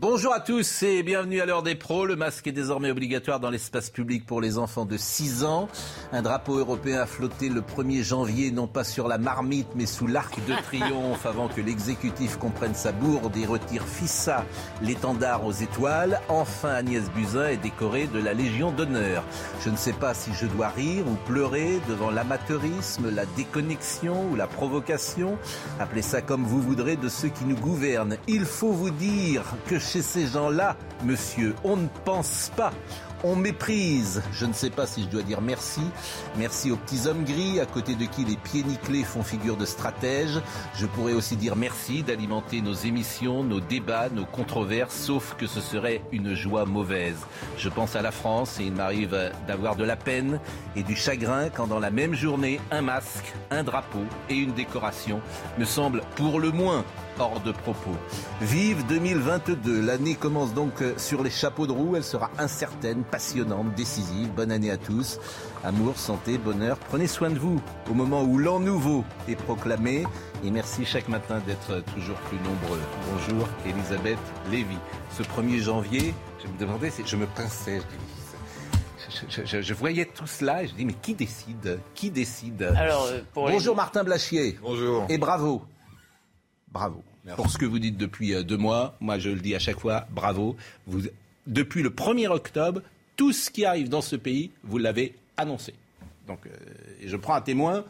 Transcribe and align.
Bonjour 0.00 0.32
à 0.32 0.40
tous 0.40 0.82
et 0.82 1.02
bienvenue 1.02 1.42
à 1.42 1.44
l'heure 1.44 1.62
des 1.62 1.74
pros. 1.74 2.06
Le 2.06 2.16
masque 2.16 2.46
est 2.46 2.52
désormais 2.52 2.90
obligatoire 2.90 3.38
dans 3.38 3.50
l'espace 3.50 3.90
public 3.90 4.24
pour 4.24 4.40
les 4.40 4.56
enfants 4.56 4.86
de 4.86 4.96
6 4.96 5.44
ans. 5.44 5.68
Un 6.10 6.22
drapeau 6.22 6.56
européen 6.56 7.02
a 7.02 7.06
flotté 7.06 7.50
le 7.50 7.60
1er 7.60 8.02
janvier, 8.02 8.50
non 8.50 8.66
pas 8.66 8.82
sur 8.82 9.08
la 9.08 9.18
marmite, 9.18 9.66
mais 9.74 9.84
sous 9.84 10.06
l'arc 10.06 10.38
de 10.48 10.54
triomphe 10.62 11.26
avant 11.26 11.48
que 11.48 11.60
l'exécutif 11.60 12.38
comprenne 12.38 12.74
sa 12.74 12.92
bourde 12.92 13.36
et 13.36 13.44
retire 13.44 13.84
Fissa, 13.84 14.46
l'étendard 14.80 15.44
aux 15.44 15.52
étoiles. 15.52 16.18
Enfin, 16.30 16.70
Agnès 16.70 17.10
Buzyn 17.10 17.48
est 17.48 17.58
décorée 17.58 18.06
de 18.06 18.20
la 18.20 18.32
Légion 18.32 18.72
d'honneur. 18.72 19.22
Je 19.62 19.68
ne 19.68 19.76
sais 19.76 19.92
pas 19.92 20.14
si 20.14 20.30
je 20.32 20.46
dois 20.46 20.68
rire 20.68 21.04
ou 21.06 21.14
pleurer 21.26 21.78
devant 21.90 22.10
l'amateurisme, 22.10 23.14
la 23.14 23.26
déconnexion 23.26 24.30
ou 24.32 24.34
la 24.36 24.46
provocation. 24.46 25.36
Appelez 25.78 26.00
ça 26.00 26.22
comme 26.22 26.44
vous 26.44 26.62
voudrez 26.62 26.96
de 26.96 27.10
ceux 27.10 27.28
qui 27.28 27.44
nous 27.44 27.56
gouvernent. 27.56 28.16
Il 28.28 28.46
faut 28.46 28.72
vous 28.72 28.90
dire 28.90 29.42
que 29.66 29.78
chez 29.90 30.02
ces 30.02 30.28
gens-là, 30.28 30.76
monsieur, 31.04 31.54
on 31.64 31.76
ne 31.76 31.88
pense 32.04 32.52
pas. 32.56 32.72
On 33.22 33.34
méprise. 33.36 34.22
Je 34.32 34.46
ne 34.46 34.52
sais 34.52 34.70
pas 34.70 34.86
si 34.86 35.02
je 35.02 35.08
dois 35.08 35.22
dire 35.22 35.40
merci. 35.40 35.82
Merci 36.38 36.70
aux 36.70 36.76
petits 36.76 37.06
hommes 37.06 37.24
gris, 37.24 37.60
à 37.60 37.66
côté 37.66 37.94
de 37.94 38.04
qui 38.04 38.24
les 38.24 38.36
pieds 38.36 38.62
nickelés 38.62 39.02
font 39.02 39.22
figure 39.22 39.56
de 39.56 39.66
stratège. 39.66 40.40
Je 40.76 40.86
pourrais 40.86 41.12
aussi 41.12 41.36
dire 41.36 41.56
merci 41.56 42.02
d'alimenter 42.02 42.62
nos 42.62 42.72
émissions, 42.72 43.42
nos 43.42 43.60
débats, 43.60 44.08
nos 44.10 44.24
controverses, 44.24 44.94
sauf 44.94 45.34
que 45.36 45.46
ce 45.46 45.60
serait 45.60 46.02
une 46.12 46.34
joie 46.34 46.64
mauvaise. 46.64 47.18
Je 47.58 47.68
pense 47.68 47.96
à 47.96 48.00
la 48.00 48.12
France 48.12 48.58
et 48.60 48.64
il 48.64 48.72
m'arrive 48.72 49.32
d'avoir 49.46 49.76
de 49.76 49.84
la 49.84 49.96
peine 49.96 50.40
et 50.76 50.82
du 50.82 50.94
chagrin 50.94 51.50
quand 51.50 51.66
dans 51.66 51.80
la 51.80 51.90
même 51.90 52.14
journée, 52.14 52.60
un 52.70 52.82
masque, 52.82 53.34
un 53.50 53.64
drapeau 53.64 54.04
et 54.30 54.36
une 54.36 54.52
décoration 54.52 55.20
me 55.58 55.64
semblent 55.64 56.02
pour 56.14 56.40
le 56.40 56.52
moins 56.52 56.84
hors 57.18 57.40
de 57.40 57.52
propos. 57.52 57.96
Vive 58.40 58.86
2022. 58.86 59.80
L'année 59.80 60.14
commence 60.14 60.54
donc 60.54 60.82
euh, 60.82 60.94
sur 60.96 61.22
les 61.22 61.30
chapeaux 61.30 61.66
de 61.66 61.72
roue. 61.72 61.96
Elle 61.96 62.04
sera 62.04 62.30
incertaine, 62.38 63.02
passionnante, 63.04 63.74
décisive. 63.74 64.28
Bonne 64.34 64.52
année 64.52 64.70
à 64.70 64.76
tous. 64.76 65.18
Amour, 65.64 65.96
santé, 65.96 66.38
bonheur. 66.38 66.78
Prenez 66.78 67.06
soin 67.06 67.30
de 67.30 67.38
vous 67.38 67.60
au 67.90 67.94
moment 67.94 68.22
où 68.22 68.38
l'an 68.38 68.60
nouveau 68.60 69.04
est 69.28 69.36
proclamé. 69.36 70.04
Et 70.44 70.50
merci 70.50 70.84
chaque 70.84 71.08
matin 71.08 71.42
d'être 71.46 71.84
toujours 71.94 72.16
plus 72.16 72.38
nombreux. 72.38 72.80
Bonjour 73.12 73.48
Elisabeth 73.66 74.18
Lévy. 74.50 74.78
Ce 75.16 75.22
1er 75.22 75.58
janvier, 75.58 76.14
je 76.42 76.48
me 76.48 76.58
demandais, 76.58 76.90
je 77.04 77.16
me 77.16 77.26
pinçais. 77.26 77.80
Je, 79.10 79.26
je, 79.28 79.44
je, 79.44 79.62
je, 79.62 79.74
voyais 79.74 80.06
tout 80.06 80.26
cela 80.26 80.62
et 80.62 80.68
je 80.68 80.74
dis 80.74 80.84
mais 80.84 80.94
qui 80.94 81.14
décide? 81.14 81.80
Qui 81.94 82.10
décide? 82.10 82.62
Alors, 82.76 83.04
euh, 83.06 83.20
pour 83.32 83.48
Bonjour 83.48 83.74
les... 83.74 83.76
Martin 83.76 84.04
Blachier. 84.04 84.58
Bonjour. 84.62 85.04
Et 85.08 85.18
bravo. 85.18 85.62
Bravo. 86.72 87.02
Merci. 87.24 87.36
Pour 87.36 87.50
ce 87.50 87.58
que 87.58 87.66
vous 87.66 87.78
dites 87.78 87.96
depuis 87.96 88.34
euh, 88.34 88.42
deux 88.42 88.56
mois, 88.56 88.96
moi 89.00 89.18
je 89.18 89.30
le 89.30 89.40
dis 89.40 89.54
à 89.54 89.58
chaque 89.58 89.78
fois, 89.78 90.06
bravo. 90.10 90.56
Vous, 90.86 91.02
depuis 91.46 91.82
le 91.82 91.90
1er 91.90 92.28
octobre, 92.28 92.82
tout 93.16 93.32
ce 93.32 93.50
qui 93.50 93.64
arrive 93.64 93.88
dans 93.88 94.00
ce 94.00 94.16
pays, 94.16 94.50
vous 94.64 94.78
l'avez 94.78 95.14
annoncé. 95.36 95.74
Donc, 96.26 96.46
euh, 96.46 96.50
et 97.02 97.08
je 97.08 97.16
prends 97.16 97.34
à 97.34 97.40
témoin 97.40 97.84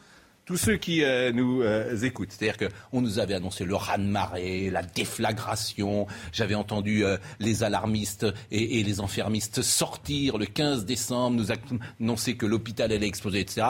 tous 0.51 0.57
ceux 0.57 0.79
qui 0.79 1.05
euh, 1.05 1.31
nous 1.31 1.63
euh, 1.63 1.97
écoutent. 1.99 2.33
C'est-à-dire 2.33 2.69
qu'on 2.91 3.01
nous 3.01 3.21
avait 3.21 3.35
annoncé 3.35 3.65
le 3.65 3.77
raz-de-marée, 3.77 4.69
la 4.69 4.83
déflagration. 4.83 6.09
J'avais 6.33 6.57
entendu 6.57 7.05
euh, 7.05 7.19
les 7.39 7.63
alarmistes 7.63 8.27
et, 8.51 8.81
et, 8.81 8.83
les 8.83 8.99
enfermistes 8.99 9.63
sortir 9.63 10.39
le 10.39 10.47
15 10.47 10.87
décembre, 10.87 11.37
nous 11.37 11.53
annoncer 12.01 12.35
que 12.35 12.47
l'hôpital 12.47 12.91
allait 12.91 13.07
exploser, 13.07 13.39
etc. 13.39 13.65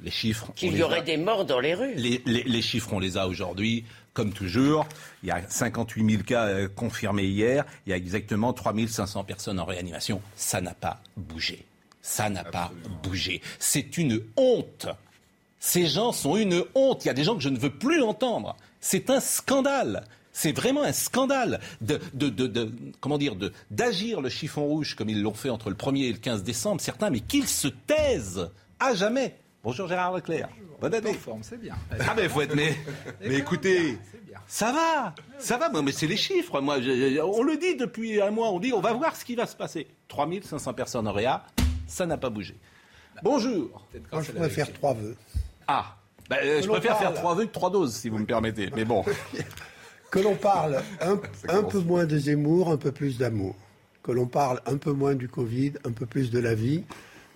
Les 0.00 0.10
chiffres. 0.10 0.50
Qu'il 0.56 0.76
y 0.76 0.82
aurait 0.82 0.98
a. 0.98 1.02
des 1.02 1.16
morts 1.16 1.44
dans 1.44 1.60
les 1.60 1.74
rues. 1.74 1.94
Les, 1.94 2.20
les, 2.26 2.42
les 2.42 2.62
chiffres, 2.62 2.92
on 2.92 2.98
les 2.98 3.16
a 3.16 3.28
aujourd'hui. 3.28 3.84
Comme 4.14 4.32
toujours, 4.32 4.86
il 5.24 5.28
y 5.28 5.32
a 5.32 5.42
58 5.46 6.10
000 6.10 6.22
cas 6.22 6.46
euh, 6.46 6.68
confirmés 6.68 7.24
hier. 7.24 7.64
Il 7.84 7.90
y 7.90 7.92
a 7.92 7.96
exactement 7.96 8.52
3 8.52 8.72
500 8.86 9.24
personnes 9.24 9.58
en 9.58 9.64
réanimation. 9.64 10.22
Ça 10.36 10.60
n'a 10.60 10.72
pas 10.74 11.00
bougé. 11.16 11.64
Ça 12.00 12.30
n'a 12.30 12.44
pas 12.44 12.70
bougé. 13.02 13.42
C'est 13.58 13.98
une 13.98 14.22
honte. 14.36 14.86
Ces 15.58 15.86
gens 15.86 16.12
sont 16.12 16.36
une 16.36 16.62
honte. 16.74 17.04
Il 17.04 17.08
y 17.08 17.10
a 17.10 17.14
des 17.14 17.24
gens 17.24 17.34
que 17.34 17.42
je 17.42 17.48
ne 17.48 17.58
veux 17.58 17.70
plus 17.70 18.02
entendre. 18.02 18.56
C'est 18.80 19.10
un 19.10 19.18
scandale. 19.18 20.04
C'est 20.32 20.52
vraiment 20.52 20.82
un 20.82 20.92
scandale 20.92 21.60
de, 21.80 21.98
de, 22.12 22.28
de, 22.28 22.46
de 22.46 22.72
comment 23.00 23.18
dire 23.18 23.34
d'agir 23.70 24.20
le 24.20 24.28
chiffon 24.28 24.64
rouge 24.64 24.94
comme 24.94 25.08
ils 25.08 25.22
l'ont 25.22 25.34
fait 25.34 25.48
entre 25.50 25.70
le 25.70 25.76
1er 25.76 26.04
et 26.04 26.12
le 26.12 26.18
15 26.18 26.44
décembre. 26.44 26.80
Certains, 26.80 27.10
mais 27.10 27.20
qu'ils 27.20 27.48
se 27.48 27.68
taisent 27.68 28.50
à 28.78 28.94
jamais. 28.94 29.36
Bonjour 29.64 29.88
Gérard 29.88 30.12
Leclerc. 30.12 30.50
Bonne 30.78 30.92
année. 30.92 31.14
forme, 31.14 31.42
c'est 31.42 31.56
bien. 31.56 31.74
Ah 31.98 32.12
mais 32.14 32.28
faut 32.28 32.42
être 32.42 32.54
mais, 32.54 32.76
mais 33.22 33.36
écoutez, 33.36 33.96
ça 34.46 34.70
va, 34.72 35.14
ça 35.38 35.56
va. 35.56 35.70
mais 35.80 35.90
c'est 35.90 36.06
les 36.06 36.18
chiffres. 36.18 36.60
Moi, 36.60 36.82
je, 36.82 37.18
on 37.22 37.42
le 37.42 37.56
dit 37.56 37.74
depuis 37.74 38.20
un 38.20 38.30
mois. 38.30 38.50
On 38.50 38.60
dit, 38.60 38.74
on 38.74 38.82
va 38.82 38.92
voir 38.92 39.16
ce 39.16 39.24
qui 39.24 39.34
va 39.34 39.46
se 39.46 39.56
passer. 39.56 39.86
3500 40.08 40.74
personnes 40.74 41.08
en 41.08 41.12
réa, 41.12 41.46
ça 41.86 42.04
n'a 42.04 42.18
pas 42.18 42.28
bougé. 42.28 42.56
Bonjour. 43.22 43.86
Moi, 44.12 44.20
je 44.20 44.32
préfère 44.32 44.70
trois 44.70 44.92
vœux. 44.92 45.16
Ah, 45.66 45.96
ben, 46.28 46.36
euh, 46.44 46.60
je 46.60 46.68
préfère 46.68 46.98
parle. 46.98 47.02
faire 47.02 47.14
trois 47.14 47.34
vœux 47.34 47.46
que 47.46 47.52
trois 47.52 47.70
doses, 47.70 47.94
si 47.94 48.10
vous 48.10 48.18
me 48.18 48.26
permettez. 48.26 48.68
Mais 48.76 48.84
bon. 48.84 49.02
que 50.10 50.18
l'on 50.18 50.34
parle 50.34 50.82
un, 51.00 51.18
un 51.48 51.62
peu 51.62 51.78
moins 51.80 52.04
de 52.04 52.18
Zemmour, 52.18 52.70
un 52.70 52.76
peu 52.76 52.92
plus 52.92 53.16
d'amour. 53.16 53.56
Que 54.02 54.12
l'on 54.12 54.26
parle 54.26 54.60
un 54.66 54.76
peu 54.76 54.92
moins 54.92 55.14
du 55.14 55.26
Covid, 55.26 55.72
un 55.86 55.92
peu 55.92 56.04
plus 56.04 56.30
de 56.30 56.38
la 56.38 56.54
vie 56.54 56.84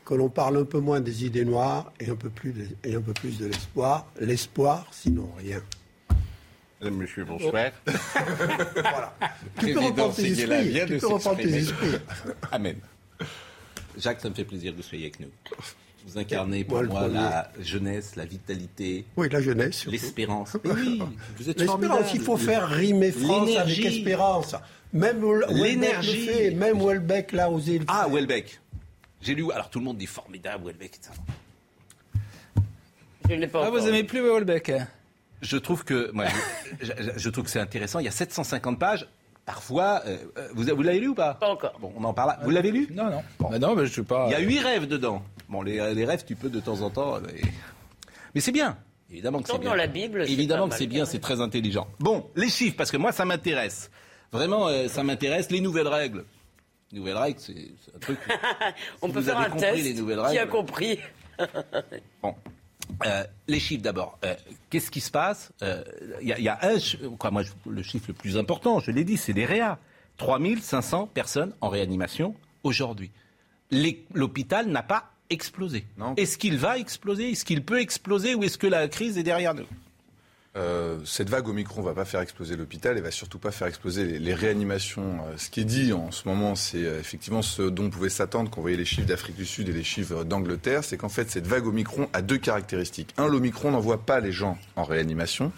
que 0.09 0.15
l'on 0.15 0.31
parle 0.31 0.57
un 0.57 0.65
peu 0.65 0.81
moins 0.81 1.01
des 1.03 1.27
idées 1.27 1.45
noires 1.45 1.93
et 2.01 2.09
un 2.09 2.17
peu 2.17 2.31
plus 2.31 2.53
de, 2.53 2.67
et 2.83 2.95
un 2.95 3.01
peu 3.03 3.13
plus 3.13 3.37
de 3.37 3.45
l'espoir. 3.45 4.07
L'espoir, 4.19 4.87
sinon 4.91 5.29
rien. 5.37 5.61
Monsieur, 6.81 7.25
bonsoir. 7.25 7.53
voilà. 8.75 9.15
Tu 9.61 9.75
peux 9.75 9.81
reprendre 9.81 10.15
tes 10.15 10.29
esprits. 10.29 10.81
Tu 10.87 10.97
peux 10.97 11.07
reprendre 11.09 11.37
tes 11.37 11.55
esprits. 11.57 11.97
Amen. 12.53 12.77
Jacques, 13.99 14.23
ça 14.23 14.31
me 14.31 14.35
fait 14.35 14.45
plaisir 14.45 14.73
que 14.73 14.79
vous 14.79 14.83
soyez 14.83 15.05
avec 15.05 15.21
nous. 15.21 15.29
Vous 16.07 16.17
incarnez 16.17 16.65
pour 16.65 16.83
moi, 16.85 17.07
moi 17.07 17.09
la 17.09 17.53
jeunesse, 17.61 18.17
la 18.17 18.25
vitalité. 18.25 19.05
Oui, 19.15 19.29
la 19.31 19.43
jeunesse. 19.43 19.85
L'espérance. 19.87 20.57
Oui, 20.65 21.03
vous 21.37 21.51
êtes 21.51 21.61
L'espérance, 21.61 22.15
il 22.15 22.21
faut 22.23 22.39
faire 22.39 22.67
rimer 22.67 23.13
France 23.13 23.51
avec 23.59 23.79
espérance. 23.85 24.55
Même 24.95 25.23
l'énergie. 25.51 26.55
Même 26.55 26.81
Welbeck 26.81 27.33
l'a 27.33 27.51
osé. 27.51 27.83
Ah, 27.89 28.07
Welbeck. 28.11 28.59
J'ai 29.21 29.35
lu, 29.35 29.51
alors 29.53 29.71
tout 29.71 29.79
le 29.79 29.85
monde 29.85 29.99
dit 29.99 30.07
formidable, 30.07 30.67
Welbeck. 30.67 30.99
Je 33.29 33.35
l'ai 33.35 33.47
pas 33.47 33.67
ah, 33.67 33.71
vous 33.71 33.87
aimez 33.87 34.05
plus 34.05 34.23
Welbeck 34.23 34.73
Je 35.43 35.57
trouve 35.59 35.85
que, 35.85 36.11
moi, 36.13 36.27
je, 36.81 36.93
je, 36.99 37.11
je, 37.17 37.31
trouve 37.31 37.45
que 37.45 37.51
c'est 37.51 37.61
intéressant. 37.61 37.99
Il 37.99 38.05
y 38.05 38.09
a 38.09 38.13
750 38.13 38.79
pages. 38.79 39.09
Parfois, 39.45 40.03
euh, 40.07 40.19
vous, 40.53 40.65
vous 40.65 40.83
l'avez 40.83 41.01
lu 41.01 41.09
ou 41.09 41.15
pas 41.15 41.35
Pas 41.35 41.49
encore. 41.49 41.79
Bon, 41.81 41.93
on 41.97 42.05
en 42.05 42.13
parle. 42.13 42.37
Vous 42.43 42.51
l'avez 42.51 42.71
lu 42.71 42.87
Non, 42.93 43.11
non. 43.11 43.23
Bon. 43.39 43.49
Bah 43.51 43.59
non, 43.59 43.75
mais 43.75 43.87
je 43.87 43.93
suis 43.93 44.03
pas. 44.03 44.27
Il 44.29 44.33
y 44.33 44.35
a 44.35 44.41
huit 44.41 44.61
rêves 44.61 44.87
dedans. 44.87 45.23
Bon, 45.49 45.63
les, 45.63 45.95
les, 45.95 46.05
rêves, 46.05 46.25
tu 46.27 46.37
peux 46.37 46.51
de 46.51 46.61
temps 46.61 46.83
en 46.83 46.91
temps. 46.91 47.19
Mais, 47.21 47.41
mais 48.35 48.41
c'est 48.43 48.53
bien. 48.53 48.77
Évidemment 49.11 49.41
que 49.41 49.49
c'est 49.49 49.59
bien. 49.59 49.71
Dans 49.71 49.77
la 49.77 49.87
Bible, 49.87 50.25
Évidemment 50.29 50.69
que 50.69 50.75
c'est 50.75 50.87
bien, 50.87 51.07
c'est 51.07 51.19
très 51.19 51.41
intelligent. 51.41 51.87
Bon, 51.99 52.29
les 52.37 52.51
chiffres, 52.51 52.77
parce 52.77 52.91
que 52.91 52.99
moi, 52.99 53.11
ça 53.11 53.25
m'intéresse. 53.25 53.91
Vraiment, 54.33 54.69
euh, 54.69 54.89
ça 54.89 55.03
m'intéresse. 55.03 55.51
Les 55.51 55.63
nouvelles 55.63 55.89
règles. 55.89 56.25
Nouvelles 56.93 57.17
règles, 57.17 57.41
c'est 57.41 57.71
un 57.95 57.99
truc. 57.99 58.19
On 59.03 59.09
si 59.09 59.13
peut 59.13 59.23
faire 59.23 59.39
un 59.39 59.51
test. 59.51 59.85
Les 59.85 59.95
nouvelles 59.95 60.21
règles, 60.21 60.33
qui 60.33 60.39
a 60.39 60.47
compris? 60.47 60.99
Bon. 62.23 62.35
Euh, 63.07 63.23
les 63.47 63.61
chiffres 63.61 63.83
d'abord. 63.83 64.19
Euh, 64.25 64.35
Qu'est-ce 64.71 64.91
qui 64.91 65.01
se 65.01 65.11
passe? 65.11 65.53
Il 65.61 65.67
euh, 65.67 65.85
y, 66.21 66.43
y, 66.43 66.49
a 66.49 66.59
un, 66.63 66.79
quoi, 67.19 67.31
moi, 67.31 67.43
le 67.67 67.83
chiffre 67.83 68.07
le 68.09 68.15
plus 68.15 68.37
important, 68.39 68.81
je 68.81 68.91
l'ai 68.91 69.05
dit, 69.05 69.17
c'est 69.17 69.33
les 69.33 69.45
réa. 69.45 69.79
3500 70.17 71.11
personnes 71.15 71.53
en 71.61 71.69
réanimation 71.69 72.35
aujourd'hui. 72.65 73.11
L'hôpital 74.15 74.67
n'a 74.69 74.83
pas 74.83 75.13
explosé. 75.31 75.85
Est-ce 76.17 76.39
qu'il 76.39 76.59
va 76.59 76.79
exploser? 76.79 77.31
Est-ce 77.31 77.45
qu'il 77.45 77.65
peut 77.65 77.81
exploser 77.81 78.35
Ou 78.35 78.45
est-ce 78.45 78.59
que 78.59 78.67
la 78.67 78.89
crise 78.89 79.19
est 79.19 79.23
derrière 79.23 79.55
nous? 79.55 79.67
Euh, 80.59 80.99
cette 81.05 81.31
vague 81.31 81.49
Omicron 81.49 81.83
va 81.83 81.95
pas 81.95 82.05
faire 82.05 82.21
exploser 82.21 82.57
l'hôpital 82.57 82.99
et 82.99 83.01
va 83.01 83.11
surtout 83.11 83.39
pas 83.39 83.51
faire 83.51 83.69
exploser 83.69 84.05
les, 84.05 84.19
les 84.19 84.35
réanimations. 84.35 85.21
Euh, 85.27 85.35
ce 85.37 85.51
qui 85.51 85.61
est 85.61 85.65
dit 85.65 85.93
en 85.93 86.11
ce 86.11 86.27
moment, 86.27 86.55
c'est 86.57 86.85
euh, 86.85 86.99
effectivement 86.99 87.43
ce 87.43 87.63
dont 87.63 87.85
on 87.85 87.91
pouvait 87.91 88.09
s'attendre 88.09 88.51
quand 88.51 88.59
on 88.59 88.63
voyait 88.63 88.77
les 88.77 88.85
chiffres 88.85 89.07
d'Afrique 89.07 89.37
du 89.37 89.47
Sud 89.47 89.69
et 89.69 89.73
les 89.73 89.85
chiffres 89.85 90.25
d'Angleterre, 90.25 90.85
c'est 90.85 90.97
qu'en 90.97 91.09
fait 91.09 91.31
cette 91.31 91.47
vague 91.47 91.67
Omicron 91.67 92.09
a 92.13 92.23
deux 92.23 92.39
caractéristiques. 92.39 93.15
Un, 93.19 93.29
l'Omicron 93.29 93.71
n'envoie 93.71 94.05
pas 94.05 94.21
les 94.21 94.33
gens 94.33 94.59
en 94.77 94.85
réanimation. 94.85 95.53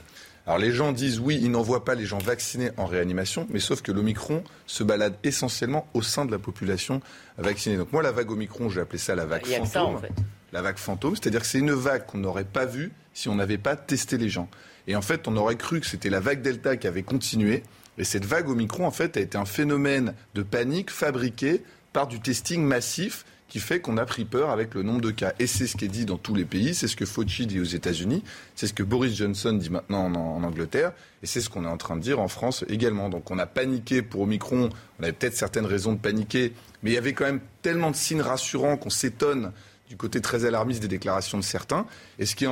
Alors 0.47 0.59
les 0.59 0.73
gens 0.73 0.93
disent 0.93 1.19
oui, 1.19 1.39
ils 1.41 1.51
n'envoient 1.51 1.85
pas 1.85 1.95
les 1.95 2.05
gens 2.07 2.19
vaccinés 2.19 2.71
en 2.77 2.85
réanimation, 2.87 3.47
mais 3.51 3.61
sauf 3.61 3.83
que 3.83 3.93
l'Omicron 3.93 4.43
se 4.67 4.83
balade 4.83 5.15
essentiellement 5.23 5.87
au 5.95 6.03
sein 6.03 6.25
de 6.25 6.31
la 6.31 6.39
population 6.39 7.01
vaccinée. 7.39 7.77
Donc 7.77 7.93
moi, 7.93 8.03
la 8.03 8.13
vague 8.13 8.31
Omicron, 8.31 8.69
j'ai 8.69 8.81
appelé 8.81 8.99
ça 8.99 9.15
la 9.15 9.27
vague 9.27 9.43
Il 9.47 9.61
que 9.61 9.67
ça, 9.67 9.81
fantôme. 9.81 9.97
en 9.97 9.99
fait. 10.01 10.13
La 10.53 10.63
vague 10.63 10.79
fantôme, 10.79 11.15
c'est-à-dire 11.15 11.41
que 11.41 11.47
c'est 11.47 11.59
une 11.59 11.73
vague 11.73 12.07
qu'on 12.07 12.19
n'aurait 12.19 12.45
pas 12.45 12.67
vue 12.67 12.91
si 13.21 13.29
on 13.29 13.35
n'avait 13.35 13.59
pas 13.59 13.77
testé 13.77 14.17
les 14.17 14.31
gens. 14.31 14.49
Et 14.87 14.97
en 14.97 15.03
fait, 15.03 15.29
on 15.29 15.37
aurait 15.37 15.57
cru 15.57 15.81
que 15.81 15.87
c'était 15.87 16.11
la 16.11 16.21
vague 16.21 16.41
Delta 16.41 16.77
qui 16.77 16.87
avait 16.87 17.03
continué. 17.03 17.63
Et 17.99 18.05
cette 18.05 18.25
vague 18.25 18.49
Omicron, 18.49 18.87
en 18.87 18.91
fait, 18.91 19.17
a 19.17 19.21
été 19.21 19.37
un 19.37 19.45
phénomène 19.45 20.15
de 20.35 20.43
panique 20.43 20.91
fabriqué 20.91 21.63
par 21.93 22.07
du 22.07 22.21
testing 22.21 22.63
massif 22.63 23.25
qui 23.51 23.59
fait 23.59 23.81
qu'on 23.81 23.99
a 23.99 24.07
pris 24.07 24.25
peur 24.25 24.51
avec 24.51 24.75
le 24.75 24.83
nombre 24.83 25.01
de 25.01 25.11
cas. 25.11 25.35
Et 25.41 25.47
c'est 25.49 25.67
ce 25.67 25.77
qui 25.77 25.85
est 25.85 25.89
dit 25.89 26.07
dans 26.07 26.17
tous 26.17 26.35
les 26.35 26.45
pays, 26.45 26.73
c'est 26.73 26.87
ce 26.87 26.95
que 26.95 27.05
Fauci 27.05 27.47
dit 27.47 27.61
aux 27.61 27.65
États-Unis, 27.65 28.23
c'est 28.55 28.69
ce 28.69 28.73
que 28.73 28.85
Boris 28.85 29.15
Johnson 29.17 29.53
dit 29.53 29.71
maintenant 29.71 30.07
en, 30.07 30.45
Angleterre, 30.45 30.93
et 31.23 31.27
c'est 31.27 31.41
ce 31.41 31.51
qu'on 31.51 31.65
est 31.65 31.69
en 31.69 31.77
train 31.77 31.97
de 31.97 32.01
dire 32.01 32.21
en 32.21 32.29
France 32.29 32.65
également. 32.69 33.09
Donc 33.09 33.31
on 33.31 33.39
a 33.41 33.47
paniqué 33.47 34.03
pour 34.03 34.23
Omicron, 34.23 34.71
on 34.99 35.03
avait 35.03 35.13
peut-être 35.13 35.37
certaines 35.37 35.67
raisons 35.67 35.93
de 35.93 35.99
paniquer, 35.99 36.53
mais 36.83 36.91
il 36.91 36.95
y 36.95 36.99
avait 36.99 37.13
quand 37.13 37.25
même 37.25 37.41
tellement 37.61 37.91
de 37.91 37.97
signes 37.97 38.23
rassurants 38.23 38.77
qu'on 38.77 38.89
s'étonne 38.89 39.53
du 39.91 39.97
côté 39.97 40.21
très 40.21 40.45
alarmiste 40.45 40.81
des 40.81 40.89
déclarations 40.89 41.37
de 41.37 41.43
certains. 41.43 41.85
Et 42.21 42.25
ce 42.25 42.37
qui, 42.37 42.47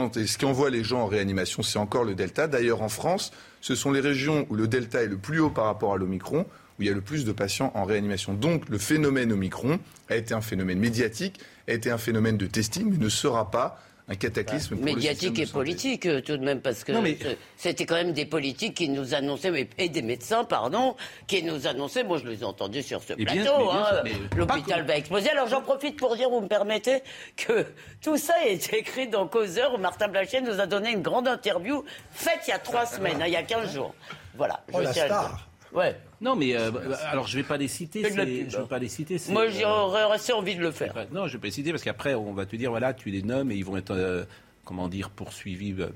envoie 0.44 0.70
les 0.70 0.82
gens 0.82 1.02
en 1.02 1.06
réanimation, 1.06 1.62
c'est 1.62 1.78
encore 1.78 2.02
le 2.02 2.16
Delta. 2.16 2.48
D'ailleurs, 2.48 2.82
en 2.82 2.88
France, 2.88 3.30
ce 3.60 3.76
sont 3.76 3.92
les 3.92 4.00
régions 4.00 4.44
où 4.50 4.56
le 4.56 4.66
Delta 4.66 5.04
est 5.04 5.06
le 5.06 5.18
plus 5.18 5.38
haut 5.38 5.48
par 5.48 5.66
rapport 5.66 5.94
à 5.94 5.96
l'Omicron, 5.96 6.40
où 6.78 6.82
il 6.82 6.88
y 6.88 6.90
a 6.90 6.94
le 6.94 7.00
plus 7.00 7.24
de 7.24 7.30
patients 7.30 7.70
en 7.76 7.84
réanimation. 7.84 8.34
Donc, 8.34 8.68
le 8.68 8.76
phénomène 8.76 9.30
Omicron 9.30 9.78
a 10.10 10.16
été 10.16 10.34
un 10.34 10.40
phénomène 10.40 10.80
médiatique, 10.80 11.38
a 11.68 11.74
été 11.74 11.92
un 11.92 11.98
phénomène 11.98 12.36
de 12.36 12.46
testing, 12.48 12.90
mais 12.90 12.98
ne 12.98 13.08
sera 13.08 13.52
pas 13.52 13.80
un 14.10 14.14
cataclysme 14.14 14.76
Médiatique 14.76 15.38
et 15.38 15.46
politique, 15.46 16.06
euh, 16.06 16.20
tout 16.22 16.36
de 16.38 16.44
même, 16.44 16.60
parce 16.60 16.82
que 16.82 16.92
mais- 16.92 17.16
c'est- 17.20 17.36
c'était 17.56 17.84
quand 17.86 17.94
même 17.96 18.12
des 18.12 18.24
politiques 18.24 18.74
qui 18.74 18.88
nous 18.88 19.14
annonçaient, 19.14 19.50
mais- 19.50 19.68
et 19.76 19.88
des 19.90 20.00
médecins, 20.02 20.44
pardon, 20.44 20.96
qui 21.26 21.42
nous 21.42 21.66
annonçaient, 21.66 22.04
moi 22.04 22.18
je 22.18 22.26
les 22.26 22.40
ai 22.40 22.44
entendus 22.44 22.82
sur 22.82 23.02
ce 23.02 23.12
plateau, 23.12 23.32
bien 23.34 23.54
hein, 23.70 24.00
mais- 24.04 24.12
l'hôpital 24.36 24.86
va 24.86 24.96
exploser. 24.96 25.28
Alors 25.30 25.48
j'en 25.48 25.60
profite 25.60 25.96
pour 25.98 26.16
dire, 26.16 26.30
vous 26.30 26.40
me 26.40 26.48
permettez, 26.48 27.02
que 27.36 27.66
tout 28.02 28.16
ça 28.16 28.34
est 28.46 28.72
écrit 28.72 29.08
dans 29.08 29.26
Causeur, 29.28 29.74
où 29.74 29.78
Martin 29.78 30.08
Blachier 30.08 30.40
nous 30.40 30.58
a 30.60 30.66
donné 30.66 30.90
une 30.90 31.02
grande 31.02 31.28
interview 31.28 31.84
faite 32.10 32.40
il 32.46 32.50
y 32.50 32.54
a 32.54 32.58
trois 32.58 32.86
semaines, 32.86 33.20
hein, 33.20 33.26
il 33.26 33.32
y 33.32 33.36
a 33.36 33.42
15 33.42 33.74
jours. 33.74 33.94
Voilà. 34.36 34.62
Oh, 34.72 34.78
je 34.78 34.84
la 34.84 34.92
star. 34.92 35.47
Ouais. 35.74 35.96
Non, 36.20 36.34
mais 36.36 36.56
euh, 36.56 36.70
alors 37.10 37.26
je 37.26 37.36
vais 37.36 37.42
pas 37.44 37.56
les 37.56 37.68
citer. 37.68 38.02
C'est- 38.02 38.14
pub. 38.44 38.50
Je 38.50 38.56
vais 38.58 38.66
pas 38.66 38.78
les 38.78 38.88
citer. 38.88 39.18
Moi 39.30 39.42
euh, 39.44 39.50
j'aurais 39.50 40.02
assez 40.12 40.32
envie 40.32 40.56
de 40.56 40.60
le 40.62 40.70
faire. 40.72 40.94
Non, 41.12 41.26
je 41.26 41.34
vais 41.34 41.38
pas 41.40 41.46
les 41.48 41.52
citer 41.52 41.70
parce 41.70 41.82
qu'après 41.82 42.14
on 42.14 42.32
va 42.32 42.46
te 42.46 42.56
dire 42.56 42.70
voilà, 42.70 42.94
tu 42.94 43.10
les 43.10 43.22
nommes 43.22 43.50
et 43.52 43.56
ils 43.56 43.64
vont 43.64 43.76
être 43.76 43.90
euh, 43.94 44.24
comment 44.64 44.88
dire 44.88 45.10
poursuivis. 45.10 45.74
euh, 45.78 45.88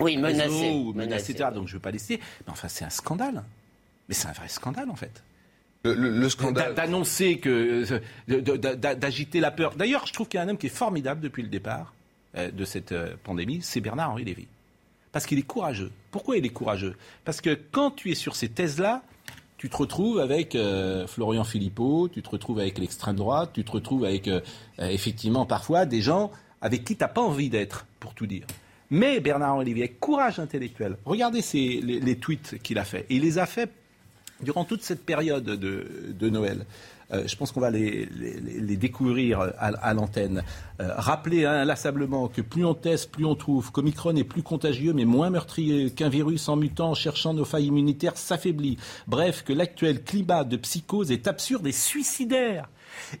Oui, 0.00 0.16
menacés, 0.16 0.70
ou 0.70 0.92
menacés. 0.92 1.34
Donc 1.34 1.68
je 1.68 1.74
vais 1.74 1.80
pas 1.80 1.90
les 1.90 1.98
citer. 1.98 2.20
Mais 2.46 2.52
enfin, 2.52 2.68
c'est 2.68 2.84
un 2.84 2.90
scandale. 2.90 3.42
Mais 4.08 4.14
c'est 4.14 4.28
un 4.28 4.32
vrai 4.32 4.48
scandale 4.48 4.90
en 4.90 4.96
fait. 4.96 5.22
Le, 5.84 5.94
le- 5.94 6.10
le 6.10 6.20
D'a- 6.22 6.28
scandale. 6.30 6.74
D'annoncer 6.74 7.38
que 7.38 7.84
d'agiter 8.28 9.40
la 9.40 9.50
peur. 9.50 9.74
D'ailleurs, 9.74 10.06
je 10.06 10.12
trouve 10.12 10.28
qu'il 10.28 10.38
y 10.38 10.40
a 10.40 10.44
un 10.44 10.48
homme 10.48 10.58
qui 10.58 10.66
est 10.66 10.70
formidable 10.76 11.20
depuis 11.20 11.42
le 11.42 11.48
départ 11.48 11.92
de 12.36 12.64
cette 12.64 12.94
pandémie, 13.24 13.60
c'est 13.62 13.80
Bernard-Henri 13.80 14.24
Lévy. 14.24 14.46
Parce 15.12 15.26
qu'il 15.26 15.38
est 15.38 15.46
courageux. 15.46 15.92
Pourquoi 16.10 16.36
il 16.38 16.46
est 16.46 16.50
courageux? 16.50 16.96
Parce 17.24 17.40
que 17.40 17.58
quand 17.70 17.90
tu 17.90 18.10
es 18.10 18.14
sur 18.14 18.34
ces 18.34 18.48
thèses-là, 18.48 19.02
tu 19.62 19.70
te 19.70 19.76
retrouves 19.76 20.18
avec 20.18 20.56
euh, 20.56 21.06
Florian 21.06 21.44
Philippot, 21.44 22.08
tu 22.08 22.20
te 22.22 22.30
retrouves 22.30 22.58
avec 22.58 22.78
l'extrême 22.78 23.14
droite, 23.14 23.50
tu 23.52 23.62
te 23.62 23.70
retrouves 23.70 24.04
avec 24.04 24.26
euh, 24.26 24.40
euh, 24.80 24.88
effectivement 24.88 25.46
parfois 25.46 25.86
des 25.86 26.02
gens 26.02 26.32
avec 26.60 26.82
qui 26.84 26.96
tu 26.96 27.02
n'as 27.04 27.08
pas 27.08 27.20
envie 27.20 27.48
d'être, 27.48 27.86
pour 28.00 28.14
tout 28.14 28.26
dire. 28.26 28.44
Mais 28.90 29.20
Bernard-Henri 29.20 29.66
Lévy, 29.66 29.80
avec 29.82 30.00
courage 30.00 30.40
intellectuel, 30.40 30.96
regardez 31.04 31.42
les, 31.52 32.16
tweets 32.16 32.60
qu'il 32.62 32.78
a 32.78 32.84
fait. 32.84 33.06
Il 33.08 33.22
les 33.22 33.38
a 33.38 33.46
fait 33.46 33.70
durant 34.42 34.64
toute 34.64 34.82
cette 34.82 35.04
période 35.06 35.44
de, 35.44 35.86
de 36.08 36.28
Noël. 36.28 36.66
Euh, 37.12 37.24
je 37.26 37.36
pense 37.36 37.52
qu'on 37.52 37.60
va 37.60 37.70
les, 37.70 38.06
découvrir 38.76 39.40
à, 39.40 39.66
à 39.66 39.94
l'antenne. 39.94 40.42
Euh, 40.80 40.88
rappeler 40.96 41.44
inlassablement 41.44 42.28
que 42.28 42.40
plus 42.40 42.64
on 42.64 42.74
teste, 42.74 43.10
plus 43.10 43.24
on 43.24 43.34
trouve 43.34 43.70
qu'Omicron 43.70 44.16
est 44.16 44.24
plus 44.24 44.42
contagieux 44.42 44.92
mais 44.92 45.04
moins 45.04 45.30
meurtrier 45.30 45.90
qu'un 45.90 46.08
virus 46.08 46.48
en 46.48 46.56
mutant 46.56 46.94
cherchant 46.94 47.34
nos 47.34 47.44
failles 47.44 47.66
immunitaires 47.66 48.16
s'affaiblit. 48.16 48.78
Bref, 49.06 49.44
que 49.44 49.52
l'actuel 49.52 50.02
climat 50.02 50.44
de 50.44 50.56
psychose 50.56 51.10
est 51.10 51.26
absurde 51.26 51.66
et 51.66 51.72
suicidaire. 51.72 52.68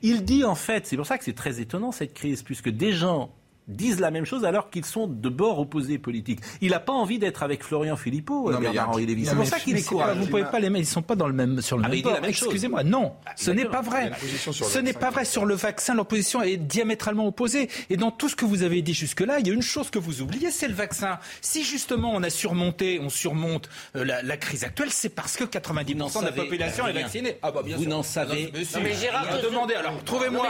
Il 0.02 0.24
dit 0.24 0.44
en 0.44 0.54
fait, 0.54 0.86
c'est 0.86 0.96
pour 0.96 1.06
ça 1.06 1.18
que 1.18 1.24
c'est 1.24 1.34
très 1.34 1.60
étonnant 1.60 1.92
cette 1.92 2.14
crise, 2.14 2.42
puisque 2.42 2.68
des 2.68 2.92
gens 2.92 3.30
disent 3.68 4.00
la 4.00 4.10
même 4.10 4.24
chose 4.24 4.44
alors 4.44 4.70
qu'ils 4.70 4.84
sont 4.84 5.06
de 5.06 5.28
bords 5.28 5.58
opposés 5.60 5.98
politiques. 5.98 6.40
Il 6.60 6.70
n'a 6.70 6.80
pas 6.80 6.92
envie 6.92 7.18
d'être 7.18 7.42
avec 7.42 7.62
Florian 7.62 7.96
Philippot, 7.96 8.50
Non, 8.50 8.58
Lévy. 8.96 9.22
Non, 9.24 9.30
C'est 9.30 9.36
pour 9.36 9.46
ça 9.46 9.60
qu'il 9.60 9.76
est 9.76 9.82
courageux. 9.86 10.20
Vous 10.20 10.26
pouvez 10.26 10.44
pas 10.44 10.60
les 10.60 10.68
mettre, 10.70 10.84
ils 10.84 10.86
sont 10.90 11.02
pas 11.02 11.14
dans 11.14 11.26
le 11.28 11.32
même 11.32 11.60
sur 11.60 11.78
le 11.78 11.84
Ah, 11.84 11.88
même 11.88 12.02
bord. 12.02 12.18
Excusez-moi, 12.24 12.84
non, 12.84 13.12
ce 13.36 13.50
n'est 13.50 13.64
pas 13.64 13.80
vrai. 13.82 14.10
Ce 14.50 14.78
n'est 14.78 14.92
pas 14.92 15.10
vrai 15.10 15.24
sur 15.24 15.44
le 15.44 15.54
vaccin. 15.54 15.94
Leur 15.94 16.06
position 16.06 16.42
est 16.42 16.56
diamétralement 16.56 17.26
opposée. 17.26 17.68
Et 17.90 17.96
dans 17.96 18.10
tout 18.10 18.28
ce 18.28 18.36
que 18.36 18.44
vous 18.44 18.62
avez 18.62 18.82
dit 18.82 18.94
jusque-là, 18.94 19.38
il 19.38 19.46
y 19.46 19.50
a 19.50 19.54
une 19.54 19.62
chose 19.62 19.90
que 19.90 19.98
vous 19.98 20.22
oubliez, 20.22 20.50
c'est 20.50 20.68
le 20.68 20.74
vaccin. 20.74 21.18
Si 21.40 21.64
justement 21.64 22.12
on 22.14 22.22
a 22.22 22.30
surmonté, 22.30 23.00
on 23.02 23.08
surmonte 23.08 23.68
euh, 23.96 24.04
la, 24.04 24.22
la 24.22 24.36
crise 24.36 24.64
actuelle, 24.64 24.90
c'est 24.90 25.08
parce 25.08 25.36
que 25.36 25.44
90% 25.44 25.96
n'en 25.96 26.08
de 26.20 26.24
la 26.26 26.32
population 26.32 26.86
est 26.86 26.92
vaccinée. 26.92 27.38
Ah 27.42 27.50
bah 27.52 27.62
bien 27.64 27.76
Vous 27.76 27.86
n'en 27.86 28.02
savez. 28.02 28.52
Non, 28.52 28.80
mais 28.82 28.94
Gérard, 28.94 29.26
Ah, 29.30 29.38
demandez 29.42 29.74
alors. 29.74 30.02
Trouvez-moi. 30.04 30.48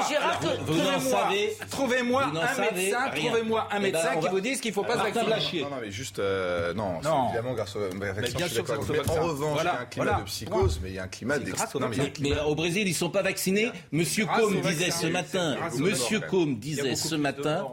Un 2.42 2.54
savez 2.54 2.92
médecin. 3.10 3.26
Trouvez-moi 3.28 3.62
un 3.62 3.66
Eh 3.70 3.74
ben, 3.76 3.82
médecin 3.82 4.16
qui 4.16 4.24
va- 4.24 4.30
vous 4.30 4.40
dise 4.40 4.60
qu'il 4.60 4.72
faut 4.72 4.82
pas 4.84 4.94
se 4.94 4.98
vacciner. 4.98 5.62
Non, 5.62 5.70
non, 5.70 5.76
mais 5.82 5.90
juste, 5.90 6.18
euh, 6.18 6.72
non, 6.74 6.98
c'est 7.02 7.08
Non. 7.08 7.28
évidemment 7.28 7.54
grâce 7.54 7.76
au 7.76 7.80
vaccin, 7.80 8.36
bien 8.36 8.48
sûr 8.48 8.64
grâce 8.64 8.78
au 8.78 9.10
En 9.12 9.22
revanche, 9.22 9.54
Voilà, 9.54 9.70
il 9.70 9.74
y 9.74 9.78
a 9.78 9.80
un 9.80 9.84
climat 9.86 10.04
voilà. 10.06 10.18
de 10.20 10.24
psychose, 10.24 10.80
mais 10.82 10.90
il 10.90 10.94
y 10.94 10.98
a 10.98 11.02
un 11.04 11.08
climat 11.08 11.38
d'extrême. 11.38 11.90
Mais, 11.96 12.12
mais 12.20 12.40
au 12.46 12.54
Brésil, 12.54 12.86
ils 12.88 12.94
sont 12.94 13.10
pas 13.10 13.22
vaccinés. 13.22 13.70
Monsieur 13.92 14.26
Combe 14.26 14.60
disait 14.60 14.90
ce 14.90 15.06
matin, 15.06 15.56
Monsieur. 15.78 16.20
Combe 16.20 16.58
disait 16.58 16.94
ce 16.94 17.14
matin, 17.14 17.66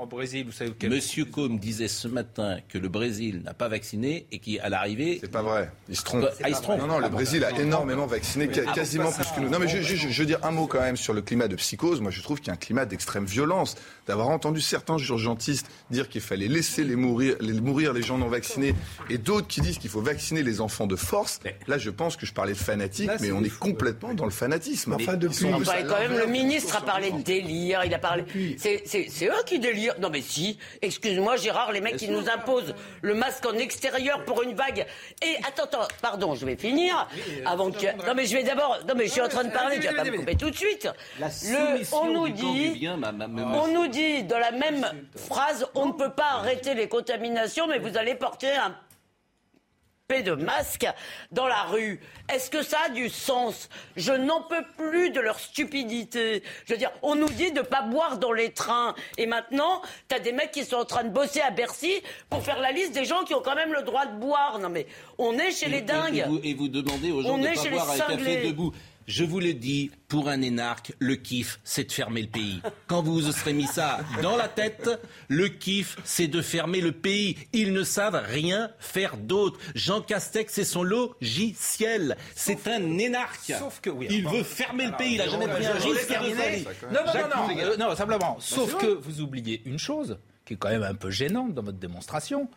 Monsieur 0.84 1.26
Combe 1.26 1.60
disait 1.60 1.88
ce 1.88 2.08
matin 2.08 2.58
que 2.68 2.78
le 2.78 2.90
Brésil 2.90 3.42
n'a 3.44 3.54
pas 3.54 3.68
vacciné 3.68 4.26
et 4.31 4.40
qu'à 4.40 4.70
l'arrivée, 4.70 5.18
C'est 5.22 5.31
pas 5.31 5.42
vrai. 5.42 5.72
Il 5.88 5.96
se 5.98 6.04
trompe. 6.04 6.26
Ah, 6.44 6.50
il 6.50 6.56
se 6.56 6.62
trompe. 6.62 6.80
Non, 6.80 6.88
non, 6.88 7.00
le 7.00 7.10
Brésil 7.10 7.44
a 7.44 7.52
énormément 7.60 8.06
vacciné, 8.06 8.50
ca- 8.54 8.72
quasiment 8.74 9.12
plus 9.12 9.26
que 9.36 9.40
nous. 9.42 9.50
Non, 9.50 9.60
mais 9.60 9.68
je, 9.68 9.81
je- 9.81 9.96
je- 9.96 10.08
je 10.10 10.20
veux 10.22 10.26
dire 10.28 10.40
un 10.44 10.52
mot 10.52 10.68
quand 10.68 10.80
même 10.81 10.98
sur 10.98 11.14
le 11.14 11.22
climat 11.22 11.48
de 11.48 11.56
psychose. 11.56 12.02
Moi, 12.02 12.12
je 12.12 12.22
trouve 12.22 12.40
qu'il 12.40 12.48
y 12.48 12.52
a 12.52 12.54
un 12.54 12.58
climat 12.58 12.86
d'extrême 12.86 13.26
violence. 13.26 13.76
D'avoir 14.08 14.30
entendu 14.30 14.60
certains 14.62 14.98
urgentistes 15.19 15.68
dire 15.89 16.07
qu'il 16.10 16.21
fallait 16.21 16.48
laisser 16.48 16.83
les 16.83 16.95
mourir, 16.95 17.36
les, 17.42 17.54
mourir 17.54 17.94
les 17.94 18.01
gens 18.01 18.18
non 18.18 18.27
vaccinés 18.27 18.74
et 19.10 19.18
d'autres 19.18 19.48
qui 19.48 19.62
disent 19.62 19.77
qu'il 19.77 19.89
faut 19.89 20.01
vacciner 20.01 20.44
les 20.44 20.62
enfants 20.62 20.88
de 20.88 20.95
force. 20.95 21.39
Là, 21.68 21.77
je 21.77 21.90
pense 21.90 22.16
que 22.16 22.26
je 22.26 22.33
parlais 22.33 22.54
de 22.54 22.57
fanatique, 22.57 23.07
Là, 23.07 23.18
mais 23.19 23.31
on 23.31 23.44
est 23.44 23.57
complètement 23.57 24.14
dans 24.14 24.26
le 24.26 24.31
fanatisme. 24.31 24.94
Enfin, 24.94 25.16
depuis- 25.16 25.35
sont 25.35 25.54
Enfin, 25.54 25.71
à 25.71 25.83
quand 25.83 25.99
même, 25.99 26.18
le 26.18 26.26
ministre 26.28 26.78
a 26.78 26.81
parlé 26.81 27.11
de 27.11 27.21
délire, 27.21 27.83
il 27.85 27.94
a 27.94 27.99
parlé. 27.99 28.23
C'est- 28.57 28.83
eux 29.23 29.44
qui 29.45 29.59
délirent. 29.59 29.95
Non, 29.99 30.09
mais 30.09 30.21
si. 30.21 30.57
Excuse-moi, 30.81 31.35
Gérard, 31.38 31.71
les 31.71 31.81
mecs 31.81 31.97
qui 31.97 32.07
nous 32.09 32.30
imposent 32.30 32.73
le 33.02 33.14
masque 33.14 33.45
en 33.45 33.54
extérieur 33.54 34.23
pour 34.26 34.42
une 34.44 34.54
vague. 34.54 34.85
Et 35.23 35.35
attends, 35.47 35.64
attends, 35.64 35.88
pardon, 36.02 36.35
je 36.35 36.45
vais 36.45 36.56
finir. 36.56 37.07
Avant 37.45 37.71
que. 37.71 37.85
Non, 38.07 38.14
mais 38.16 38.26
je 38.26 38.35
vais 38.35 38.44
d'abord. 38.44 38.78
Non, 38.88 38.94
mais 38.95 39.06
je 39.07 39.11
suis 39.11 39.21
en 39.21 39.28
train 39.30 39.44
de 39.44 39.52
parler, 39.52 39.80
tu 39.80 39.88
vas 39.88 39.94
pas 39.94 40.04
me 40.06 40.18
couper 40.18 40.35
tout 40.35 40.49
de 40.49 40.56
suite. 40.56 40.88
la 41.19 41.28
Le, 41.28 41.95
on 41.95 42.14
nous 42.14 42.30
dit. 42.30 42.88
On 43.54 43.68
nous 43.73 43.88
dit 43.88 44.23
dans 44.23 44.40
la 44.40 44.52
même 44.52 44.85
phrase, 45.16 45.68
on 45.75 45.87
ne 45.87 45.94
peut 45.94 46.11
pas 46.11 46.31
arrêter 46.33 46.73
les 46.73 46.87
contaminations, 46.87 47.68
mais 47.68 47.80
vous 47.80 47.97
allez 47.97 48.16
porter 48.16 48.51
un 48.51 48.75
P 50.07 50.23
de 50.23 50.33
masque 50.33 50.87
dans 51.31 51.45
la 51.45 51.61
rue. 51.66 51.99
Est-ce 52.33 52.49
que 52.49 52.63
ça 52.63 52.78
a 52.87 52.89
du 52.89 53.09
sens? 53.09 53.69
Je 53.95 54.11
n'en 54.11 54.42
peux 54.42 54.63
plus 54.75 55.11
de 55.11 55.19
leur 55.19 55.39
stupidité. 55.39 56.42
Je 56.66 56.73
veux 56.73 56.80
dire, 56.80 56.89
on 57.04 57.13
nous 57.13 57.30
dit 57.30 57.51
de 57.51 57.61
pas 57.61 57.83
boire 57.83 58.18
dans 58.18 58.31
les 58.31 58.51
trains. 58.51 58.95
Et 59.18 59.28
maintenant, 59.28 59.83
t'as 60.07 60.18
des 60.18 60.31
mecs 60.31 60.49
qui 60.49 60.66
sont 60.66 60.78
en 60.78 60.85
train 60.85 61.04
de 61.04 61.09
bosser 61.09 61.42
à 61.42 61.51
Bercy 61.51 62.01
pour 62.31 62.42
faire 62.42 62.59
la 62.59 62.71
liste 62.71 62.94
des 62.94 63.06
gens 63.06 63.23
qui 63.23 63.35
ont 63.35 63.42
quand 63.44 63.54
même 63.54 63.71
le 63.71 63.83
droit 63.83 64.07
de 64.07 64.18
boire. 64.18 64.57
Non 64.57 64.69
mais, 64.69 64.87
on 65.19 65.37
est 65.37 65.51
chez 65.51 65.68
Et- 65.68 65.69
les 65.69 65.81
dingues. 65.81 66.18
Et 66.18 66.23
vous, 66.23 66.39
et 66.44 66.54
vous 66.56 66.69
demandez 66.69 67.11
aux 67.11 67.21
gens 67.21 67.30
On 67.30 67.37
de 67.37 67.44
ne 67.47 67.54
pas 67.54 67.69
boire 67.69 67.92
un 67.92 67.97
café 67.97 68.47
debout. 68.47 68.73
Je 69.09 69.23
vous 69.23 69.39
le 69.39 69.54
dis, 69.54 69.89
pour 70.07 70.30
un 70.30 70.39
énarque, 70.39 70.94
le 70.99 71.16
kiff, 71.16 71.59
c'est 71.63 71.85
de 71.85 71.92
fermer 71.92 72.21
le 72.21 72.28
pays. 72.28 72.61
Quand 72.85 73.01
vous 73.01 73.16
vous 73.16 73.31
serez 73.31 73.54
mis 73.54 73.66
ça 73.66 74.01
dans 74.21 74.37
la 74.37 74.47
tête, 74.47 74.87
le 75.30 75.47
kiff, 75.47 75.97
c'est 76.04 76.28
de 76.28 76.44
fermer 76.44 76.80
le 76.80 76.92
pays. 76.92 77.35
Ils 77.51 77.73
ne 77.73 77.81
savent 77.81 78.21
rien 78.23 78.69
faire 78.78 79.18
d'autre. 79.18 79.59
Jean 79.73 80.01
Castex, 80.01 80.54
c'est 80.54 80.63
son 80.63 80.83
logiciel. 80.83 82.18
C'est 82.35 82.68
un 82.68 82.99
énarque. 82.99 83.51
Sauf 83.57 83.80
que 83.81 83.89
oui, 83.89 84.06
Il 84.11 84.28
veut 84.28 84.44
fermer 84.44 84.85
le 84.85 84.95
pays. 84.95 85.13
Il 85.13 85.18
n'a 85.18 85.28
jamais 85.28 85.47
pris 85.47 85.66
un. 85.66 85.73
Non, 86.94 86.99
non, 87.04 87.47
non, 87.47 87.66
non, 87.66 87.89
non, 87.89 87.95
simplement. 87.95 88.37
Sauf 88.39 88.78
que 88.78 88.85
vous 88.85 89.21
oubliez 89.21 89.63
une 89.66 89.80
chose 89.80 90.19
qui 90.45 90.54
est 90.54 90.57
quand 90.57 90.69
même 90.69 90.83
un 90.83 90.94
peu 90.94 91.09
gênante 91.09 91.56
dans 91.56 91.63
votre 91.63 91.80
démonstration, 91.80 92.47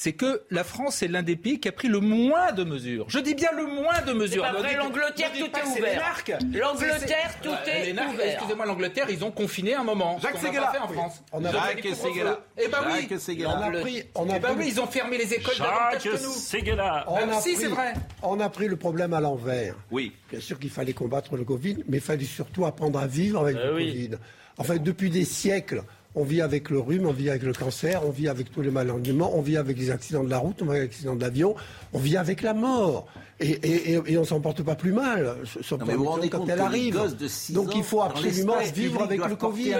c'est 0.00 0.12
que 0.12 0.42
la 0.50 0.62
France 0.62 1.02
est 1.02 1.08
l'un 1.08 1.24
des 1.24 1.34
pays 1.34 1.58
qui 1.58 1.66
a 1.66 1.72
pris 1.72 1.88
le 1.88 1.98
moins 1.98 2.52
de 2.52 2.62
mesures. 2.62 3.06
Je 3.08 3.18
dis 3.18 3.34
bien 3.34 3.48
le 3.56 3.64
moins 3.66 4.00
de 4.06 4.12
mesures. 4.12 4.44
pas 4.44 4.52
vrai, 4.52 4.76
l'Angleterre, 4.76 5.32
tout 5.36 5.46
est 5.58 5.78
ouvert. 5.78 6.14
L'Angleterre, 6.54 7.34
tout 7.42 7.50
est 7.66 7.92
ouvert. 7.92 8.34
Excusez-moi, 8.34 8.64
l'Angleterre, 8.64 9.06
ils 9.10 9.24
ont 9.24 9.32
confiné 9.32 9.74
un 9.74 9.82
moment. 9.82 10.18
Jacques 10.22 10.34
pas 10.34 10.72
fait 10.72 10.78
en 10.78 10.88
France. 10.88 11.22
On 11.32 11.44
a 11.44 11.50
Jacques 11.50 11.84
Séguéla. 11.94 12.40
Eh 12.56 12.68
ben 12.68 12.78
oui. 12.86 13.08
On 13.44 13.50
a 13.60 13.70
pris, 13.80 14.02
on 14.14 14.30
a 14.30 14.36
Eh 14.36 14.38
ben 14.38 14.48
pris- 14.54 14.56
oui, 14.58 14.68
ils 14.68 14.80
ont 14.80 14.86
fermé 14.86 15.18
les 15.18 15.34
écoles 15.34 15.54
davantage 15.58 16.02
que 16.04 16.10
nous. 16.24 16.32
Séguéla. 16.32 17.04
on 17.08 17.16
a 17.16 17.40
si, 17.40 17.54
pris- 17.54 17.62
c'est 17.62 17.68
vrai. 17.68 17.94
On 18.22 18.38
a 18.38 18.48
pris 18.48 18.68
le 18.68 18.76
problème 18.76 19.12
à 19.14 19.20
l'envers. 19.20 19.74
Oui. 19.90 20.12
Bien 20.30 20.40
sûr 20.40 20.58
qu'il 20.60 20.70
fallait 20.70 20.92
combattre 20.92 21.36
le 21.36 21.44
Covid, 21.44 21.78
mais 21.88 21.96
il 21.96 22.02
fallait 22.02 22.24
surtout 22.24 22.66
apprendre 22.66 23.00
à 23.00 23.06
vivre 23.08 23.40
avec 23.40 23.56
le 23.56 23.70
Covid. 23.72 24.10
Enfin, 24.58 24.76
depuis 24.76 25.10
des 25.10 25.24
siècles, 25.24 25.82
on 26.14 26.24
vit 26.24 26.40
avec 26.40 26.70
le 26.70 26.78
rhume, 26.78 27.06
on 27.06 27.12
vit 27.12 27.30
avec 27.30 27.42
le 27.42 27.52
cancer, 27.52 28.04
on 28.04 28.10
vit 28.10 28.28
avec 28.28 28.50
tous 28.50 28.62
les 28.62 28.70
malentendements, 28.70 29.36
on 29.36 29.40
vit 29.40 29.56
avec 29.56 29.78
les 29.78 29.90
accidents 29.90 30.24
de 30.24 30.30
la 30.30 30.38
route, 30.38 30.60
on 30.62 30.66
vit 30.66 30.78
avec 30.78 30.90
les 30.90 30.96
accidents 30.96 31.16
d'avion, 31.16 31.54
on 31.92 31.98
vit 31.98 32.16
avec 32.16 32.42
la 32.42 32.54
mort. 32.54 33.06
Et, 33.40 33.50
et, 33.50 33.92
et, 33.92 34.00
et 34.12 34.18
on 34.18 34.24
s'en 34.24 34.40
porte 34.40 34.62
pas 34.64 34.74
plus 34.74 34.90
mal, 34.92 35.36
sauf 35.62 35.78
Non, 35.78 35.86
mais 35.86 35.94
vous 35.94 36.02
vous 36.04 36.10
rendez 36.10 36.28
quand 36.28 36.38
compte 36.40 36.48
elle 36.50 36.60
arrive. 36.60 36.94
de 37.16 37.52
Donc 37.54 37.72
il 37.76 37.84
faut 37.84 38.02
absolument 38.02 38.56
vivre 38.74 38.98
public, 38.98 39.20
avec 39.20 39.28
le 39.30 39.36
Covid. 39.36 39.74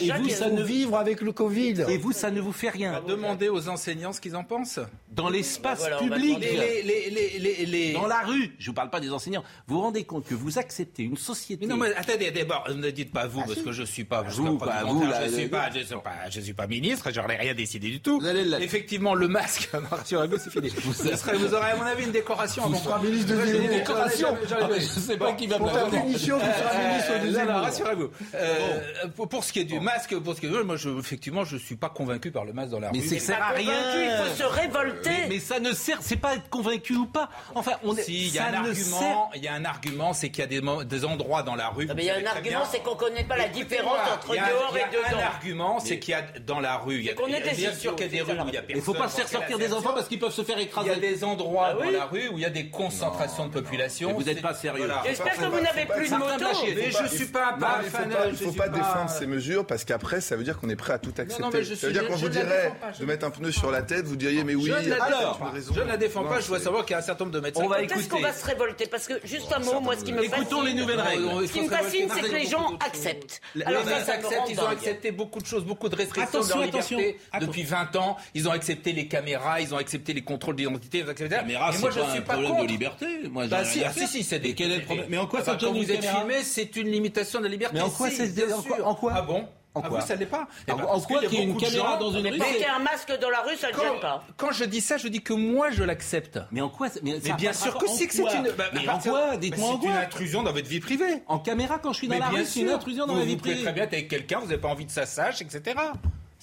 Et 0.00 0.10
vous, 0.10 0.26
et 0.26 0.30
ça 0.30 0.48
ne 0.48 0.62
vivre 0.62 0.96
avec 0.96 1.20
le 1.20 1.32
Covid. 1.32 1.84
Et 1.88 1.98
vous, 1.98 2.12
ça 2.12 2.30
ne 2.30 2.40
vous 2.40 2.52
fait 2.52 2.70
rien. 2.70 3.02
Demandez 3.06 3.50
aux 3.50 3.68
enseignants 3.68 4.14
ce 4.14 4.22
qu'ils 4.22 4.36
en 4.36 4.44
pensent. 4.44 4.80
Dans 5.10 5.28
l'espace 5.28 5.80
Voilà, 5.80 5.98
public. 5.98 6.38
Les, 6.40 6.82
les, 6.82 7.10
les, 7.10 7.38
les, 7.38 7.66
les- 7.66 7.92
Dans 7.92 8.06
la 8.06 8.20
rue, 8.22 8.54
je 8.58 8.66
vous 8.70 8.74
parle 8.74 8.88
pas 8.88 9.00
des 9.00 9.10
enseignants. 9.10 9.44
Vous 9.66 9.74
vous 9.76 9.82
rendez 9.82 10.04
compte 10.04 10.24
que 10.24 10.34
vous 10.34 10.58
acceptez 10.58 11.02
une 11.02 11.18
société. 11.18 11.66
Mais 11.66 11.74
non, 11.74 11.78
mais 11.80 11.94
attendez, 11.94 12.30
d'abord, 12.30 12.64
ne 12.74 12.90
dites 12.90 13.12
pas 13.12 13.26
vous, 13.26 13.42
parce 13.42 13.60
que 13.60 13.72
je 13.72 13.82
suis 13.82 14.04
pas, 14.04 14.22
Vous, 14.22 14.32
suis 14.46 14.58
pas 14.58 14.82
vous, 14.84 15.06
là, 15.06 15.26
je 15.26 15.30
suis 15.32 15.42
le- 15.44 15.50
pas, 15.50 15.70
je 15.70 15.80
suis 15.80 15.94
pas, 15.96 16.30
je 16.30 16.40
suis 16.40 16.54
pas 16.54 16.66
ministre, 16.66 17.10
j'en 17.12 17.28
ai 17.28 17.36
rien 17.36 17.52
décidé 17.54 17.90
du 17.90 18.00
tout. 18.00 18.22
Effectivement, 18.60 19.14
le 19.14 19.28
masque, 19.28 19.68
c'est 20.06 20.50
fini. 20.50 20.70
Vous, 20.70 21.54
aurez, 21.54 21.70
à 21.72 21.76
mon 21.76 21.82
avis, 21.82 22.04
une 22.04 22.12
décoration. 22.12 22.66
Vous 22.66 22.93
avant 22.93 22.93
moi. 22.98 23.08
ministre 23.08 23.34
de 23.34 23.42
l'Éducation. 23.42 24.36
Je 24.74 24.80
sais 24.80 25.16
pas 25.16 25.32
qui 25.32 25.46
va 25.46 25.58
me 25.58 25.64
tu 25.64 26.18
seras 26.18 26.78
ministre 26.78 27.12
Euh, 27.14 27.32
Zemmour. 27.32 27.54
rassurez-vous. 27.62 28.10
Euh, 28.34 29.08
pour, 29.28 29.44
ce 29.44 29.52
qui 29.52 29.60
est 29.60 29.64
du 29.64 29.80
masque, 29.80 30.16
pour 30.18 30.34
ce 30.34 30.40
qui 30.40 30.46
est, 30.46 30.62
moi, 30.62 30.76
effectivement, 30.98 31.44
je 31.44 31.56
suis 31.56 31.76
pas 31.76 31.88
convaincu 31.88 32.30
par 32.30 32.44
le 32.44 32.52
masque 32.52 32.70
dans 32.70 32.80
la 32.80 32.90
Mais 32.92 32.98
rue. 33.00 33.04
que 33.08 33.18
ça 33.18 33.26
sert 33.26 33.42
à 33.42 33.48
rien. 33.50 33.72
Il 34.02 34.24
faut 34.24 34.34
se 34.36 34.42
révolter. 34.44 35.10
Mais, 35.10 35.26
mais 35.28 35.38
ça 35.38 35.60
ne 35.60 35.72
sert, 35.72 35.98
c'est 36.00 36.16
pas 36.16 36.34
être 36.34 36.48
convaincu 36.48 36.94
ou 36.94 37.06
pas. 37.06 37.28
Enfin, 37.54 37.72
on 37.82 37.96
est. 37.96 38.08
Il 38.08 38.34
y 38.34 38.38
a 38.38 38.46
un 38.46 38.54
argument, 38.54 39.30
il 39.34 39.42
y 39.42 39.48
a 39.48 39.54
un 39.54 39.64
argument, 39.64 40.12
c'est 40.12 40.30
qu'il 40.30 40.44
y 40.44 40.46
a 40.58 40.84
des, 40.84 41.04
endroits 41.04 41.42
dans 41.42 41.54
la 41.54 41.68
rue. 41.68 41.88
Mais 41.94 42.04
il 42.04 42.06
y 42.06 42.10
a 42.10 42.16
un 42.16 42.26
argument, 42.26 42.64
c'est 42.70 42.80
qu'on 42.82 42.94
connaît 42.94 43.24
pas 43.24 43.36
la 43.36 43.48
différence 43.48 43.98
entre 44.14 44.32
dehors 44.34 44.70
il 44.72 44.78
y 44.78 44.82
a 44.82 44.86
et 44.86 44.90
dedans. 44.90 45.18
Un 45.20 45.26
argument, 45.26 45.80
c'est 45.80 45.98
qu'il 45.98 46.12
y 46.12 46.14
a 46.14 46.22
dans 46.46 46.60
la 46.60 46.76
rue, 46.76 46.98
il 46.98 47.04
y 47.04 47.10
a, 47.10 47.14
bien 47.54 47.74
sûr 47.74 47.94
qu'il 47.96 48.06
y 48.06 48.08
a 48.08 48.12
des 48.12 48.20
rues 48.22 48.38
où 48.38 48.48
il 48.48 48.54
y 48.54 48.56
a 48.56 48.60
la 48.62 48.66
Il 48.68 48.80
faut 48.80 48.92
pas 48.92 49.00
personne, 49.00 49.26
faire 49.26 49.40
sortir 49.40 49.58
des 49.58 49.72
enfants 49.72 49.92
parce 49.94 50.08
qu'ils 50.08 50.18
peuvent 50.18 50.32
se 50.32 50.42
faire 50.42 50.56
Il 50.58 50.62
y 50.62 50.64
écraser. 50.64 50.90
a 50.90 50.96
des 50.96 51.24
endroits 51.24 51.68
Ah 51.70 51.84
dans 51.84 51.90
la 51.90 52.04
rue 52.06 52.28
où 52.28 52.38
il 52.38 52.42
y 52.42 52.44
a 52.44 52.50
des 52.50 52.68
concentrations 52.84 53.46
de 53.46 53.52
population. 53.52 54.08
Mais 54.08 54.14
vous 54.14 54.22
n'êtes 54.22 54.42
pas 54.42 54.54
sérieux. 54.54 54.84
Voilà. 54.86 55.02
J'espère 55.06 55.34
que 55.36 55.44
vous 55.44 55.60
n'avez 55.60 55.86
plus 55.86 56.08
de 56.10 56.14
moto. 56.16 56.44
Mais 56.74 56.90
je 56.90 57.14
suis 57.16 57.26
pas, 57.26 57.56
il 57.82 57.90
fan. 57.90 58.02
faut 58.04 58.08
pas, 58.16 58.26
il 58.26 58.32
je 58.36 58.44
faut 58.44 58.50
suis 58.50 58.58
pas 58.58 58.68
défendre 58.68 59.10
ces 59.10 59.26
mesures 59.26 59.66
parce 59.66 59.84
qu'après, 59.84 60.20
ça 60.20 60.36
veut 60.36 60.44
dire 60.44 60.58
qu'on 60.58 60.68
est 60.68 60.76
prêt 60.76 60.92
à 60.92 60.98
tout 60.98 61.12
accepter. 61.16 61.64
ça 61.74 61.86
veut 61.86 61.92
dire 61.92 62.06
qu'on 62.08 62.16
vous 62.16 62.28
dirait 62.28 62.72
de 62.98 63.04
mettre 63.04 63.26
un 63.26 63.30
pneu 63.30 63.50
sur 63.52 63.70
la 63.70 63.82
tête, 63.82 64.04
vous 64.06 64.16
diriez 64.16 64.44
mais 64.44 64.54
oui, 64.54 64.72
Je 64.82 64.88
ne 64.90 64.94
la 64.96 65.04
alors, 65.04 65.18
défends 65.38 65.44
pas. 65.50 65.52
Je 65.74 65.80
ne 65.80 65.84
la 65.86 65.96
défends 65.96 66.22
Non, 66.22 66.28
pas. 66.28 66.40
Je 66.40 66.48
dois 66.48 66.60
savoir 66.60 66.84
qu'il 66.84 66.92
y 66.92 66.96
a 66.96 66.98
un 66.98 67.02
certain 67.02 67.24
nombre 67.24 67.34
de 67.36 67.40
médecins. 67.40 67.62
On 67.64 67.68
va 67.68 67.76
Quand 67.76 67.82
est-ce 67.84 67.94
qu'on 68.08 68.16
écouter. 68.18 68.22
va 68.22 68.32
se 68.32 68.44
révolter 68.46 68.86
Parce 68.86 69.06
que, 69.06 69.14
juste 69.24 69.52
un 69.52 69.58
mot, 69.60 69.80
moi, 69.80 69.96
ce 69.96 70.04
qui 70.04 70.12
me 70.12 70.22
Écoutons 70.24 70.60
fascine. 70.60 70.64
les 70.64 70.74
nouvelles 70.74 71.00
règles. 71.00 71.48
Ce 71.48 71.52
qui 71.52 71.62
me 71.62 71.68
fascine, 71.68 72.08
c'est 72.14 72.20
que 72.22 72.34
les 72.34 72.46
gens 72.46 72.76
acceptent. 72.84 73.40
Alors 73.64 73.84
ça, 73.84 73.96
acceptent, 74.14 74.50
ils 74.50 74.60
ont 74.60 74.66
accepté 74.68 75.10
beaucoup 75.12 75.40
de 75.40 75.46
choses, 75.46 75.64
beaucoup 75.64 75.88
de 75.88 75.96
restrictions 75.96 76.40
Attention, 76.40 76.56
de 76.56 76.60
leur 76.62 76.74
attention. 76.74 76.98
liberté 76.98 77.20
depuis 77.40 77.62
20 77.62 77.96
ans. 77.96 78.16
Ils 78.34 78.48
ont 78.48 78.52
accepté 78.52 78.92
les 78.92 79.08
caméras, 79.08 79.60
ils 79.60 79.74
ont 79.74 79.78
accepté 79.78 80.12
les 80.12 80.22
contrôles 80.22 80.56
d'identité, 80.56 80.98
ils 80.98 81.04
ont 81.06 81.10
accepté- 81.10 81.34
caméra, 81.36 81.70
Et 81.74 81.78
moi, 81.78 81.90
je 81.90 82.00
pas 82.00 82.10
suis 82.10 82.20
pas 82.20 82.34
contre. 82.36 82.48
Liberté. 82.74 83.06
Moi, 83.30 83.44
j'ai 83.44 83.48
Bah 83.50 83.64
si, 83.64 83.82
ah, 83.84 83.92
si, 83.92 84.06
si, 84.06 84.22
c'est 84.22 84.38
des. 84.38 84.54
Quel 84.54 84.72
est 84.72 84.78
le 84.78 84.84
problème 84.84 85.06
Mais 85.08 85.18
en 85.18 85.26
quoi 85.26 85.40
ça 85.42 85.52
Enfin, 85.52 85.56
te 85.58 85.64
gêne 85.64 85.72
Quand 85.74 85.78
vous 85.80 85.90
êtes 85.90 86.00
caméra 86.00 86.18
filmé, 86.20 86.42
c'est 86.42 86.76
une 86.76 86.88
limitation 86.88 87.38
de 87.40 87.44
la 87.44 87.50
liberté. 87.50 87.74
Mais 87.76 87.82
en 87.82 87.90
quoi 87.90 88.10
Si, 88.10 88.16
c'est- 88.16 88.34
bien 88.46 88.56
en 88.56 88.62
quoi- 88.62 88.76
sûr. 88.76 88.86
en 88.88 88.94
quoi 88.94 89.12
Ah 89.16 89.22
bon 89.22 89.44
En 89.76 89.80
Ah 89.82 89.88
quoi 89.88 89.98
vous, 89.98 90.06
ça 90.06 90.14
l'est 90.14 90.24
pas 90.26 90.46
En- 90.70 90.74
en 90.74 91.00
quoi 91.00 91.18
qu'il 91.20 91.32
y 91.34 91.36
a 91.36 91.40
y 91.40 91.42
ait 91.42 91.46
une 91.46 91.56
caméra 91.56 91.94
gens- 91.94 91.98
dans 91.98 92.12
une 92.12 92.28
rue, 92.28 92.38
porter 92.38 92.64
un 92.66 92.78
masque 92.78 93.12
dans 93.20 93.28
la 93.30 93.40
rue, 93.40 93.56
ça 93.56 93.70
ne 93.70 93.72
gêne 93.72 94.00
pas. 94.00 94.24
quand 94.36 94.52
je 94.52 94.62
dis 94.64 94.80
ça, 94.80 94.98
je 94.98 95.08
dis 95.08 95.20
que 95.20 95.32
moi 95.32 95.70
je 95.72 95.82
l'accepte. 95.82 96.38
Mais 96.52 96.60
en 96.60 96.68
quoi 96.68 96.86
Mais, 97.02 97.18
Mais 97.24 97.32
bien 97.32 97.52
sûr 97.52 97.76
que 97.76 97.88
si 97.88 98.06
que 98.06 98.14
c'est 98.14 98.22
une. 98.22 98.52
bah, 98.56 98.66
mais 98.72 98.88
en 98.88 99.00
quoi 99.00 99.30
bah, 99.30 99.36
Dites-moi 99.36 99.68
en 99.68 99.80
C'est 99.80 99.86
une 99.86 99.92
quoi 99.92 100.00
intrusion 100.00 100.42
dans 100.44 100.52
votre 100.52 100.68
vie 100.68 100.78
privée. 100.78 101.22
En 101.26 101.40
caméra, 101.40 101.80
quand 101.80 101.92
je 101.92 101.98
suis 101.98 102.06
dans 102.06 102.14
Mais 102.14 102.20
la 102.20 102.28
rue, 102.28 102.44
c'est 102.44 102.60
une 102.60 102.68
intrusion 102.68 103.06
dans 103.06 103.14
vous, 103.14 103.18
ma 103.18 103.24
vie 103.24 103.32
vous 103.34 103.38
pouvez 103.40 103.50
privée. 103.54 103.64
très 103.64 103.72
bien 103.72 103.82
être 103.82 103.92
avec 103.94 104.06
quelqu'un, 104.08 104.38
vous 104.38 104.46
n'avez 104.46 104.60
pas 104.60 104.68
envie 104.68 104.86
de 104.86 104.92
ça 104.92 105.06
sache, 105.06 105.42
etc. 105.42 105.74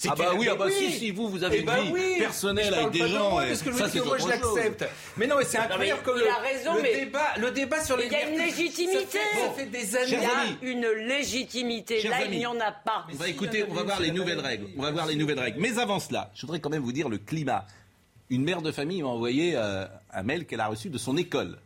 Ah 0.10 0.16
bah 0.18 0.32
oui, 0.38 0.48
ah 0.50 0.56
bah 0.56 0.66
si, 0.70 0.92
si, 0.92 1.12
vous, 1.12 1.30
vous 1.30 1.44
avez 1.44 1.58
Eh 1.58 1.60
une 1.60 1.66
bah 1.66 1.82
vie 1.82 1.92
oui. 1.94 2.16
personnelle 2.20 2.66
Je 2.66 2.70
parle 2.72 2.82
avec 2.82 2.94
des 2.94 3.00
pas 3.00 3.06
de 3.08 3.12
gens, 3.12 3.30
moi, 3.32 3.44
parce 3.48 3.62
que 3.62 3.72
ça, 3.74 3.90
c'est 3.90 4.04
moi 4.06 4.18
je 4.18 4.28
l'accepte. 4.28 4.86
Mais 5.18 5.28
non, 5.28 5.36
mais 5.38 5.46
c'est 5.46 5.58
incroyable 5.58 6.02
que 6.02 6.12
il 6.16 6.20
le, 6.24 6.30
a 6.30 6.36
raison, 6.36 6.76
le 6.76 6.82
mais- 6.82 6.96
débat, 7.06 7.28
le 7.40 7.52
débat 7.52 7.84
sur 7.84 7.98
les 7.98 8.06
Il 8.08 8.12
y 8.12 8.16
a 8.16 8.30
une 8.30 8.38
légitimité. 8.40 9.00
Ça 9.00 9.06
fait, 9.08 9.40
ça 9.42 9.52
fait 9.56 9.66
des 9.68 9.96
années. 9.96 10.06
Il 10.62 10.68
y 10.68 10.72
a 10.72 10.72
une 10.72 10.88
légitimité. 11.08 12.00
Chers 12.02 12.12
Là, 12.12 12.18
amis. 12.18 12.30
il 12.36 12.40
n'y 12.40 12.46
en 12.46 12.60
a 12.60 12.72
pas. 12.72 13.06
On 13.12 13.16
va 13.16 13.28
écouter, 13.30 13.66
on 13.70 13.74
va 13.74 13.84
voir 13.84 14.00
les 14.00 14.12
nouvelles 14.12 14.40
règles. 14.40 14.68
On 14.78 14.82
va 14.82 14.92
voir 14.92 15.06
les 15.06 15.16
nouvelles 15.16 15.40
règles. 15.40 15.60
Mais 15.60 15.78
avant 15.78 16.00
cela, 16.00 16.32
je 16.36 16.42
voudrais 16.42 16.60
quand 16.60 16.70
même 16.70 16.84
vous 16.84 16.92
dire 16.94 17.10
le 17.10 17.18
climat. 17.18 17.66
Une 18.30 18.44
mère 18.44 18.62
de 18.62 18.72
famille 18.72 19.02
m'a 19.02 19.10
envoyé 19.10 19.54
euh, 19.56 19.86
un 20.14 20.24
mail 20.24 20.46
qu'elle 20.46 20.62
a 20.62 20.68
reçu 20.68 20.90
de 20.90 20.98
son 20.98 21.18
école. 21.18 21.58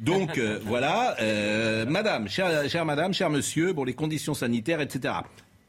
Donc 0.00 0.36
euh, 0.36 0.58
voilà, 0.64 1.16
euh, 1.20 1.86
madame, 1.86 2.28
chère, 2.28 2.68
chère 2.68 2.84
madame, 2.84 3.14
cher 3.14 3.30
monsieur, 3.30 3.72
pour 3.72 3.86
les 3.86 3.94
conditions 3.94 4.34
sanitaires, 4.34 4.80
etc. 4.80 5.14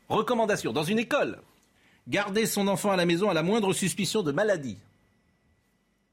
Recommandation, 0.09 0.73
dans 0.73 0.83
une 0.83 0.97
école, 0.99 1.37
garder 2.07 2.45
son 2.45 2.67
enfant 2.67 2.91
à 2.91 2.95
la 2.95 3.05
maison 3.05 3.29
à 3.29 3.33
la 3.33 3.43
moindre 3.43 3.73
suspicion 3.73 4.23
de 4.23 4.31
maladie. 4.31 4.77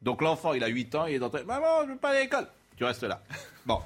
Donc 0.02 0.22
l'enfant, 0.22 0.54
il 0.54 0.64
a 0.64 0.68
8 0.68 0.94
ans, 0.94 1.06
il 1.06 1.14
est 1.16 1.28
train, 1.28 1.42
maman, 1.44 1.84
je 1.86 1.92
veux 1.92 1.98
pas 1.98 2.10
aller 2.10 2.20
à 2.20 2.22
l'école. 2.22 2.46
Tu 2.76 2.84
restes 2.84 3.02
là. 3.02 3.20
Bon. 3.66 3.78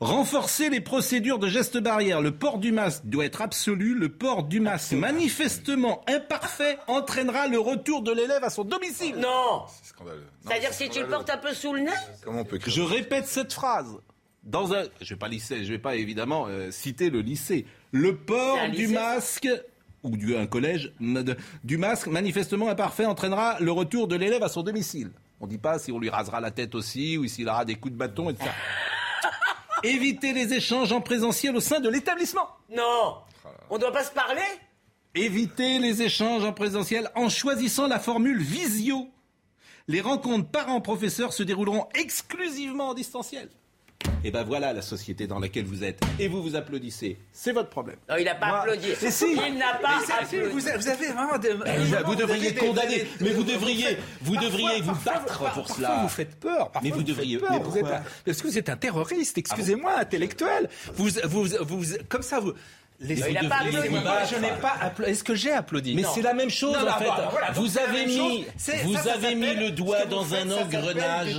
Renforcer 0.00 0.68
les 0.68 0.82
procédures 0.82 1.38
de 1.38 1.48
gestes 1.48 1.78
barrières. 1.78 2.20
Le 2.20 2.30
port 2.30 2.58
du 2.58 2.70
masque 2.70 3.06
doit 3.06 3.24
être 3.24 3.40
absolu. 3.40 3.94
Le 3.94 4.10
port 4.10 4.44
du 4.44 4.60
masque 4.60 4.92
manifestement 4.92 6.04
imparfait 6.06 6.78
entraînera 6.86 7.48
le 7.48 7.58
retour 7.58 8.02
de 8.02 8.12
l'élève 8.12 8.44
à 8.44 8.50
son 8.50 8.64
domicile. 8.64 9.16
Non 9.16 9.64
C'est 9.82 9.88
scandaleux. 9.88 10.26
C'est-à-dire 10.46 10.72
c'est 10.72 10.84
si 10.84 10.90
tu 10.90 11.00
le 11.00 11.08
portes 11.08 11.30
un 11.30 11.38
peu 11.38 11.54
sous 11.54 11.72
le 11.72 11.80
nez 11.80 11.90
Comment 12.22 12.40
on 12.42 12.44
peut 12.44 12.60
Je 12.64 12.82
répète 12.82 13.26
cette 13.26 13.52
phrase. 13.52 13.96
Dans 14.44 14.72
un, 14.72 14.84
je 15.00 15.14
vais 15.14 15.18
pas 15.18 15.28
lycée, 15.28 15.64
je 15.64 15.72
vais 15.72 15.78
pas 15.78 15.96
évidemment 15.96 16.46
euh, 16.48 16.70
citer 16.70 17.10
le 17.10 17.20
lycée. 17.20 17.66
Le 17.90 18.14
port 18.14 18.58
du 18.68 18.82
lycée, 18.82 18.92
masque 18.92 19.48
ou 20.02 20.16
du 20.16 20.36
un 20.36 20.46
collège 20.46 20.92
du 21.64 21.76
masque 21.76 22.06
manifestement 22.06 22.68
imparfait 22.68 23.06
entraînera 23.06 23.58
le 23.60 23.72
retour 23.72 24.08
de 24.08 24.16
l'élève 24.16 24.42
à 24.42 24.48
son 24.48 24.62
domicile. 24.62 25.10
On 25.40 25.46
dit 25.46 25.58
pas 25.58 25.78
si 25.78 25.92
on 25.92 25.98
lui 25.98 26.10
rasera 26.10 26.40
la 26.40 26.50
tête 26.50 26.74
aussi 26.74 27.16
ou 27.18 27.26
s'il 27.26 27.48
aura 27.48 27.64
des 27.64 27.76
coups 27.76 27.92
de 27.92 27.98
bâton 27.98 28.30
etc. 28.30 28.50
Éviter 29.82 30.32
les 30.32 30.54
échanges 30.54 30.92
en 30.92 31.00
présentiel 31.00 31.56
au 31.56 31.60
sein 31.60 31.80
de 31.80 31.88
l'établissement. 31.88 32.48
Non 32.74 33.18
On 33.70 33.76
ne 33.76 33.80
doit 33.80 33.92
pas 33.92 34.04
se 34.04 34.12
parler? 34.12 34.42
Éviter 35.14 35.78
les 35.78 36.02
échanges 36.02 36.44
en 36.44 36.52
présentiel 36.52 37.10
en 37.14 37.28
choisissant 37.28 37.86
la 37.86 37.98
formule 37.98 38.40
visio. 38.40 39.08
Les 39.86 40.00
rencontres 40.00 40.50
parents-professeurs 40.50 41.32
se 41.32 41.42
dérouleront 41.42 41.88
exclusivement 41.94 42.90
en 42.90 42.94
distanciel. 42.94 43.48
Et 44.24 44.30
ben 44.30 44.44
voilà 44.44 44.72
la 44.72 44.82
société 44.82 45.26
dans 45.26 45.38
laquelle 45.38 45.64
vous 45.64 45.82
êtes. 45.84 46.00
Et 46.18 46.28
vous 46.28 46.42
vous 46.42 46.54
applaudissez. 46.56 47.18
C'est 47.32 47.52
votre 47.52 47.68
problème. 47.68 47.96
Non, 48.08 48.16
il 48.18 48.24
n'a 48.24 48.34
pas 48.34 48.46
Moi- 48.48 48.58
applaudi. 48.60 48.88
Mais 49.02 49.10
si. 49.10 49.26
Il 49.32 49.58
n'a 49.58 49.74
pas 49.74 49.98
applaudi. 50.20 50.52
Vous 50.54 50.68
avez, 50.68 51.06
vraiment 51.08 51.38
des- 51.38 52.02
Vous 52.04 52.14
devriez 52.14 52.54
condamner, 52.54 53.06
mais 53.20 53.30
vous 53.30 53.42
devriez, 53.44 53.98
vous 54.20 54.36
devriez 54.36 54.80
vous 54.82 54.94
battre 55.04 55.36
pour 55.38 55.46
parfois 55.46 55.76
cela. 55.76 55.98
vous 56.02 56.08
faites 56.08 56.38
peur. 56.38 56.70
Mais 56.82 56.90
vous 56.90 57.02
devriez- 57.02 57.38
parce 57.38 58.40
que 58.42 58.46
vous 58.46 58.58
êtes 58.58 58.68
un 58.68 58.76
terroriste. 58.76 59.38
Excusez-moi, 59.38 59.98
intellectuel. 59.98 60.68
Vous, 60.94 61.08
vous, 61.24 61.46
vous, 61.60 61.84
comme 62.08 62.22
ça, 62.22 62.40
vous. 62.40 62.52
Laissez- 63.00 63.30
Il 63.30 63.36
a 63.38 63.44
pas 63.48 63.56
applaudi. 63.58 63.88
Je 64.30 64.36
n'ai 64.40 64.48
pas 64.60 64.74
applaudi. 64.80 65.12
Est-ce 65.12 65.22
que 65.24 65.34
j'ai 65.34 65.52
applaudi 65.52 65.94
Mais 65.94 66.02
c'est 66.14 66.22
la 66.22 66.34
même 66.34 66.50
chose 66.50 66.74
Non, 66.74 66.80
non, 66.84 66.88
en 66.90 66.98
fait. 66.98 67.04
voilà, 67.04 67.28
voilà, 67.30 67.46
donc 67.52 67.56
vous 67.64 67.78
avez 67.78 68.06
mis, 68.06 68.44
vous 68.84 68.94
ça, 68.96 69.02
ça 69.04 69.12
avez 69.14 69.34
mis 69.36 69.54
le 69.54 69.70
doigt 69.70 70.04
dans 70.06 70.22
vous 70.22 70.34
un 70.34 70.50
engrenage. 70.50 71.34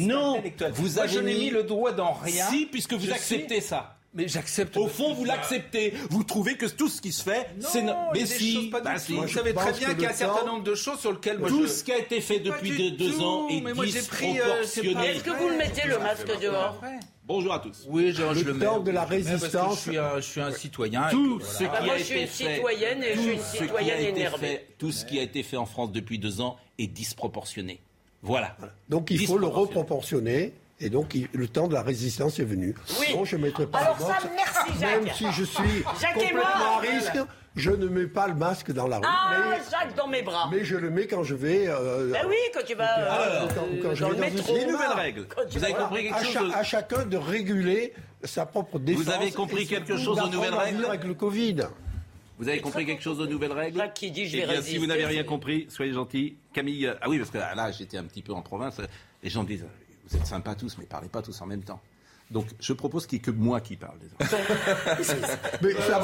non, 0.00 0.34
intellectuel. 0.34 0.72
vous 0.74 0.88
Moi, 0.94 1.02
avez 1.04 1.12
je 1.12 1.18
n'ai 1.20 1.34
mis 1.34 1.50
le 1.50 1.62
doigt 1.62 1.92
dans 1.92 2.12
rien. 2.14 2.46
Si, 2.50 2.66
puisque 2.66 2.94
vous 2.94 3.06
Je 3.06 3.12
acceptez 3.12 3.60
suis- 3.60 3.68
ça. 3.68 3.94
Mais 4.14 4.26
j'accepte. 4.26 4.76
Au 4.78 4.88
fond, 4.88 5.12
vous 5.12 5.24
l'acceptez. 5.26 5.92
Vous 6.10 6.24
trouvez 6.24 6.56
que 6.56 6.64
tout 6.66 6.88
ce 6.88 7.00
qui 7.00 7.12
se 7.12 7.22
fait, 7.22 7.50
c'est 7.60 7.82
no- 7.82 7.92
Mais 8.14 8.24
si, 8.26 8.54
choses 8.54 8.70
pas 8.70 8.80
bah 8.80 8.98
si. 8.98 9.12
Vous 9.12 9.18
Moi, 9.18 9.26
je 9.28 9.34
savez 9.34 9.54
très 9.54 9.72
bien 9.74 9.88
qu'il 9.90 10.02
y 10.02 10.06
a 10.06 10.10
un 10.10 10.14
certain 10.14 10.46
nombre 10.46 10.64
de 10.64 10.74
choses 10.74 10.98
sur 10.98 11.12
lesquelles 11.12 11.38
moi 11.38 11.48
Tout 11.48 11.62
je. 11.64 11.68
ce 11.68 11.84
qui 11.84 11.92
a 11.92 11.98
été 11.98 12.20
fait 12.22 12.40
depuis 12.40 12.90
deux 12.92 13.20
ans 13.20 13.46
est 13.50 13.60
mais 13.60 13.74
moi, 13.74 13.84
j'ai 13.86 14.00
pris, 14.02 14.40
euh, 14.40 14.62
disproportionné. 14.62 15.08
Est-ce 15.10 15.22
que 15.24 15.30
vous 15.30 15.48
le 15.48 15.56
mettez 15.58 15.86
le 15.86 15.98
masque 15.98 16.40
dehors 16.40 16.80
Bonjour 17.28 17.52
à 17.52 17.58
tous. 17.58 17.84
Oui, 17.90 18.10
je, 18.12 18.22
je 18.34 18.44
Le 18.44 18.52
le 18.54 18.58
temps 18.58 18.80
de 18.80 18.90
la 18.90 19.06
Mais 19.06 19.18
parce 19.20 19.28
que 19.28 19.30
résistance. 19.36 19.74
Je 19.84 19.90
suis 19.90 19.98
un, 19.98 20.16
je 20.16 20.20
suis 20.22 20.40
un 20.40 20.50
citoyen. 20.50 21.08
Tout 21.10 21.40
ce 21.40 21.58
qui 21.58 21.64
moi, 21.64 21.74
a 21.94 21.98
je 21.98 22.02
suis 22.02 22.14
été 22.14 22.22
une 22.22 22.28
fait, 22.28 22.54
citoyenne 22.54 23.02
et 23.02 23.14
je 23.14 23.20
suis 23.20 23.30
une 23.32 23.36
tout 23.36 23.42
ce 23.42 23.50
qui 23.52 23.58
a 23.58 23.64
citoyenne 23.66 24.04
été 24.16 24.26
fait- 24.38 24.66
tout 24.78 24.92
ce 24.92 25.04
qui 25.04 25.18
a 25.18 25.22
été 25.22 25.42
fait 25.42 25.56
en 25.58 25.66
France 25.66 25.92
depuis 25.92 26.18
deux 26.18 26.40
ans 26.40 26.56
est 26.78 26.86
disproportionné. 26.86 27.80
Voilà. 28.22 28.56
Donc 28.88 29.10
il 29.10 29.24
faut 29.26 29.36
le 29.38 29.46
reproportionner 29.46 30.54
Et 30.80 30.90
donc, 30.90 31.16
le 31.32 31.48
temps 31.48 31.66
de 31.66 31.74
la 31.74 31.82
résistance 31.82 32.38
est 32.38 32.44
venu. 32.44 32.74
Oui. 33.00 33.06
Bon, 33.12 33.24
je 33.24 33.36
mettrai 33.36 33.66
pas 33.66 33.78
Alors 33.78 33.96
le 33.98 34.02
ça, 34.04 34.08
masque. 34.10 34.26
merci 34.36 34.80
Jacques. 34.80 35.02
Même 35.02 35.12
si 35.14 35.32
je 35.32 35.44
suis 35.44 35.82
Jacques 36.00 36.14
complètement 36.14 36.76
à 36.76 36.78
risque, 36.80 37.18
je 37.56 37.70
ne 37.72 37.88
mets 37.88 38.06
pas 38.06 38.28
le 38.28 38.34
masque 38.34 38.70
dans 38.70 38.86
la 38.86 38.98
rue. 38.98 39.04
Ah, 39.04 39.40
mais, 39.50 39.56
Jacques 39.70 39.96
dans 39.96 40.06
mes 40.06 40.22
bras. 40.22 40.48
mais 40.52 40.64
je 40.64 40.76
le 40.76 40.90
mets 40.90 41.08
quand 41.08 41.24
je 41.24 41.34
vais. 41.34 41.64
euh, 41.66 42.12
Ben 42.12 42.26
oui, 42.28 42.36
quand 42.54 42.64
tu 42.64 42.74
vas 42.76 42.86
Alors, 42.86 43.14
euh, 43.16 43.48
quand- 43.54 43.88
quand 43.88 43.94
je 43.96 44.04
vais 44.04 44.10
le 44.10 44.16
dans 44.16 44.22
une 44.28 44.34
métro. 44.34 44.46
cinéma. 44.46 44.66
Les 44.66 44.72
nouvelles 44.72 44.88
règles. 44.96 45.26
Quand 45.34 45.42
tu 45.50 45.58
Vous 45.58 45.64
avez 45.64 45.74
compris 45.74 46.02
quelque 46.04 46.14
à, 46.14 46.22
chose 46.22 46.32
cha- 46.32 46.42
de- 46.44 46.52
à 46.52 46.62
chacun 46.62 47.06
de 47.06 47.16
réguler 47.16 47.92
sa 48.22 48.46
propre 48.46 48.78
défense. 48.78 49.08
avez 49.08 49.32
compris 49.32 49.66
quelque 49.66 49.96
chose 49.96 50.20
aux 50.20 50.28
nouvelles 50.28 50.54
règles 50.54 50.84
avec 50.84 51.02
le 51.02 51.14
Covid. 51.14 51.56
Vous 52.38 52.48
avez 52.48 52.60
compris 52.60 52.86
quelque 52.86 53.02
chose 53.02 53.20
aux 53.20 53.26
nouvelles 53.26 53.50
règles 53.50 53.78
Jacques 53.78 53.94
qui 53.94 54.12
dit, 54.12 54.26
je 54.28 54.36
Eh 54.36 54.40
vais 54.42 54.52
bien, 54.52 54.62
si 54.62 54.78
vous 54.78 54.86
n'avez 54.86 55.06
rien 55.06 55.24
compris, 55.24 55.66
soyez 55.70 55.92
gentil. 55.92 56.36
Camille, 56.52 56.86
euh, 56.86 56.94
ah 57.00 57.08
oui, 57.08 57.18
parce 57.18 57.30
que 57.30 57.38
ah, 57.38 57.52
là, 57.56 57.72
j'étais 57.72 57.96
un 57.98 58.04
petit 58.04 58.22
peu 58.22 58.32
en 58.32 58.42
province. 58.42 58.80
Les 59.24 59.28
gens 59.30 59.42
disent, 59.42 59.66
vous 60.08 60.16
êtes 60.16 60.26
sympas 60.26 60.54
tous, 60.54 60.78
mais 60.78 60.86
parlez 60.86 61.08
pas 61.08 61.22
tous 61.22 61.40
en 61.40 61.46
même 61.46 61.62
temps. 61.62 61.80
Donc, 62.30 62.46
je 62.60 62.72
propose 62.74 63.06
qu'il 63.06 63.16
n'y 63.18 63.22
ait 63.22 63.24
que 63.24 63.30
moi 63.30 63.60
qui 63.60 63.76
parle. 63.76 63.96
Mais 64.20 65.72
ça 65.72 66.00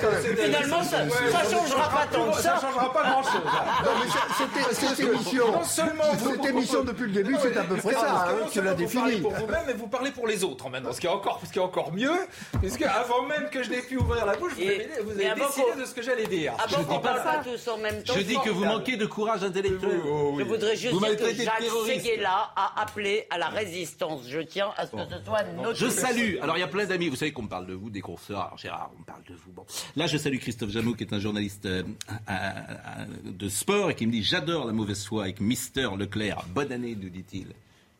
quand 0.00 0.10
même. 0.10 0.36
Finalement, 0.36 0.82
ça 0.82 1.04
ne 1.04 1.10
changera 1.10 1.88
pas 1.90 2.06
tant 2.10 2.30
que 2.30 2.40
ça. 2.40 2.58
changera 2.60 2.92
pas 2.92 3.02
grand-chose. 3.10 3.42
Non, 3.44 3.90
mais 4.00 4.06
c'est- 4.10 4.44
c'était- 4.44 4.74
cette 4.74 5.00
émission, 5.00 5.52
non 5.52 5.64
seulement 5.64 6.04
cette 6.18 6.44
émission 6.46 6.82
depuis 6.84 7.04
le 7.06 7.12
début, 7.12 7.36
c'est 7.40 7.56
à 7.56 7.64
peu 7.64 7.76
près 7.76 7.92
ça. 7.92 8.26
hein, 8.30 8.46
tu 8.50 8.62
l'as 8.62 8.74
Vous 8.74 8.88
parlez 8.88 9.16
pour 9.18 9.32
vous-même, 9.32 9.62
mais 9.66 9.72
vous 9.74 9.86
parlez 9.88 10.10
pour 10.12 10.26
les 10.26 10.44
autres 10.44 10.68
maintenant. 10.70 10.92
Ce 10.92 11.00
qui 11.00 11.06
est 11.06 11.10
encore, 11.10 11.40
ce 11.46 11.52
qui 11.52 11.58
est 11.58 11.62
encore 11.62 11.92
mieux, 11.92 12.16
puisque 12.60 12.82
avant 12.82 13.22
même 13.26 13.48
que 13.50 13.62
je 13.62 13.70
n'ai 13.70 13.82
pu 13.82 13.96
ouvrir 13.98 14.24
la 14.26 14.36
bouche, 14.36 14.52
vous 14.54 14.60
Et- 14.62 14.88
avez, 15.26 15.40
décidé 15.40 15.80
de 15.80 15.84
ce 15.84 15.94
que 15.94 16.02
j'allais 16.02 16.26
dire. 16.26 16.54
Avant 16.58 16.84
qu'on 16.84 16.94
dis 16.96 17.02
pas 17.02 17.14
parle 17.14 17.18
ça. 17.18 17.38
pas 17.38 17.44
tous 17.44 17.68
en 17.68 17.78
même 17.78 18.02
temps, 18.02 18.14
Je 18.16 18.20
dis 18.22 18.38
que 18.42 18.50
vous 18.50 18.64
manquez 18.64 18.96
de 18.96 19.06
courage 19.06 19.42
intellectuel. 19.44 20.00
je 20.38 20.44
voudrais 20.44 20.76
juste 20.76 20.98
dire 20.98 21.16
que 21.16 21.34
Jacques. 21.34 21.62
Seguela 21.86 22.50
a 22.56 22.80
appelé 22.82 23.26
à 23.30 23.38
la 23.38 23.48
résistance. 23.48 24.22
Je 24.26 24.40
tiens 24.40 24.70
à 24.76 24.86
ce 24.86 24.92
que 24.92 24.98
ce 25.04 25.24
soit. 25.24 25.42
Je 25.74 25.88
salue. 25.88 26.36
Alors, 26.42 26.56
il 26.56 26.60
y 26.60 26.62
a 26.62 26.68
plein 26.68 26.86
d'amis. 26.86 27.08
Vous 27.08 27.16
savez 27.16 27.32
qu'on 27.32 27.46
parle 27.46 27.66
de 27.66 27.74
vous, 27.74 27.90
des. 27.90 28.02
Alors, 28.30 28.56
Gérard, 28.58 28.90
on 28.98 29.02
parle 29.02 29.22
de 29.28 29.34
vous. 29.34 29.52
Bon. 29.52 29.64
Là, 29.96 30.06
je 30.06 30.16
salue 30.16 30.38
Christophe 30.38 30.70
Jameau, 30.70 30.94
qui 30.94 31.04
est 31.04 31.12
un 31.12 31.18
journaliste 31.20 31.66
euh, 31.66 31.82
à- 32.26 32.34
à- 32.36 33.02
à- 33.02 33.06
de 33.24 33.48
sport 33.48 33.90
et 33.90 33.94
qui 33.94 34.06
me 34.06 34.12
dit 34.12 34.22
J'adore 34.22 34.66
la 34.66 34.72
mauvaise 34.72 35.04
foi 35.04 35.24
avec 35.24 35.40
Mister 35.40 35.88
Leclerc. 35.98 36.44
Bonne 36.54 36.72
année, 36.72 36.96
nous 37.00 37.08
dit-il. 37.10 37.48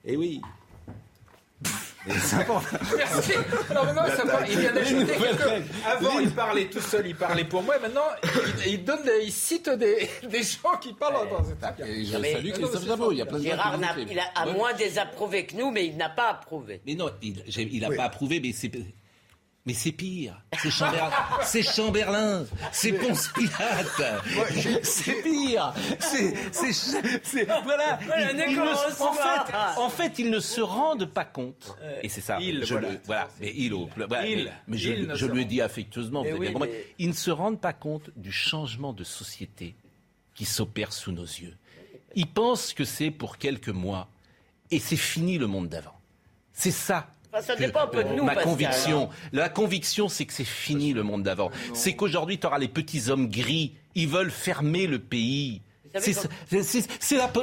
Eh 0.04 0.16
oui. 0.16 0.40
Et 2.08 2.12
c'est 2.20 2.36
important. 2.36 2.76
Merci. 2.96 3.32
Alors 3.68 3.84
maintenant, 3.86 4.06
ça 4.16 4.24
part- 4.24 4.48
il 4.48 4.58
vient 4.60 4.72
d'ajouter 4.72 5.12
quelque-. 5.12 5.64
Avant, 5.84 6.18
il 6.20 6.30
parlait 6.30 6.66
tout 6.66 6.80
seul, 6.80 7.06
il 7.08 7.16
parlait 7.16 7.44
pour 7.44 7.62
moi. 7.64 7.76
Maintenant, 7.80 8.04
il, 8.64 8.72
il 8.74 8.84
donne, 8.84 9.02
des- 9.02 9.24
il 9.24 9.32
cite 9.32 9.68
des, 9.70 10.08
des 10.28 10.42
gens 10.44 10.76
qui 10.80 10.92
parlent 10.92 11.28
dans 11.28 11.42
cette 11.44 11.80
Et 11.88 12.04
je 12.04 12.12
Non, 12.12 12.20
mais- 12.20 12.32
salue 12.34 12.46
Non, 12.48 12.52
Christophe 12.52 12.82
mais 12.82 12.88
Jameau. 12.88 13.12
Il 13.12 13.18
y 13.18 13.22
a 13.22 13.26
plein 13.26 13.38
de 13.38 13.42
gens 13.42 13.50
Gérard 13.50 13.74
qui 13.74 13.80
n'a- 13.80 13.92
le 13.96 14.04
disent. 14.04 14.12
il 14.12 14.18
a 14.20 14.24
à 14.36 14.46
Ouais. 14.46 14.52
moins 14.52 14.72
désapprouvé 14.74 15.46
que 15.46 15.56
nous, 15.56 15.70
mais 15.72 15.86
il 15.86 15.96
n'a 15.96 16.08
pas 16.10 16.28
approuvé. 16.30 16.80
Mais 16.86 16.94
non, 16.94 17.10
il, 17.22 17.42
j'ai- 17.48 17.68
il 17.72 17.84
a 17.84 17.88
Oui. 17.88 17.96
pas 17.96 18.04
approuvé, 18.04 18.38
mais 18.40 18.52
c'est. 18.52 18.70
Mais 19.66 19.74
c'est 19.74 19.90
pire. 19.92 20.40
C'est 20.62 20.70
Chamberlain. 20.70 21.10
c'est 21.42 21.62
Chamberlain. 21.62 22.46
C'est 22.72 22.92
Ponce 22.92 23.28
Pilate. 23.34 24.84
c'est 24.84 25.22
pire. 25.22 25.74
C'est, 25.98 26.34
c'est, 26.52 26.72
c'est- 26.72 27.44
voilà. 27.64 27.98
Ils- 28.16 28.44
ils 28.50 28.56
ne- 28.56 29.02
en 29.02 29.12
fait, 29.12 29.80
en 29.80 29.88
fait, 29.90 30.18
ils 30.20 30.30
ne 30.30 30.38
se 30.38 30.60
rendent 30.60 31.06
pas 31.06 31.24
compte. 31.24 31.76
Et 32.02 32.08
c'est 32.08 32.20
ça. 32.20 32.38
il, 32.40 32.64
je 32.64 32.74
voilà. 32.74 32.90
le, 32.92 33.00
voilà. 33.04 33.28
Mais 33.40 33.52
il 33.56 33.74
au, 33.74 33.88
voilà, 33.96 34.26
Il. 34.26 34.52
mais, 34.68 34.78
je, 34.78 34.90
Il 34.92 35.10
je 35.14 35.26
se 35.26 35.30
lui 35.32 35.40
ai 35.40 35.42
rend. 35.42 35.48
dit 35.48 35.60
affectueusement. 35.60 36.20
vous 36.22 36.26
Eh 36.28 36.30
avez 36.30 36.38
oui, 36.38 36.46
bien 36.46 36.52
compris. 36.54 36.68
mais- 36.70 36.86
Ils 37.00 37.08
ne 37.08 37.12
se 37.14 37.30
rendent 37.32 37.60
pas 37.60 37.72
compte 37.72 38.10
du 38.16 38.30
changement 38.32 38.92
de 38.92 39.02
société 39.04 39.74
qui 40.34 40.44
s'opère 40.44 40.92
sous 40.92 41.10
nos 41.12 41.24
yeux. 41.24 41.56
Ils 42.14 42.28
pensent 42.28 42.72
que 42.72 42.84
c'est 42.84 43.10
pour 43.10 43.36
quelques 43.36 43.68
mois. 43.68 44.08
Et 44.70 44.78
c'est 44.78 44.96
fini 44.96 45.38
le 45.38 45.46
monde 45.46 45.68
d'avant. 45.68 45.98
C'est 46.52 46.70
ça. 46.70 47.08
Enfin, 47.36 47.46
ça 47.46 47.54
que- 47.56 47.60
dépend 47.64 47.80
un 47.80 47.86
peu 47.88 48.02
de 48.04 48.08
nous, 48.10 48.24
Ma 48.24 48.34
Pascal. 48.34 48.44
conviction, 48.52 49.08
la 49.32 49.48
conviction, 49.48 50.08
c'est 50.08 50.24
que 50.24 50.32
c'est 50.32 50.44
fini 50.44 50.92
le 50.92 51.02
monde 51.02 51.22
d'avant. 51.22 51.50
C'est 51.74 51.94
qu'aujourd'hui, 51.94 52.38
tu 52.38 52.46
auras 52.46 52.58
les 52.58 52.68
petits 52.68 53.10
hommes 53.10 53.28
gris. 53.28 53.74
Ils 53.94 54.08
veulent 54.08 54.30
fermer 54.30 54.86
le 54.86 54.98
pays. 54.98 55.62
C'est 55.98 56.14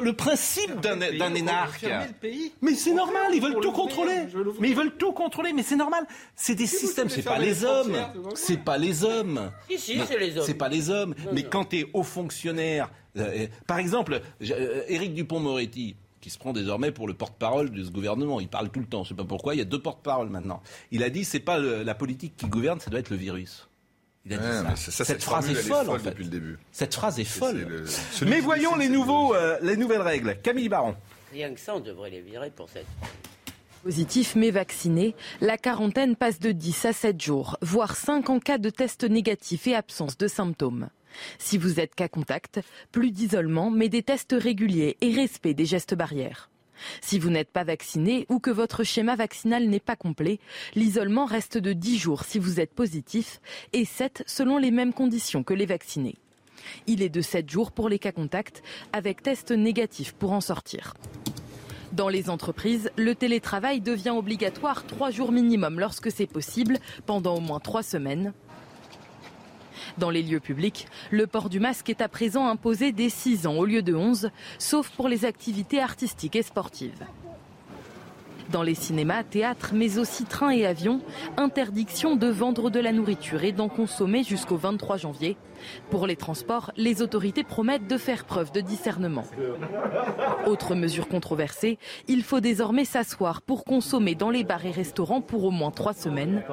le 0.01 0.11
principe 0.11 0.79
d'un 0.81 1.33
énarque. 1.33 1.79
Fermer 1.79 2.07
le 2.07 2.13
pays 2.13 2.51
Mais 2.61 2.75
c'est 2.75 2.93
normal, 2.93 3.27
ils 3.33 3.41
veulent 3.41 3.59
tout 3.61 3.71
contrôler. 3.71 4.27
Mais 4.59 4.69
ils 4.69 4.75
veulent 4.75 4.95
tout 4.97 5.11
contrôler, 5.11 5.53
mais 5.53 5.63
c'est 5.63 5.75
normal. 5.75 6.05
C'est 6.35 6.55
des 6.55 6.67
systèmes, 6.67 7.09
c'est 7.09 7.21
pas 7.23 7.39
les 7.39 7.47
les 7.47 7.65
hommes. 7.65 7.95
c'est 8.35 8.57
pas 8.63 8.77
les 8.77 9.03
hommes. 9.03 9.51
Si, 9.69 9.77
si, 9.79 9.97
Mais 9.97 10.05
c'est 10.07 10.19
les 10.19 10.37
hommes. 10.37 10.45
C'est 10.45 10.53
pas 10.53 10.69
les 10.69 10.89
hommes. 10.89 11.15
Mais 11.31 11.43
quand 11.43 11.65
tu 11.65 11.79
es 11.79 11.85
haut 11.93 12.03
fonctionnaire, 12.03 12.89
euh, 13.17 13.47
par 13.67 13.77
exemple, 13.79 14.21
euh, 14.49 14.83
Éric 14.87 15.13
Dupont-Moretti, 15.13 15.95
qui 16.23 16.29
se 16.29 16.37
prend 16.39 16.53
désormais 16.53 16.91
pour 16.93 17.05
le 17.07 17.13
porte-parole 17.13 17.69
de 17.69 17.83
ce 17.83 17.91
gouvernement, 17.91 18.39
il 18.39 18.47
parle 18.47 18.69
tout 18.69 18.79
le 18.79 18.85
temps. 18.85 19.03
Je 19.03 19.09
sais 19.09 19.13
pas 19.15 19.25
pourquoi. 19.25 19.55
Il 19.55 19.57
y 19.57 19.61
a 19.61 19.65
deux 19.65 19.81
porte-paroles 19.81 20.29
maintenant. 20.29 20.63
Il 20.91 21.03
a 21.03 21.09
dit 21.09 21.25
c'est 21.25 21.41
pas 21.41 21.59
le- 21.59 21.83
la 21.83 21.93
politique 21.95 22.37
qui 22.37 22.47
gouverne, 22.47 22.79
ça 22.79 22.89
doit 22.89 23.01
être 23.01 23.09
le 23.09 23.17
virus. 23.17 23.67
Il 24.25 24.33
a 24.33 24.37
dit 24.37 24.43
Ouais, 24.45 24.51
ça. 24.53 24.63
mais 24.63 24.69
ça, 24.69 24.75
ça, 24.77 24.91
Cette 24.91 25.07
cette 25.07 25.23
phrase 25.23 25.49
est 25.49 25.55
folle, 25.55 25.89
en 25.89 25.99
fait. 25.99 26.11
depuis 26.11 26.23
le 26.23 26.29
début. 26.29 26.57
Cette 26.71 26.93
phrase 26.95 27.19
est 27.19 27.25
folle. 27.25 27.67
le- 27.67 28.25
Mais 28.25 28.39
voyons 28.39 28.75
les 28.77 28.87
nouveaux, 28.87 29.35
euh, 29.35 29.57
les 29.61 29.75
nouvelles 29.75 30.01
règles. 30.01 30.37
Camille 30.41 30.69
Baron. 30.69 30.95
Rien 31.33 31.53
que 31.53 31.59
ça, 31.59 31.75
on 31.75 31.81
devrait 31.81 32.09
les 32.09 32.21
virer 32.21 32.49
pour 32.51 32.69
cette. 32.69 32.85
Positif 33.83 34.35
mais 34.37 34.49
vacciné, 34.49 35.13
la 35.41 35.57
quarantaine 35.57 36.15
passe 36.15 36.39
de 36.39 36.53
10 36.53 36.85
à 36.85 36.93
7 36.93 37.19
jours, 37.21 37.57
voire 37.61 37.97
5 37.97 38.29
en 38.29 38.39
cas 38.39 38.57
de 38.57 38.69
test 38.69 39.03
négatif 39.03 39.67
et 39.67 39.75
absence 39.75 40.17
de 40.17 40.29
symptômes. 40.29 40.87
Si 41.37 41.57
vous 41.57 41.79
êtes 41.79 41.95
cas 41.95 42.07
contact, 42.07 42.59
plus 42.91 43.11
d'isolement, 43.11 43.69
mais 43.71 43.89
des 43.89 44.03
tests 44.03 44.35
réguliers 44.37 44.97
et 45.01 45.13
respect 45.13 45.53
des 45.53 45.65
gestes 45.65 45.95
barrières. 45.95 46.49
Si 47.01 47.19
vous 47.19 47.29
n'êtes 47.29 47.51
pas 47.51 47.63
vacciné 47.63 48.25
ou 48.29 48.39
que 48.39 48.49
votre 48.49 48.83
schéma 48.83 49.15
vaccinal 49.15 49.67
n'est 49.67 49.79
pas 49.79 49.95
complet, 49.95 50.39
l'isolement 50.75 51.25
reste 51.25 51.57
de 51.57 51.73
10 51.73 51.97
jours 51.97 52.23
si 52.23 52.39
vous 52.39 52.59
êtes 52.59 52.73
positif 52.73 53.39
et 53.73 53.85
7 53.85 54.23
selon 54.25 54.57
les 54.57 54.71
mêmes 54.71 54.93
conditions 54.93 55.43
que 55.43 55.53
les 55.53 55.65
vaccinés. 55.65 56.15
Il 56.87 57.01
est 57.01 57.09
de 57.09 57.21
7 57.21 57.49
jours 57.49 57.71
pour 57.71 57.89
les 57.89 57.99
cas 57.99 58.11
contacts 58.11 58.63
avec 58.91 59.21
test 59.21 59.51
négatif 59.51 60.13
pour 60.13 60.31
en 60.31 60.41
sortir. 60.41 60.93
Dans 61.91 62.09
les 62.09 62.31
entreprises, 62.31 62.89
le 62.97 63.13
télétravail 63.13 63.79
devient 63.79 64.09
obligatoire 64.17 64.87
trois 64.87 65.11
jours 65.11 65.31
minimum 65.31 65.79
lorsque 65.79 66.11
c'est 66.11 66.25
possible, 66.25 66.79
pendant 67.05 67.35
au 67.35 67.39
moins 67.39 67.59
trois 67.59 67.83
semaines. 67.83 68.33
Dans 69.97 70.09
les 70.09 70.23
lieux 70.23 70.39
publics, 70.39 70.87
le 71.11 71.27
port 71.27 71.49
du 71.49 71.59
masque 71.59 71.89
est 71.89 72.01
à 72.01 72.07
présent 72.07 72.47
imposé 72.47 72.91
dès 72.91 73.09
6 73.09 73.47
ans 73.47 73.55
au 73.55 73.65
lieu 73.65 73.81
de 73.81 73.93
11, 73.93 74.29
sauf 74.57 74.89
pour 74.89 75.07
les 75.07 75.25
activités 75.25 75.81
artistiques 75.81 76.35
et 76.35 76.43
sportives. 76.43 77.05
Dans 78.51 78.61
les 78.61 78.75
cinémas, 78.75 79.23
théâtres, 79.23 79.71
mais 79.73 79.97
aussi 79.97 80.25
trains 80.25 80.51
et 80.51 80.65
avions, 80.65 81.01
interdiction 81.37 82.15
de 82.15 82.27
vendre 82.27 82.69
de 82.69 82.79
la 82.79 82.91
nourriture 82.91 83.43
et 83.43 83.51
d'en 83.51 83.69
consommer 83.69 84.23
jusqu'au 84.23 84.57
23 84.57 84.97
janvier. 84.97 85.37
Pour 85.89 86.07
les 86.07 86.15
transports, 86.15 86.71
les 86.75 87.01
autorités 87.01 87.43
promettent 87.43 87.87
de 87.87 87.97
faire 87.97 88.25
preuve 88.25 88.51
de 88.51 88.61
discernement. 88.61 89.25
Autre 90.45 90.75
mesure 90.75 91.07
controversée, 91.07 91.79
il 92.07 92.21
faut 92.21 92.41
désormais 92.41 92.85
s'asseoir 92.85 93.41
pour 93.41 93.63
consommer 93.63 94.13
dans 94.13 94.29
les 94.29 94.43
bars 94.43 94.65
et 94.65 94.71
restaurants 94.71 95.21
pour 95.21 95.45
au 95.45 95.51
moins 95.51 95.71
trois 95.71 95.93
semaines. 95.93 96.43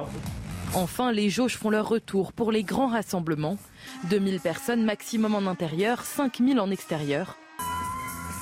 Enfin, 0.73 1.11
les 1.11 1.29
jauges 1.29 1.57
font 1.57 1.69
leur 1.69 1.89
retour 1.89 2.31
pour 2.31 2.51
les 2.51 2.63
grands 2.63 2.87
rassemblements. 2.87 3.57
2000 4.09 4.39
personnes 4.39 4.85
maximum 4.85 5.35
en 5.35 5.49
intérieur, 5.49 6.03
5000 6.03 6.59
en 6.61 6.71
extérieur. 6.71 7.37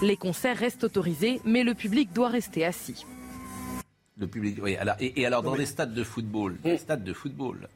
Les 0.04 0.16
concerts 0.16 0.58
restent 0.58 0.84
autorisés, 0.84 1.42
mais 1.44 1.64
le 1.64 1.74
public 1.74 2.14
doit 2.14 2.30
rester 2.30 2.64
assis. 2.66 3.04
Le 4.18 4.28
public, 4.28 4.60
oui. 4.62 4.76
Alors, 4.78 4.96
et, 5.00 5.22
et 5.22 5.26
alors, 5.26 5.42
dans 5.42 5.56
les 5.56 5.66
stades 5.66 5.94
de 5.94 6.04
football, 6.04 6.58
les 6.64 6.78
stades 6.78 7.04
de 7.04 7.14
football, 7.14 7.68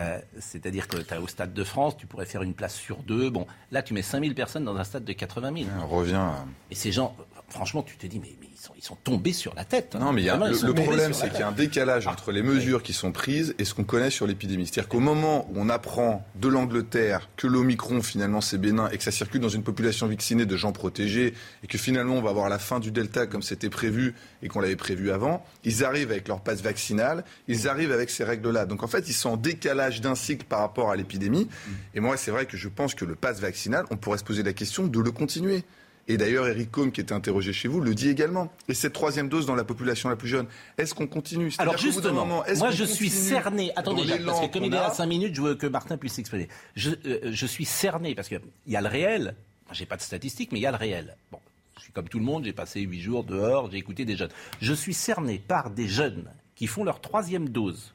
euh, 0.00 0.18
c'est-à-dire 0.38 0.88
que 0.88 0.96
tu 0.96 1.14
au 1.14 1.26
Stade 1.26 1.52
de 1.52 1.64
France, 1.64 1.96
tu 1.96 2.06
pourrais 2.06 2.24
faire 2.24 2.42
une 2.42 2.54
place 2.54 2.74
sur 2.74 2.98
deux. 3.02 3.28
Bon, 3.28 3.46
là, 3.70 3.82
tu 3.82 3.92
mets 3.92 4.02
5000 4.02 4.34
personnes 4.34 4.64
dans 4.64 4.76
un 4.76 4.84
stade 4.84 5.04
de 5.04 5.12
80 5.12 5.52
000. 5.64 5.70
On 5.82 5.86
revient 5.86 6.14
à... 6.14 6.44
Et 6.70 6.74
ces 6.74 6.90
gens, 6.90 7.14
franchement, 7.50 7.82
tu 7.82 7.96
te 7.96 8.06
dis, 8.06 8.18
mais, 8.18 8.34
mais 8.40 8.46
ils, 8.52 8.58
sont, 8.58 8.72
ils 8.76 8.82
sont 8.82 8.96
tombés 8.96 9.32
sur 9.32 9.54
la 9.54 9.64
tête. 9.64 9.94
hein. 9.94 9.98
Non, 10.00 10.12
mais 10.12 10.22
il 10.22 10.24
y 10.24 10.30
a, 10.30 10.36
Vraiment, 10.36 10.56
le, 10.62 10.74
problème, 10.74 11.12
c'est 11.12 11.28
qu'il 11.30 11.40
y 11.40 11.42
a 11.42 11.48
un 11.48 11.52
décalage 11.52 12.06
entre 12.06 12.32
les 12.32 12.42
mesures 12.42 12.82
qui 12.82 12.92
sont 12.92 13.12
prises 13.12 13.54
et 13.58 13.64
ce 13.64 13.74
qu'on 13.74 13.84
connaît 13.84 14.10
sur 14.10 14.26
l'épidémie. 14.26 14.66
C'est-à-dire 14.66 14.88
qu'au 14.88 15.00
moment 15.00 15.46
où 15.50 15.54
on 15.60 15.68
apprend 15.68 16.24
de 16.36 16.48
l'Angleterre 16.48 17.28
que 17.36 17.46
l'Omicron, 17.46 18.02
finalement, 18.02 18.40
c'est 18.40 18.58
bénin 18.58 18.88
et 18.90 18.98
que 18.98 19.04
ça 19.04 19.10
circule 19.10 19.40
dans 19.40 19.48
une 19.48 19.62
population 19.62 20.06
vaccinée 20.06 20.46
de 20.46 20.56
gens 20.56 20.72
protégés 20.72 21.34
et 21.62 21.66
que 21.66 21.78
finalement, 21.78 22.14
on 22.14 22.22
va 22.22 22.30
avoir 22.30 22.48
la 22.48 22.58
fin 22.58 22.80
du 22.80 22.90
Delta 22.90 23.26
comme 23.26 23.42
c'était 23.42 23.70
prévu 23.70 24.14
et 24.42 24.48
qu'on 24.48 24.60
l'avait 24.60 24.76
prévu 24.76 25.10
avant, 25.10 25.44
ils 25.64 25.84
arrivent 25.84 26.10
avec 26.10 26.28
leur 26.28 26.40
passe 26.40 26.62
vaccinal, 26.62 27.24
ils 27.48 27.68
arrivent 27.68 27.92
avec 27.92 28.10
ces 28.10 28.24
règles-là. 28.24 28.66
Donc 28.66 28.82
en 28.82 28.86
fait, 28.86 29.08
ils 29.08 29.12
sont 29.14 29.30
en 29.30 29.36
décalage 29.36 30.00
d'un 30.00 30.14
cycle 30.14 30.44
par 30.46 30.60
rapport 30.60 30.90
à 30.90 30.96
l'épidémie. 30.96 31.48
Et 31.94 32.00
moi, 32.00 32.16
c'est 32.16 32.30
vrai 32.30 32.46
que 32.46 32.56
je 32.56 32.68
pense 32.68 32.94
que 32.94 33.04
le 33.04 33.14
passe 33.14 33.40
vaccinal, 33.40 33.84
on 33.90 33.96
pourrait 33.96 34.18
se 34.18 34.24
poser 34.24 34.42
la 34.42 34.52
question 34.52 34.86
de 34.86 35.00
le 35.00 35.10
continuer. 35.10 35.64
Et 36.08 36.16
d'ailleurs, 36.16 36.48
Eric 36.48 36.70
Combe, 36.70 36.90
qui 36.90 37.00
était 37.00 37.12
interrogé 37.12 37.52
chez 37.52 37.68
vous, 37.68 37.80
le 37.80 37.94
dit 37.94 38.08
également. 38.08 38.52
Et 38.68 38.74
cette 38.74 38.92
troisième 38.92 39.28
dose 39.28 39.46
dans 39.46 39.54
la 39.54 39.64
population 39.64 40.08
la 40.08 40.16
plus 40.16 40.28
jeune, 40.28 40.46
est-ce 40.76 40.94
qu'on 40.94 41.06
continue? 41.06 41.52
Alors 41.58 41.78
justement, 41.78 42.26
moment, 42.26 42.44
moi 42.56 42.70
je 42.70 42.84
suis 42.84 43.10
cerné. 43.10 43.72
Attendez, 43.76 44.04
Jacques, 44.04 44.24
parce 44.24 44.40
que 44.40 44.52
comme 44.52 44.64
il 44.64 44.74
est 44.74 44.78
à 44.78 44.90
5 44.90 45.06
minutes, 45.06 45.34
je 45.34 45.42
veux 45.42 45.54
que 45.54 45.66
Martin 45.66 45.96
puisse 45.96 46.14
s'exprimer. 46.14 46.48
Je, 46.74 46.90
euh, 47.06 47.30
je 47.32 47.46
suis 47.46 47.64
cerné 47.64 48.14
parce 48.14 48.28
qu'il 48.28 48.40
y 48.66 48.76
a 48.76 48.80
le 48.80 48.88
réel. 48.88 49.34
J'ai 49.72 49.86
pas 49.86 49.96
de 49.96 50.02
statistiques, 50.02 50.50
mais 50.52 50.58
il 50.58 50.62
y 50.62 50.66
a 50.66 50.72
le 50.72 50.76
réel. 50.76 51.16
Bon, 51.30 51.38
Je 51.76 51.82
suis 51.82 51.92
comme 51.92 52.08
tout 52.08 52.18
le 52.18 52.24
monde, 52.24 52.44
j'ai 52.44 52.52
passé 52.52 52.80
huit 52.80 53.00
jours 53.00 53.22
dehors, 53.22 53.70
j'ai 53.70 53.78
écouté 53.78 54.04
des 54.04 54.16
jeunes. 54.16 54.30
Je 54.60 54.72
suis 54.74 54.94
cerné 54.94 55.38
par 55.38 55.70
des 55.70 55.86
jeunes 55.86 56.24
qui 56.56 56.66
font 56.66 56.82
leur 56.82 57.00
troisième 57.00 57.48
dose, 57.48 57.94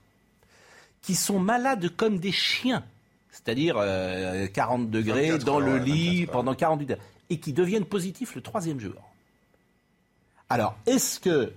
qui 1.02 1.16
sont 1.16 1.40
malades 1.40 1.90
comme 1.98 2.18
des 2.18 2.32
chiens, 2.32 2.84
c'est-à-dire 3.30 3.76
40 4.54 4.90
degrés 4.90 5.38
dans 5.38 5.60
le 5.60 5.78
lit 5.78 6.26
pendant 6.28 6.56
48 6.56 6.92
heures, 6.92 6.98
et 7.30 7.40
qui 7.40 7.54
deviennent 7.54 7.86
positifs 7.86 8.36
le 8.36 8.42
troisième 8.42 8.80
jour. 8.80 9.12
Alors, 10.50 10.78
est-ce 10.86 11.20
que 11.20 11.52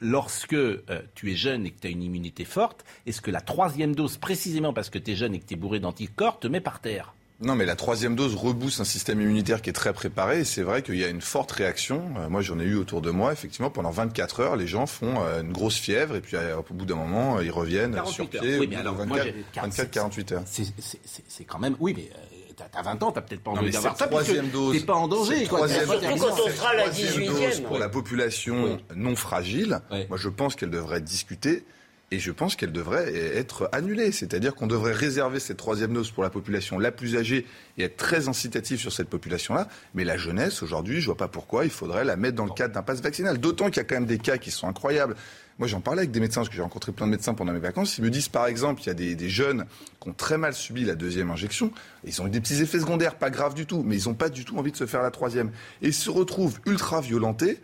lorsque 0.00 0.52
euh, 0.52 0.78
tu 1.14 1.32
es 1.32 1.36
jeune 1.36 1.66
et 1.66 1.70
que 1.70 1.80
tu 1.80 1.86
as 1.86 1.90
une 1.90 2.02
immunité 2.02 2.44
forte, 2.44 2.84
est-ce 3.06 3.20
que 3.20 3.30
la 3.30 3.40
troisième 3.40 3.94
dose, 3.94 4.16
précisément 4.16 4.72
parce 4.72 4.90
que 4.90 4.98
tu 4.98 5.12
es 5.12 5.16
jeune 5.16 5.34
et 5.34 5.40
que 5.40 5.46
tu 5.46 5.54
es 5.54 5.56
bourré 5.56 5.80
d'anticorps, 5.80 6.38
te 6.38 6.48
met 6.48 6.60
par 6.60 6.80
terre? 6.80 7.14
Non, 7.42 7.54
mais 7.54 7.66
la 7.66 7.76
troisième 7.76 8.16
dose 8.16 8.34
rebousse 8.34 8.80
un 8.80 8.84
système 8.84 9.20
immunitaire 9.20 9.60
qui 9.60 9.68
est 9.68 9.74
très 9.74 9.92
préparé. 9.92 10.40
Et 10.40 10.44
c'est 10.44 10.62
vrai 10.62 10.82
qu'il 10.82 10.96
y 10.96 11.04
a 11.04 11.08
une 11.08 11.20
forte 11.20 11.52
réaction. 11.52 12.14
Euh, 12.16 12.30
moi, 12.30 12.40
j'en 12.40 12.58
ai 12.58 12.64
eu 12.64 12.76
autour 12.76 13.02
de 13.02 13.10
moi. 13.10 13.30
Effectivement, 13.32 13.68
pendant 13.68 13.90
24 13.90 14.40
heures, 14.40 14.56
les 14.56 14.66
gens 14.66 14.86
font 14.86 15.22
euh, 15.22 15.42
une 15.42 15.52
grosse 15.52 15.76
fièvre. 15.76 16.16
Et 16.16 16.22
puis, 16.22 16.36
au 16.36 16.74
bout 16.74 16.86
d'un 16.86 16.94
moment, 16.94 17.38
ils 17.40 17.50
reviennent 17.50 18.02
sur 18.06 18.26
pied. 18.28 18.58
Oui, 18.58 18.66
mais 18.68 18.76
alors, 18.76 18.94
24, 18.94 19.90
48 19.90 20.32
heures. 20.32 20.44
C'est 20.46 21.44
quand 21.44 21.58
même... 21.58 21.76
Oui, 21.78 21.92
mais 21.94 22.08
t'as 22.56 22.82
20 22.82 23.02
ans, 23.02 23.12
t'as 23.12 23.20
peut-être 23.20 23.42
pas 23.42 23.50
envie 23.52 23.70
d'avoir 23.70 23.96
ça. 23.96 24.06
Troisième 24.06 24.48
dose. 24.48 24.78
T'es 24.78 24.86
pas 24.86 24.94
en 24.94 25.08
danger. 25.08 25.44
Troisième, 25.44 25.86
dose 25.86 26.74
la 26.74 26.88
18e. 26.88 27.62
Pour 27.62 27.78
la 27.78 27.88
population 27.88 28.78
non 28.94 29.16
fragile, 29.16 29.80
moi 30.08 30.18
je 30.18 30.28
pense 30.28 30.56
qu'elle 30.56 30.70
devrait 30.70 30.98
être 30.98 31.04
discutée. 31.04 31.64
Et 32.12 32.20
je 32.20 32.30
pense 32.30 32.54
qu'elle 32.54 32.70
devrait 32.70 33.12
être 33.36 33.68
annulée. 33.72 34.12
C'est-à-dire 34.12 34.54
qu'on 34.54 34.68
devrait 34.68 34.92
réserver 34.92 35.40
cette 35.40 35.56
troisième 35.56 35.92
dose 35.92 36.12
pour 36.12 36.22
la 36.22 36.30
population 36.30 36.78
la 36.78 36.92
plus 36.92 37.16
âgée 37.16 37.46
et 37.78 37.82
être 37.82 37.96
très 37.96 38.28
incitatif 38.28 38.80
sur 38.80 38.92
cette 38.92 39.08
population-là. 39.08 39.68
Mais 39.94 40.04
la 40.04 40.16
jeunesse, 40.16 40.62
aujourd'hui, 40.62 41.00
je 41.00 41.06
vois 41.06 41.16
pas 41.16 41.26
pourquoi 41.26 41.64
il 41.64 41.70
faudrait 41.70 42.04
la 42.04 42.16
mettre 42.16 42.36
dans 42.36 42.44
le 42.44 42.52
cadre 42.52 42.74
d'un 42.74 42.82
pass 42.82 43.00
vaccinal. 43.00 43.38
D'autant 43.38 43.66
qu'il 43.66 43.78
y 43.78 43.80
a 43.80 43.84
quand 43.84 43.96
même 43.96 44.06
des 44.06 44.18
cas 44.18 44.38
qui 44.38 44.52
sont 44.52 44.68
incroyables. 44.68 45.16
Moi, 45.58 45.66
j'en 45.66 45.80
parlais 45.80 46.00
avec 46.00 46.10
des 46.10 46.20
médecins, 46.20 46.42
parce 46.42 46.50
que 46.50 46.54
j'ai 46.54 46.62
rencontré 46.62 46.92
plein 46.92 47.06
de 47.06 47.12
médecins 47.12 47.32
pendant 47.32 47.52
mes 47.52 47.58
vacances. 47.58 47.96
Ils 47.96 48.04
me 48.04 48.10
disent, 48.10 48.28
par 48.28 48.46
exemple, 48.46 48.82
il 48.82 48.86
y 48.86 48.90
a 48.90 48.94
des, 48.94 49.28
jeunes 49.28 49.64
qui 50.00 50.10
ont 50.10 50.12
très 50.12 50.36
mal 50.36 50.52
subi 50.52 50.84
la 50.84 50.94
deuxième 50.94 51.30
injection. 51.30 51.72
Ils 52.04 52.20
ont 52.20 52.26
eu 52.26 52.30
des 52.30 52.40
petits 52.40 52.60
effets 52.60 52.78
secondaires, 52.78 53.16
pas 53.16 53.30
graves 53.30 53.54
du 53.54 53.64
tout, 53.64 53.82
mais 53.82 53.96
ils 53.96 54.06
n'ont 54.06 54.14
pas 54.14 54.28
du 54.28 54.44
tout 54.44 54.58
envie 54.58 54.70
de 54.70 54.76
se 54.76 54.86
faire 54.86 55.02
la 55.02 55.10
troisième. 55.10 55.50
Et 55.80 55.88
ils 55.88 55.94
se 55.94 56.10
retrouvent 56.10 56.60
ultra 56.66 57.00
violentés. 57.00 57.58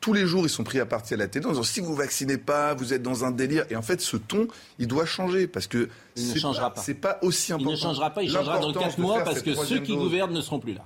Tous 0.00 0.12
les 0.12 0.26
jours, 0.26 0.44
ils 0.44 0.50
sont 0.50 0.64
pris 0.64 0.78
à 0.78 0.86
partir 0.86 1.16
à 1.16 1.18
la 1.18 1.28
télé 1.28 1.46
en 1.46 1.50
disant 1.50 1.62
si 1.62 1.80
vous 1.80 1.94
vaccinez 1.94 2.38
pas, 2.38 2.74
vous 2.74 2.92
êtes 2.92 3.02
dans 3.02 3.24
un 3.24 3.30
délire. 3.30 3.64
Et 3.70 3.76
en 3.76 3.82
fait, 3.82 4.00
ce 4.00 4.16
ton, 4.16 4.46
il 4.78 4.86
doit 4.86 5.06
changer 5.06 5.46
parce 5.46 5.66
que 5.66 5.88
il 6.16 6.28
ne 6.28 6.38
changera 6.38 6.72
pas. 6.72 6.80
C'est 6.80 6.94
pas 6.94 7.18
aussi 7.22 7.52
important. 7.52 7.70
Il 7.70 7.74
ne 7.74 7.78
changera 7.78 8.10
pas. 8.10 8.22
Il 8.22 8.30
changera 8.30 8.58
dans 8.58 8.72
4 8.72 8.98
mois 8.98 9.24
parce 9.24 9.42
que 9.42 9.54
ceux 9.54 9.80
qui 9.80 9.96
gouvernent 9.96 10.34
ne 10.34 10.40
seront 10.40 10.60
plus 10.60 10.74
là. 10.74 10.84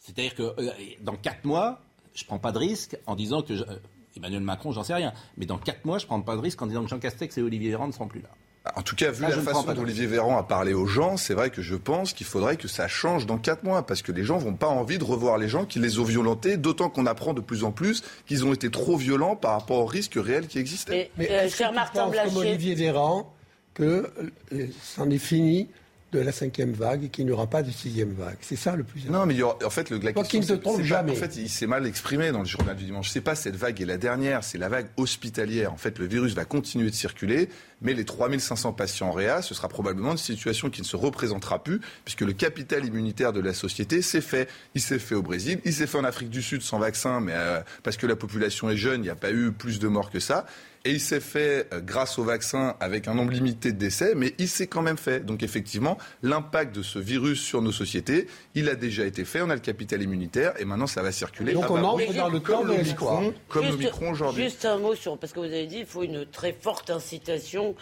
C'est-à-dire 0.00 0.34
que 0.34 0.42
euh, 0.42 0.70
dans 1.00 1.16
4 1.16 1.44
mois, 1.44 1.80
je 2.14 2.24
prends 2.24 2.38
pas 2.38 2.52
de 2.52 2.58
risque 2.58 2.96
en 3.06 3.14
disant 3.14 3.42
que 3.42 3.54
euh, 3.54 3.78
Emmanuel 4.16 4.42
Macron, 4.42 4.72
j'en 4.72 4.82
sais 4.82 4.94
rien. 4.94 5.12
Mais 5.36 5.46
dans 5.46 5.58
4 5.58 5.84
mois, 5.84 5.98
je 5.98 6.04
ne 6.04 6.08
prends 6.08 6.20
pas 6.20 6.36
de 6.36 6.40
risque 6.40 6.60
en 6.62 6.66
disant 6.66 6.82
que 6.84 6.90
Jean 6.90 6.98
Castex 6.98 7.38
et 7.38 7.42
Olivier 7.42 7.70
Véran 7.70 7.86
ne 7.86 7.92
seront 7.92 8.08
plus 8.08 8.20
là. 8.20 8.28
En 8.76 8.80
tout 8.80 8.96
cas, 8.96 9.10
vu 9.10 9.22
la 9.22 9.30
façon 9.30 9.62
dont 9.74 9.82
Olivier 9.82 10.06
Véran 10.06 10.38
a 10.38 10.42
parlé 10.42 10.72
aux 10.72 10.86
gens, 10.86 11.18
c'est 11.18 11.34
vrai 11.34 11.50
que 11.50 11.60
je 11.60 11.74
pense 11.74 12.14
qu'il 12.14 12.24
faudrait 12.24 12.56
que 12.56 12.66
ça 12.66 12.88
change 12.88 13.26
dans 13.26 13.36
4 13.36 13.62
mois, 13.62 13.86
parce 13.86 14.00
que 14.00 14.10
les 14.10 14.24
gens 14.24 14.38
vont 14.38 14.54
pas 14.54 14.68
envie 14.68 14.96
de 14.96 15.04
revoir 15.04 15.36
les 15.36 15.48
gens 15.48 15.66
qui 15.66 15.80
les 15.80 15.98
ont 15.98 16.04
violentés, 16.04 16.56
d'autant 16.56 16.88
qu'on 16.88 17.04
apprend 17.04 17.34
de 17.34 17.42
plus 17.42 17.62
en 17.62 17.72
plus 17.72 18.02
qu'ils 18.26 18.46
ont 18.46 18.54
été 18.54 18.70
trop 18.70 18.96
violents 18.96 19.36
par 19.36 19.52
rapport 19.52 19.80
aux 19.80 19.86
risques 19.86 20.16
réels 20.16 20.46
qui 20.46 20.58
existaient. 20.58 21.10
Mais, 21.18 21.30
euh, 21.30 21.48
cher 21.50 21.74
Martin 21.74 22.08
Blachier... 22.08 22.32
comme 22.32 22.38
Olivier 22.38 22.74
Véran 22.74 23.34
que 23.74 24.10
euh, 24.52 24.66
c'en 24.82 25.10
est 25.10 25.18
fini 25.18 25.68
de 26.14 26.20
la 26.20 26.32
cinquième 26.32 26.72
vague 26.72 27.04
et 27.04 27.08
qu'il 27.08 27.26
n'y 27.26 27.32
aura 27.32 27.46
pas 27.46 27.62
de 27.62 27.70
sixième 27.70 28.12
vague. 28.12 28.36
C'est 28.40 28.56
ça 28.56 28.76
le 28.76 28.84
plus 28.84 29.00
important. 29.02 29.20
Non, 29.20 29.26
mais 29.26 29.42
en 29.42 29.70
fait, 29.70 29.90
le, 29.90 29.98
la 29.98 30.12
ne 30.12 30.42
se 30.42 30.52
trompe 30.54 30.82
jamais. 30.82 31.12
en 31.12 31.14
fait, 31.14 31.36
il 31.36 31.48
s'est 31.48 31.66
mal 31.66 31.86
exprimé 31.86 32.30
dans 32.30 32.40
le 32.40 32.44
journal 32.44 32.76
du 32.76 32.84
dimanche. 32.84 33.10
C'est 33.10 33.20
pas 33.20 33.34
cette 33.34 33.56
vague 33.56 33.80
est 33.80 33.86
la 33.86 33.98
dernière, 33.98 34.44
c'est 34.44 34.58
la 34.58 34.68
vague 34.68 34.86
hospitalière. 34.96 35.72
En 35.72 35.76
fait, 35.76 35.98
le 35.98 36.06
virus 36.06 36.34
va 36.34 36.44
continuer 36.44 36.90
de 36.90 36.94
circuler, 36.94 37.48
mais 37.82 37.94
les 37.94 38.04
3500 38.04 38.72
patients 38.72 39.08
en 39.08 39.12
réa, 39.12 39.42
ce 39.42 39.54
sera 39.54 39.68
probablement 39.68 40.12
une 40.12 40.18
situation 40.18 40.70
qui 40.70 40.80
ne 40.80 40.86
se 40.86 40.96
représentera 40.96 41.62
plus, 41.62 41.80
puisque 42.04 42.22
le 42.22 42.32
capital 42.32 42.84
immunitaire 42.84 43.32
de 43.32 43.40
la 43.40 43.54
société 43.54 44.00
s'est 44.02 44.20
fait. 44.20 44.48
Il 44.74 44.80
s'est 44.80 44.98
fait 44.98 45.14
au 45.14 45.22
Brésil, 45.22 45.60
il 45.64 45.72
s'est 45.72 45.86
fait 45.86 45.98
en 45.98 46.04
Afrique 46.04 46.30
du 46.30 46.42
Sud 46.42 46.62
sans 46.62 46.78
vaccin, 46.78 47.20
mais 47.20 47.32
euh, 47.34 47.60
parce 47.82 47.96
que 47.96 48.06
la 48.06 48.16
population 48.16 48.70
est 48.70 48.76
jeune, 48.76 49.00
il 49.00 49.04
n'y 49.04 49.10
a 49.10 49.16
pas 49.16 49.32
eu 49.32 49.52
plus 49.52 49.78
de 49.78 49.88
morts 49.88 50.10
que 50.10 50.20
ça. 50.20 50.46
Et 50.86 50.90
il 50.90 51.00
s'est 51.00 51.20
fait 51.20 51.66
euh, 51.72 51.80
grâce 51.80 52.18
au 52.18 52.24
vaccin 52.24 52.76
avec 52.78 53.08
un 53.08 53.14
nombre 53.14 53.32
limité 53.32 53.72
de 53.72 53.78
décès, 53.78 54.14
mais 54.14 54.34
il 54.36 54.48
s'est 54.48 54.66
quand 54.66 54.82
même 54.82 54.98
fait. 54.98 55.24
Donc 55.24 55.42
effectivement, 55.42 55.96
l'impact 56.22 56.76
de 56.76 56.82
ce 56.82 56.98
virus 56.98 57.40
sur 57.40 57.62
nos 57.62 57.72
sociétés, 57.72 58.26
il 58.54 58.68
a 58.68 58.74
déjà 58.74 59.06
été 59.06 59.24
fait. 59.24 59.40
On 59.40 59.48
a 59.48 59.54
le 59.54 59.62
capital 59.62 60.02
immunitaire 60.02 60.52
et 60.60 60.66
maintenant 60.66 60.86
ça 60.86 61.00
va 61.00 61.10
circuler. 61.10 61.54
Donc 61.54 61.70
on 61.70 61.82
entre 61.82 62.12
dans 62.12 62.28
le 62.28 62.38
comme 62.38 62.68
le 62.68 62.82
Micron, 62.82 63.32
comme 63.48 63.66
le 63.66 63.76
Micron 63.78 64.10
aujourd'hui. 64.10 64.44
Juste 64.44 64.66
un 64.66 64.76
mot 64.76 64.94
sur 64.94 65.16
parce 65.16 65.32
que 65.32 65.40
vous 65.40 65.46
avez 65.46 65.66
dit 65.66 65.78
il 65.78 65.86
faut 65.86 66.02
une 66.02 66.26
très 66.26 66.52
forte 66.52 66.90
incitation 66.90 67.74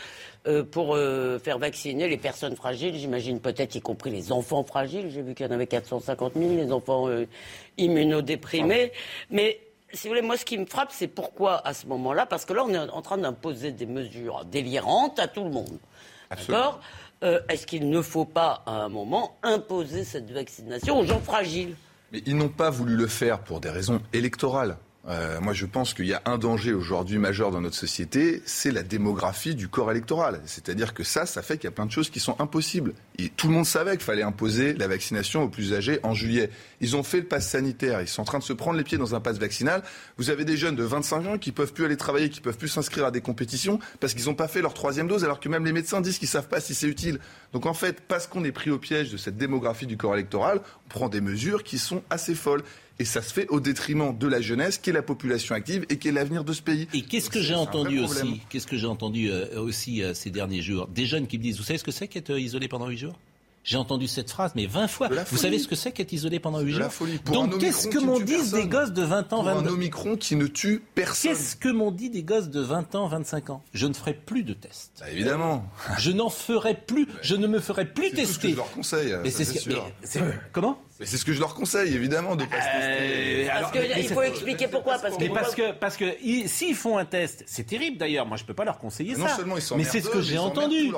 euh, 0.47 0.63
pour 0.63 0.95
euh, 0.95 1.41
faire 1.41 1.59
vacciner 1.59 2.09
les 2.09 2.19
personnes 2.19 2.55
fragiles. 2.55 2.95
J'imagine 2.95 3.41
peut-être 3.41 3.75
y 3.75 3.81
compris 3.81 4.13
les 4.13 4.31
enfants 4.31 4.63
fragiles. 4.63 5.11
J'ai 5.11 5.23
vu 5.23 5.35
qu'il 5.35 5.45
y 5.45 5.49
en 5.49 5.53
avait 5.53 5.67
450 5.67 6.35
000, 6.37 6.55
les 6.55 6.71
enfants 6.71 7.09
immunodéprimés. 7.79 8.93
Mais 9.31 9.59
si 9.93 10.09
vous 10.09 10.15
voulez, 10.15 10.23
moi, 10.23 10.37
ce 10.37 10.45
qui 10.45 10.59
me 10.59 10.67
frappe, 10.67 10.91
c'est 10.93 11.09
pourquoi 11.09 11.67
à 11.67 11.75
ce 11.75 11.87
moment-là, 11.87 12.27
parce 12.27 12.45
que 12.45 12.53
là, 12.53 12.65
on 12.65 12.71
est 12.71 12.79
en 12.79 13.03
train 13.03 13.19
d'imposer 13.19 13.73
des 13.73 13.87
mesures 13.87 14.45
délirantes 14.45 15.19
à 15.19 15.29
tout 15.29 15.45
le 15.45 15.51
monde. 15.51 15.79
D'accord? 16.31 16.81
Euh, 17.23 17.41
Est-ce 17.49 17.67
qu'il 17.67 17.89
ne 17.89 18.03
faut 18.03 18.25
pas, 18.25 18.63
à 18.67 18.73
un 18.73 18.89
moment, 18.89 19.37
imposer 19.43 20.05
cette 20.05 20.31
vaccination 20.31 20.99
aux 20.99 21.05
gens 21.05 21.21
fragiles? 21.21 21.77
Mais 22.11 22.23
ils 22.27 22.37
n'ont 22.37 22.49
pas 22.49 22.71
voulu 22.71 22.97
le 22.97 23.07
faire 23.07 23.41
pour 23.41 23.61
des 23.61 23.71
raisons 23.71 24.01
électorales. 24.13 24.77
Euh, 25.09 25.41
moi, 25.41 25.53
je 25.53 25.67
pense 25.67 25.95
qu'il 25.95 26.07
y 26.07 26.15
a 26.15 26.23
un 26.27 26.39
danger 26.39 26.73
aujourd'hui 26.73 27.19
majeur 27.19 27.51
dans 27.51 27.61
notre 27.61 27.75
société, 27.75 28.41
c'est 28.47 28.71
la 28.71 28.85
démographie 28.85 29.57
du 29.57 29.67
corps 29.67 29.91
électoral. 29.91 30.41
C'est-à-dire 30.47 30.95
que 30.95 31.03
ça, 31.03 31.27
ça 31.27 31.43
fait 31.43 31.57
qu'il 31.57 31.65
y 31.65 31.69
a 31.69 31.73
plein 31.73 31.87
de 31.87 31.91
choses 31.91 32.09
qui 32.09 32.21
sont 32.21 32.37
impossibles. 32.41 32.95
Et 33.19 33.29
tout 33.29 33.49
le 33.49 33.55
monde 33.55 33.67
savait 33.67 33.93
qu'il 33.93 34.05
fallait 34.05 34.23
imposer 34.23 34.75
la 34.75 34.87
vaccination 34.87 35.43
aux 35.43 35.49
plus 35.49 35.75
âgés 35.75 35.99
en 36.05 36.15
juillet. 36.15 36.51
Ils 36.81 36.95
ont 36.95 37.03
fait 37.03 37.19
le 37.19 37.27
pass 37.27 37.49
sanitaire. 37.49 38.01
Ils 38.01 38.09
sont 38.09 38.23
en 38.23 38.25
train 38.25 38.39
de 38.39 38.45
se 38.45 38.53
prendre 38.53 38.79
les 38.79 38.85
pieds 38.85 38.99
dans 38.99 39.17
un 39.17 39.21
pass 39.21 39.39
vaccinal. 39.39 39.83
Vous 40.19 40.31
avez 40.31 40.45
des 40.45 40.57
jeunes 40.57 40.77
de 40.77 40.85
25 40.85 41.27
ans 41.27 41.39
qui 41.39 41.51
peuvent 41.51 41.73
plus 41.73 41.85
aller 41.85 41.97
travailler, 41.97 42.31
qui 42.31 42.41
peuvent 42.41 42.59
plus 42.59 42.69
s'inscrire 42.69 43.07
à 43.07 43.11
des 43.11 43.21
compétitions 43.21 43.81
parce 43.99 44.15
qu'ils 44.15 44.27
n'ont 44.27 44.35
pas 44.35 44.49
fait 44.49 44.63
leur 44.63 44.75
troisième 44.75 45.09
dose, 45.09 45.25
alors 45.25 45.41
que 45.41 45.49
même 45.49 45.65
les 45.65 45.73
médecins 45.73 46.01
disent 46.01 46.19
qu'ils 46.19 46.29
savent 46.29 46.49
pas 46.49 46.61
si 46.61 46.75
c'est 46.75 46.87
utile. 46.87 47.19
Donc 47.53 47.67
en 47.67 47.75
fait, 47.75 48.01
parce 48.07 48.29
qu'on 48.29 48.45
est 48.45 48.53
pris 48.53 48.71
au 48.71 48.79
piège 48.79 49.11
de 49.11 49.17
cette 49.17 49.37
démographie 49.37 49.87
du 49.87 49.97
corps 49.97 50.15
électoral, 50.15 50.61
on 50.87 50.89
prend 50.89 51.09
des 51.09 51.21
mesures 51.21 51.65
qui 51.65 51.79
sont 51.79 52.03
assez 52.09 52.37
folles. 52.37 52.63
Et 52.99 53.05
ça 53.05 53.23
se 53.23 53.33
fait 53.33 53.49
au 53.49 53.61
détriment 53.61 54.17
de 54.17 54.27
la 54.27 54.41
jeunesse, 54.41 54.79
qui 54.79 54.91
est 54.91 54.93
la 54.93 55.03
population 55.03 55.55
active 55.55 55.85
et 55.89 55.99
qui 55.99 56.09
est 56.09 56.13
l'avenir 56.13 56.45
de 56.45 56.53
ce 56.53 56.63
pays. 56.63 56.89
Et 56.95 57.03
qu'est-ce 57.03 57.31
que 57.31 57.41
j'ai 57.41 57.55
entendu 57.55 58.01
aussi 58.01 58.41
Qu'est-ce 58.49 58.67
que 58.67 58.77
j'ai 58.77 58.87
entendu 58.87 59.31
euh, 59.31 59.61
aussi 59.61 60.03
euh, 60.03 60.15
ces 60.15 60.31
derniers 60.31 60.63
jours 60.63 60.89
Des 60.89 61.07
jeunes 61.07 61.27
qui 61.27 61.39
me 61.39 61.43
disent, 61.43 61.59
vous 61.59 61.65
savez 61.65 61.79
ce 61.79 61.85
que 61.85 61.91
c'est 61.91 62.09
qu'être 62.09 62.31
euh, 62.31 62.41
isolé 62.41 62.69
pendant 62.69 62.89
huit 62.89 62.99
jours? 62.99 63.19
J'ai 63.65 63.77
entendu 63.77 64.09
cette 64.09 64.31
phrase, 64.31 64.53
mais 64.57 64.67
20 64.67 64.89
fois. 64.89 65.09
Vous 65.31 65.37
savez 65.37 65.59
ce 65.59 65.69
que 65.69 65.77
c'est 65.77 65.93
qu'être 65.93 66.13
isolé 66.13 66.41
pendant 66.41 66.61
8 66.61 66.73
jours? 66.73 66.89
Donc 67.27 67.59
qu'est-ce 67.59 67.87
que 67.89 67.99
m'ont 67.99 68.19
dit 68.19 68.51
des 68.51 68.67
gosses 68.67 68.93
de 68.93 69.03
20 69.03 69.33
ans, 69.33 69.43
22 69.45 69.61
ans 69.61 69.65
un 69.65 69.73
Omicron 69.73 70.17
qui 70.17 70.35
ne 70.35 70.47
tue 70.47 70.83
personne. 70.95 71.31
Qu'est-ce 71.31 71.55
que 71.55 71.69
m'ont 71.69 71.93
dit 71.93 72.11
des 72.11 72.25
gosses 72.25 72.49
de 72.49 72.61
20 72.61 72.95
ans, 72.97 73.07
25 73.07 73.51
ans? 73.51 73.63
Je 73.73 73.87
ne 73.87 73.95
ferai 73.95 74.15
plus 74.15 74.43
de 74.43 74.53
tests. 74.53 74.91
Bah, 75.01 75.11
évidemment. 75.13 75.65
Je 75.99 76.11
n'en 76.11 76.29
ferai 76.29 76.75
plus. 76.75 77.07
Je 77.23 77.37
ne 77.37 77.47
me 77.47 77.61
ferai 77.61 77.85
plus 77.85 78.11
tester. 78.11 78.27
C'est 78.27 78.33
ce 78.33 78.39
que 78.39 78.49
je 78.49 78.57
leur 78.57 78.71
conseille. 78.73 79.17
Mais 79.23 79.31
c'est 79.31 80.23
Comment? 80.53 80.79
Mais 81.03 81.09
c'est 81.09 81.17
ce 81.17 81.25
que 81.25 81.33
je 81.33 81.41
leur 81.41 81.57
conseille, 81.57 81.97
évidemment, 81.97 82.37
de 82.37 82.45
pas 82.45 82.61
se 82.61 82.79
tester. 82.79 83.51
Euh, 83.51 83.61
parce 83.61 83.73
qu'il 83.73 84.09
faut 84.09 84.23
expliquer 84.23 84.69
pourquoi. 84.69 84.99
Parce 84.99 85.17
que, 85.17 85.25
parce 85.35 85.55
que, 85.57 85.73
parce 85.73 85.97
que 85.97 86.05
s'ils 86.47 86.77
font 86.77 86.97
un 86.97 87.05
test, 87.05 87.43
c'est 87.49 87.67
terrible 87.67 87.97
d'ailleurs. 87.97 88.25
Moi, 88.25 88.37
je 88.37 88.45
peux 88.45 88.55
pas 88.55 88.65
leur 88.65 88.79
conseiller 88.79 89.17
non 89.17 89.27
ça. 89.27 89.35
Seulement 89.35 89.57
ils 89.57 89.63
sont 89.63 89.77
mais 89.77 89.83
c'est 89.83 90.01
ce 90.01 90.09
que 90.09 90.23
j'ai 90.23 90.39
entendu. 90.39 90.93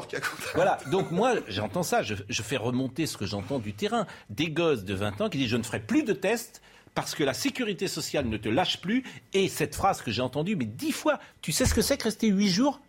Voilà. 0.55 0.77
Donc 0.90 1.11
moi, 1.11 1.37
j'entends 1.49 1.83
ça. 1.83 2.03
Je, 2.03 2.17
je 2.29 2.43
fais 2.43 2.59
remonter 2.59 3.07
ce 3.07 3.17
que 3.17 3.25
j'entends 3.25 3.59
du 3.59 3.73
terrain. 3.73 4.07
Des 4.29 4.51
gosses 4.51 4.85
de 4.85 4.93
20 4.93 5.23
ans 5.23 5.29
qui 5.31 5.38
disent 5.38 5.49
je 5.49 5.57
ne 5.57 5.62
ferai 5.62 5.81
plus 5.81 6.03
de 6.03 6.12
tests 6.12 6.61
parce 6.95 7.14
que 7.14 7.25
la 7.25 7.33
sécurité 7.33 7.88
sociale 7.88 8.27
ne 8.27 8.37
te 8.37 8.51
lâche 8.51 8.83
plus. 8.83 9.05
Et 9.33 9.49
cette 9.49 9.75
phrase 9.75 10.03
que 10.03 10.11
j'ai 10.11 10.21
entendue, 10.21 10.55
mais 10.55 10.67
dix 10.67 10.93
fois, 10.93 11.19
tu 11.40 11.51
sais 11.51 11.64
ce 11.64 11.73
que 11.73 11.81
c'est 11.81 11.97
que 11.97 12.05
rester 12.05 12.29
huit 12.29 12.51
jours 12.51 12.83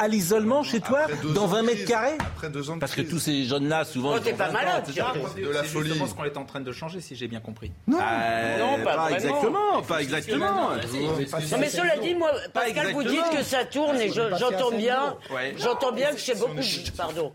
à 0.00 0.08
l'isolement 0.08 0.62
chez 0.62 0.80
toi, 0.80 1.06
dans 1.34 1.46
20 1.46 1.62
mètres 1.62 1.84
carrés 1.84 2.16
Après 2.18 2.48
deux 2.48 2.70
ans 2.70 2.78
Parce 2.78 2.94
que 2.94 3.02
tous 3.02 3.18
ces 3.18 3.44
jeunes-là, 3.44 3.84
souvent. 3.84 4.14
Oh, 4.16 4.18
t'es 4.18 4.32
pas 4.32 4.50
malade, 4.50 4.86
de 4.88 5.48
la 5.50 5.62
folie. 5.62 5.92
C'est 5.92 6.06
ce 6.06 6.14
qu'on 6.14 6.24
est 6.24 6.36
en 6.38 6.44
train 6.46 6.60
de 6.60 6.72
changer, 6.72 7.00
si 7.02 7.14
j'ai 7.14 7.28
bien 7.28 7.40
compris. 7.40 7.70
Non, 7.86 7.98
euh, 8.00 8.82
pas, 8.82 9.10
exactement. 9.10 9.82
Pas 9.82 10.00
exactement. 10.00 10.70
Non, 10.70 11.58
mais 11.58 11.68
cela 11.68 11.98
dit, 11.98 12.14
moi, 12.14 12.32
Pascal, 12.52 12.92
vous 12.92 13.04
dites 13.04 13.30
que 13.30 13.42
ça 13.42 13.64
tourne 13.64 14.00
et 14.00 14.10
j'entends 14.10 14.72
bien. 14.72 15.16
J'entends 15.58 15.92
bien 15.92 16.12
que 16.12 16.18
chez 16.18 16.34
beaucoup. 16.34 16.60
Pardon. 16.96 17.32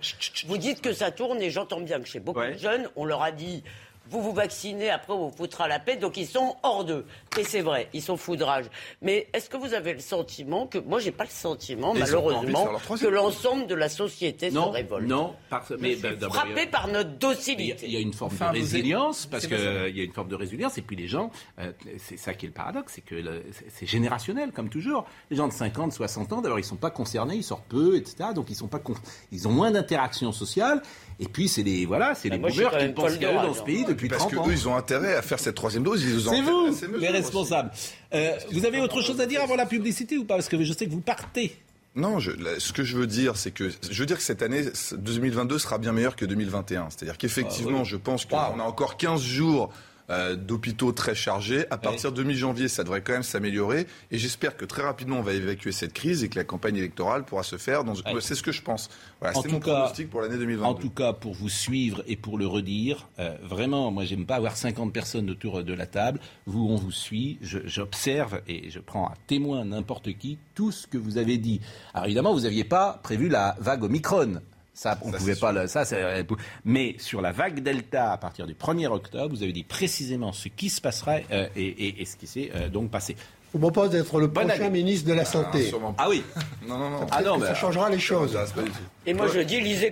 Vous 0.48 0.58
dites 0.58 0.82
que 0.82 0.94
ça 0.94 1.12
tourne 1.12 1.42
et 1.42 1.52
j'entends 1.52 1.82
bien 1.82 2.00
que 2.00 2.08
chez 2.08 2.20
beaucoup 2.20 2.42
de 2.42 2.58
jeunes, 2.58 2.90
on 2.96 3.06
leur 3.06 3.22
a 3.22 3.32
dit 3.32 3.64
vous 4.10 4.22
vous 4.22 4.34
vaccinez, 4.34 4.90
après 4.90 5.14
on 5.14 5.28
vous 5.30 5.36
foutra 5.36 5.68
la 5.68 5.80
paix, 5.80 5.96
donc 5.98 6.18
ils 6.18 6.28
sont 6.28 6.56
hors 6.64 6.84
d'eux. 6.86 7.06
Et 7.38 7.44
c'est 7.44 7.62
vrai, 7.62 7.90
ils 7.94 8.02
sont 8.02 8.18
foudrage. 8.18 8.66
Mais 9.02 9.28
est-ce 9.34 9.50
que 9.50 9.58
vous 9.58 9.74
avez 9.74 9.94
le 9.94 10.00
sentiment 10.00 10.68
que, 10.68 10.78
moi 10.78 11.00
j'ai 11.00 11.12
pas 11.12 11.24
le 11.24 11.30
sentiment, 11.30 11.94
ils 11.96 12.00
malheureusement, 12.02 12.68
que 13.00 13.08
l'ensemble 13.08 13.68
de 13.68 13.76
la 13.76 13.90
société 13.90 14.50
se 14.50 14.56
Non, 14.56 14.70
révolte 14.72 15.08
non, 15.08 15.34
parce, 15.50 15.72
mais 15.80 15.96
ben, 15.96 16.18
y 16.20 16.24
a- 16.26 16.30
Frappé 16.30 16.66
par 16.68 16.88
notre 16.88 17.12
docilité. 17.12 17.86
il 17.88 17.94
y 17.94 17.98
a 17.98 18.00
une 18.00 18.14
forme 18.14 18.32
Enfin, 18.34 18.52
de 18.52 18.58
résilience, 18.58 19.26
parce 19.26 19.48
qu'il 19.48 19.58
y 19.58 20.00
a 20.02 20.04
une 20.04 20.14
forme 20.14 20.30
de 20.30 20.36
résilience, 20.36 20.78
et 20.78 20.82
puis 20.82 20.96
les 20.96 21.08
gens, 21.08 21.32
euh, 21.60 21.72
c'est 21.98 22.18
ça 22.18 22.34
qui 22.34 22.46
est 22.46 22.50
le 22.50 22.54
paradoxe, 22.54 22.94
c'est 22.96 23.02
que 23.02 23.16
le- 23.16 23.44
c'est- 23.52 23.66
c'est 23.70 23.86
générationnel, 23.86 24.52
comme 24.52 24.70
toujours. 24.70 25.06
Les 25.30 25.38
gens 25.38 25.48
de 25.48 25.54
50, 25.54 25.94
60 25.94 26.32
ans, 26.34 26.42
d'abord, 26.42 26.60
ils 26.60 26.64
sont 26.66 26.76
pas 26.76 26.90
concernés, 26.92 27.36
ils 27.36 27.44
sortent 27.44 27.68
peu, 27.68 27.96
etc., 27.98 28.30
donc 28.34 28.50
ils 28.50 28.56
sont 28.56 28.68
pas, 28.68 28.80
con- 28.80 28.96
ils 29.32 29.48
ont 29.48 29.52
moins 29.52 29.72
d'interactions 29.72 30.32
sociales, 30.32 30.82
et 31.20 31.26
puis 31.28 31.48
c'est 31.48 31.64
les, 31.64 31.86
voilà, 31.86 32.14
c'est 32.16 32.30
Bah, 32.30 32.38
les 32.38 32.52
suis 32.54 32.64
boomers 32.64 32.78
qui 32.78 32.88
pensent 32.90 33.18
qu'à 33.18 33.32
eux 33.32 33.36
dans 33.36 33.52
ce 33.54 33.58
genre. 33.58 33.64
pays 33.66 33.86
depuis 33.86 34.08
Parce 34.10 34.22
30 34.24 34.32
que 34.32 34.38
ans. 34.38 34.48
eux, 34.48 34.52
ils 34.54 34.68
ont 34.68 34.76
intérêt 34.76 35.16
à 35.16 35.22
faire 35.22 35.40
cette 35.40 35.56
troisième 35.56 35.84
dose. 35.84 36.04
Ils 36.04 36.20
C'est 36.22 36.42
vous, 36.88 36.98
les 36.98 37.08
responsables. 37.10 37.72
Euh, 38.14 38.32
vous 38.52 38.66
avez 38.66 38.82
autre 38.82 39.02
chose 39.02 39.20
à 39.22 39.26
dire 39.26 39.42
avant 39.42 39.56
la 39.56 39.66
publicité 39.66 40.18
ou 40.18 40.26
pas? 40.26 40.36
Parce 40.36 40.50
que 40.50 40.62
je 40.64 40.74
sais 40.74 40.86
que 40.86 40.92
vous 40.92 41.02
partez. 41.02 41.56
Non, 41.96 42.20
je, 42.20 42.32
là, 42.32 42.52
ce 42.60 42.74
que 42.74 42.84
je 42.84 42.98
veux 42.98 43.08
dire, 43.08 43.38
c'est 43.38 43.52
que 43.52 43.70
je 43.70 44.00
veux 44.00 44.06
dire 44.06 44.18
que 44.18 44.24
cette 44.24 44.42
année 44.42 44.64
2022 44.98 45.58
sera 45.60 45.78
bien 45.78 45.94
meilleure 45.94 46.18
que 46.18 46.26
2021. 46.26 46.90
C'est-à-dire 46.90 47.18
qu'effectivement, 47.18 47.86
je 47.86 47.96
pense 47.96 48.26
qu'on 48.26 48.36
a 48.60 48.64
encore 48.64 48.98
15 48.98 49.22
jours 49.22 49.70
euh, 50.10 50.36
d'hôpitaux 50.36 50.92
très 50.92 51.16
chargés. 51.16 51.66
À 51.72 51.78
partir 51.78 52.12
de 52.12 52.24
mi-janvier, 52.24 52.68
ça 52.68 52.84
devrait 52.84 53.02
quand 53.02 53.14
même 53.14 53.24
s'améliorer. 53.24 53.88
Et 54.12 54.18
j'espère 54.18 54.56
que 54.58 54.66
très 54.66 54.84
rapidement, 54.84 55.18
on 55.20 55.22
va 55.22 55.34
évacuer 55.34 55.72
cette 55.72 55.94
crise 55.94 56.24
et 56.24 56.30
que 56.30 56.38
la 56.38 56.44
campagne 56.44 56.76
électorale 56.78 57.24
pourra 57.26 57.44
se 57.44 57.58
faire. 57.58 57.84
Dans... 57.84 57.94
C'est 58.20 58.36
ce 58.36 58.44
que 58.44 58.52
je 58.52 58.62
pense. 58.62 58.90
Voilà, 59.20 59.38
En 59.38 59.42
c'est 59.42 59.48
tout 59.48 59.56
mon 59.56 59.60
cas- 59.60 59.74
pronostic 59.74 60.10
pour 60.10 60.22
l'année 60.22 60.38
2022. 60.38 60.66
En 60.70 60.74
tout 60.76 60.90
cas, 60.90 61.14
pour 61.14 61.34
vous 61.34 61.50
suivre 61.50 62.04
et 62.08 62.16
pour 62.16 62.38
le 62.38 62.46
redire, 62.48 63.08
euh, 63.20 63.36
vraiment, 63.44 63.92
moi, 63.92 64.06
j'aime 64.06 64.26
pas 64.26 64.36
avoir 64.36 64.56
50 64.58 64.94
personnes 64.94 65.30
autour 65.30 65.64
de 65.64 65.74
la 65.74 65.88
table. 65.88 66.20
Vous, 66.46 66.68
on 66.70 66.76
vous 66.76 66.92
suit. 66.92 67.38
J'observe 67.42 68.42
et 68.48 68.70
je 68.70 68.80
prends 68.80 69.08
à 69.08 69.14
témoin 69.28 69.66
n'importe 69.66 70.16
qui 70.18 70.38
tout 70.54 70.72
ce 70.72 70.88
que 70.88 70.98
vous 70.98 71.18
avez 71.18 71.38
dit. 71.38 71.62
Alors 71.94 72.06
évidemment, 72.06 72.34
vous 72.34 72.42
n'aviez 72.42 72.64
pas 72.64 73.00
prévu 73.04 73.28
la 73.30 73.56
vague 73.60 73.84
Omicron. 73.84 74.42
Ça, 74.78 74.98
on 75.04 75.12
Ça, 75.12 75.18
pouvait 75.18 75.36
pas. 75.38 75.54
le- 75.54 75.68
Ça, 75.68 75.86
c'est- 75.86 76.26
mais 76.66 76.96
sur 77.00 77.22
la 77.22 77.32
vague 77.32 77.62
Delta, 77.62 78.12
à 78.12 78.18
partir 78.18 78.46
du 78.46 78.54
1er 78.56 78.88
octobre, 78.88 79.34
vous 79.34 79.42
avez 79.42 79.54
dit 79.54 79.64
précisément 79.64 80.34
ce 80.34 80.50
qui 80.50 80.70
se 80.70 80.82
passerait 80.82 81.26
euh, 81.32 81.48
et, 81.56 81.64
et- 81.66 82.02
et 82.02 82.06
ce 82.06 82.18
qui 82.18 82.28
s'est 82.28 82.52
euh, 82.54 82.68
donc 82.68 82.92
passé. 82.92 83.16
Vous 83.54 83.60
propose 83.60 83.92
d'être 83.92 84.20
le 84.20 84.28
Bonne 84.28 84.48
prochain 84.50 84.66
année. 84.66 84.84
ministre 84.84 85.08
de 85.08 85.14
la 85.14 85.22
Ah, 85.22 85.26
Santé. 85.26 85.72
Ah 85.98 86.10
oui. 86.10 86.24
Non, 86.68 86.78
non, 86.78 86.90
non. 86.90 87.08
Ah 87.10 87.22
non, 87.24 87.40
ça 87.40 87.56
changera 87.56 87.90
les 87.90 88.00
choses. 88.00 88.38
Tout. 88.54 88.62
Et 89.06 89.14
moi 89.14 89.28
je 89.34 89.40
dis, 89.40 89.62
lisez 89.62 89.92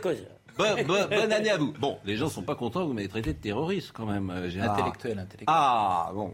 bo- 0.83 1.07
bonne 1.09 1.31
année 1.31 1.49
à 1.49 1.57
vous. 1.57 1.73
Bon, 1.79 1.97
les 2.03 2.17
gens 2.17 2.27
sont 2.27 2.43
pas 2.43 2.55
contents. 2.55 2.85
Vous 2.85 2.91
m'avez 2.93 3.07
traité 3.07 3.31
de 3.31 3.37
terroriste 3.39 3.91
quand 3.93 4.05
même. 4.05 4.29
euh, 4.29 4.49
j'ai- 4.49 4.59
ah. 4.59 4.73
Intellectuel, 4.73 5.13
intellectuel. 5.17 5.45
Ah 5.47 6.11
bon. 6.13 6.33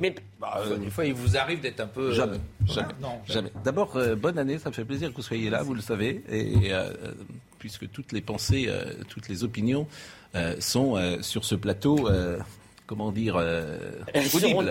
Mais 0.00 0.14
Bah, 0.40 0.62
euh, 0.64 0.76
des 0.76 0.90
fois, 0.90 1.04
il 1.04 1.14
vous 1.14 1.36
arrive 1.36 1.60
d'être 1.60 1.80
un 1.80 1.86
peu. 1.86 2.10
euh, 2.10 2.12
Jamais, 2.12 2.38
jamais, 2.66 2.92
non. 3.00 3.18
jamais. 3.26 3.50
D'abord, 3.64 3.96
euh, 3.96 4.14
bonne 4.14 4.38
année, 4.38 4.58
ça 4.58 4.68
me 4.70 4.74
fait 4.74 4.84
plaisir 4.84 5.10
que 5.10 5.16
vous 5.16 5.22
soyez 5.22 5.50
là, 5.50 5.62
vous 5.62 5.74
le 5.74 5.80
savez, 5.80 6.22
et 6.30 6.70
puisque 7.58 7.90
toutes 7.90 8.12
les 8.12 8.20
pensées, 8.20 8.66
euh, 8.68 8.92
toutes 9.08 9.28
les 9.28 9.42
opinions 9.44 9.86
euh, 10.34 10.54
sont 10.60 10.96
euh, 10.96 11.20
sur 11.22 11.44
ce 11.44 11.54
plateau, 11.56 12.08
euh, 12.08 12.38
comment 12.88 13.12
dire, 13.12 13.36
euh, 13.38 13.78
elles 14.14 14.24
seront, 14.26 14.64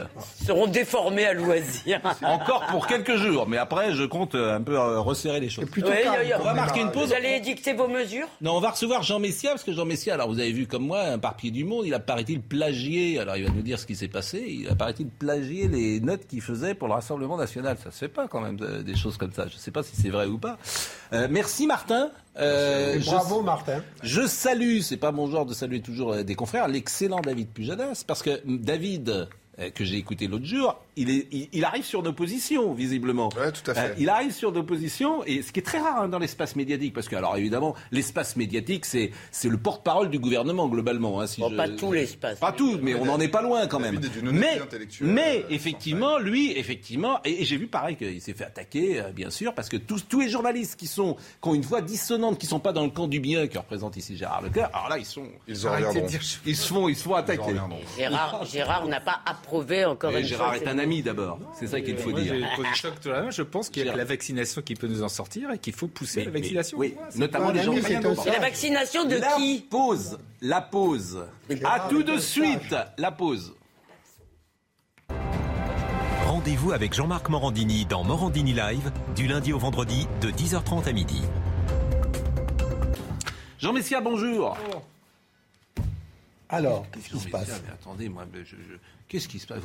seront 0.44 0.68
déformées 0.68 1.26
à 1.26 1.34
loisir. 1.34 2.02
Encore 2.24 2.66
pour 2.66 2.88
quelques 2.88 3.16
jours, 3.16 3.48
mais 3.48 3.58
après, 3.58 3.94
je 3.94 4.04
compte 4.04 4.36
euh, 4.36 4.56
un 4.58 4.62
peu 4.62 4.76
euh, 4.78 5.00
resserrer 5.00 5.40
les 5.40 5.50
choses. 5.50 5.70
Plutôt 5.70 5.88
Ouais, 5.90 6.02
calme 6.02 6.16
y 6.16 6.18
a- 6.18 6.24
y 6.24 6.34
a- 6.34 6.38
pour 6.38 6.46
On 6.48 6.50
va 6.50 6.56
marquer 6.56 6.82
une 6.82 6.92
pause. 6.92 7.08
Vous 7.10 7.14
allez 7.14 7.40
dicter 7.40 7.74
vos 7.74 7.88
mesures? 7.88 8.28
Non, 8.42 8.58
on 8.58 8.60
va 8.60 8.72
recevoir 8.72 9.04
Jean 9.04 9.20
Messia, 9.20 9.52
parce 9.52 9.64
que 9.64 9.72
Jean 9.72 9.86
Messia, 9.86 10.16
alors 10.16 10.28
vous 10.28 10.40
avez 10.40 10.52
vu 10.52 10.66
comme 10.68 10.86
moi, 10.88 11.02
un 11.04 11.20
parpier 11.20 11.52
du 11.52 11.64
monde, 11.64 11.86
il 11.86 11.94
a, 11.94 12.00
paraît-il, 12.00 12.42
plagié, 12.42 13.20
alors 13.20 13.38
il 13.38 13.46
va 13.46 13.52
nous 13.52 13.62
dire 13.62 13.78
ce 13.80 13.86
qui 13.86 13.96
s'est 13.96 14.08
passé, 14.08 14.44
il 14.48 14.68
a, 14.68 14.76
paraît-il, 14.76 15.08
plagié 15.08 15.68
les 15.68 16.00
notes 16.00 16.26
qu'il 16.28 16.42
faisait 16.42 16.74
pour 16.74 16.88
le 16.88 16.96
Rassemblement 16.96 17.38
National. 17.38 17.78
Ça 17.84 17.92
se 17.92 18.00
fait 18.00 18.08
pas 18.08 18.28
quand 18.28 18.42
même, 18.42 18.58
de- 18.58 18.82
des 18.82 18.96
choses 18.96 19.18
comme 19.18 19.32
ça. 19.32 19.48
Je 19.48 19.54
ne 19.54 19.60
sais 19.60 19.72
pas 19.72 19.84
si 19.84 19.96
c'est 19.96 20.10
vrai 20.10 20.26
ou 20.26 20.40
pas. 20.40 20.58
Euh, 21.14 21.28
merci 21.30 21.68
Martin. 21.68 22.10
Euh, 22.40 22.96
Et 22.96 23.02
je- 23.02 23.06
bravo 23.06 23.42
Martin. 23.42 23.84
je 24.04 24.28
salue, 24.28 24.80
c'est 24.82 24.98
pas 24.98 25.12
mon 25.12 25.30
genre 25.30 25.46
de 25.46 25.54
saluer 25.54 25.82
toujours 25.82 26.14
euh, 26.14 26.24
des 26.24 26.36
confrères, 26.36 26.68
l'excellent 26.68 27.20
David 27.22 27.50
Pujadas, 27.50 28.04
parce 28.06 28.22
que 28.22 28.42
David, 28.46 29.28
que 29.74 29.84
j'ai 29.84 29.98
écouté 29.98 30.28
l'autre 30.28 30.46
jour, 30.46 30.76
il, 30.96 31.10
est, 31.10 31.28
il, 31.32 31.50
il 31.52 31.66
arrive 31.66 31.84
sur 31.84 32.04
nos 32.04 32.14
positions, 32.14 32.74
visiblement. 32.74 33.30
Ouais, 33.38 33.52
tout 33.52 33.70
à 33.72 33.74
fait. 33.74 33.90
Euh, 33.92 33.96
il 33.98 34.10
arrive 34.10 34.32
sur 34.32 34.52
nos 34.52 34.64
positions, 34.64 35.24
et 35.26 35.42
ce 35.42 35.52
qui 35.52 35.60
est 35.60 35.64
très 35.64 35.80
rare 35.80 36.02
hein, 36.04 36.08
dans 36.10 36.20
l'espace 36.20 36.56
médiatique, 36.56 36.94
parce 36.94 37.08
que, 37.08 37.16
alors 37.16 37.36
évidemment, 37.38 37.76
l'espace 37.92 38.36
médiatique, 38.36 38.86
c'est, 38.86 39.12
c'est 39.32 39.50
le 39.50 39.58
porte-parole 39.58 40.10
du 40.10 40.20
gouvernement, 40.20 40.68
globalement. 40.68 41.20
hein, 41.22 41.28
si 41.28 41.42
Bon, 41.42 41.50
je- 41.50 41.56
Pas 41.56 41.70
tout 41.70 41.92
l'espace. 41.92 42.40
Pas 42.40 42.52
tout, 42.52 42.78
mais 42.82 42.94
on 42.96 43.06
n'en 43.06 43.20
est 43.20 43.28
pas 43.28 43.42
loin 43.42 43.66
quand 43.68 43.80
même. 43.80 44.00
Mais, 45.02 45.40
euh, 45.40 45.48
effectivement, 45.50 46.18
lui, 46.20 46.52
effectivement, 46.58 47.20
et, 47.26 47.42
et 47.42 47.46
j'ai 47.46 47.58
vu 47.58 47.68
pareil 47.68 47.96
qu'il 47.96 48.22
s'est 48.22 48.34
fait 48.34 48.46
attaquer, 48.46 49.00
euh, 49.02 49.12
bien 49.12 49.30
sûr, 49.30 49.54
parce 49.54 49.70
que 49.70 49.78
tous, 49.78 50.02
tous 50.08 50.22
les 50.22 50.30
journalistes 50.30 50.76
qui 50.80 50.88
sont, 50.88 51.16
qui 51.42 51.50
ont 51.50 51.56
une 51.56 51.62
voix 51.62 51.82
dissonante, 51.82 52.38
qui 52.38 52.46
sont 52.46 52.60
pas 52.60 52.74
dans 52.74 52.84
le 52.84 52.92
camp 52.92 53.08
du 53.08 53.20
bien, 53.20 53.48
que 53.48 53.58
représente 53.58 53.98
ici 53.98 54.16
Gérard 54.18 54.42
Leclerc, 54.42 54.70
alors 54.74 54.90
là, 54.90 54.98
ils 54.98 55.06
sont, 55.06 55.26
Ils 55.48 55.56
ils 56.46 56.56
se 56.56 56.68
font, 56.68 56.88
ils 56.90 56.96
se 56.96 57.04
font 57.04 57.16
attaquer. 57.16 57.54
Gérard, 57.98 58.46
Gérard 58.46 58.86
n'a 58.88 59.00
pas 59.00 59.22
approuvé 59.48 59.86
encore 59.86 60.12
Mais 60.12 60.22
une 60.22 60.28
Gérard 60.28 60.56
fois. 60.56 60.58
est 60.64 60.68
un 60.68 60.78
ami 60.78 61.02
d'abord, 61.02 61.40
c'est 61.58 61.68
ça 61.68 61.80
qu'il 61.80 61.98
faut 61.98 62.10
Moi, 62.10 62.22
dire. 62.22 62.34
Je 63.32 63.42
pense 63.42 63.70
qu'il 63.70 63.86
y 63.86 63.90
a 63.90 63.94
que 63.94 63.98
la 63.98 64.04
vaccination 64.04 64.62
qui 64.62 64.76
peut 64.76 64.88
nous 64.88 65.04
en 65.04 65.10
sortir 65.10 65.52
et 65.52 65.58
qu'il 65.58 65.74
faut 65.74 65.88
pousser 65.88 66.26
la 66.26 66.32
vaccination. 66.32 66.78
Oui, 66.78 66.96
notamment 67.16 67.52
les 67.52 67.64
gens. 67.64 67.74
Et 67.74 67.82
la 68.30 68.40
vaccination 68.40 69.06
de 69.06 69.16
La 69.16 69.36
qui 69.38 69.66
pause, 69.70 70.18
la 70.42 70.62
pause. 70.62 71.26
À 71.64 71.88
tout 71.90 72.04
de 72.04 72.18
suite, 72.18 72.76
la 72.98 73.12
pause. 73.12 73.54
Rendez-vous 76.26 76.74
avec 76.74 76.94
Jean-Marc 76.94 77.30
Morandini 77.30 77.86
dans 77.86 78.04
Morandini 78.04 78.54
Live 78.54 78.92
du 79.16 79.28
lundi 79.28 79.54
au 79.54 79.60
vendredi 79.60 80.08
de 80.22 80.30
10h30 80.30 80.88
à 80.88 80.92
midi. 80.92 81.22
Jean 83.60 83.74
Messia, 83.74 84.02
bonjour. 84.02 84.58
Alors, 86.50 86.86
qu'est-ce 86.92 87.10
qui 87.10 87.20
se 87.20 87.30
passe? 87.30 87.62
mais 87.66 87.74
attendez, 87.74 88.08
moi, 88.10 88.24
je- 88.34 88.44
je- 88.44 88.56
qu'est-ce 89.08 89.28
qui 89.28 89.40
se 89.40 89.48
passe 89.48 89.64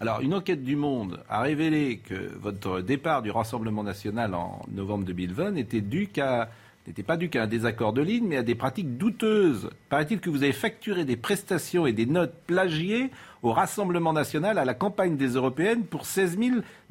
Alors, 0.00 0.20
une 0.20 0.34
enquête 0.34 0.62
du 0.62 0.76
Monde 0.76 1.22
a 1.28 1.40
révélé 1.40 1.98
que 1.98 2.32
votre 2.38 2.80
départ 2.80 3.22
du 3.22 3.30
Rassemblement 3.30 3.82
national 3.82 4.34
en 4.34 4.62
novembre 4.70 5.04
2020 5.04 5.52
n'était 5.52 5.80
dû 5.80 6.08
qu'à 6.08 6.50
n'était 6.86 7.02
pas 7.04 7.16
dû 7.16 7.28
qu'à 7.28 7.44
un 7.44 7.46
désaccord 7.46 7.92
de 7.92 8.02
ligne, 8.02 8.26
mais 8.26 8.36
à 8.36 8.42
des 8.42 8.56
pratiques 8.56 8.98
douteuses. 8.98 9.70
Paraît-il 9.88 10.18
que 10.18 10.30
vous 10.30 10.42
avez 10.42 10.52
facturé 10.52 11.04
des 11.04 11.16
prestations 11.16 11.86
et 11.86 11.92
des 11.92 12.06
notes 12.06 12.34
plagiées 12.46 13.10
au 13.42 13.52
Rassemblement 13.52 14.12
national 14.12 14.58
à 14.58 14.64
la 14.64 14.74
campagne 14.74 15.16
des 15.16 15.28
Européennes 15.28 15.84
pour 15.84 16.06
16 16.06 16.38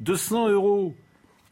200 0.00 0.48
euros. 0.48 0.94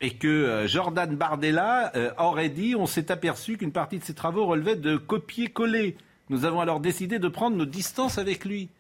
Et 0.03 0.15
que 0.15 0.29
euh, 0.29 0.67
Jordan 0.67 1.15
Bardella 1.15 1.93
euh, 1.95 2.11
aurait 2.17 2.49
dit 2.49 2.75
on 2.75 2.87
s'est 2.87 3.11
aperçu 3.11 3.59
qu'une 3.59 3.73
partie 3.73 3.99
de 3.99 4.05
ses 4.05 4.15
travaux 4.15 4.47
relevait 4.47 4.77
de 4.77 4.97
copier-coller. 4.97 5.99
Nous 6.31 6.47
avons 6.47 6.61
alors 6.61 6.81
décidé 6.81 7.19
de 7.19 7.29
prendre 7.29 7.57
nos 7.57 7.67
distances 7.67 8.17
avec 8.17 8.47
lui. 8.47 8.71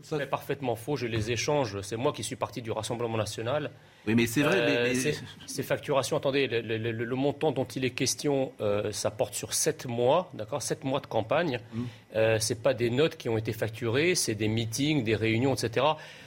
C'est 0.00 0.26
parfaitement 0.28 0.74
faux. 0.74 0.96
Je 0.96 1.06
les 1.06 1.30
échange. 1.30 1.80
C'est 1.82 1.96
moi 1.96 2.12
qui 2.12 2.24
suis 2.24 2.34
parti 2.36 2.60
du 2.62 2.70
Rassemblement 2.72 3.16
national. 3.16 3.70
Oui, 4.06 4.14
mais 4.16 4.26
c'est 4.26 4.42
vrai. 4.42 4.56
Euh, 4.58 4.66
mais- 4.84 4.88
mais- 4.88 4.94
ces- 4.94 5.18
Ces 5.46 5.62
facturations, 5.62 6.16
attendez, 6.16 6.48
le, 6.48 6.60
le- 6.60 6.76
le- 6.78 7.04
le 7.04 7.14
montant 7.16 7.52
dont 7.52 7.64
il 7.64 7.84
est 7.84 7.90
question, 7.90 8.52
euh, 8.60 8.90
ça 8.90 9.10
porte 9.12 9.34
sur 9.34 9.54
7 9.54 9.86
mois, 9.86 10.28
d'accord 10.34 10.60
7 10.62 10.82
mois 10.82 10.98
de 11.00 11.06
campagne. 11.06 11.60
Mmh. 11.72 11.82
Euh, 12.16 12.38
ce 12.40 12.54
pas 12.54 12.74
des 12.74 12.90
notes 12.90 13.16
qui 13.16 13.28
ont 13.28 13.38
été 13.38 13.52
facturées, 13.52 14.14
c'est 14.16 14.34
des 14.34 14.48
meetings, 14.48 15.04
des 15.04 15.14
réunions, 15.14 15.54
etc. 15.54 15.86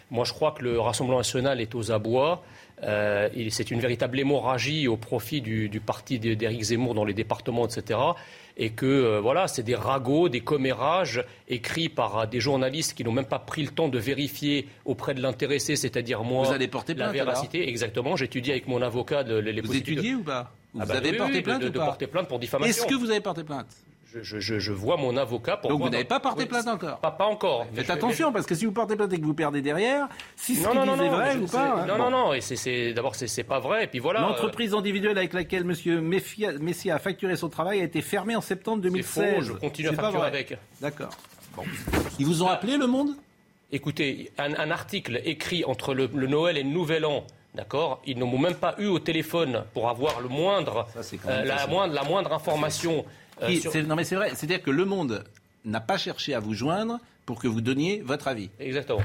Moi, 0.09 0.23
je 0.23 0.31
crois 0.33 0.51
que 0.53 0.63
le 0.63 0.79
Rassemblement 0.79 1.17
national 1.19 1.59
est 1.59 1.75
aux 1.75 1.91
abois. 1.91 2.43
Euh, 2.83 3.29
c'est 3.49 3.71
une 3.71 3.79
véritable 3.79 4.19
hémorragie 4.19 4.87
au 4.87 4.95
profit 4.97 5.41
du, 5.41 5.67
du 5.69 5.79
parti 5.81 6.19
d'É- 6.19 6.35
d'Éric 6.35 6.61
Zemmour 6.61 6.93
dans 6.93 7.05
les 7.05 7.13
départements, 7.13 7.65
etc. 7.67 7.99
Et 8.57 8.69
que 8.69 8.85
euh, 8.85 9.19
voilà, 9.19 9.47
c'est 9.49 9.63
des 9.63 9.75
ragots, 9.75 10.29
des 10.29 10.39
commérages 10.39 11.23
écrits 11.49 11.89
par 11.89 12.17
euh, 12.19 12.25
des 12.25 12.39
journalistes 12.39 12.93
qui 12.93 13.03
n'ont 13.03 13.11
même 13.11 13.25
pas 13.25 13.39
pris 13.39 13.63
le 13.63 13.69
temps 13.69 13.89
de 13.89 13.99
vérifier 13.99 14.67
auprès 14.85 15.13
de 15.13 15.21
l'intéressé, 15.21 15.75
c'est-à-dire 15.75 16.23
moi, 16.23 16.45
Vous 16.47 16.53
allez 16.53 16.69
porter 16.69 16.93
la 16.93 17.09
plainte, 17.09 17.15
alors 17.21 17.33
véracité. 17.33 17.67
Exactement. 17.67 18.15
J'étudie 18.15 18.51
avec 18.51 18.67
mon 18.67 18.81
avocat 18.81 19.23
de- 19.25 19.35
les, 19.35 19.51
les 19.51 19.61
vous 19.61 19.73
de- 19.73 19.77
étudiez 19.79 20.15
ou 20.15 20.23
pas? 20.23 20.51
Vous 20.73 20.79
Ah 20.81 20.85
bah 20.85 20.95
avez 20.95 21.11
oui, 21.11 21.17
porté 21.17 21.33
oui, 21.33 21.41
plainte 21.41 21.61
de, 21.61 21.67
ou 21.67 21.69
de 21.69 21.77
porter 21.79 22.07
plainte 22.07 22.27
pour 22.29 22.39
diffamation. 22.39 22.83
Est-ce 22.83 22.87
que 22.89 22.95
vous 22.97 23.09
avez 23.11 23.19
porté 23.21 23.43
plainte? 23.43 23.67
Je, 24.15 24.21
je- 24.21 24.39
je- 24.39 24.59
je 24.59 24.71
vois 24.71 24.97
mon 24.97 25.17
avocat 25.17 25.57
pour 25.57 25.69
Donc 25.69 25.81
vous 25.81 25.89
n'avez 25.89 26.03
pas 26.05 26.19
porté 26.19 26.43
Oui, 26.43 26.49
plainte 26.49 26.67
encore 26.67 26.99
Pas, 26.99 27.11
pas 27.11 27.25
encore. 27.25 27.65
Faites 27.73 27.89
attention, 27.89 28.31
parce 28.31 28.45
que 28.45 28.55
si 28.55 28.65
vous 28.65 28.71
portez 28.71 28.95
plainte 28.95 29.11
et 29.13 29.19
que 29.19 29.25
vous 29.25 29.33
perdez 29.33 29.61
derrière, 29.61 30.07
si 30.35 30.55
ce 30.55 30.63
Non, 30.67 30.85
non, 30.85 30.95
vrai 30.95 31.35
ou 31.37 31.47
pas. 31.47 31.81
hein, 31.81 31.85
Non, 31.85 31.97
non, 31.97 32.09
non. 32.09 32.33
Et 32.33 32.41
c'est, 32.41 32.93
d'abord, 32.93 33.15
c'est, 33.15 33.43
pas 33.43 33.59
vrai. 33.59 33.83
Et 33.83 33.87
puis 33.87 33.99
voilà. 33.99 34.21
L'entreprise 34.21 34.73
individuelle 34.73 35.17
avec 35.17 35.33
laquelle 35.33 35.63
M. 35.63 35.73
Meffia- 36.01 36.57
Messia 36.59 36.95
a 36.95 36.99
facturé 36.99 37.35
son 37.35 37.49
travail 37.49 37.81
a 37.81 37.83
été 37.83 38.01
fermée 38.01 38.35
en 38.35 38.41
septembre 38.41 38.79
euh, 38.85 38.89
c'est 39.03 39.21
2016. 39.21 39.35
faux. 39.35 39.41
Je 39.41 39.53
continue 39.53 39.89
à 39.89 39.93
facturer 39.93 40.27
avec. 40.27 40.57
D'accord. 40.81 41.11
Bon. 41.55 41.63
Ils 42.19 42.25
vous 42.25 42.43
ont 42.43 42.47
appelé 42.47 42.77
le 42.77 42.87
monde? 42.87 43.09
Écoutez, 43.71 44.31
un, 44.37 44.53
un 44.55 44.71
article 44.71 45.21
écrit 45.25 45.65
entre 45.65 45.93
le, 45.93 46.09
le 46.13 46.27
Noël 46.27 46.57
et 46.57 46.63
le 46.63 46.69
Nouvel 46.69 47.05
An. 47.05 47.25
D'accord? 47.55 48.01
Ils 48.05 48.19
ne 48.19 48.25
m'ont 48.25 48.37
même 48.37 48.55
pas 48.55 48.75
eu 48.79 48.87
au 48.87 48.99
téléphone 48.99 49.63
pour 49.73 49.87
avoir 49.89 50.19
le 50.19 50.27
moindre, 50.27 50.87
Ça, 50.93 51.15
euh, 51.29 51.45
la, 51.45 51.65
moindre, 51.67 51.93
la 51.93 52.03
moindre 52.03 52.33
information. 52.33 53.05
Euh, 53.41 53.47
Qui- 53.47 53.61
sur- 53.61 53.71
c'est- 53.71 53.83
Non 53.83 53.95
mais 53.95 54.03
c'est 54.03 54.15
vrai, 54.15 54.29
c'est-à-dire 54.35 54.61
que 54.61 54.71
le 54.71 54.85
monde 54.85 55.23
n'a 55.65 55.79
pas 55.81 55.97
cherché 55.97 56.33
à 56.33 56.39
vous 56.39 56.53
joindre 56.53 56.99
pour 57.25 57.39
que 57.39 57.47
vous 57.47 57.61
donniez 57.61 58.01
votre 58.01 58.27
avis. 58.27 58.49
Exactement. 58.59 59.01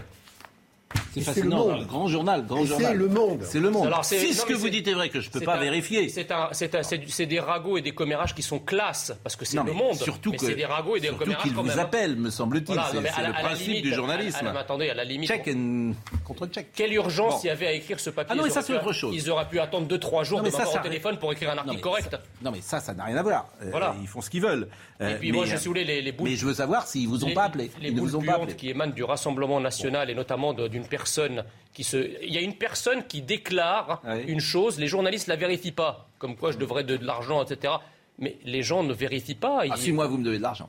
C'est 1.12 1.20
Et 1.20 1.22
fascinant. 1.24 1.66
le 1.68 1.74
Monde. 1.74 1.86
Grand 1.86 2.08
journal, 2.08 2.46
grand 2.46 2.62
Et 2.62 2.66
journal. 2.66 2.92
c'est 2.92 2.98
Le 2.98 3.08
Monde. 3.08 3.40
C'est 3.44 3.60
le 3.60 3.70
monde. 3.70 3.86
Alors, 3.86 4.04
si 4.04 4.16
non, 4.16 4.32
ce 4.32 4.44
que 4.44 4.54
vous 4.54 4.68
dites 4.68 4.86
est 4.88 4.92
vrai, 4.92 5.08
que 5.08 5.20
je 5.20 5.28
ne 5.28 5.32
peux 5.32 5.40
pas 5.40 5.56
un- 5.56 5.60
vérifier. 5.60 6.08
C'est 6.08 7.26
des 7.26 7.40
ragots 7.40 7.76
et 7.78 7.82
des 7.82 7.92
commérages 7.92 8.34
qui 8.34 8.42
sont 8.42 8.58
classe, 8.58 9.12
parce 9.22 9.36
que 9.36 9.44
c'est 9.44 9.56
le 9.62 9.72
monde. 9.72 9.94
Surtout 9.96 10.30
mais 10.32 10.36
que, 10.36 10.46
c'est 10.46 10.54
des 10.54 10.64
ragots 10.64 10.96
et 10.96 11.00
des 11.00 11.08
commérages 11.08 11.42
qu'il 11.42 11.54
quand 11.54 11.62
vous 11.62 11.68
même. 11.68 11.78
hein. 11.78 11.82
appelle, 11.82 12.16
me 12.16 12.30
semble-t-il. 12.30 12.74
Voilà, 12.74 12.90
c'est 12.92 13.26
le 13.26 13.32
principe 13.32 13.66
limite- 13.68 13.82
du 13.84 13.92
journalisme. 13.94 14.46
à- 14.46 14.50
à- 14.50 14.58
attendez, 14.60 14.90
à 14.90 14.94
la 14.94 15.04
limite. 15.04 15.28
Check 15.28 15.48
and 15.48 15.92
contre-check. 16.24 16.68
Quelle 16.74 16.92
urgence 16.92 17.34
Bon. 17.34 17.40
il 17.44 17.46
y 17.46 17.50
avait 17.50 17.66
à 17.68 17.72
écrire 17.72 17.98
ce 18.00 18.10
papier 18.10 18.30
Ah 18.32 18.36
non, 18.36 18.42
mais 18.42 18.48
Ils 18.48 18.52
ça, 18.52 18.60
auraient 18.60 18.66
c'est 18.66 18.72
pu- 18.74 18.78
autre 18.84 18.92
chose. 18.92 19.14
Ils 19.14 19.30
auraient 19.30 19.48
pu 19.48 19.58
attendre 19.60 19.86
2-3 19.86 20.24
jours 20.24 20.42
de 20.42 20.50
m'avoir 20.50 20.74
au 20.74 20.78
téléphone 20.78 21.18
pour 21.18 21.32
écrire 21.32 21.50
un 21.50 21.58
article 21.58 21.80
correct. 21.80 22.16
Non, 22.42 22.50
mais 22.50 22.60
ça, 22.60 22.80
ça 22.80 22.94
n'a 22.94 23.04
rien 23.04 23.16
à 23.16 23.22
voir. 23.22 23.46
Euh, 23.62 23.68
Voilà. 23.70 23.94
Ils 24.00 24.08
font 24.08 24.20
ce 24.20 24.30
qu'ils 24.30 24.42
veulent. 24.42 24.68
Et 25.00 25.04
Euh, 25.04 25.16
puis 25.18 25.30
mais, 25.32 25.36
moi, 25.38 25.46
je 25.46 25.54
euh, 25.54 25.58
voulez, 25.64 25.84
les, 25.84 26.02
les 26.02 26.12
boules. 26.12 26.28
Mais 26.28 26.36
je 26.36 26.46
veux 26.46 26.54
savoir 26.54 26.86
s'ils 26.86 27.08
vous 27.08 27.24
ont 27.24 27.32
pas 27.32 27.44
appelé. 27.44 27.70
Les 27.80 27.90
ne 27.90 28.00
boules 28.00 28.54
qui 28.56 28.68
émanent 28.70 28.92
du 28.92 29.02
Rassemblement 29.04 29.60
national 29.60 30.10
et 30.10 30.14
notamment 30.14 30.52
de- 30.52 30.68
d'une 30.80 30.88
personne 30.88 31.44
qui 31.72 31.84
se. 31.84 31.96
Il 32.24 32.32
y 32.32 32.38
a 32.38 32.40
une 32.40 32.54
personne 32.56 33.06
qui 33.06 33.22
déclare 33.22 34.00
Oui. 34.04 34.22
une 34.26 34.40
chose, 34.40 34.78
les 34.78 34.86
journalistes 34.88 35.28
la 35.28 35.36
vérifient 35.36 35.72
pas, 35.72 36.08
comme 36.18 36.36
quoi 36.36 36.50
je 36.52 36.58
devrais 36.58 36.84
de, 36.84 36.96
de 36.96 37.04
l'argent, 37.06 37.42
etc. 37.44 37.74
Mais 38.18 38.36
les 38.44 38.62
gens 38.62 38.82
ne 38.82 38.92
vérifient 38.92 39.34
pas. 39.34 39.62
Ah, 39.70 39.76
si 39.76 39.92
moi, 39.92 40.06
vous 40.06 40.18
me 40.18 40.24
devez 40.24 40.38
de 40.38 40.42
l'argent. 40.42 40.68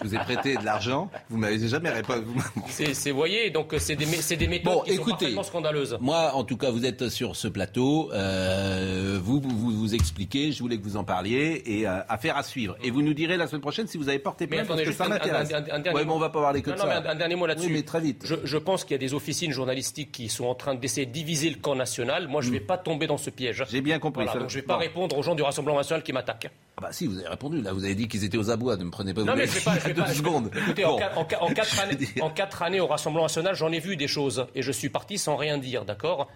Je 0.00 0.06
vous 0.06 0.14
ai 0.14 0.18
prêté 0.18 0.56
de 0.56 0.64
l'argent. 0.64 1.10
Vous 1.28 1.36
m'avez 1.36 1.66
jamais 1.66 1.90
répondu. 1.90 2.22
Vous- 2.24 2.42
C'est, 2.68 3.10
vous 3.10 3.16
voyez, 3.16 3.50
donc 3.50 3.74
c'est 3.78 3.96
des, 3.96 4.04
c'est 4.06 4.36
des 4.36 4.46
méthodes 4.46 4.72
Bon, 4.72 4.80
qui 4.82 4.90
sont 4.90 4.96
écoutez. 5.02 5.10
parfaitement 5.12 5.42
scandaleuses. 5.42 5.98
Moi, 6.00 6.30
en 6.34 6.44
tout 6.44 6.56
cas, 6.56 6.70
vous 6.70 6.84
êtes 6.86 7.08
sur 7.08 7.34
ce 7.34 7.48
plateau. 7.48 8.10
euh, 8.12 9.18
vous, 9.22 9.40
vous 9.40 9.94
expliquez. 9.94 10.52
Je 10.52 10.60
voulais 10.60 10.78
que 10.78 10.84
vous 10.84 10.96
en 10.96 11.04
parliez 11.04 11.62
et 11.66 11.86
euh, 11.88 12.00
affaire 12.08 12.36
à 12.36 12.42
suivre. 12.42 12.76
Et 12.84 12.90
vous 12.90 13.02
nous 13.02 13.14
direz 13.14 13.36
la 13.36 13.46
semaine 13.46 13.60
prochaine 13.60 13.86
si 13.88 13.98
vous 13.98 14.08
avez 14.08 14.18
porté 14.20 14.46
plainte 14.46 14.66
parce 14.68 14.82
que 14.82 14.92
ça 14.92 15.08
m'intéresse. 15.08 15.50
Ouais, 15.50 16.04
mais 16.04 16.12
on 16.12 16.18
va 16.18 16.30
pas 16.30 16.40
parler 16.40 16.62
que 16.62 16.70
Non, 16.70 16.76
de 16.76 16.80
non, 16.82 16.86
ça. 16.88 17.00
mais 17.00 17.08
un, 17.08 17.10
un 17.12 17.14
dernier 17.16 17.34
mot 17.36 17.46
là-dessus. 17.46 17.66
Oui, 17.66 17.72
mais 17.72 17.82
très 17.82 18.00
vite. 18.00 18.22
Je, 18.24 18.36
je 18.44 18.56
pense 18.58 18.84
qu'il 18.84 18.92
y 18.92 18.94
a 18.94 18.98
des 18.98 19.14
officines 19.14 19.52
journalistiques 19.52 20.12
qui 20.12 20.28
sont 20.28 20.46
en 20.46 20.54
train 20.54 20.74
d'essayer 20.74 21.06
de 21.06 21.12
diviser 21.12 21.50
le 21.50 21.56
camp 21.56 21.74
national. 21.74 22.28
Moi, 22.28 22.42
je 22.42 22.48
ne 22.48 22.52
vais 22.54 22.60
pas 22.60 22.78
tomber 22.78 23.06
dans 23.06 23.18
ce 23.18 23.30
piège. 23.30 23.62
Hmm. 23.62 23.66
J'ai 23.70 23.80
bien 23.80 23.98
compris. 23.98 24.24
Voilà, 24.24 24.32
ça. 24.34 24.38
donc 24.38 24.50
je 24.50 24.56
ne 24.56 24.60
vais 24.60 24.66
pas 24.66 24.74
Bon. 24.74 24.80
répondre 24.80 25.18
aux 25.18 25.22
gens 25.22 25.34
du 25.34 25.42
Rassemblement 25.42 25.78
national 25.78 26.02
qui 26.02 26.12
m'attaquent. 26.12 26.50
Ah 26.82 26.86
bah 26.86 26.92
si, 26.92 27.06
vous 27.06 27.18
avez 27.18 27.28
répondu. 27.28 27.60
Là, 27.60 27.74
vous 27.74 27.84
avez 27.84 27.94
dit 27.94 28.08
qu'ils 28.08 28.24
étaient 28.24 28.38
aux 28.38 28.50
abois. 28.50 28.76
Ne 28.78 28.84
me 28.84 28.90
prenez 28.90 29.12
pas. 29.12 29.20
Non, 29.22 29.32
vous 29.32 29.38
mais 29.38 29.44
vais 29.46 29.60
pas. 29.60 29.76
deux 29.76 30.14
secondes. 30.14 30.50
Écoutez, 30.56 30.82
Bon. 30.84 30.92
en, 30.94 30.98
quatre- 30.98 31.18
en 31.18 31.24
quatre- 31.26 31.42
en 31.42 31.48
quatre 31.52 31.74
Je 31.74 31.80
années, 31.82 31.92
veux 31.92 32.06
dire. 32.06 32.24
en 32.24 32.30
quatre 32.30 32.62
années 32.62 32.80
au 32.80 32.86
Rassemblement 32.86 33.24
national, 33.24 33.54
j'en 33.54 33.70
ai 33.70 33.80
vu 33.80 33.96
des 33.96 34.08
choses 34.08 34.46
et 34.54 34.62
je 34.62 34.72
suis 34.72 34.88
parti 34.88 35.18
sans 35.18 35.36
rien 35.36 35.58
dire, 35.58 35.84
d'accord? 35.84 36.28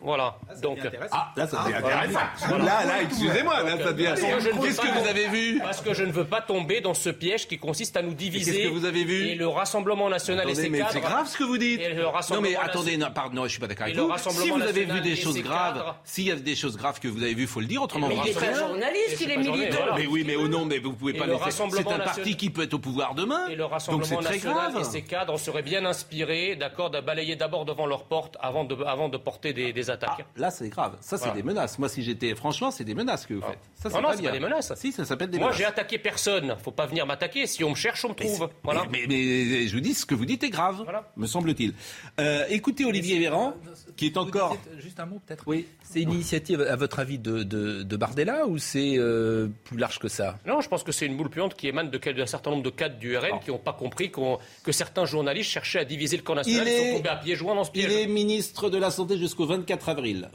Voilà. 0.00 0.36
Donc. 0.62 0.78
Ah, 1.10 1.32
là, 1.36 1.46
ça 1.46 1.64
devient 1.64 1.76
voilà. 1.80 1.98
intéressant. 2.02 2.20
Voilà. 2.48 2.64
Là, 2.64 2.84
là, 2.84 3.02
excusez-moi, 3.02 3.62
là, 3.62 3.78
ça 3.78 3.92
devient. 3.92 4.14
Veux 4.16 4.62
Qu'est-ce 4.62 4.80
que 4.80 4.98
vous 5.00 5.08
avez 5.08 5.28
vu 5.28 5.58
Parce 5.62 5.80
que 5.80 5.94
je 5.94 6.04
ne 6.04 6.12
veux 6.12 6.24
pas 6.26 6.40
tomber 6.40 6.80
dans 6.80 6.94
ce 6.94 7.10
piège 7.10 7.48
qui 7.48 7.58
consiste 7.58 7.96
à 7.96 8.02
nous 8.02 8.14
diviser. 8.14 8.52
qu'est-ce 8.52 8.68
que 8.68 8.72
vous 8.72 8.84
avez 8.84 9.04
vu 9.04 9.26
Et 9.28 9.34
le 9.34 9.48
Rassemblement 9.48 10.08
national 10.08 10.46
et 10.48 10.52
Attendez, 10.52 10.62
ses 10.62 10.70
mais 10.70 10.78
cadres. 10.78 10.90
c'est 10.92 11.00
grave 11.00 11.26
ce 11.28 11.36
que 11.38 11.44
vous 11.44 11.58
dites. 11.58 11.80
Et 11.80 11.88
le 11.94 12.02
Non 12.02 12.10
Rassemblement 12.12 12.48
mais 12.48 12.56
attendez, 12.56 12.96
national- 12.96 13.08
non, 13.08 13.14
pardon, 13.14 13.34
non, 13.36 13.44
je 13.44 13.48
suis 13.48 13.60
pas 13.60 13.66
d'accord 13.66 13.86
Et 13.86 13.90
avec 13.90 14.02
vous. 14.02 14.30
Si 14.30 14.50
vous 14.50 14.62
avez 14.62 14.84
vu 14.84 15.00
des 15.00 15.10
et 15.12 15.16
choses 15.16 15.34
ses 15.34 15.42
graves, 15.42 15.94
s'il 16.04 16.24
y 16.26 16.30
a 16.30 16.36
des 16.36 16.54
choses 16.56 16.76
graves 16.76 17.00
que 17.00 17.08
vous 17.08 17.22
avez 17.22 17.34
vues, 17.34 17.46
faut 17.46 17.60
le 17.60 17.66
dire, 17.66 17.82
autrement 17.82 18.10
Et 18.10 18.14
le 18.14 18.20
Il 18.24 18.30
est 18.30 18.34
pas 18.34 18.52
journaliste, 18.54 19.20
Et 19.20 19.24
il 19.24 19.30
est 19.30 19.36
militant. 19.38 19.78
Mais 19.96 20.06
oui, 20.06 20.24
mais 20.26 20.36
au 20.36 20.48
nom, 20.48 20.64
mais 20.64 20.78
vous 20.78 20.92
pouvez 20.92 21.14
Et 21.14 21.18
pas 21.18 21.26
le 21.26 21.32
le 21.32 21.38
faire. 21.38 21.52
C'est 21.52 21.62
un 21.62 21.66
national- 21.66 22.04
parti 22.04 22.36
qui 22.36 22.50
peut 22.50 22.62
être 22.62 22.74
au 22.74 22.78
pouvoir 22.78 23.14
demain. 23.14 23.46
Et 23.48 23.56
le 23.56 23.64
Rassemblement 23.64 24.20
national 24.20 24.54
grave. 24.72 24.76
et 24.80 24.84
ses 24.84 25.02
cadres 25.02 25.38
seraient 25.38 25.62
bien 25.62 25.84
inspirés, 25.84 26.56
d'accord, 26.56 26.90
de 26.90 27.00
balayer 27.00 27.36
d'abord 27.36 27.64
devant 27.64 27.86
leur 27.86 28.04
porte 28.04 28.36
avant 28.40 28.64
de, 28.64 28.76
avant 28.84 29.08
de 29.08 29.16
porter 29.16 29.52
des, 29.52 29.63
des 29.72 29.90
attaques. 29.90 30.26
Là, 30.36 30.50
c'est 30.50 30.68
grave. 30.68 30.96
Ça, 31.00 31.16
c'est 31.16 31.24
Voilà. 31.24 31.34
des 31.36 31.42
menaces. 31.42 31.78
Moi, 31.78 31.88
si 31.88 32.02
j'étais, 32.02 32.34
franchement, 32.34 32.70
c'est 32.70 32.84
des 32.84 32.94
menaces 32.94 33.26
que 33.26 33.34
vous 33.34 33.42
faites. 33.42 33.58
Ça, 33.74 33.88
Non, 33.88 34.02
non, 34.02 34.08
c'est 34.16 34.22
pas 34.22 34.30
des 34.32 34.40
menaces. 34.40 34.72
Si, 34.76 34.92
ça 34.92 35.04
s'appelle 35.04 35.30
des 35.30 35.38
Moi, 35.38 35.48
menaces. 35.48 35.58
j'ai 35.58 35.64
attaqué 35.64 35.98
personne. 35.98 36.56
Faut 36.62 36.70
pas 36.70 36.86
venir 36.86 37.06
m'attaquer. 37.06 37.46
Si 37.46 37.62
on 37.64 37.70
me 37.70 37.74
cherche, 37.74 38.04
on 38.04 38.10
me 38.10 38.14
trouve. 38.14 38.48
Voilà. 38.62 38.84
Mais, 38.90 39.04
mais- 39.08 39.16
mais 39.16 39.66
je 39.66 39.74
vous 39.74 39.80
dis, 39.80 39.94
ce 39.94 40.06
que 40.06 40.14
vous 40.14 40.24
dites 40.26 40.42
est 40.44 40.50
grave, 40.50 40.80
Voilà. 40.84 41.10
me 41.16 41.26
semble-t-il. 41.26 41.74
Euh, 42.20 42.44
écoutez 42.48 42.84
Olivier 42.84 43.18
Véran, 43.18 43.54
qui 43.96 44.06
est 44.06 44.16
encore. 44.16 44.56
Juste 44.78 45.00
un 45.00 45.06
mot 45.06 45.20
peut-être. 45.26 45.44
Oui. 45.46 45.66
C'est 45.82 46.00
une 46.02 46.12
initiative, 46.12 46.60
à 46.62 46.76
votre 46.76 46.98
avis, 46.98 47.18
de, 47.18 47.42
de, 47.42 47.82
de 47.82 47.96
Bardella 47.96 48.46
ou 48.46 48.58
c'est 48.58 48.94
euh, 48.98 49.48
plus 49.64 49.76
large 49.78 49.98
que 49.98 50.08
ça? 50.08 50.38
Non, 50.46 50.60
je 50.60 50.68
pense 50.68 50.82
que 50.82 50.92
c'est 50.92 51.06
une 51.06 51.16
boule 51.16 51.30
puante 51.30 51.54
qui 51.54 51.68
émane 51.68 51.90
d'un 51.90 52.26
certain 52.26 52.50
nombre 52.50 52.62
de 52.62 52.70
cadres 52.70 52.96
du 52.98 53.16
RN 53.16 53.38
qui 53.44 53.50
n'ont 53.50 53.58
pas 53.58 53.72
compris 53.72 54.10
qu'on- 54.10 54.38
que 54.62 54.72
certains 54.72 55.04
journalistes 55.04 55.50
cherchaient 55.50 55.80
à 55.80 55.84
diviser 55.84 56.16
le 56.16 56.22
camp 56.22 56.34
national. 56.34 56.66
Il 56.66 56.72
Ils 56.72 56.90
sont 56.90 56.96
tombés 56.96 57.08
à 57.08 57.16
pieds 57.16 57.36
joints 57.36 57.54
dans 57.54 57.64
ce 57.64 57.70
Il 57.74 57.86
piège. 57.86 57.92
est 57.92 58.06
ministre 58.06 58.70
de 58.70 58.78
la 58.78 58.90
Santé 58.90 59.16
jusqu'au 59.18 59.46
24 59.54 59.88
avril. 59.88 60.30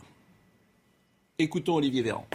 Écoutons 1.40 1.76
Olivier 1.76 2.02
Véran. 2.02 2.26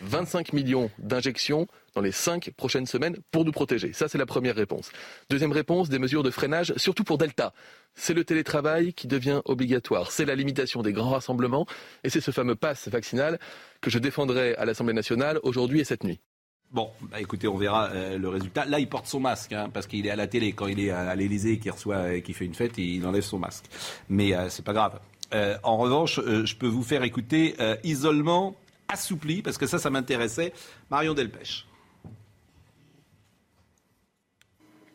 25 0.00 0.54
millions 0.54 0.90
d'injections 0.98 1.66
dans 1.94 2.00
les 2.00 2.10
5 2.10 2.52
prochaines 2.56 2.86
semaines 2.86 3.18
pour 3.30 3.44
nous 3.44 3.52
protéger. 3.52 3.92
Ça, 3.92 4.08
c'est 4.08 4.16
la 4.16 4.24
première 4.24 4.54
réponse. 4.54 4.90
Deuxième 5.28 5.52
réponse, 5.52 5.90
des 5.90 5.98
mesures 5.98 6.22
de 6.22 6.30
freinage, 6.30 6.72
surtout 6.78 7.04
pour 7.04 7.18
Delta. 7.18 7.52
C'est 7.96 8.14
le 8.14 8.24
télétravail 8.24 8.94
qui 8.94 9.08
devient 9.08 9.42
obligatoire. 9.44 10.10
C'est 10.10 10.24
la 10.24 10.34
limitation 10.34 10.80
des 10.80 10.94
grands 10.94 11.10
rassemblements. 11.10 11.66
Et 12.02 12.08
c'est 12.08 12.22
ce 12.22 12.30
fameux 12.30 12.56
pass 12.56 12.88
vaccinal 12.88 13.38
que 13.82 13.90
je 13.90 13.98
défendrai 13.98 14.54
à 14.54 14.64
l'Assemblée 14.64 14.94
nationale 14.94 15.38
aujourd'hui 15.42 15.80
et 15.80 15.84
cette 15.84 16.02
nuit. 16.02 16.18
Bon, 16.70 16.90
bah 17.00 17.18
écoutez, 17.20 17.48
on 17.48 17.56
verra 17.56 17.88
euh, 17.88 18.18
le 18.18 18.28
résultat. 18.28 18.66
Là, 18.66 18.78
il 18.78 18.88
porte 18.88 19.06
son 19.06 19.20
masque, 19.20 19.52
hein, 19.54 19.70
parce 19.72 19.86
qu'il 19.86 20.06
est 20.06 20.10
à 20.10 20.16
la 20.16 20.26
télé. 20.26 20.52
Quand 20.52 20.66
il 20.66 20.80
est 20.80 20.90
à, 20.90 21.08
à 21.08 21.14
l'Élysée, 21.14 21.58
qu'il 21.58 21.70
reçoit, 21.70 22.12
et 22.12 22.22
qu'il 22.22 22.34
fait 22.34 22.44
une 22.44 22.54
fête, 22.54 22.76
il 22.76 23.06
enlève 23.06 23.22
son 23.22 23.38
masque. 23.38 23.64
Mais 24.10 24.34
euh, 24.34 24.50
c'est 24.50 24.64
pas 24.64 24.74
grave. 24.74 25.00
Euh, 25.34 25.56
en 25.62 25.76
revanche, 25.76 26.18
euh, 26.18 26.44
je 26.44 26.56
peux 26.56 26.66
vous 26.66 26.82
faire 26.82 27.02
écouter 27.04 27.54
euh, 27.60 27.76
isolement 27.84 28.54
assoupli, 28.88 29.42
parce 29.42 29.58
que 29.58 29.66
ça, 29.66 29.78
ça 29.78 29.90
m'intéressait. 29.90 30.52
Marion 30.90 31.14
Delpech. 31.14 31.66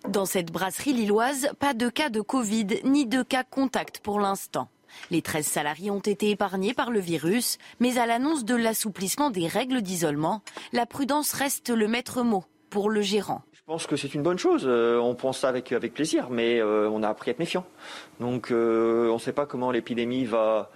Dans 0.10 0.26
cette 0.26 0.52
brasserie 0.52 0.94
lilloise, 0.94 1.50
pas 1.60 1.74
de 1.74 1.90
cas 1.90 2.10
de 2.10 2.22
Covid 2.22 2.82
ni 2.84 3.06
de 3.06 3.24
cas 3.24 3.44
contact 3.44 4.00
pour 4.00 4.20
l'instant. 4.20 4.68
Les 5.12 5.22
13 5.22 5.46
salariés 5.46 5.92
ont 5.92 6.00
été 6.00 6.30
épargnés 6.30 6.74
par 6.74 6.92
le 6.92 7.00
virus, 7.00 7.58
mais 7.80 7.98
à 7.98 8.06
l'annonce 8.06 8.46
de 8.46 8.56
l'assouplissement 8.56 9.30
des 9.30 9.48
règles 9.48 9.82
d'isolement, 9.82 10.42
la 10.72 10.86
prudence 10.86 11.34
reste 11.34 11.70
le 11.70 11.88
maître 11.88 12.24
mot 12.24 12.44
pour 12.70 12.90
le 12.90 13.02
gérant. 13.02 13.44
Je 13.54 13.62
pense 13.66 13.88
que 13.88 13.96
c'est 13.96 14.14
une 14.14 14.24
bonne 14.24 14.38
chose. 14.38 14.64
Euh, 14.66 14.98
on 15.00 15.16
pense 15.16 15.40
ça 15.40 15.48
avec, 15.48 15.74
plaisir, 15.94 16.30
mais 16.30 16.60
euh, 16.60 16.90
on 16.90 17.02
a 17.02 17.08
appris 17.08 17.30
à 17.30 17.32
être 17.32 17.40
méfiant. 17.40 17.66
Donc 18.20 18.52
euh, 18.52 19.10
on 19.10 19.14
ne 19.14 19.20
sait 19.20 19.32
pas 19.32 19.46
comment 19.46 19.72
l'épidémie 19.72 20.26
va, 20.26 20.70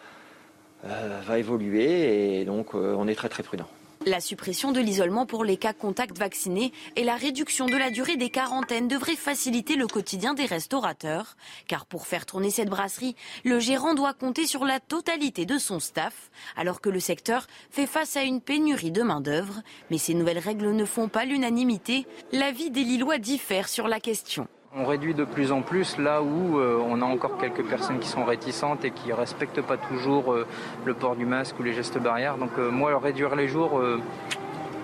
va 0.83 1.37
évoluer 1.37 2.39
et 2.39 2.45
donc 2.45 2.75
on 2.75 3.07
est 3.07 3.15
très 3.15 3.27
très 3.27 3.43
prudent. 3.43 3.67
La 4.07 4.21
suppression 4.21 4.71
de 4.71 4.79
l'isolement 4.79 5.25
pour 5.25 5.43
les 5.43 5.57
cas 5.57 5.73
contacts 5.73 6.17
vaccinés 6.17 6.71
et 6.95 7.03
la 7.03 7.17
réduction 7.17 7.65
de 7.65 7.75
la 7.75 7.91
durée 7.91 8.15
des 8.15 8.29
quarantaines 8.29 8.87
devraient 8.87 9.17
faciliter 9.17 9.75
le 9.75 9.85
quotidien 9.85 10.33
des 10.33 10.45
restaurateurs. 10.45 11.35
Car 11.67 11.85
pour 11.85 12.07
faire 12.07 12.25
tourner 12.25 12.49
cette 12.49 12.69
brasserie, 12.69 13.17
le 13.43 13.59
gérant 13.59 13.95
doit 13.95 14.13
compter 14.13 14.47
sur 14.47 14.63
la 14.63 14.79
totalité 14.79 15.45
de 15.45 15.57
son 15.57 15.81
staff, 15.81 16.31
alors 16.55 16.79
que 16.79 16.89
le 16.89 17.01
secteur 17.01 17.47
fait 17.69 17.85
face 17.85 18.15
à 18.15 18.23
une 18.23 18.39
pénurie 18.39 18.91
de 18.91 19.03
main-d'œuvre. 19.03 19.61
Mais 19.91 19.97
ces 19.97 20.13
nouvelles 20.13 20.39
règles 20.39 20.71
ne 20.71 20.85
font 20.85 21.09
pas 21.09 21.25
l'unanimité. 21.25 22.07
L'avis 22.31 22.71
des 22.71 22.85
Lillois 22.85 23.17
diffère 23.17 23.67
sur 23.67 23.89
la 23.89 23.99
question. 23.99 24.47
On 24.75 24.85
réduit 24.85 25.13
de 25.13 25.23
plus 25.23 25.51
en 25.51 25.61
plus 25.61 25.97
là 25.97 26.21
où 26.21 26.59
euh, 26.59 26.77
on 26.85 27.01
a 27.01 27.05
encore 27.05 27.37
quelques 27.37 27.63
personnes 27.63 27.99
qui 27.99 28.07
sont 28.09 28.25
réticentes 28.25 28.85
et 28.85 28.91
qui 28.91 29.07
ne 29.09 29.13
respectent 29.13 29.61
pas 29.61 29.77
toujours 29.77 30.33
euh, 30.33 30.45
le 30.85 30.93
port 30.93 31.15
du 31.15 31.25
masque 31.25 31.59
ou 31.59 31.63
les 31.63 31.73
gestes 31.73 31.97
barrières. 31.97 32.37
Donc 32.37 32.51
euh, 32.59 32.69
moi, 32.69 32.97
réduire 32.99 33.35
les 33.35 33.47
jours, 33.47 33.79
euh, 33.79 33.99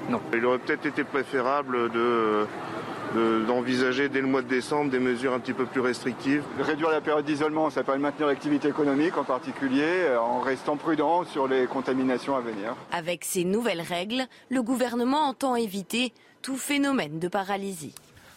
non. 0.09 0.19
Il 0.33 0.43
aurait 0.45 0.57
peut-être 0.59 0.85
été 0.85 1.03
préférable 1.03 1.91
de 1.91 2.47
de- 3.13 3.43
d'envisager 3.45 4.09
dès 4.09 4.21
le 4.21 4.27
mois 4.27 4.41
de 4.41 4.47
décembre 4.47 4.89
des 4.89 4.97
mesures 4.97 5.33
un 5.33 5.39
petit 5.39 5.53
peu 5.53 5.65
plus 5.65 5.81
restrictives. 5.81 6.43
Réduire 6.59 6.89
la 6.89 6.99
période 7.01 7.25
d'isolement, 7.25 7.69
ça 7.69 7.83
permet 7.83 7.99
de 7.99 8.03
maintenir 8.03 8.27
l'activité 8.27 8.69
économique 8.69 9.15
en 9.17 9.23
particulier, 9.23 10.07
en 10.19 10.39
restant 10.39 10.77
prudent 10.77 11.23
sur 11.25 11.47
les 11.47 11.67
contaminations 11.67 12.35
à 12.35 12.39
venir. 12.39 12.75
Avec 12.91 13.23
ces 13.23 13.43
nouvelles 13.43 13.81
règles, 13.81 14.23
le 14.49 14.63
gouvernement 14.63 15.27
entend 15.27 15.55
éviter 15.55 16.11
tout 16.41 16.57
phénomène 16.57 17.19
de 17.19 17.27
paralysie. 17.27 17.93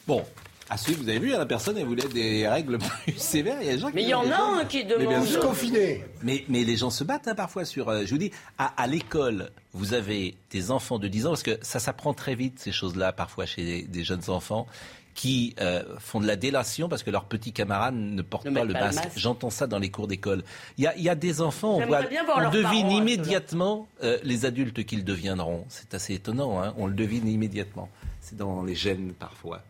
Bon. 0.06 0.22
À 0.68 0.76
suivre, 0.76 1.02
vous 1.02 1.08
avez 1.08 1.18
vu, 1.20 1.32
hein, 1.32 1.38
la 1.38 1.46
personne, 1.46 1.78
elle 1.78 1.84
voulait 1.86 2.08
des 2.08 2.48
règles 2.48 2.78
plus 3.04 3.16
sévères. 3.18 3.58
Il 3.60 3.66
y 3.66 3.70
a 3.70 3.74
des 3.74 3.78
gens 3.78 3.88
qui 3.88 3.94
Mais 3.94 4.02
il 4.02 4.08
y 4.08 4.14
en 4.14 4.30
a 4.30 4.60
un 4.60 4.64
qui 4.64 4.84
Mais 4.84 4.96
demande. 4.96 5.24
sûr. 5.24 5.40
Confiné. 5.40 6.04
Mais, 6.22 6.44
mais 6.48 6.64
les 6.64 6.76
gens 6.76 6.90
se 6.90 7.04
battent 7.04 7.28
hein, 7.28 7.34
parfois 7.36 7.64
sur. 7.64 7.88
euh, 7.88 8.02
je 8.04 8.10
vous 8.10 8.18
dis, 8.18 8.32
à, 8.58 8.66
à 8.80 8.86
l'école, 8.88 9.50
vous 9.72 9.94
avez 9.94 10.34
des 10.50 10.70
enfants 10.72 10.98
de 10.98 11.06
10 11.06 11.26
ans, 11.26 11.30
parce 11.30 11.44
que 11.44 11.58
ça 11.62 11.78
s'apprend 11.78 12.14
très 12.14 12.34
vite, 12.34 12.58
ces 12.58 12.72
choses-là, 12.72 13.12
parfois 13.12 13.46
chez 13.46 13.64
des, 13.64 13.82
des 13.82 14.02
jeunes 14.02 14.28
enfants, 14.28 14.66
qui 15.14 15.54
euh, 15.60 15.82
font 15.98 16.20
de 16.20 16.26
la 16.26 16.36
délation 16.36 16.90
parce 16.90 17.02
que 17.02 17.10
leurs 17.10 17.24
petits 17.24 17.52
camarades 17.52 17.94
ne 17.94 18.20
portent 18.20 18.44
Ne 18.44 18.50
pas 18.50 18.64
le 18.64 18.72
pas 18.74 18.80
le 18.90 18.94
masque. 18.94 19.08
J'entends 19.16 19.48
ça 19.48 19.66
dans 19.66 19.78
les 19.78 19.90
cours 19.90 20.06
d'école. 20.08 20.44
Il 20.76 20.84
y 20.84 20.86
a, 20.86 20.94
il 20.96 21.02
y 21.02 21.08
a 21.08 21.14
des 21.14 21.40
enfants, 21.40 21.76
on, 21.76 21.86
voit, 21.86 22.02
bien 22.02 22.22
voir 22.24 22.38
on 22.46 22.50
devine 22.50 22.62
parents 22.64 22.82
ceux-là. 22.82 22.94
immédiatement 22.98 23.88
euh, 24.02 24.18
les 24.24 24.44
adultes 24.44 24.84
qu'ils 24.84 25.04
deviendront. 25.04 25.64
C'est 25.70 25.94
assez 25.94 26.12
étonnant, 26.14 26.62
hein, 26.62 26.74
on 26.76 26.86
le 26.86 26.92
devine 26.92 27.26
immédiatement. 27.28 27.88
C'est 28.20 28.36
dans 28.36 28.62
les 28.62 28.74
gènes 28.74 29.12
parfois. 29.18 29.62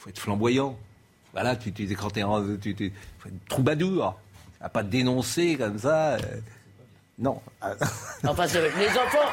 Il 0.00 0.02
faut 0.04 0.08
être 0.10 0.18
flamboyant. 0.18 0.78
Voilà, 1.34 1.56
tu, 1.56 1.72
tu, 1.72 1.86
quand 1.94 2.08
t'es 2.10 2.22
en- 2.22 2.56
tu, 2.56 2.74
tu, 2.74 2.92
faut 3.18 3.28
être 3.28 3.48
troubadour. 3.48 4.18
À 4.62 4.68
pas 4.70 4.82
dénoncer 4.82 5.56
comme 5.56 5.78
ça. 5.78 6.14
euh, 6.14 6.18
non. 7.18 7.40
Enfin, 8.26 8.46
les 8.46 8.88
enfants, 8.88 9.28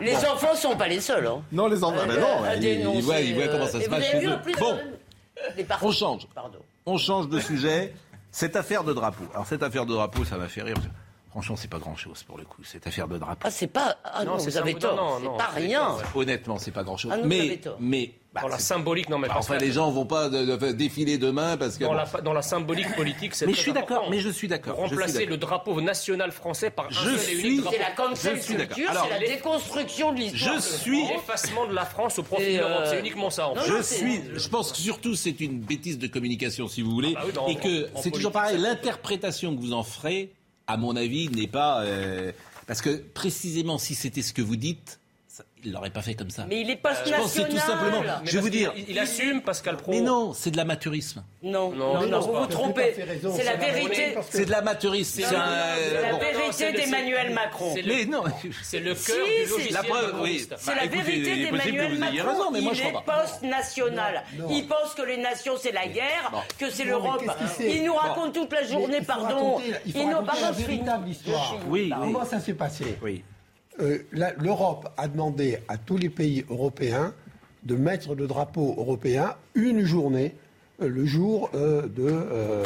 les 0.00 0.16
enfants 0.16 0.54
sont 0.56 0.76
pas 0.76 0.88
les 0.88 1.00
seuls. 1.00 1.26
hein. 1.26 1.42
Non, 1.52 1.68
les 1.68 1.82
enfants, 1.84 1.98
Euh, 2.02 2.06
ben 2.06 2.20
non, 2.20 2.42
ils, 2.54 2.60
dénoncer, 2.60 2.98
ils 2.98 3.02
voient, 3.04 3.20
ils 3.20 3.34
voient 3.34 3.48
comment 3.48 3.66
ça 3.66 3.78
euh, 3.78 3.80
se 3.82 3.88
passe 3.88 4.04
Bon, 4.58 4.78
euh, 5.58 5.62
On 5.82 5.92
change. 5.92 6.26
On 6.86 6.98
change 6.98 7.28
de 7.28 7.38
sujet. 7.38 7.94
Cette 8.32 8.56
affaire 8.56 8.82
de 8.82 8.92
drapeau. 8.92 9.24
Alors 9.34 9.46
cette 9.46 9.62
affaire 9.62 9.84
de 9.86 9.92
drapeau, 9.92 10.24
ça 10.24 10.36
m'a 10.36 10.48
fait 10.48 10.62
rire. 10.62 10.76
Franchement, 11.32 11.56
c'est 11.56 11.70
pas 11.70 11.78
grand-chose 11.78 12.22
pour 12.24 12.36
le 12.36 12.44
coup, 12.44 12.62
cette 12.62 12.86
affaire 12.86 13.08
de 13.08 13.16
drapeau. 13.16 13.40
Ah, 13.42 13.50
c'est 13.50 13.66
pas. 13.66 13.96
Ah 14.04 14.22
non, 14.24 14.36
vous 14.36 14.56
avez 14.58 14.74
tort. 14.74 15.18
C'est 15.22 15.38
pas 15.38 15.50
rien. 15.54 15.96
Honnêtement, 16.14 16.58
c'est 16.58 16.70
pas 16.72 16.82
grand-chose. 16.84 17.10
Ah 17.14 17.16
non, 17.16 17.26
mais, 17.80 18.10
Dans 18.40 18.48
la 18.48 18.58
symbolique, 18.58 19.08
non 19.10 19.18
mais 19.18 19.28
bah, 19.28 19.34
enfin, 19.38 19.56
que- 19.58 19.64
les 19.64 19.72
gens 19.72 19.90
vont 19.90 20.06
pas 20.06 20.28
de- 20.30 20.56
de- 20.56 20.72
défiler 20.72 21.16
demain 21.18 21.56
parce 21.58 21.76
que. 21.76 21.84
dans, 21.84 21.92
la, 21.94 22.04
dans 22.22 22.32
la 22.32 22.40
symbolique 22.42 22.94
politique, 22.96 23.34
c'est 23.34 23.44
Mais 23.46 23.52
très 23.52 23.58
je 23.58 23.62
suis 23.62 23.72
d'accord, 23.74 24.08
mais 24.10 24.20
je 24.20 24.28
suis 24.30 24.48
d'accord, 24.48 24.76
Remplacer 24.76 25.24
le 25.26 25.36
drapeau 25.38 25.80
national 25.82 26.32
français 26.32 26.70
par 26.70 26.86
un 26.86 26.90
Je 26.90 27.00
seul 27.00 27.14
et 27.14 27.18
suis- 27.18 27.48
unique 27.48 27.60
drapeau. 27.62 27.76
C'est 27.76 27.82
la 27.82 27.90
cancel 27.90 28.40
culture, 28.40 28.90
c'est 29.04 29.10
la 29.10 29.18
déconstruction 29.18 30.12
de 30.12 30.18
l'histoire. 30.18 30.52
Je 30.52 30.56
de 30.56 30.62
suis-. 30.62 31.06
L'effacement 31.08 31.66
de 31.66 31.74
la 31.74 31.84
France 31.86 32.18
au 32.18 32.22
profit 32.22 32.42
Et, 32.44 32.52
de 32.56 32.58
l'Europe, 32.60 32.82
euh, 32.84 32.90
c'est 32.90 33.00
uniquement 33.00 33.28
ça. 33.30 33.48
en 33.48 33.54
non, 33.54 33.60
fait. 33.62 33.68
Je 33.68 33.74
non, 33.74 33.82
suis, 33.82 34.20
je 34.34 34.48
pense 34.48 34.72
que 34.72 34.78
surtout 34.78 35.14
c'est 35.14 35.38
une 35.40 35.60
bêtise 35.60 35.98
de 35.98 36.06
communication 36.08 36.68
si 36.68 36.80
vous 36.82 36.90
voulez, 36.90 37.14
Ah 37.16 37.22
bah 37.26 37.32
non, 37.36 37.48
et 37.48 37.56
que 37.56 37.88
c'est 38.02 38.10
toujours 38.10 38.32
pareil. 38.32 38.58
L'interprétation 38.58 39.54
que 39.54 39.60
vous 39.60 39.72
en 39.74 39.82
ferez, 39.82 40.32
à 40.72 40.76
mon 40.76 40.96
avis, 40.96 41.28
n'est 41.28 41.46
pas 41.46 41.82
euh, 41.82 42.32
parce 42.66 42.80
que 42.80 42.90
précisément 42.90 43.78
si 43.78 43.94
c'était 43.94 44.22
ce 44.22 44.32
que 44.32 44.42
vous 44.42 44.56
dites, 44.56 45.00
il 45.64 45.72
l'aurait 45.72 45.90
pas 45.90 46.02
fait 46.02 46.14
comme 46.14 46.30
ça. 46.30 46.44
Mais 46.48 46.60
il 46.60 46.70
est 46.70 46.74
Je 46.74 46.78
pense 46.80 46.98
que 46.98 47.08
c'est 47.08 47.16
post-national. 47.16 47.50
tout 47.50 47.58
simplement. 47.58 48.00
Mais 48.02 48.26
Je 48.30 48.32
vais 48.32 48.40
vous 48.40 48.50
dire. 48.50 48.72
Il, 48.88 48.98
assume 48.98 49.42
Pascal 49.42 49.76
Pro. 49.76 49.92
Mais 49.92 50.00
non, 50.00 50.32
c'est 50.32 50.50
de 50.50 50.56
l'amateurisme. 50.56 51.22
Non, 51.42 51.70
Non, 51.72 52.20
vous 52.20 52.32
vous 52.34 52.46
trompez. 52.46 52.94
C'est 52.96 53.44
la 53.44 53.56
vérité. 53.56 54.16
C'est 54.30 54.44
de 54.44 54.50
l'amateurisme. 54.50 55.20
C'est 55.22 55.34
un. 55.36 55.46
C'est 55.76 56.02
la 56.02 56.12
bon. 56.12 56.18
vérité 56.18 56.72
d'Emmanuel 56.72 57.32
Macron. 57.32 57.72
c'est 57.74 57.82
le- 57.82 57.94
Mais 57.94 58.04
non. 58.06 58.24
C'est 58.62 58.80
le 58.80 58.94
cœur 58.94 59.00
c'est- 59.04 59.44
du 59.44 59.50
logiciel 59.50 59.72
La 59.74 59.82
preuve, 59.82 60.04
oui. 60.04 60.12
macroniste. 60.12 60.54
C'est 60.58 60.66
Bah, 60.70 60.76
la 60.76 60.84
écoutez, 60.84 61.02
vérité 61.02 61.44
d'Emmanuel 61.44 61.98
Macron. 61.98 62.30
raison, 62.30 62.50
mais 62.52 62.60
moi, 62.60 62.72
il 62.74 62.78
je 62.78 62.82
est 62.84 62.92
post-national. 63.04 64.22
Il 64.50 64.66
pense 64.66 64.94
que 64.94 65.02
les 65.02 65.16
nations, 65.16 65.54
c'est 65.58 65.72
la 65.72 65.86
guerre, 65.86 66.32
que 66.58 66.70
c'est 66.70 66.84
l'Europe. 66.84 67.22
Il 67.60 67.84
nous 67.84 67.94
raconte 67.94 68.32
toute 68.34 68.52
la 68.52 68.64
journée, 68.64 69.00
pardon. 69.00 69.60
il 69.86 70.08
nous 70.08 70.16
je 70.32 70.52
finis. 70.52 70.66
véritable 70.66 71.08
histoire. 71.08 71.56
Oui. 71.68 71.90
Comment 71.96 72.24
ça 72.24 72.40
s'est 72.40 72.54
passé? 72.54 72.98
Oui. 73.02 73.22
Euh, 73.80 73.98
L'Europe 74.38 74.88
a 74.96 75.08
demandé 75.08 75.58
à 75.68 75.76
tous 75.78 75.96
les 75.96 76.10
pays 76.10 76.44
européens 76.50 77.14
de 77.62 77.74
mettre 77.76 78.14
le 78.14 78.26
drapeau 78.26 78.74
européen 78.76 79.34
une 79.54 79.84
journée, 79.84 80.34
euh, 80.82 80.88
le 80.88 81.06
jour 81.06 81.48
euh, 81.54 81.82
de, 81.82 82.06
euh, 82.06 82.64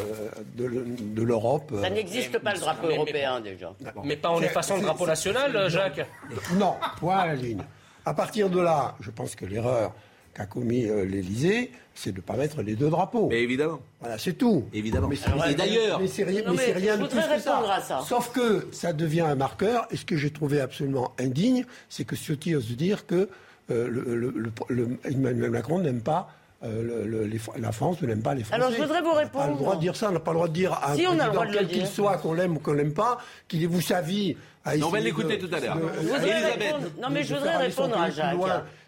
de, 0.56 0.84
de 1.14 1.22
l'Europe. 1.22 1.72
Ça 1.80 1.90
n'existe 1.90 2.38
pas 2.38 2.54
le 2.54 2.60
drapeau 2.60 2.82
mais- 2.84 2.88
mais- 2.88 2.96
européen 2.96 3.40
déjà. 3.40 3.72
Mais 4.04 4.16
pas 4.16 4.30
en 4.30 4.40
effaçant 4.42 4.76
le 4.76 4.82
drapeau 4.82 5.06
national, 5.06 5.68
Jacques. 5.70 6.06
Non, 6.54 6.74
point 6.98 7.18
à 7.18 7.26
la 7.28 7.34
ligne. 7.34 7.62
À 8.04 8.14
partir 8.14 8.48
de 8.50 8.60
là, 8.60 8.94
je 9.00 9.10
pense 9.10 9.34
que 9.36 9.44
l'erreur 9.46 9.92
qu'a 10.36 10.44
commis 10.46 10.84
euh, 10.86 11.04
l'Élysée, 11.06 11.70
c'est 11.94 12.12
de 12.12 12.16
ne 12.18 12.22
pas 12.22 12.34
mettre 12.34 12.60
les 12.62 12.74
deux 12.76 12.90
drapeaux. 12.90 13.28
Mais 13.30 13.42
évidemment. 13.42 13.80
Voilà, 14.00 14.18
c'est 14.18 14.34
tout. 14.34 14.64
Évidemment. 14.74 15.08
Mais 15.08 15.16
c'est- 15.16 15.30
Et 15.50 15.54
d'ailleurs- 15.54 15.98
mais 15.98 16.08
c'est 16.08 16.24
rien, 16.24 16.42
Non, 16.44 16.52
mais 16.52 16.58
c'est 16.58 16.74
mais 16.74 16.80
rien 16.80 16.92
je 16.92 16.98
de 16.98 17.02
voudrais 17.04 17.26
plus 17.26 17.36
que 17.36 17.40
ça. 17.42 17.54
répondre 17.56 17.72
à 17.72 17.80
ça. 17.80 18.00
Sauf 18.06 18.32
que 18.32 18.68
ça 18.70 18.92
devient 18.92 19.22
un 19.22 19.34
marqueur. 19.34 19.86
Et 19.90 19.96
ce 19.96 20.04
que 20.04 20.16
j'ai 20.16 20.30
trouvé 20.30 20.60
absolument 20.60 21.12
indigne, 21.18 21.64
c'est 21.88 22.04
que 22.04 22.16
Ciotti 22.16 22.54
ose 22.54 22.76
dire 22.76 23.06
que 23.06 23.28
euh, 23.70 23.88
le, 23.88 24.14
le- 24.14 24.30
le- 24.36 24.52
le- 24.68 24.98
Emmanuel 25.04 25.50
Macron 25.50 25.78
n'aime 25.80 26.00
pas. 26.02 26.28
euh, 26.64 26.82
le- 26.82 27.06
le- 27.06 27.24
les 27.26 27.36
Fr- 27.38 27.58
la 27.60 27.70
France 27.70 28.00
ne 28.00 28.06
l'aime 28.06 28.22
pas 28.22 28.34
les 28.34 28.42
Français. 28.42 28.54
Alors, 28.62 28.72
je 28.74 28.80
voudrais 28.82 29.02
vous 29.02 29.08
On 29.10 29.14
n'a 29.14 29.26
pas 29.26 29.40
répondre. 29.40 29.48
le 29.50 29.54
droit 29.56 29.76
de 29.76 29.80
dire 29.82 29.94
ça, 29.94 30.08
on 30.08 30.12
n'a 30.12 30.20
pas 30.20 30.30
le 30.30 30.36
droit 30.36 30.48
de 30.48 30.54
dire 30.54 30.72
à 30.72 30.92
un 30.92 30.96
Si, 30.96 31.04
président, 31.04 31.42
quel 31.52 31.68
qu'il 31.68 31.86
soit, 31.86 32.16
qu'on 32.16 32.32
l'aime 32.32 32.56
ou 32.56 32.60
qu'on 32.60 32.72
l'aime 32.72 32.94
pas, 32.94 33.18
qu'il 33.46 33.62
ait 33.62 33.66
vous 33.66 33.82
sa 33.82 34.00
vie 34.00 34.36
à 34.64 34.70
on 34.74 34.78
va 34.88 34.98
essayer 34.98 35.02
l'écouter 35.04 35.36
de- 35.36 35.46
tout 35.46 35.54
à 35.54 35.60
l'heure. 35.60 35.74
répondre- 35.74 36.86
non, 37.00 37.08
mais 37.10 37.20
de- 37.20 37.26
je 37.26 37.34
voudrais 37.34 37.56
répondre 37.58 37.98
à 38.00 38.08
Jacques. 38.10 38.36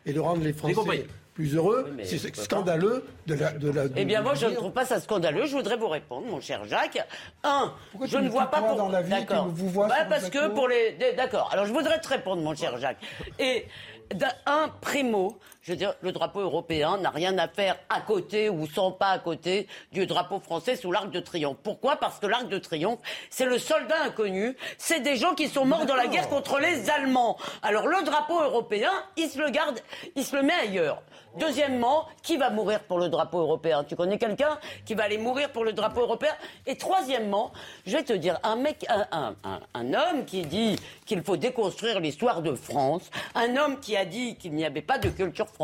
Et 0.07 0.13
de 0.15 0.19
rendre 0.21 0.43
les. 0.43 0.55
Français 0.55 1.07
plus 1.39 1.55
heureux, 1.55 1.87
Oui, 1.97 2.05
c'est 2.05 2.35
scandaleux 2.35 3.05
de 3.29 3.35
la. 3.35 3.53
De 3.53 3.71
la 3.71 3.85
Eh 3.95 4.05
bien, 4.05 4.23
moi, 4.23 4.35
je 4.35 4.47
ne 4.47 4.55
trouve 4.57 4.73
pas 4.73 4.85
ça 4.85 4.99
scandaleux. 5.01 5.47
Je 5.47 5.55
voudrais 5.55 5.77
vous 5.77 5.87
répondre, 5.87 6.27
mon 6.27 6.41
cher 6.41 6.65
Jacques. 6.65 6.99
Un, 7.45 7.73
Pourquoi 7.93 8.09
je 8.09 8.19
ne 8.19 8.29
vois 8.29 8.47
pas 8.47 8.61
pour. 8.61 8.75
dans 8.77 8.89
la 8.89 9.03
vie 9.03 9.11
D'accord. 9.11 9.47
vous 9.49 9.71
Bah, 9.87 10.05
parce 10.09 10.31
que 10.31 10.49
pour 10.49 10.67
les. 10.67 10.97
D'accord. 11.17 11.49
Alors, 11.53 11.65
je 11.65 11.73
voudrais 11.73 12.01
te 12.01 12.09
répondre, 12.09 12.43
mon 12.43 12.57
cher 12.57 12.77
Jacques. 12.79 12.99
Et 13.39 13.67
d'un- 14.13 14.27
un 14.47 14.69
primo, 14.81 15.39
je 15.69 15.75
veux 15.75 15.77
dire, 15.79 15.93
le 16.01 16.13
drapeau 16.13 16.41
européen 16.41 16.97
n'a 16.97 17.11
rien 17.11 17.37
à 17.37 17.47
faire 17.47 17.77
à 17.91 18.01
côté 18.01 18.49
ou 18.49 18.67
sans 18.67 18.91
pas 18.91 19.09
à 19.11 19.19
côté 19.19 19.69
du 19.93 20.07
drapeau 20.07 20.41
français 20.41 20.77
sous 20.77 20.91
l'Arc 20.91 21.11
de 21.11 21.21
Triomphe. 21.21 21.59
Pourquoi? 21.63 21.97
Parce 21.97 22.19
que 22.19 22.27
l'Arc 22.27 22.49
de 22.49 22.57
Triomphe, 22.57 23.01
c'est 23.29 23.45
le 23.45 23.59
soldat 23.59 23.97
inconnu. 24.07 24.57
C'est 24.79 25.01
des 25.01 25.17
gens 25.17 25.35
qui 25.35 25.47
sont 25.47 25.67
morts 25.67 25.85
dans 25.85 25.95
la 25.95 26.07
guerre 26.07 26.31
contre 26.31 26.59
les 26.59 26.89
Allemands. 26.89 27.37
Alors, 27.61 27.87
le 27.87 28.03
drapeau 28.03 28.41
européen, 28.41 28.89
il 29.19 29.29
se 29.29 29.39
le 29.39 29.51
garde, 29.51 29.79
il 30.17 30.25
se 30.25 30.35
le 30.35 30.43
met 30.43 30.55
ailleurs. 30.55 31.03
Deuxièmement, 31.37 32.07
qui 32.23 32.39
va 32.39 32.49
mourir 32.49 32.81
pour 32.81 32.99
le 32.99 33.11
drapeau 33.11 33.41
européen? 33.41 33.85
Tu 33.85 33.95
connais 33.95 34.17
quelqu'un 34.17 34.59
qui 34.87 34.95
va 34.95 35.05
aller 35.05 35.19
mourir 35.19 35.53
pour 35.53 35.65
le 35.65 35.75
drapeau 35.75 36.01
européen? 36.01 36.33
Et 36.67 36.77
troisièmement, 36.79 37.53
je 37.87 37.93
vais 37.99 38.03
te 38.03 38.15
dire, 38.15 38.39
un 38.43 38.57
mec, 38.57 38.87
un, 38.89 39.07
un- 39.13 39.35
un- 39.45 39.61
un 39.75 39.95
homme 39.95 40.25
qui 40.25 40.43
dit 40.47 40.77
qu'il 41.05 41.23
faut 41.23 41.37
déconstruire 41.37 42.01
l'histoire 42.01 42.41
de 42.41 42.55
France, 42.55 43.11
un 43.35 43.57
homme 43.57 43.79
qui 43.79 43.95
a 43.97 44.07
dit 44.07 44.37
qu'il 44.37 44.55
n'y 44.55 44.65
avait 44.65 44.81
pas 44.83 44.97
de 44.99 45.11
culture 45.11 45.47
française, 45.49 45.58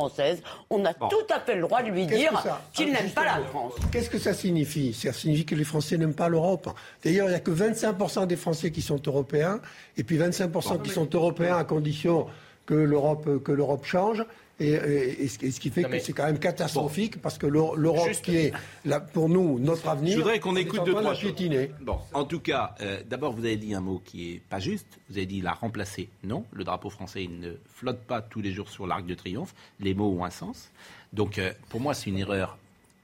on 0.70 0.84
a 0.84 0.94
tout 0.94 1.26
à 1.30 1.40
fait 1.40 1.54
le 1.54 1.62
droit 1.62 1.82
de 1.82 1.88
lui 1.90 2.06
dire 2.06 2.42
qu'il 2.72 2.88
Ah, 2.88 3.00
n'aime 3.00 3.10
pas 3.10 3.24
la 3.24 3.44
France. 3.44 3.74
Qu'est-ce 3.92 4.10
que 4.10 4.18
ça 4.18 4.34
signifie? 4.34 4.92
Ça 4.92 5.12
signifie 5.12 5.44
que 5.44 5.54
les 5.54 5.64
Français 5.64 5.96
n'aiment 5.96 6.14
pas 6.14 6.28
l'Europe. 6.28 6.68
D'ailleurs, 7.04 7.26
il 7.26 7.30
n'y 7.30 7.36
a 7.36 7.40
que 7.40 7.50
25% 7.50 8.26
des 8.26 8.36
Français 8.36 8.70
qui 8.70 8.82
sont 8.82 9.00
européens, 9.06 9.60
et 9.96 10.04
puis 10.04 10.18
25% 10.18 10.82
qui 10.82 10.90
sont 10.90 11.08
européens 11.12 11.56
à 11.56 11.64
condition 11.64 12.26
que 12.66 12.74
l'Europe 12.74 13.42
que 13.42 13.52
l'Europe 13.52 13.84
change. 13.84 14.24
Et, 14.60 14.68
et- 14.70 15.24
et 15.24 15.28
ce, 15.28 15.44
et 15.44 15.50
ce 15.50 15.58
qui 15.58 15.70
fait 15.70 15.82
Non, 15.82 15.88
que 15.88 15.98
c'est 15.98 16.12
quand 16.12 16.26
même 16.26 16.38
catastrophique 16.38 17.20
parce 17.20 17.38
que 17.38 17.46
l'Eu- 17.46 17.74
l'Europe 17.76 18.10
qui 18.22 18.36
est 18.36 18.52
là, 18.84 19.00
pour 19.00 19.28
nous 19.28 19.58
notre 19.58 19.88
avenir. 19.88 20.12
Je 20.12 20.18
voudrais 20.18 20.38
qu'on 20.38 20.54
écoute 20.54 20.84
deux, 20.84 20.92
trois 20.92 21.12
choses. 21.14 21.32
piétiner. 21.34 21.70
Bon, 21.80 21.98
en 22.12 22.24
tout 22.24 22.38
cas, 22.38 22.74
euh, 22.80 23.02
d'abord, 23.04 23.32
vous 23.32 23.44
avez 23.44 23.56
dit 23.56 23.74
un 23.74 23.80
mot 23.80 24.00
qui 24.04 24.34
est 24.34 24.40
pas 24.48 24.60
juste. 24.60 24.86
Vous 25.10 25.16
avez 25.16 25.26
dit 25.26 25.40
la 25.40 25.52
remplacer. 25.54 26.08
Non, 26.22 26.44
le 26.52 26.62
drapeau 26.62 26.88
français, 26.88 27.24
il 27.24 27.40
ne 27.40 27.54
flotte 27.74 27.98
pas 28.02 28.22
tous 28.22 28.40
les 28.40 28.52
jours 28.52 28.68
sur 28.70 28.86
l'Arc 28.86 29.04
de 29.06 29.14
Triomphe. 29.14 29.54
Les 29.80 29.92
mots 29.92 30.16
ont 30.16 30.24
un 30.24 30.30
sens. 30.30 30.70
Donc, 31.12 31.38
euh, 31.38 31.52
pour 31.68 31.80
moi, 31.80 31.92
c'est 31.94 32.10
une 32.10 32.18
erreur 32.18 32.56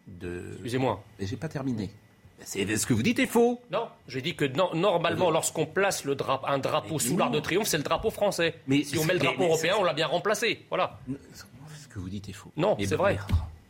de. 0.06 0.50
Excusez-moi. 0.52 1.02
Mais 1.18 1.26
j'ai 1.26 1.36
pas 1.36 1.48
terminé. 1.48 1.90
C'est 2.44 2.76
ce 2.76 2.86
que 2.86 2.94
vous 2.94 3.02
dites 3.02 3.18
est 3.18 3.26
faux. 3.26 3.60
Non, 3.70 3.86
j'ai 4.08 4.22
dit 4.22 4.34
que 4.34 4.44
non- 4.44 4.74
normalement, 4.74 5.30
lorsqu'on 5.30 5.66
place 5.66 6.04
le 6.04 6.16
un 6.46 6.58
drapeau 6.58 6.98
sous 6.98 7.16
l'Arc 7.16 7.32
de 7.32 7.40
Triomphe, 7.40 7.66
c'est 7.68 7.76
le 7.78 7.82
drapeau 7.82 8.10
français. 8.10 8.54
Mais 8.66 8.82
si 8.84 8.98
on 8.98 9.04
met 9.04 9.14
le 9.14 9.18
drapeau 9.20 9.40
mais- 9.40 9.46
européen, 9.48 9.74
on 9.78 9.84
l'a 9.84 9.92
bien 9.94 10.06
remplacé. 10.06 10.64
Voilà. 10.68 10.98
Ce 11.34 11.88
que 11.88 11.98
vous 11.98 12.08
dites 12.08 12.28
est 12.28 12.32
faux. 12.32 12.52
Non, 12.56 12.76
Mais 12.78 12.86
c'est 12.86 12.96
bon, 12.96 13.02
vrai. 13.04 13.18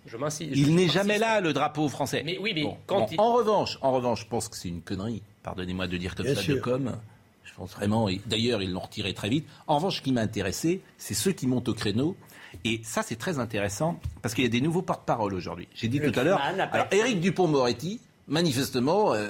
Je 0.06 0.16
m'insiste. 0.16 0.52
Il 0.56 0.74
n'est 0.74 0.88
jamais 0.88 1.18
là, 1.18 1.40
le 1.40 1.52
drapeau 1.52 1.88
français. 1.88 2.22
Mais 2.24 2.38
oui, 2.38 2.52
mais 2.54 2.62
Bon, 2.62 2.76
quand 2.86 3.00
bon, 3.00 3.06
il- 3.12 3.20
En 3.20 3.32
revanche, 3.34 3.78
en 3.82 3.92
revanche, 3.92 4.22
je 4.22 4.26
pense 4.26 4.48
que 4.48 4.56
c'est 4.56 4.68
une 4.68 4.82
connerie. 4.82 5.22
Pardonnez-moi 5.42 5.86
de 5.86 5.96
dire 5.96 6.14
comme 6.14 6.26
Bien 6.26 6.34
ça 6.34 6.40
de 6.40 6.44
sûr. 6.46 6.60
com. 6.60 6.96
Je 7.44 7.54
pense 7.54 7.72
vraiment. 7.74 8.08
et 8.08 8.20
D'ailleurs, 8.26 8.62
ils 8.62 8.70
l'ont 8.72 8.80
retiré 8.80 9.12
très 9.14 9.28
vite. 9.28 9.46
En 9.66 9.76
revanche, 9.76 9.96
ce 9.98 10.02
qui 10.02 10.12
m'a 10.12 10.22
intéressé, 10.22 10.80
c'est 10.98 11.14
ceux 11.14 11.32
qui 11.32 11.46
montent 11.46 11.68
au 11.68 11.74
créneau. 11.74 12.16
Et 12.64 12.80
ça, 12.82 13.02
c'est 13.02 13.16
très 13.16 13.38
intéressant 13.38 14.00
parce 14.22 14.34
qu'il 14.34 14.42
y 14.44 14.46
a 14.46 14.50
des 14.50 14.60
nouveaux 14.60 14.82
porte-parole 14.82 15.34
aujourd'hui. 15.34 15.68
J'ai 15.74 15.88
dit 15.88 15.98
Le 15.98 16.10
tout 16.10 16.18
à 16.18 16.24
l'heure. 16.24 16.40
Éric 16.90 17.20
Dupont-Moretti, 17.20 18.00
manifestement, 18.30 19.12
euh, 19.12 19.28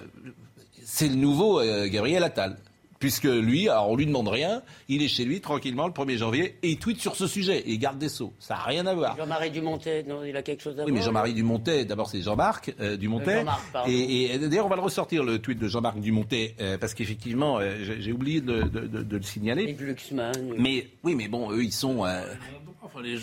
c'est 0.85 1.09
le 1.09 1.17
nouveau 1.17 1.61
euh, 1.61 1.89
Gabriel 1.89 2.23
Attal. 2.23 2.57
Puisque 3.01 3.25
lui, 3.25 3.67
alors 3.71 3.89
on 3.89 3.97
lui 3.97 4.05
demande 4.05 4.29
rien, 4.29 4.61
il 4.91 5.03
est 5.03 5.09
chez 5.09 5.25
lui 5.25 5.41
tranquillement 5.41 5.87
le 5.87 5.93
1er 5.95 6.19
janvier 6.19 6.57
et 6.63 6.69
il 6.73 6.77
tweet 6.79 7.01
sur 7.01 7.17
ce 7.17 7.27
sujet 7.27 7.61
et 7.61 7.71
il 7.71 7.79
garde 7.79 7.97
des 7.97 8.11
sceaux. 8.11 8.35
Ça 8.39 8.53
n'a 8.57 8.61
rien 8.61 8.85
à 8.87 8.93
voir. 8.93 9.17
Jean-Marie 9.17 9.51
Dumontet, 9.51 10.03
non, 10.03 10.23
il 10.23 10.37
a 10.37 10.43
quelque 10.43 10.63
chose 10.63 10.79
à 10.79 10.85
Oui, 10.85 10.91
voir 10.91 11.01
mais 11.01 11.07
Jean-Marie 11.07 11.33
Dumontet, 11.33 11.87
d'abord 11.87 12.11
c'est 12.11 12.21
Jean-Marc 12.21 12.75
euh, 12.79 12.99
Dumontet. 12.99 13.43
Euh, 13.75 13.79
et 13.89 14.35
et 14.35 14.39
d'ailleurs, 14.39 14.67
on 14.67 14.69
va 14.69 14.77
le 14.77 14.83
ressortir, 14.83 15.25
le 15.25 15.39
tweet 15.39 15.59
de 15.59 15.67
Jean-Marc 15.67 15.99
Dumontet, 15.99 16.55
euh, 16.61 16.77
parce 16.77 16.93
qu'effectivement, 16.93 17.59
euh, 17.59 17.77
j'ai 17.83 18.03
j'ai 18.03 18.13
oublié 18.13 18.43
de, 18.43 18.65
de- 18.65 18.87
de- 18.87 19.03
de 19.03 19.17
le 19.17 19.23
signaler. 19.23 19.63
Et 19.65 19.73
Glucksmann. 19.73 20.53
Mais 20.59 20.89
oui, 21.03 21.15
mais 21.15 21.29
bon, 21.29 21.51
eux, 21.53 21.65
ils 21.65 21.73
sont. 21.73 22.05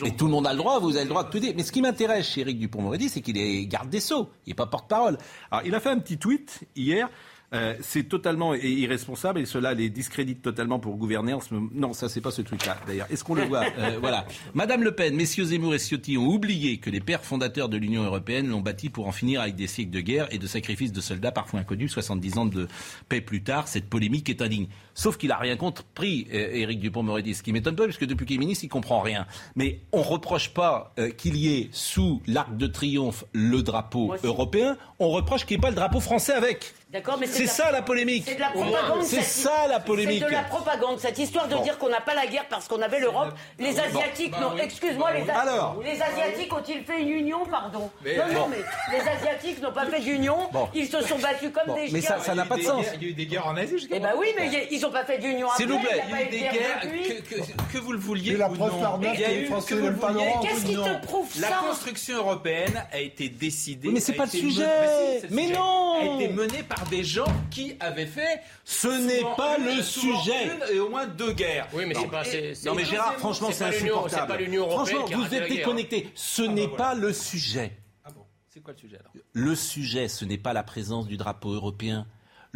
Et 0.05 0.15
tout 0.15 0.25
le 0.25 0.31
monde 0.31 0.47
a 0.47 0.51
le 0.53 0.57
droit, 0.57 0.79
vous 0.79 0.95
avez 0.95 1.03
le 1.05 1.09
droit 1.09 1.23
de 1.23 1.29
tout 1.31 1.39
dire. 1.39 1.53
Mais 1.55 1.63
ce 1.63 1.71
qui 1.71 1.81
m'intéresse 1.81 2.27
chez 2.27 2.41
Éric 2.41 2.59
Dupont-Moretti, 2.59 3.09
c'est 3.09 3.21
qu'il 3.21 3.37
est 3.37 3.65
garde 3.65 3.89
des 3.89 3.99
Sceaux. 3.99 4.29
Il 4.45 4.51
n'est 4.51 4.55
pas 4.55 4.67
porte-parole. 4.67 5.17
Alors, 5.51 5.65
il 5.65 5.73
a 5.75 5.79
fait 5.79 5.89
un 5.89 5.99
petit 5.99 6.17
tweet 6.17 6.61
hier. 6.75 7.09
euh, 7.53 7.75
c'est 7.79 8.03
totalement 8.03 8.53
irresponsable 8.55 9.39
et 9.39 9.45
cela 9.45 9.73
les 9.73 9.89
discrédite 9.89 10.41
totalement 10.41 10.79
pour 10.79 10.97
gouverner 10.97 11.31
en 11.33 11.39
ce 11.39 11.53
moment. 11.53 11.69
Non, 11.73 11.93
ça 11.93 12.09
c'est 12.09 12.19
pas 12.19 12.31
ce 12.31 12.41
truc-là 12.41 12.77
d'ailleurs. 12.85 13.07
Est-ce 13.09 13.23
qu'on 13.23 13.35
le 13.35 13.45
voit 13.45 13.63
Euh, 13.77 13.97
Voilà. 14.01 14.25
Madame 14.53 14.83
Le 14.83 14.91
Pen, 14.93 15.15
Messieurs 15.15 15.45
Zemmour 15.45 15.73
et 15.73 15.79
Ciotti 15.79 16.17
ont 16.17 16.27
oublié 16.27 16.77
que 16.79 16.89
les 16.89 16.99
pères 16.99 17.23
fondateurs 17.23 17.69
de 17.69 17.77
l'Union 17.77 18.03
européenne 18.03 18.49
l'ont 18.49 18.59
bâti 18.59 18.89
pour 18.89 19.07
en 19.07 19.13
finir 19.13 19.39
avec 19.39 19.55
des 19.55 19.67
siècles 19.67 19.91
de 19.91 20.01
guerre 20.01 20.27
et 20.31 20.39
de 20.39 20.45
sacrifices 20.47 20.91
de 20.91 20.99
soldats 20.99 21.31
parfois 21.31 21.61
inconnus, 21.61 21.91
70 21.93 22.37
ans 22.37 22.45
de 22.47 22.67
paix 23.07 23.21
plus 23.21 23.41
tard. 23.43 23.69
Cette 23.69 23.89
polémique 23.89 24.29
est 24.29 24.41
indigne. 24.41 24.67
Sauf 24.99 25.17
qu'il 25.17 25.31
a 25.31 25.37
rien 25.37 25.55
compris, 25.57 26.27
euh, 26.33 26.49
Éric 26.55 26.79
Dupond-Moretti, 26.79 27.35
ce 27.35 27.43
qui 27.43 27.53
m'étonne 27.53 27.75
pas, 27.75 27.83
puisque 27.83 28.05
depuis 28.07 28.25
qu'il 28.25 28.37
est 28.37 28.39
ministre, 28.39 28.63
il 28.65 28.69
comprend 28.69 28.99
rien. 28.99 29.27
Mais 29.55 29.79
on 29.91 30.01
reproche 30.01 30.49
pas 30.49 30.91
euh, 30.97 31.11
qu'il 31.11 31.35
y 31.37 31.55
ait 31.55 31.69
sous 31.71 32.19
l'Arc 32.25 32.57
de 32.57 32.65
Triomphe 32.65 33.23
le 33.31 33.61
drapeau 33.61 34.15
européen, 34.23 34.75
on 34.97 35.09
reproche 35.09 35.45
qu'il 35.45 35.55
n'y 35.57 35.61
ait 35.61 35.61
pas 35.61 35.69
le 35.69 35.75
drapeau 35.75 35.99
français 35.99 36.33
avec. 36.33 36.73
D'accord, 36.91 37.17
mais 37.19 37.27
C'est 37.27 37.47
ça 37.47 37.69
la 37.71 37.81
polémique. 37.81 38.23
C'est 38.25 38.35
de 38.35 38.39
la 38.39 38.49
propagande. 38.49 39.03
C'est 39.03 39.17
cette- 39.21 39.43
ça 39.43 39.67
la 39.67 39.81
polémique. 39.81 40.21
C'est 40.23 40.29
de 40.29 40.31
la 40.31 40.43
propagande. 40.43 40.97
Cette 40.99 41.19
histoire 41.19 41.47
de 41.49 41.55
Bon. 41.55 41.61
dire 41.61 41.77
qu'on 41.77 41.89
n'a 41.89 41.99
pas 41.99 42.15
la 42.15 42.25
guerre 42.25 42.45
parce 42.49 42.67
qu'on 42.69 42.81
avait 42.81 43.01
l'Europe. 43.01 43.33
Les 43.59 43.73
Bon. 43.73 43.79
Asiatiques, 43.81 44.31
Bah 44.31 44.37
non, 44.41 44.51
oui. 44.55 44.61
excuse-moi, 44.63 45.11
les, 45.11 45.29
A- 45.29 45.37
Alors. 45.41 45.81
les 45.83 46.01
Asiatiques 46.01 46.51
ont-ils 46.53 46.83
fait 46.85 47.01
une 47.01 47.09
union, 47.09 47.39
pardon 47.51 47.91
Mais- 48.05 48.15
Non, 48.17 48.23
non, 48.33 48.39
Bon. 48.43 48.47
mais 48.51 48.97
les 48.97 49.01
Asiatiques 49.05 49.61
n'ont 49.61 49.73
pas 49.73 49.85
fait 49.87 49.99
d'union. 49.99 50.37
Bon. 50.53 50.69
Ils 50.73 50.87
se 50.87 51.01
sont 51.01 51.19
battus 51.19 51.51
comme 51.53 51.67
Bon, 51.67 51.75
des 51.75 51.91
mais 51.91 51.99
chiens. 51.99 52.17
ça- 52.17 52.19
ça 52.21 52.33
n'a 52.35 52.45
pas 52.45 52.55
de 52.55 52.61
sens. 52.63 52.85
Il 52.95 53.03
y 53.03 53.05
a 53.07 53.09
eu 53.09 53.13
des 53.13 53.25
guerres 53.27 53.47
en 53.47 53.57
Asie 53.57 53.77
jusqu'à 53.77 53.97
Eh 53.97 53.99
ben 53.99 54.13
oui, 54.17 54.27
mais 54.37 54.49
ils 54.71 54.85
n'ont 54.87 54.93
pas 54.93 55.05
fait 55.05 55.17
d'union 55.19 55.47
après. 55.49 55.63
S'il 55.63 55.71
vous 55.71 55.79
plaît. 55.79 56.03
il 56.31 56.39
guerres, 56.39 56.81
que, 56.81 57.35
que- 57.35 57.73
que 57.73 57.77
vous 57.77 57.91
le 57.91 57.99
vouliez 57.99 58.37
la 58.37 58.49
ou 58.49 58.55
non. 58.55 58.99
Il 59.01 59.19
y 59.19 59.23
a 59.25 59.33
eu, 59.33 59.45
que 59.47 59.75
vous 59.75 59.87
le 59.87 59.93
vouliez 59.93 60.31
qu'est-ce 60.41 60.65
qui 60.65 60.75
te 60.75 61.05
prouve 61.05 61.29
La 61.39 61.49
ça 61.49 61.55
construction 61.67 62.17
européenne 62.17 62.83
a 62.91 62.99
été 62.99 63.29
décidée. 63.29 63.89
Mais 63.89 63.99
c'est 63.99 64.13
pas 64.13 64.25
le 64.25 64.31
sujet. 64.31 65.21
Mais 65.29 65.49
non. 65.49 65.93
A 66.01 66.15
été 66.23 66.33
menée 66.33 66.63
par 66.63 66.85
des 66.87 67.03
gens 67.03 67.25
qui 67.51 67.75
avaient 67.79 68.05
fait. 68.05 68.41
Ce 68.63 68.87
n'est 68.87 69.23
pas 69.35 69.57
le 69.57 69.81
sujet. 69.81 70.49
et 70.71 70.79
au 70.79 70.89
moins 70.89 71.05
deux 71.07 71.33
guerres. 71.33 71.67
Oui, 71.73 71.85
mais 71.87 71.93
Non. 71.93 72.01
c'est 72.01 72.07
pas. 72.07 72.23
Non 72.69 72.75
mais 72.75 72.85
Gérard, 72.85 73.15
franchement, 73.15 73.49
c'est 73.51 73.65
insupportable. 73.65 74.45
Franchement, 74.69 75.05
vous 75.05 75.21
la 75.21 75.25
êtes 75.25 75.31
guerre. 75.31 75.47
déconnectés. 75.47 76.09
Ce 76.15 76.41
bah 76.41 76.47
n'est 76.49 76.67
pas 76.67 76.93
le 76.95 77.13
sujet. 77.13 77.73
Ah 78.05 78.09
bon 78.15 78.21
C'est 78.53 78.61
quoi 78.61 78.73
le 78.73 78.79
sujet 78.79 78.97
alors? 78.99 79.11
Le 79.33 79.55
sujet, 79.55 80.07
ce 80.07 80.25
n'est 80.25 80.37
pas 80.37 80.53
la 80.53 80.63
présence 80.63 81.07
du 81.07 81.17
drapeau 81.17 81.51
européen. 81.53 82.05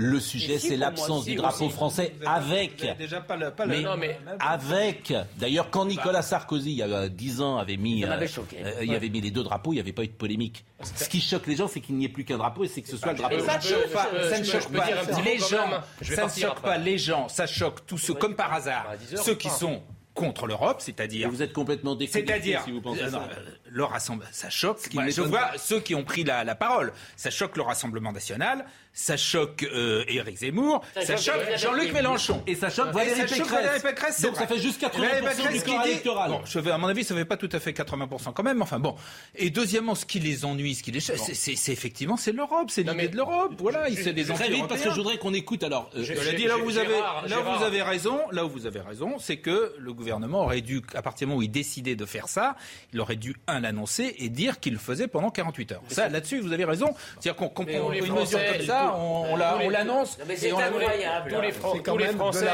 Le 0.03 0.19
sujet, 0.19 0.57
si, 0.57 0.69
c'est 0.69 0.77
l'absence 0.77 1.25
si, 1.25 1.31
du 1.31 1.35
drapeau 1.35 1.65
aussi. 1.65 1.73
français 1.73 2.13
avez- 2.25 2.27
avec. 2.55 2.97
déjà 2.97 3.21
pas 3.21 3.35
le. 3.35 3.51
Pas 3.51 3.65
le- 3.65 3.75
Mais, 3.77 3.81
Non, 3.81 3.95
mais- 3.97 4.17
avec. 4.39 5.13
D'ailleurs, 5.37 5.69
quand 5.69 5.85
Nicolas 5.85 6.21
Sarkozy, 6.23 6.71
il 6.71 6.77
y 6.77 6.81
a 6.83 7.07
10 7.07 7.41
ans, 7.41 7.57
avait 7.57 7.77
mis, 7.77 8.03
euh, 8.03 8.27
choqué. 8.27 8.57
euh, 8.63 8.83
il 8.83 8.93
avait 8.95 9.09
mis 9.09 9.21
les 9.21 9.31
deux 9.31 9.43
drapeaux, 9.43 9.73
il 9.73 9.75
n'y 9.75 9.81
avait 9.81 9.93
pas 9.93 10.03
eu 10.03 10.07
de 10.07 10.13
polémique. 10.13 10.65
Ce 10.95 11.07
qui 11.07 11.21
choque 11.21 11.45
les 11.47 11.55
gens, 11.55 11.67
c'est 11.67 11.79
qu'il 11.81 11.95
n'y 11.95 12.05
ait 12.05 12.09
plus 12.09 12.25
qu'un 12.25 12.37
drapeau 12.37 12.63
et 12.63 12.67
c'est 12.67 12.81
que 12.81 12.89
ce 12.89 12.97
soit 12.97 13.11
le 13.11 13.17
drapeau. 13.19 13.39
Ça 13.39 13.59
choque 13.59 13.83
peux- 13.83 13.89
pas, 13.93 14.09
je- 14.23 14.29
ça 14.29 14.39
ne 14.39 14.43
choque 14.43 14.71
pas 14.71 14.85
les 15.23 15.37
gens. 15.37 15.67
vais 16.01 16.15
Ça 16.15 16.25
ne 16.25 16.29
choque 16.31 16.61
pas 16.61 16.77
les 16.77 16.97
gens. 16.97 17.27
Ça 17.29 17.45
choque 17.47 17.85
tous 17.85 17.97
ceux, 17.97 18.13
comme 18.15 18.35
par 18.35 18.53
hasard, 18.53 18.83
Bah, 18.85 18.91
à 18.93 18.97
10 18.97 19.13
heures, 19.15 19.23
ceux 19.23 19.35
qui 19.35 19.49
sont 19.49 19.81
contre 20.13 20.45
l'Europe, 20.47 20.77
c'est-à-dire 20.81 21.29
vous 21.29 21.41
êtes 21.41 21.53
complètement 21.53 21.95
déconnecté 21.95 22.57
si 22.65 22.71
vous 22.71 22.81
pensez 22.81 23.03
euh, 23.03 23.11
ça. 23.11 23.29
Le 23.73 23.83
rassemblement, 23.85 24.29
ça 24.33 24.49
choque. 24.49 24.79
Bah, 24.93 25.09
je 25.09 25.21
vois 25.21 25.39
pas. 25.39 25.51
ceux 25.57 25.79
qui 25.79 25.95
ont 25.95 26.03
pris 26.03 26.23
la, 26.25 26.43
la 26.43 26.55
parole. 26.55 26.91
Ça 27.15 27.29
choque 27.31 27.55
le 27.55 27.63
Rassemblement 27.63 28.11
national, 28.11 28.65
ça 28.93 29.15
choque 29.15 29.63
euh, 29.63 30.03
Éric 30.09 30.39
Zemmour, 30.39 30.83
Ça 30.93 31.05
ça, 31.05 31.15
choque 31.17 31.35
choque 31.45 31.57
Jean-Luc. 31.57 31.93
Mélenchon. 31.93 32.43
Et 32.47 32.55
ça 32.55 32.69
choque 32.69 32.89
Et 32.89 32.91
Valérie 32.91 33.21
ça 33.21 33.27
choque 33.27 33.37
Pécresse. 33.37 33.51
Valérie 33.65 33.81
Pécresse, 33.81 34.15
c'est 34.17 34.27
Donc 34.27 34.35
ça 34.35 34.45
fait 34.47 34.59
juste 34.59 34.81
80% 34.81 35.21
Valérie 35.23 35.57
du 35.59 35.63
corps 35.63 35.85
électoral. 35.85 36.29
Bon, 36.31 36.41
je 36.45 36.59
vais, 36.59 36.71
à 36.71 36.77
mon 36.77 36.87
avis, 36.87 37.05
ça 37.05 37.15
fait 37.15 37.23
pas 37.23 37.37
tout 37.37 37.49
à 37.53 37.59
fait 37.61 37.71
80% 37.71 38.33
quand 38.33 38.43
même. 38.43 38.61
Enfin 38.61 38.79
bon. 38.79 38.95
Et 39.35 39.49
deuxièmement, 39.49 39.95
ce 39.95 40.05
qui 40.05 40.19
les 40.19 40.43
ennuie, 40.43 40.75
ce 40.75 40.83
qui 40.83 40.91
les 40.91 40.99
c'est, 40.99 41.15
c'est- 41.17 41.55
c'est 41.55 41.71
effectivement 41.71 42.17
c'est 42.17 42.33
l'Europe, 42.33 42.69
c'est 42.69 42.83
l'idée 42.83 43.07
de 43.07 43.15
l'Europe. 43.15 43.53
Voilà, 43.57 43.87
il 43.87 43.97
c'est 43.97 44.11
des 44.13 44.25
Très 44.25 44.49
vite, 44.49 44.67
parce 44.67 44.81
que 44.81 44.89
je 44.89 44.95
voudrais 44.95 45.17
qu'on 45.17 45.33
écoute 45.33 45.63
alors. 45.63 45.89
euh, 45.95 46.03
Je- 46.03 46.35
dit, 46.35 46.45
là 46.45 46.57
où 46.57 46.63
vous 46.65 46.77
avez, 46.77 46.89
Gérard, 46.95 47.21
là 47.27 47.37
où 47.37 47.43
Gérard. 47.43 47.57
vous 47.59 47.63
avez 47.63 47.81
raison, 47.81 48.19
là 48.31 48.45
où 48.45 48.49
vous 48.49 48.65
avez 48.65 48.81
raison, 48.81 49.17
c'est 49.19 49.37
que 49.37 49.73
le 49.77 49.93
gouvernement 49.93 50.41
aurait 50.43 50.61
dû, 50.61 50.81
à 50.93 51.01
partir 51.01 51.25
du 51.27 51.29
moment 51.29 51.39
où 51.39 51.43
il 51.43 51.51
décidait 51.51 51.95
de 51.95 52.05
faire 52.05 52.27
ça, 52.27 52.55
il 52.93 52.99
aurait 52.99 53.15
dû 53.15 53.35
un 53.47 53.60
l'annoncer 53.61 54.15
et 54.19 54.29
dire 54.29 54.59
qu'il 54.59 54.73
le 54.73 54.79
faisait 54.79 55.07
pendant 55.07 55.29
48 55.31 55.71
heures. 55.73 55.81
Ça, 55.87 56.09
là-dessus, 56.09 56.39
vous 56.39 56.51
avez 56.51 56.65
raison. 56.65 56.93
C'est-à-dire 57.19 57.35
qu'on 57.35 57.49
qu'on 57.49 57.63
Mais 57.63 57.77
prend 57.77 57.85
tous 57.87 57.91
les 57.93 57.99
une 57.99 58.13
mesure 58.13 58.39
comme 58.53 58.65
ça, 58.65 58.95
on, 58.97 59.35
l'annonce. 59.69 60.17
C'est 60.35 60.51
incroyable. 60.51 61.31
Tous 61.33 61.41
les, 61.41 61.51
quand 61.51 61.91
tous 61.93 61.97
les 61.97 62.05
même 62.05 62.15
Français. 62.15 62.47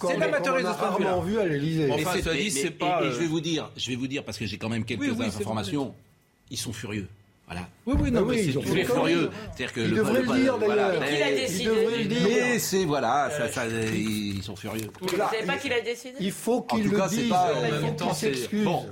c'est 0.00 0.16
l'amateurisme 0.16 0.66
a 0.68 0.72
rarement 0.72 1.20
vu 1.20 1.38
à 1.38 1.44
l'Élysée. 1.46 1.90
Enfin, 1.92 2.10
c'est 2.22 2.70
pas, 2.70 3.02
et- 3.02 3.04
et 3.04 3.08
euh, 3.08 3.12
je 3.12 3.18
vais 3.18 3.26
vous 3.26 3.40
dire, 3.40 3.70
je 3.76 3.90
vais 3.90 3.96
vous 3.96 4.06
dire 4.06 4.24
parce 4.24 4.38
que 4.38 4.46
j'ai 4.46 4.58
quand 4.58 4.68
même 4.68 4.84
quelques 4.84 5.00
Oui, 5.00 5.10
oui, 5.18 5.26
c'est 5.30 5.42
informations. 5.42 5.94
Ils 6.50 6.56
sont 6.58 6.72
furieux. 6.72 7.06
Voilà. 7.46 7.66
Oui, 7.84 7.94
oui, 8.00 8.10
non, 8.12 8.20
Ah 8.20 8.24
oui, 8.28 8.36
mais 8.46 8.52
c'est 8.52 8.58
tous 8.68 8.74
les 8.74 8.84
furieux. 8.84 9.28
C'est-à-dire 9.56 9.72
que 9.74 9.80
Ils 9.80 9.90
le- 9.90 9.96
devraient 9.96 10.22
le 10.22 10.40
dire, 10.40 10.56
voilà. 10.56 10.74
d'ailleurs. 10.90 11.00
L'a 11.00 11.30
Mais- 11.30 11.34
décidé 11.34 11.62
Ils 11.64 11.68
devraient 11.68 11.96
le 11.98 12.04
dire. 12.04 12.18
Mais 12.28 12.58
c'est 12.60 12.84
voilà, 12.84 13.30
ça, 13.36 13.48
ça, 13.48 13.66
ils 13.66 14.40
sont 14.42 14.54
furieux. 14.54 14.86
Vous 15.00 15.08
savez 15.08 15.44
pas 15.46 15.56
qui 15.56 15.68
l'a 15.68 15.80
décidé 15.80 16.14
Il 16.20 16.30
faut 16.30 16.60
tout 16.60 16.76
le 16.76 16.90
cas, 16.96 17.08
c'est 17.08 17.16
disent. 17.16 17.28
pas- 17.30 17.50
il 17.52 17.74
en 17.74 17.80
même 17.82 17.96
temps. 17.96 18.12
Bon. 18.64 18.86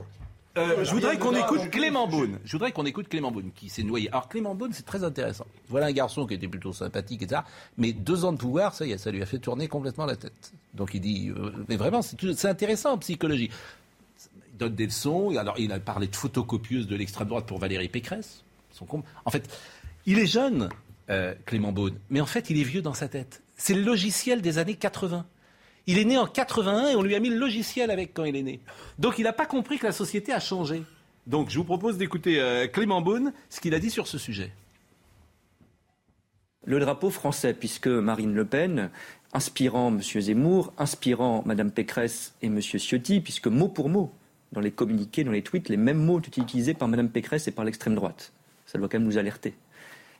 Euh, 0.57 0.84
je 0.84 0.90
voudrais 0.92 1.18
qu'on 1.18 1.34
écoute. 1.34 1.70
Clément 1.70 2.09
Beaune. 2.09 2.38
Je 2.44 2.53
voudrais 2.53 2.72
qu'on 2.72 2.86
écoute 2.86 3.09
Clément 3.09 3.30
Beaune 3.30 3.51
qui 3.55 3.68
s'est 3.68 3.82
noyé. 3.82 4.09
Alors 4.09 4.28
Clément 4.28 4.55
Beaune, 4.55 4.72
c'est 4.72 4.86
très 4.86 5.05
intéressant. 5.05 5.46
Voilà 5.68 5.86
un 5.86 5.92
garçon 5.92 6.26
qui 6.26 6.34
était 6.34 6.49
plutôt 6.49 6.72
sympathique, 6.72 7.22
etc. 7.22 7.42
Mais 7.76 7.92
deux 7.92 8.24
ans 8.24 8.32
de 8.32 8.38
pouvoir, 8.38 8.74
ça 8.74 8.86
y 8.86 8.92
est, 8.92 8.99
ça 8.99 9.11
lui 9.11 9.22
a 9.22 9.26
fait 9.26 9.38
tourner 9.38 9.68
complètement 9.68 10.07
la 10.07 10.16
tête. 10.16 10.53
Donc 10.74 10.94
il 10.94 11.01
dit, 11.01 11.30
euh, 11.30 11.53
mais 11.68 11.76
vraiment, 11.76 12.03
c'est 12.03 12.46
intéressant 12.46 12.92
en 12.92 12.99
psychologie. 12.99 13.51
Il 14.53 14.59
donne 14.59 14.74
des 14.74 14.86
leçons. 14.86 15.36
Alors 15.36 15.59
il 15.59 15.70
a 15.72 15.78
parlé 15.78 16.09
de 16.09 16.16
photocopieuse 16.16 16.86
de 16.86 16.96
l'extrême 16.96 17.28
droite 17.28 17.46
pour 17.46 17.59
Valérie 17.59 17.88
Pécresse. 17.88 18.42
Cons. 18.86 19.03
En 19.24 19.30
fait, 19.30 19.49
il 20.07 20.18
est 20.18 20.26
jeune, 20.26 20.68
euh, 21.11 21.34
Clément 21.46 21.72
Beaune, 21.72 21.99
mais 22.11 22.20
en 22.20 22.26
fait, 22.26 22.51
il 22.51 22.61
est 22.61 22.64
vieux 22.64 22.82
dans 22.82 22.94
sa 22.94 23.09
tête. 23.09 23.42
C'est 23.57 23.74
le 23.74 23.82
logiciel 23.82 24.40
des 24.40 24.59
années 24.59 24.76
80. 24.76 25.26
Il 25.89 25.99
est 25.99 26.05
né 26.05 26.16
en 26.18 26.26
81 26.26 26.91
et 26.91 26.95
on 26.97 27.03
lui 27.03 27.14
a 27.14 27.18
mis 27.20 27.30
le 27.30 27.36
logiciel 27.36 27.91
avec 27.91 28.12
quand 28.14 28.24
il 28.24 28.36
est 28.36 28.43
né. 28.43 28.61
Donc 28.99 29.18
il 29.18 29.24
n'a 29.24 29.32
pas 29.32 29.47
compris 29.47 29.78
que 29.78 29.86
la 29.86 29.93
société 29.93 30.32
a 30.32 30.39
changé. 30.39 30.82
Donc 31.26 31.49
je 31.51 31.57
vous 31.59 31.64
propose 31.64 31.97
d'écouter 31.99 32.41
euh, 32.41 32.66
Clément 32.68 33.01
Beaune, 33.01 33.32
ce 33.49 33.59
qu'il 33.61 33.74
a 33.74 33.78
dit 33.78 33.91
sur 33.91 34.07
ce 34.07 34.18
sujet. 34.18 34.53
le 36.64 36.78
drapeau 36.78 37.11
français, 37.11 37.55
puisque 37.55 37.86
Marine 37.86 38.34
Le 38.34 38.45
Pen, 38.45 38.91
inspirant 39.32 39.89
M. 39.89 40.01
Zemmour, 40.03 40.72
inspirant 40.76 41.43
Mme 41.47 41.70
Pécresse 41.70 42.34
et 42.43 42.47
M. 42.47 42.61
Ciotti, 42.61 43.20
puisque 43.20 43.47
mot 43.47 43.68
pour 43.68 43.89
mot, 43.89 44.12
dans 44.53 44.61
les 44.61 44.70
communiqués, 44.70 45.24
dans 45.24 45.32
les 45.32 45.43
tweets, 45.43 45.68
les 45.70 45.76
mêmes 45.78 46.03
mots 46.05 46.20
utilisés 46.20 46.74
par 46.74 46.89
Mme 46.89 47.09
Pécresse 47.09 47.49
et 47.49 47.53
par 47.53 47.64
l'extrême 47.64 47.95
droite. 47.95 48.32
Ça 48.66 48.78
doit 48.78 48.89
quand 48.89 48.99
même 48.99 49.07
nous 49.09 49.16
alerter. 49.18 49.55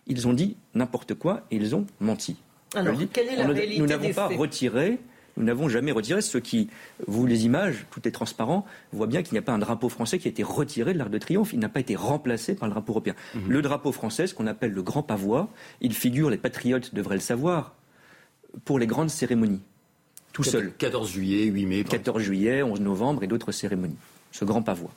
Ils 0.07 0.27
ont 0.27 0.33
dit 0.33 0.57
n'importe 0.75 1.13
quoi 1.15 1.43
et 1.51 1.57
ils 1.57 1.77
ont 1.77 1.87
menti. 2.01 2.37
Alors, 2.75 2.97
quelle 3.13 3.29
est 3.29 3.37
la 3.37 3.45
on 3.45 3.49
ne- 3.49 3.53
réalité 3.53 3.81
Nous 3.81 3.87
n'avons 3.87 4.13
pas 4.15 4.29
retiré, 4.29 4.99
nous 5.39 5.45
n'avons 5.45 5.69
jamais 5.69 5.93
retiré. 5.93 6.21
Ceux 6.21 6.41
qui, 6.41 6.69
vous 7.07 7.25
les 7.25 7.47
images, 7.47 7.87
tout 7.91 8.07
est 8.07 8.11
transparent, 8.11 8.67
voient 8.93 9.07
bien 9.07 9.23
qu'il 9.23 9.35
n'y 9.35 9.39
a 9.39 9.43
pas 9.43 9.53
un 9.53 9.59
drapeau 9.59 9.89
français 9.89 10.19
qui 10.19 10.29
a 10.29 10.31
été 10.31 10.43
retiré 10.43 10.93
de 10.93 10.99
l'Arc 10.99 11.11
de 11.11 11.19
Triomphe. 11.19 11.53
Il 11.53 11.61
n'a 11.61 11.69
pas 11.69 11.81
été 11.81 11.95
remplacé 11.97 12.55
par 12.55 12.69
le 12.69 12.75
drapeau 12.75 12.93
européen. 12.93 13.15
Mhm. 13.35 13.49
Le 13.49 13.63
drapeau 13.63 13.93
français, 13.93 14.27
ce 14.27 14.35
qu'on 14.35 14.47
appelle 14.47 14.73
le 14.73 14.83
grand 14.83 15.03
pavois, 15.03 15.49
il 15.81 15.95
figure, 15.95 16.29
les 16.29 16.37
patriotes 16.37 16.95
devraient 16.95 17.15
le 17.15 17.21
savoir, 17.21 17.75
pour 18.65 18.79
les 18.79 18.87
grandes 18.87 19.11
cérémonies. 19.11 19.63
Tout 20.33 20.43
seul. 20.43 20.73
14 20.77 21.11
juillet, 21.11 21.45
8 21.45 21.67
mai. 21.67 21.85
14 21.85 22.23
juillet, 22.23 22.63
11 22.63 22.81
novembre 22.81 23.23
et 23.23 23.27
d'autres 23.27 23.53
cérémonies. 23.53 23.97
Ce 24.33 24.45
grand 24.45 24.63
pavois. 24.63 24.93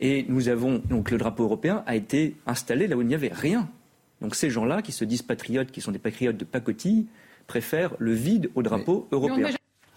Et 0.00 0.24
nous 0.28 0.48
avons, 0.48 0.82
donc 0.88 1.10
le 1.10 1.18
drapeau 1.18 1.44
européen 1.44 1.84
a 1.86 1.94
été 1.94 2.36
installé 2.46 2.86
là 2.86 2.96
où 2.96 3.02
il 3.02 3.06
n'y 3.06 3.14
avait 3.14 3.32
rien. 3.32 3.68
Donc 4.20 4.34
ces 4.34 4.50
gens-là, 4.50 4.82
qui 4.82 4.92
se 4.92 5.04
disent 5.04 5.22
patriotes, 5.22 5.70
qui 5.70 5.80
sont 5.80 5.92
des 5.92 5.98
patriotes 5.98 6.36
de 6.36 6.44
pacotille, 6.44 7.06
préfèrent 7.46 7.94
le 7.98 8.12
vide 8.12 8.50
au 8.54 8.62
drapeau 8.62 9.06
européen. 9.12 9.50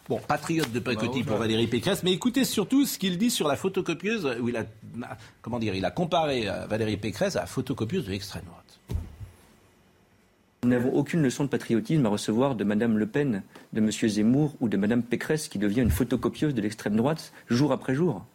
Bon, 0.10 0.22
patriote 0.26 0.72
de 0.72 0.80
pacotille 0.80 1.24
pour 1.24 1.36
Valérie 1.36 1.68
Pécresse, 1.68 2.01
mais 2.01 2.14
écoutez 2.14 2.45
surtout 2.45 2.86
ce 2.86 2.97
qu'il 2.97 3.18
dit 3.18 3.30
sur 3.30 3.45
la 3.45 3.58
photocopieuse, 3.58 4.38
où 4.39 4.47
il 4.47 4.55
a, 4.55 4.64
comment 5.41 5.60
dire, 5.60 5.76
il 5.76 5.84
a 5.84 5.91
comparé 5.91 6.47
euh, 6.47 6.66
Valérie 6.66 6.95
Pécresse 6.95 7.36
à 7.36 7.41
la 7.41 7.45
photocopieuse 7.45 8.05
de 8.05 8.12
l'extrême 8.12 8.43
droite. 8.45 8.80
Nous 10.64 10.70
n'avons 10.70 10.93
aucune 10.93 11.22
leçon 11.22 11.43
de 11.43 11.49
patriotisme 11.49 12.05
à 12.05 12.10
recevoir 12.10 12.55
de 12.55 12.64
Mme 12.64 12.97
Le 12.97 13.05
Pen, 13.05 13.43
de 13.74 13.80
M. 13.80 13.91
Zemmour 13.91 14.55
ou 14.62 14.70
de 14.70 14.78
Mme 14.78 15.03
Pécresse 15.03 15.49
qui 15.49 15.60
devient 15.60 15.82
une 15.82 15.91
photocopieuse 15.91 16.53
de 16.53 16.62
l'extrême 16.62 16.95
droite 16.95 17.34
jour 17.49 17.74
après 17.74 17.93
jour. 17.93 18.26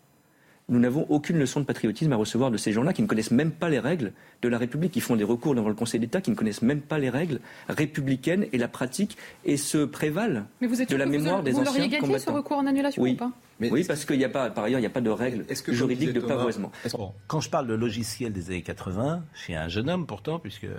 Nous 0.69 0.79
n'avons 0.79 1.07
aucune 1.11 1.39
leçon 1.39 1.61
de 1.61 1.65
patriotisme 1.65 2.13
à 2.13 2.17
recevoir 2.17 2.51
de 2.51 2.57
ces 2.57 2.73
gens-là 2.73 2.93
qui 2.93 3.03
ne 3.03 3.07
connaissent 3.07 3.33
même 3.33 3.51
pas 3.51 3.69
les 3.69 3.81
règles 3.81 4.13
de 4.43 4.49
la 4.49 4.59
République, 4.59 4.93
qui 4.93 5.01
font 5.01 5.17
des 5.17 5.25
recours 5.25 5.55
devant 5.55 5.69
le 5.69 5.75
Conseil 5.75 5.99
d'État, 6.01 6.21
qui 6.21 6.31
ne 6.31 6.37
connaissent 6.37 6.63
même 6.63 6.81
pas 6.81 6.99
les 6.99 7.11
règles 7.11 7.41
républicaines 7.69 8.47
et 8.53 8.59
la 8.59 8.69
pratique 8.69 9.17
et 9.45 9.57
se 9.57 9.85
prévalent 9.85 10.45
Mais 10.61 10.67
vous 10.69 10.81
êtes 10.81 10.89
de 10.91 10.97
la 10.97 11.05
que 11.05 11.11
vous- 11.11 11.17
mémoire 11.19 11.43
des 11.43 11.51
vous 11.53 11.61
anciens 11.61 11.83
gagné, 11.89 11.97
ce 11.97 12.01
combattants. 12.01 12.35
recours 12.35 12.57
en 12.59 12.67
annulation 12.67 13.03
oui. 13.03 13.13
ou 13.13 13.17
pas? 13.17 13.33
Oui, 13.71 13.85
parce 13.85 14.05
qu'il 14.05 14.19
n'y 14.19 14.25
a 14.25 14.29
pas, 14.29 14.51
par 14.51 14.65
ailleurs, 14.65 14.79
il 14.79 14.83
n'y 14.83 14.87
a 14.87 14.91
pas 14.91 15.01
de 15.01 15.11
règle 15.11 15.45
que, 15.45 15.73
juridique 15.73 16.13
comme 16.13 16.17
de 16.17 16.21
Thomas, 16.21 16.37
pavoisement. 16.37 16.73
Bon, 16.93 17.13
quand 17.27 17.41
je 17.41 17.51
parle 17.51 17.67
de 17.67 17.75
logiciel 17.75 18.33
des 18.33 18.51
années 18.51 18.63
80, 18.63 19.25
chez 19.35 19.55
un 19.55 19.69
jeune 19.69 19.89
homme 19.91 20.07
pourtant, 20.07 20.39
puisque 20.39 20.65
euh, 20.65 20.79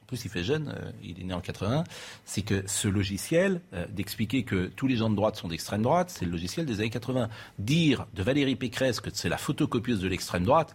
en 0.00 0.06
plus 0.06 0.24
il 0.24 0.30
fait 0.30 0.44
jeune, 0.44 0.68
euh, 0.68 0.90
il 1.02 1.20
est 1.20 1.24
né 1.24 1.34
en 1.34 1.40
80, 1.40 1.84
c'est 2.24 2.42
que 2.42 2.62
ce 2.66 2.88
logiciel 2.88 3.60
euh, 3.72 3.86
d'expliquer 3.90 4.44
que 4.44 4.66
tous 4.66 4.86
les 4.86 4.96
gens 4.96 5.10
de 5.10 5.16
droite 5.16 5.36
sont 5.36 5.48
d'extrême 5.48 5.82
droite, 5.82 6.10
c'est 6.10 6.24
le 6.24 6.30
logiciel 6.30 6.66
des 6.66 6.80
années 6.80 6.90
80. 6.90 7.28
Dire 7.58 8.06
de 8.14 8.22
Valérie 8.22 8.56
Pécresse 8.56 9.00
que 9.00 9.10
c'est 9.12 9.28
la 9.28 9.38
photocopieuse 9.38 10.00
de 10.00 10.08
l'extrême 10.08 10.44
droite, 10.44 10.74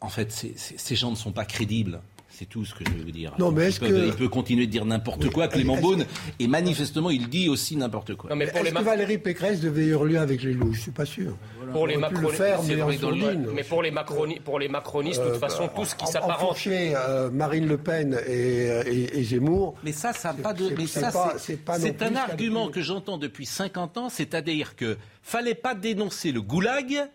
en 0.00 0.08
fait, 0.08 0.32
ces 0.32 0.96
gens 0.96 1.10
ne 1.10 1.16
sont 1.16 1.30
pas 1.30 1.44
crédibles. 1.44 2.00
C'est 2.38 2.44
tout 2.44 2.66
ce 2.66 2.74
que 2.74 2.84
je 2.86 2.90
veux 2.92 3.02
vous 3.04 3.10
dire. 3.12 3.32
Non, 3.38 3.50
mais 3.50 3.62
il, 3.64 3.68
est-ce 3.68 3.80
peut, 3.80 3.88
que- 3.88 4.06
il 4.08 4.12
peut 4.12 4.28
continuer 4.28 4.66
de 4.66 4.70
dire 4.70 4.84
n'importe 4.84 5.24
Oui, 5.24 5.30
quoi, 5.30 5.48
Clément 5.48 5.76
Beaune, 5.78 6.04
et 6.38 6.46
manifestement, 6.46 7.08
il 7.08 7.28
dit 7.30 7.48
aussi 7.48 7.76
n'importe 7.76 8.14
quoi. 8.14 8.28
Non, 8.28 8.36
mais 8.36 8.46
pour 8.46 8.56
Est-ce 8.58 8.66
les, 8.66 8.72
que 8.72 8.82
Valérie 8.84 9.16
Pécresse 9.18 9.60
devait 9.60 9.86
hurler 9.86 10.18
avec 10.18 10.42
les 10.42 10.52
loups? 10.52 10.74
Je 10.74 10.80
suis 10.80 10.90
pas 10.90 11.06
sûr. 11.06 11.34
pour 11.72 11.86
les 11.86 11.96
On 11.96 12.00
aurait 12.00 12.08
pu 12.10 12.14
le 12.16 12.20
macronistes, 12.20 12.36
faire, 12.36 12.60
c'est 12.62 12.76
mais 12.76 12.82
en 12.82 12.86
vrai 12.86 12.96
que 12.96 13.02
dans 13.02 13.10
le- 13.10 13.20
sourdine. 13.20 13.46
mais 13.54 13.64
pour 13.64 13.82
les, 13.82 13.90
macroni- 13.90 14.40
pour 14.40 14.58
les 14.58 14.68
macronistes, 14.68 15.20
de 15.20 15.24
toute 15.26 15.36
Euh, 15.36 15.38
façon, 15.38 15.68
tout 15.74 15.84
ce 15.84 15.94
qui 15.96 16.04
en- 16.04 16.08
s'apparente. 16.08 16.42
enfourcher, 16.42 16.92
euh, 16.94 17.30
Marine 17.30 17.66
Le 17.66 17.78
Pen 17.78 18.20
et, 18.26 18.66
et- 18.86 19.18
et 19.18 19.24
Zemmour. 19.24 19.74
Mais 19.82 19.92
ça, 19.92 20.12
ça 20.12 20.32
n'a 20.34 20.42
pas 20.42 20.52
de. 20.52 20.68
c'est- 20.68 20.74
Mais 20.76 20.86
c'est 20.86 21.00
ça, 21.00 21.10
pas- 21.12 21.34
c'est- 21.38 21.52
c'est 21.54 21.64
pas 21.64 21.78
non 21.78 21.84
c'est 21.86 21.92
plus 21.94 22.06
un 22.06 22.16
argument 22.16 22.68
que 22.68 22.82
j'entends 22.82 23.18
depuis 23.18 23.46
50 23.46 23.96
ans, 23.98 24.08
c'est-à-dire 24.10 24.76
que 24.76 24.96
fallait 25.22 25.54
pas 25.54 25.74
dénoncer 25.74 26.30
le 26.32 26.42
goulag 26.42 27.08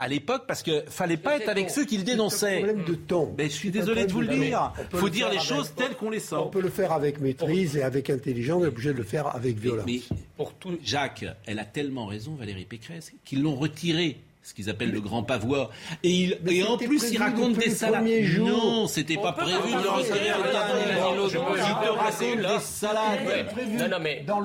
à 0.00 0.06
l'époque 0.06 0.44
parce 0.46 0.62
que 0.62 0.84
fallait 0.88 1.16
pas 1.16 1.36
être 1.36 1.48
avec 1.48 1.70
ceux 1.70 1.84
qui 1.84 1.98
le 1.98 2.04
dénonçaient. 2.04 2.62
problème 2.62 2.84
de 2.84 2.94
temps. 2.94 3.34
Mais 3.36 3.44
je 3.44 3.54
suis 3.54 3.70
désolé 3.70 4.06
de 4.06 4.12
vous 4.12 4.20
le 4.20 4.28
dire. 4.28 4.72
Il 4.92 4.98
faut 4.98 5.08
dire 5.08 5.30
les 5.30 5.40
choses 5.40 5.72
telles 5.74 5.96
qu'on 5.96 6.10
les 6.10 6.20
sent. 6.20 6.36
On 6.36 6.48
peut 6.48 6.60
le 6.60 6.70
faire 6.70 6.92
avec 6.92 7.20
maîtrise 7.20 7.76
et 7.76 7.82
avec 7.82 8.10
intelligence, 8.10 8.62
on 8.62 8.64
est 8.64 8.68
obligé 8.68 8.92
de 8.92 8.98
le 8.98 9.04
faire 9.04 9.34
avec 9.34 9.58
violence. 9.58 9.86
Mais, 9.86 10.00
pour 10.36 10.54
tout, 10.54 10.78
Jacques, 10.82 11.24
elle 11.46 11.58
a 11.58 11.64
tellement 11.64 12.06
raison, 12.06 12.34
Valérie 12.34 12.64
Pécresse, 12.64 13.12
qu'ils 13.24 13.42
l'ont 13.42 13.56
retiré 13.56 14.18
ce 14.48 14.54
qu'ils 14.54 14.70
appellent 14.70 14.92
le 14.92 15.02
grand 15.02 15.22
pavois. 15.22 15.68
Et, 16.02 16.38
en 16.66 16.78
plus, 16.78 17.10
il 17.10 17.18
raconte 17.18 17.54
des 17.58 17.70
salades. 17.70 18.06
Non, 18.38 18.86
c'était 18.86 19.16
pas 19.16 19.32
prévu 19.32 19.74
de 19.74 19.82
le 19.82 19.90
recevoir 19.90 21.54
Il 21.56 21.86
te 21.86 21.92
raconte 21.92 22.38
des 22.38 22.60
salades. 22.60 23.90
Non, 23.90 23.98
mais 24.00 24.24
dans 24.24 24.40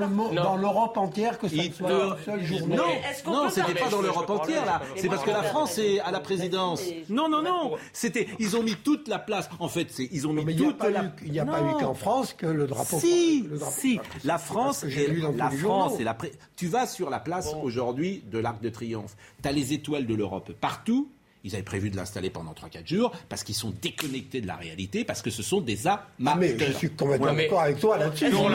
l'Europe 0.57 0.97
entière 0.97 1.39
que 1.39 1.47
ça 1.47 1.55
soit 1.75 1.89
le 1.89 2.23
seul 2.25 2.43
jour. 2.43 2.67
Non, 2.67 2.83
non, 3.27 3.49
c'était 3.49 3.79
pas 3.79 3.89
dans 3.89 4.01
l'Europe 4.01 4.29
entière 4.29 4.65
là. 4.65 4.81
C'est 4.97 5.07
parce 5.07 5.23
que 5.23 5.31
la 5.31 5.43
France 5.43 5.77
est 5.77 5.99
à 5.99 6.11
la 6.11 6.19
présidence. 6.19 6.83
Non, 7.09 7.29
non, 7.29 7.41
non. 7.41 7.71
C'était, 7.93 8.27
ils 8.39 8.57
ont 8.57 8.63
mis 8.63 8.75
toute 8.75 9.07
la 9.07 9.19
place. 9.19 9.49
En 9.59 9.69
fait, 9.69 9.87
ils 10.11 10.27
ont 10.27 10.33
mis 10.33 10.55
toute 10.55 10.83
la. 10.83 11.13
Il 11.25 11.31
n'y 11.31 11.39
a 11.39 11.45
pas 11.45 11.61
eu 11.61 11.79
qu'en 11.79 11.93
France 11.93 12.33
que 12.33 12.45
le 12.45 12.67
drapeau. 12.67 12.99
Si, 12.99 13.47
si. 13.71 13.99
La 14.25 14.37
France, 14.37 14.85
la 15.37 15.49
France. 15.49 15.93
Tu 16.55 16.67
vas 16.67 16.87
sur 16.87 17.09
la 17.09 17.19
place 17.19 17.53
aujourd'hui 17.61 18.23
de 18.29 18.39
l'Arc 18.39 18.61
de 18.61 18.69
Triomphe. 18.69 19.15
T'as 19.41 19.51
les 19.51 19.73
étoiles 19.73 19.92
de 20.01 20.13
l'Europe 20.15 20.51
partout. 20.59 21.09
Ils 21.45 21.55
avaient 21.55 21.63
prévu 21.63 21.89
de 21.89 21.97
l'installer 21.97 22.29
pendant 22.29 22.53
3-4 22.53 22.87
jours 22.87 23.11
parce 23.27 23.43
qu'ils 23.43 23.55
sont 23.55 23.73
déconnectés 23.81 24.39
de 24.39 24.47
la 24.47 24.55
réalité, 24.55 25.03
parce 25.03 25.21
que 25.21 25.29
ce 25.29 25.43
sont 25.43 25.59
des 25.59 25.87
ah, 25.87 26.07
amateurs. 26.25 26.57
Mais 26.57 26.67
je 26.67 26.71
suis 26.71 26.89
complètement 26.91 27.27
ouais, 27.27 27.43
d'accord 27.43 27.61
avec 27.61 27.79
toi 27.79 27.97
là-dessus. 27.97 28.29
Pour 28.29 28.49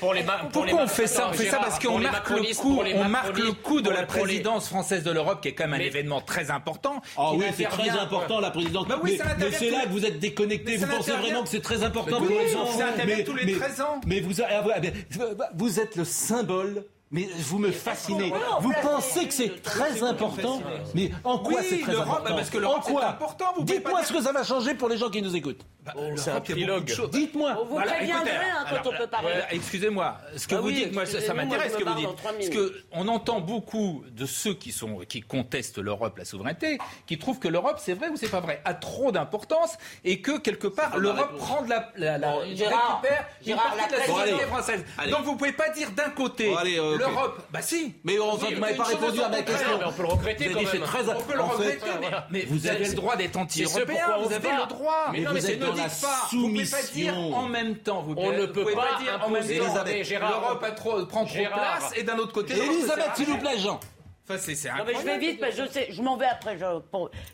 pour 0.00 0.14
pourquoi 0.52 0.82
on 0.82 0.86
fait 0.86 1.06
ça 1.06 1.28
On 1.30 1.32
fait 1.32 1.46
ça 1.46 1.58
parce 1.58 1.78
qu'on 1.78 1.98
marque, 1.98 2.28
le 2.28 2.54
coup, 2.54 2.78
on 2.94 3.08
marque 3.08 3.38
le 3.38 3.52
coup 3.52 3.80
de 3.80 3.88
la 3.88 4.04
présidence 4.04 4.68
française 4.68 5.02
de 5.02 5.10
l'Europe, 5.10 5.40
qui 5.40 5.48
est 5.48 5.54
quand 5.54 5.66
même 5.66 5.80
un 5.80 5.84
événement 5.84 6.20
très 6.20 6.50
important. 6.50 7.00
Ah 7.16 7.30
oh 7.32 7.36
oui, 7.38 7.46
c'est 7.56 7.64
très 7.64 7.88
important 7.88 8.38
la 8.38 8.50
présidence. 8.50 8.86
Bah 8.86 9.00
c'est 9.50 9.70
là 9.70 9.84
que 9.86 9.90
vous 9.90 10.04
êtes 10.04 10.18
déconnecté. 10.18 10.76
Vous 10.76 10.86
pensez 10.86 11.12
vraiment 11.12 11.42
que 11.42 11.48
c'est 11.48 11.62
très 11.62 11.84
important 11.84 12.18
pour 12.18 12.28
les 12.28 12.50
gens 12.50 12.66
tous 13.24 13.34
les 13.34 13.52
13 13.56 13.80
ans. 13.80 14.00
Mais 14.06 14.22
ah 14.42 14.62
ah 14.74 14.80
vous 15.54 15.80
êtes 15.80 15.96
le 15.96 16.04
symbole 16.04 16.84
mais 17.14 17.28
vous 17.38 17.60
me 17.60 17.70
fascinez. 17.70 18.32
Vous 18.60 18.72
pensez 18.82 19.28
que 19.28 19.32
c'est 19.32 19.62
très 19.62 20.02
important, 20.02 20.60
mais 20.94 21.12
en 21.22 21.38
quoi 21.38 21.62
c'est 21.62 21.78
très 21.78 21.96
important 21.96 22.36
que 22.50 22.58
l'Europe, 22.58 22.84
en 22.88 22.92
quoi 22.92 23.18
Dites-moi 23.60 24.02
ce 24.02 24.12
que 24.12 24.20
ça 24.20 24.32
va 24.32 24.42
changer 24.42 24.74
pour 24.74 24.88
les 24.88 24.96
gens 24.96 25.08
qui 25.10 25.22
nous 25.22 25.36
écoutent. 25.36 25.64
Bah. 25.84 25.92
Euh, 25.96 26.40
Dites-moi. 27.12 27.66
Vous 27.68 27.76
bah, 27.76 27.82
préviendrez 27.86 28.30
quand 28.70 28.90
on 28.90 28.96
peut 28.96 29.06
parler. 29.06 29.34
Excusez-moi. 29.50 30.16
Ce 30.36 30.48
que 30.48 30.56
vous 30.56 30.72
dites, 30.72 30.92
moi, 30.92 31.06
ça, 31.06 31.34
m'intéresse. 31.34 31.74
Ce 31.74 31.78
que 31.78 31.84
vous 31.84 31.94
dites. 31.94 32.22
Parce 32.22 32.48
que 32.48 32.82
on 32.90 33.06
entend 33.06 33.40
beaucoup 33.40 34.02
de 34.10 34.26
ceux 34.26 34.54
qui 34.54 34.72
sont 34.72 35.00
qui 35.08 35.20
contestent 35.20 35.78
l'Europe, 35.78 36.18
la 36.18 36.24
souveraineté, 36.24 36.78
qui 37.06 37.18
trouvent 37.18 37.38
que 37.38 37.48
l'Europe, 37.48 37.76
c'est 37.78 37.94
vrai 37.94 38.08
ou 38.08 38.16
c'est 38.16 38.30
pas 38.30 38.40
vrai, 38.40 38.60
a 38.64 38.74
trop 38.74 39.12
d'importance 39.12 39.76
et 40.04 40.20
que 40.20 40.38
quelque 40.38 40.66
part 40.66 40.98
l'Europe 40.98 41.36
prend 41.36 41.62
de 41.62 41.70
la, 41.70 41.92
la, 41.96 42.36
récupère 42.38 43.28
une 43.46 43.54
de 43.54 43.96
la 43.96 44.06
souveraineté 44.06 44.46
française. 44.46 44.84
Donc 45.10 45.24
vous 45.24 45.36
pouvez 45.36 45.52
pas 45.52 45.68
dire 45.68 45.90
d'un 45.92 46.10
côté 46.10 46.52
bah 47.50 47.62
si. 47.62 47.94
Mais 48.04 48.18
on 48.18 48.34
oui, 48.36 48.54
vous 48.54 48.60
pas 48.60 48.84
répondu 48.84 49.20
à 49.20 49.28
ma 49.28 49.42
question. 49.42 49.68
on 49.84 49.92
peut 49.92 50.02
le 50.02 50.08
regretter 50.08 50.48
On 50.48 51.22
peut 51.22 51.34
le 51.34 51.42
regretter, 51.42 51.86
euh, 51.86 52.20
mais, 52.30 52.44
vous, 52.48 52.66
avez 52.66 52.86
le 52.86 52.94
droit 52.94 53.16
d'être 53.16 53.36
anti-européen. 53.36 54.18
Vous 54.22 54.32
avez 54.32 54.48
le 54.48 54.68
droit. 54.68 55.06
Mais, 55.12 55.18
mais 55.18 55.24
non, 55.24 55.32
mais 55.32 55.40
ne 55.40 56.00
pas. 56.00 56.28
Vous 56.30 56.48
ne 56.48 56.52
pouvez 56.52 56.66
pas 56.66 56.82
dire 56.92 57.16
en 57.16 57.48
même 57.48 57.76
temps. 57.76 58.02
Vous 58.02 58.14
on 58.16 58.32
ne 58.32 58.46
peut 58.46 58.64
pas 58.64 58.98
dire 59.02 59.20
en 59.24 59.30
même 59.30 59.42
temps. 59.42 60.28
L'Europe 60.28 61.08
prend 61.08 61.24
trop 61.24 61.46
place 61.46 61.92
et 61.96 62.02
d'un 62.02 62.18
autre 62.18 62.32
côté. 62.32 62.54
Elisabeth, 62.54 63.10
s'il 63.16 63.26
vous 63.26 63.38
plaît, 63.38 63.58
Jean. 63.58 63.80
Enfin, 64.26 64.38
c'est 64.38 64.68
Non, 64.70 64.84
mais 64.86 64.94
je 64.94 65.04
vais 65.04 65.18
vite 65.18 65.44
je 65.54 65.68
sais, 65.68 65.88
je 65.90 66.00
m'en 66.00 66.16
vais 66.16 66.26
après. 66.26 66.58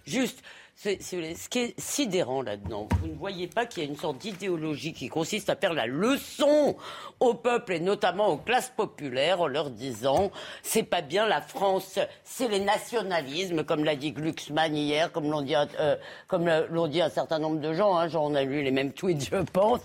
Juste, 0.04 0.42
si 0.82 0.98
ce 1.02 1.48
qui 1.50 1.58
est 1.58 1.78
sidérant 1.78 2.40
là-dedans, 2.40 2.88
vous 3.02 3.08
ne 3.08 3.14
voyez 3.14 3.48
pas 3.48 3.66
qu'il 3.66 3.82
y 3.82 3.86
a 3.86 3.88
une 3.88 3.98
sorte 3.98 4.16
d'idéologie 4.16 4.94
qui 4.94 5.08
consiste 5.08 5.50
à 5.50 5.56
faire 5.56 5.74
la 5.74 5.86
leçon 5.86 6.74
au 7.18 7.34
peuple 7.34 7.74
et 7.74 7.80
notamment 7.80 8.28
aux 8.28 8.38
classes 8.38 8.72
populaires 8.74 9.42
en 9.42 9.46
leur 9.46 9.68
disant 9.68 10.30
c'est 10.62 10.84
pas 10.84 11.02
bien 11.02 11.26
la 11.26 11.42
France, 11.42 11.98
c'est 12.24 12.48
les 12.48 12.60
nationalismes, 12.60 13.62
comme 13.62 13.84
l'a 13.84 13.94
dit 13.94 14.12
Glucksmann 14.12 14.74
hier, 14.74 15.12
comme 15.12 15.30
l'ont 15.30 15.42
dit, 15.42 15.54
un 15.54 15.68
euh, 15.80 17.10
certain 17.10 17.38
nombre 17.38 17.60
de 17.60 17.74
gens, 17.74 17.98
hein, 17.98 18.08
genre 18.08 18.24
on 18.24 18.34
a 18.34 18.42
lu 18.42 18.62
les 18.62 18.70
mêmes 18.70 18.92
tweets, 18.92 19.28
je 19.30 19.36
pense. 19.36 19.80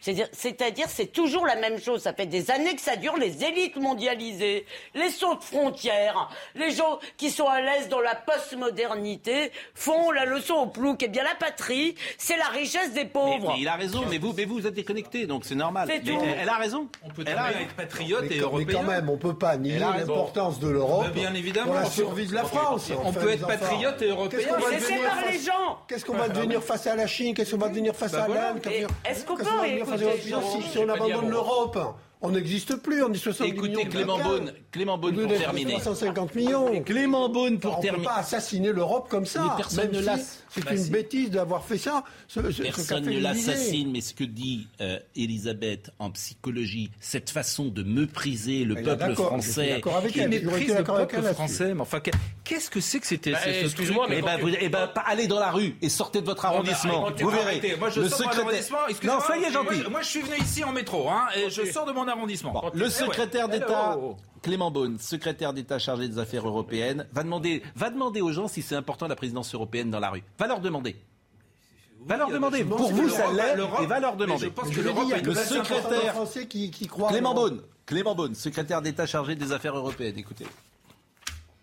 C'est-à-dire, 0.00 0.88
c'est 0.88 1.12
toujours 1.12 1.46
la 1.46 1.56
même 1.56 1.78
chose. 1.78 2.02
Ça 2.02 2.12
fait 2.12 2.26
des 2.26 2.50
années 2.50 2.74
que 2.74 2.82
ça 2.82 2.96
dure, 2.96 3.16
les 3.16 3.44
élites 3.44 3.76
mondialisées, 3.76 4.66
les 4.94 5.10
sauts 5.10 5.36
de 5.36 5.44
frontières, 5.44 6.28
les 6.56 6.72
gens 6.72 6.98
qui 7.16 7.30
sont 7.30 7.46
à 7.46 7.60
l'aise 7.60 7.88
dans 7.88 8.00
la 8.00 8.16
postmodernité 8.16 9.52
font 9.74 10.10
la 10.10 10.24
leçon 10.24 10.39
leçon 10.40 10.54
au 10.54 10.66
plouc. 10.66 11.02
Eh 11.02 11.08
bien, 11.08 11.22
la 11.22 11.34
patrie, 11.34 11.94
c'est 12.18 12.36
la 12.36 12.48
richesse 12.48 12.92
des 12.92 13.04
pauvres. 13.04 13.54
Il 13.58 13.68
a 13.68 13.76
raison, 13.76 14.04
mais 14.10 14.18
vous, 14.18 14.32
mais 14.36 14.44
vous, 14.44 14.56
vous 14.56 14.66
êtes 14.66 14.74
déconnecté, 14.74 15.26
donc 15.26 15.44
c'est 15.44 15.54
normal. 15.54 15.88
Elle, 15.90 16.48
a 16.48 16.56
raison. 16.56 16.88
On 17.04 17.08
peut 17.08 17.24
elle 17.26 17.38
a 17.38 17.52
être 17.52 17.74
patriote 17.74 18.24
et 18.30 18.38
européen. 18.38 18.66
Mais 18.66 18.74
quand 18.74 18.82
même, 18.82 19.10
on 19.10 19.16
peut 19.16 19.36
pas 19.36 19.56
nier 19.56 19.78
l'importance 19.78 20.58
de 20.58 20.68
l'Europe 20.68 21.10
bien 21.14 21.34
évidemment, 21.34 21.72
pour 21.72 21.80
la 21.80 21.86
survie 21.86 22.26
de 22.26 22.34
la 22.34 22.44
France. 22.44 22.90
On 23.04 23.12
peut 23.12 23.30
être 23.30 23.46
patriote 23.46 24.02
et 24.02 24.08
européen. 24.08 24.56
Laissez 24.70 24.96
parler 24.96 25.32
les 25.32 25.38
gens. 25.38 25.78
Qu'est-ce 25.88 26.04
qu'on 26.04 26.14
va 26.14 26.24
ah, 26.24 26.28
devenir 26.28 26.60
bah 26.60 26.66
face 26.66 26.86
à 26.86 26.96
la 26.96 27.06
Chine 27.06 27.34
Qu'est-ce 27.34 27.52
qu'on 27.52 27.58
va 27.58 27.68
devenir 27.68 27.94
face 27.94 28.12
bah 28.12 28.24
à 28.24 28.28
l'Inde 28.28 28.60
Est-ce 29.04 29.24
qu'on 29.24 29.36
peut 29.36 29.44
si 30.70 30.78
on 30.78 30.88
abandonne 30.88 31.30
l'Europe 31.30 31.78
on 32.22 32.30
n'existe 32.30 32.76
plus, 32.76 33.02
on 33.02 33.12
est 33.12 33.16
70 33.16 33.50
Écoutez, 33.50 33.88
Clément 33.88 34.18
Beaune, 34.18 34.52
Clément 34.70 34.98
Beaune 34.98 35.26
pour 35.26 35.38
terminer. 35.38 35.72
350 35.72 36.34
millions. 36.34 36.82
Clément 36.82 37.28
Beaune 37.30 37.58
pour 37.58 37.80
terminer. 37.80 37.96
On 37.96 38.00
ne 38.00 38.04
peut 38.04 38.14
pas 38.14 38.20
assassiner 38.20 38.72
l'Europe 38.72 39.08
comme 39.08 39.24
ça. 39.24 39.42
Mais 39.42 39.56
personne. 39.56 39.90
C'est 40.50 40.64
bah, 40.64 40.74
une 40.74 40.88
bêtise 40.88 41.30
d'avoir 41.30 41.64
fait 41.64 41.78
ça. 41.78 42.02
Personne 42.32 43.06
ne 43.06 43.20
l'assassine, 43.20 43.90
mais 43.92 44.00
ce 44.00 44.14
que 44.14 44.24
dit 44.24 44.66
euh, 44.80 44.98
Elisabeth 45.14 45.90
en 45.98 46.10
psychologie, 46.10 46.90
cette 47.00 47.30
façon 47.30 47.66
de 47.66 47.82
mépriser 47.82 48.64
le 48.64 48.74
peuple 48.82 49.14
français, 49.14 49.80
qui 50.10 50.26
méprise 50.26 50.74
le 50.74 50.84
peuple 50.84 51.22
français, 51.22 51.74
mais 51.74 51.80
enfin, 51.80 52.00
qu'est-ce 52.44 52.70
que 52.70 52.80
c'est 52.80 53.00
que 53.00 53.06
c'était 53.06 53.32
bah, 53.32 53.38
Excusez-moi, 53.46 54.06
mais 54.08 54.18
eh 54.60 54.68
ben, 54.68 54.90
bah, 54.94 55.02
allez 55.06 55.28
dans 55.28 55.38
la 55.38 55.50
rue 55.50 55.76
et 55.80 55.88
sortez 55.88 56.20
de 56.20 56.26
votre 56.26 56.44
arrondissement. 56.44 57.10
Vous 57.18 57.30
verrez. 57.30 57.60
Le 57.96 58.08
secrétaire... 58.08 58.30
de 58.30 58.40
mon 58.40 58.48
arrondissement. 58.48 58.78
Non, 59.04 59.20
soyez 59.20 59.52
gentil. 59.52 59.82
Moi, 59.90 60.02
je 60.02 60.08
suis 60.08 60.22
venu 60.22 60.36
ici 60.40 60.64
en 60.64 60.72
métro, 60.72 61.08
hein, 61.08 61.28
et 61.36 61.50
je 61.50 61.64
sors 61.70 61.86
de 61.86 61.92
mon 61.92 62.08
arrondissement. 62.08 62.70
Le 62.74 62.86
eh 62.86 62.90
secrétaire 62.90 63.48
d'État 63.48 63.96
Clément 64.42 64.70
Beaune, 64.70 64.98
secrétaire 64.98 65.52
d'État 65.52 65.78
chargé 65.78 66.08
des 66.08 66.18
affaires 66.18 66.46
européennes, 66.46 67.06
va 67.12 67.22
demander, 67.22 67.62
va 67.76 67.90
demander 67.90 68.20
aux 68.20 68.32
gens 68.32 68.48
si 68.48 68.62
c'est 68.62 68.74
important 68.74 69.06
la 69.06 69.16
présidence 69.16 69.54
européenne 69.54 69.90
dans 69.90 70.00
la 70.00 70.10
rue. 70.10 70.22
Va 70.38 70.46
leur 70.46 70.60
demander. 70.60 70.96
Va 72.06 72.16
leur 72.16 72.30
demander. 72.30 72.64
Pour 72.64 72.90
vous, 72.90 73.08
ça 73.10 73.30
l'est 73.32 73.82
et 73.82 73.86
va 73.86 74.00
leur 74.00 74.16
demander. 74.16 74.46
Je 74.46 74.50
pense 74.50 74.70
que 74.70 74.80
l'Europe 74.80 75.12
est 75.12 75.22
le 75.22 75.34
secrétaire. 75.34 76.14
Clément 77.08 77.34
Clément 77.84 78.14
Beaune, 78.14 78.34
secrétaire 78.34 78.80
d'État 78.80 79.04
chargé 79.04 79.34
des 79.34 79.52
affaires 79.52 79.76
européennes. 79.76 80.16
Écoutez. 80.16 80.46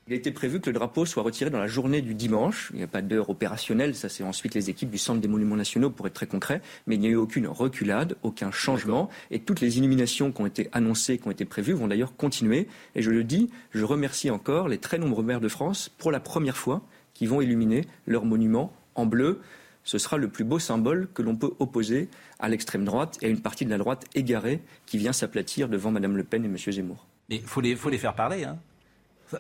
Il 0.07 0.13
a 0.13 0.15
été 0.15 0.31
prévu 0.31 0.61
que 0.61 0.69
le 0.69 0.73
drapeau 0.73 1.05
soit 1.05 1.21
retiré 1.21 1.49
dans 1.49 1.59
la 1.59 1.67
journée 1.67 2.01
du 2.01 2.13
dimanche. 2.13 2.69
Il 2.71 2.77
n'y 2.77 2.83
a 2.83 2.87
pas 2.87 3.01
d'heure 3.01 3.29
opérationnelle, 3.29 3.93
ça 3.93 4.07
c'est 4.07 4.23
ensuite 4.23 4.55
les 4.55 4.69
équipes 4.69 4.89
du 4.89 4.97
Centre 4.97 5.19
des 5.19 5.27
Monuments 5.27 5.57
Nationaux 5.57 5.89
pour 5.89 6.07
être 6.07 6.13
très 6.13 6.27
concret, 6.27 6.61
mais 6.85 6.95
il 6.95 7.01
n'y 7.01 7.07
a 7.07 7.09
eu 7.09 7.17
aucune 7.17 7.45
reculade, 7.45 8.15
aucun 8.23 8.49
changement, 8.49 9.09
et 9.31 9.39
toutes 9.39 9.59
les 9.59 9.77
illuminations 9.79 10.31
qui 10.31 10.41
ont 10.41 10.45
été 10.45 10.69
annoncées, 10.71 11.17
qui 11.17 11.27
ont 11.27 11.31
été 11.31 11.43
prévues, 11.43 11.73
vont 11.73 11.87
d'ailleurs 11.87 12.15
continuer. 12.15 12.69
Et 12.95 13.01
je 13.01 13.11
le 13.11 13.25
dis, 13.25 13.49
je 13.71 13.83
remercie 13.83 14.29
encore 14.29 14.69
les 14.69 14.77
très 14.77 14.97
nombreux 14.97 15.23
maires 15.23 15.41
de 15.41 15.49
France 15.49 15.89
pour 15.89 16.11
la 16.11 16.21
première 16.21 16.55
fois 16.55 16.81
qui 17.13 17.25
vont 17.25 17.41
illuminer 17.41 17.85
leurs 18.05 18.23
monuments 18.23 18.71
en 18.95 19.05
bleu 19.05 19.41
ce 19.87 19.97
sera 19.99 20.17
le 20.17 20.27
plus 20.27 20.43
beau 20.43 20.59
symbole 20.59 21.07
que 21.13 21.21
l'on 21.21 21.37
peut 21.37 21.53
opposer 21.59 22.09
à 22.39 22.49
l'extrême 22.49 22.83
droite 22.83 23.17
et 23.21 23.27
à 23.27 23.29
une 23.29 23.39
partie 23.39 23.63
de 23.63 23.69
la 23.69 23.77
droite 23.77 24.03
égarée 24.15 24.59
qui 24.85 24.97
vient 24.97 25.13
s'aplatir 25.13 25.69
devant 25.69 25.91
Mme 25.91 26.17
Le 26.17 26.25
Pen 26.25 26.43
et 26.43 26.47
M. 26.47 26.57
Zemmour. 26.57 27.07
Mais 27.29 27.37
il 27.37 27.43
faut 27.43 27.61
les, 27.61 27.73
faut 27.73 27.89
les 27.89 27.97
faire 27.97 28.13
parler. 28.13 28.43
Hein. 28.43 28.57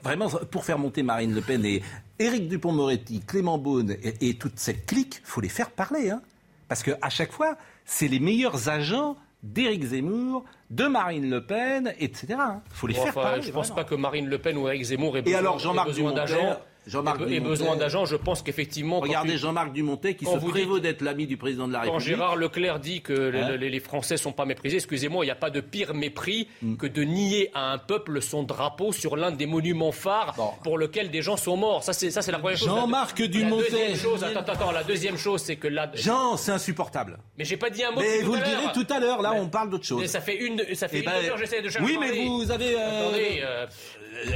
Vraiment, 0.03 0.27
pour 0.51 0.65
faire 0.65 0.79
monter 0.79 1.03
Marine 1.03 1.33
Le 1.33 1.41
Pen 1.41 1.63
et 1.65 1.81
Éric 2.19 2.47
Dupont-Moretti, 2.47 3.21
Clément 3.21 3.57
Beaune 3.57 3.95
et, 4.01 4.33
toute 4.35 4.59
cette 4.59 4.85
clique, 4.85 5.21
faut 5.23 5.41
les 5.41 5.49
faire 5.49 5.71
parler. 5.71 6.09
Hein. 6.09 6.21
Parce 6.67 6.83
qu'à 6.83 7.09
chaque 7.09 7.31
fois, 7.31 7.55
c'est 7.85 8.07
les 8.07 8.19
meilleurs 8.19 8.69
agents 8.69 9.15
d'Éric 9.43 9.83
Zemmour, 9.85 10.43
de 10.69 10.85
Marine 10.85 11.29
Le 11.29 11.45
Pen, 11.45 11.93
etc. 11.99 12.25
Il 12.29 12.33
hein. 12.33 12.61
faut 12.69 12.87
les 12.87 12.95
faire 12.95 13.13
parler. 13.13 13.41
Je 13.41 13.47
ne 13.47 13.53
pense 13.53 13.73
pas 13.73 13.83
que 13.83 13.95
Marine 13.95 14.27
Le 14.27 14.37
Pen 14.39 14.57
ou 14.57 14.67
Éric 14.67 14.83
Zemmour 14.83 15.17
aient 15.17 15.21
besoin, 15.21 15.37
et 15.37 15.39
alors, 15.39 15.59
Jean-Marc 15.59 15.87
besoin 15.87 16.11
d'agents. 16.11 16.59
Jean-Marc 16.87 17.21
et, 17.27 17.35
et 17.35 17.39
besoin 17.39 17.75
d'agents, 17.75 18.05
je 18.05 18.15
pense 18.15 18.41
qu'effectivement. 18.41 18.99
Regardez 18.99 19.37
Jean-Marc 19.37 19.73
Dumontet 19.73 20.15
qui 20.15 20.25
se 20.25 20.37
prévaut 20.37 20.79
d'être 20.79 21.01
l'ami 21.01 21.27
du 21.27 21.37
président 21.37 21.67
de 21.67 21.73
la 21.73 21.81
République. 21.81 21.99
Quand 21.99 22.05
Gérard 22.05 22.35
Leclerc 22.35 22.79
dit 22.79 23.01
que 23.01 23.35
hein 23.35 23.57
les, 23.57 23.79
Français 23.79 24.15
ne 24.15 24.19
sont 24.19 24.31
pas 24.31 24.45
méprisés, 24.45 24.77
excusez-moi, 24.77 25.23
il 25.23 25.27
n'y 25.27 25.31
a 25.31 25.35
pas 25.35 25.49
de 25.49 25.61
pire 25.61 25.93
mépris 25.93 26.47
hmm. 26.61 26.77
que 26.77 26.87
de 26.87 27.03
nier 27.03 27.51
à 27.53 27.71
un 27.71 27.77
peuple 27.77 28.21
son 28.21 28.43
drapeau 28.43 28.91
sur 28.91 29.15
l'un 29.15 29.31
des 29.31 29.45
monuments 29.45 29.91
phares 29.91 30.35
pour 30.63 30.77
lequel 30.77 31.11
des 31.11 31.21
gens 31.21 31.37
sont 31.37 31.57
morts. 31.57 31.83
Ça, 31.83 31.93
c'est 31.93 32.31
la 32.31 32.39
première 32.39 32.57
chose. 32.57 32.67
Jean-Marc 32.67 33.21
Dumontet. 33.21 33.71
La 33.71 33.77
deuxième 33.77 33.95
chose, 33.95 34.23
attends, 34.23 34.51
attends, 34.51 34.71
la 34.71 34.83
deuxième 34.83 35.17
chose, 35.17 35.41
c'est 35.41 35.55
que 35.57 35.67
là. 35.67 35.91
Jean, 35.93 36.37
c'est 36.37 36.51
insupportable. 36.51 37.19
Mais 37.37 37.45
j'ai 37.45 37.57
pas 37.57 37.69
dit 37.69 37.83
un 37.83 37.91
mot. 37.91 38.01
Mais 38.01 38.21
vous 38.21 38.35
le 38.35 38.41
direz 38.41 38.71
tout 38.73 38.87
à 38.91 38.99
l'heure, 38.99 39.21
là, 39.21 39.33
on 39.33 39.47
parle 39.47 39.69
d'autre 39.69 39.85
chose. 39.85 40.01
Mais 40.01 40.07
ça 40.07 40.21
fait 40.21 40.35
une, 40.35 40.63
ça 40.73 40.87
fait 40.87 40.97
eh 40.97 41.03
une 41.03 41.05
ben, 41.05 41.37
j'essaie 41.37 41.61
de 41.61 41.69
chercher. 41.69 41.85
Oui, 41.85 41.97
mais 41.99 42.25
vous 42.25 42.51
avez. 42.51 42.75
Euh, 42.75 43.07
Attendez, 43.07 43.41
euh, 43.43 43.65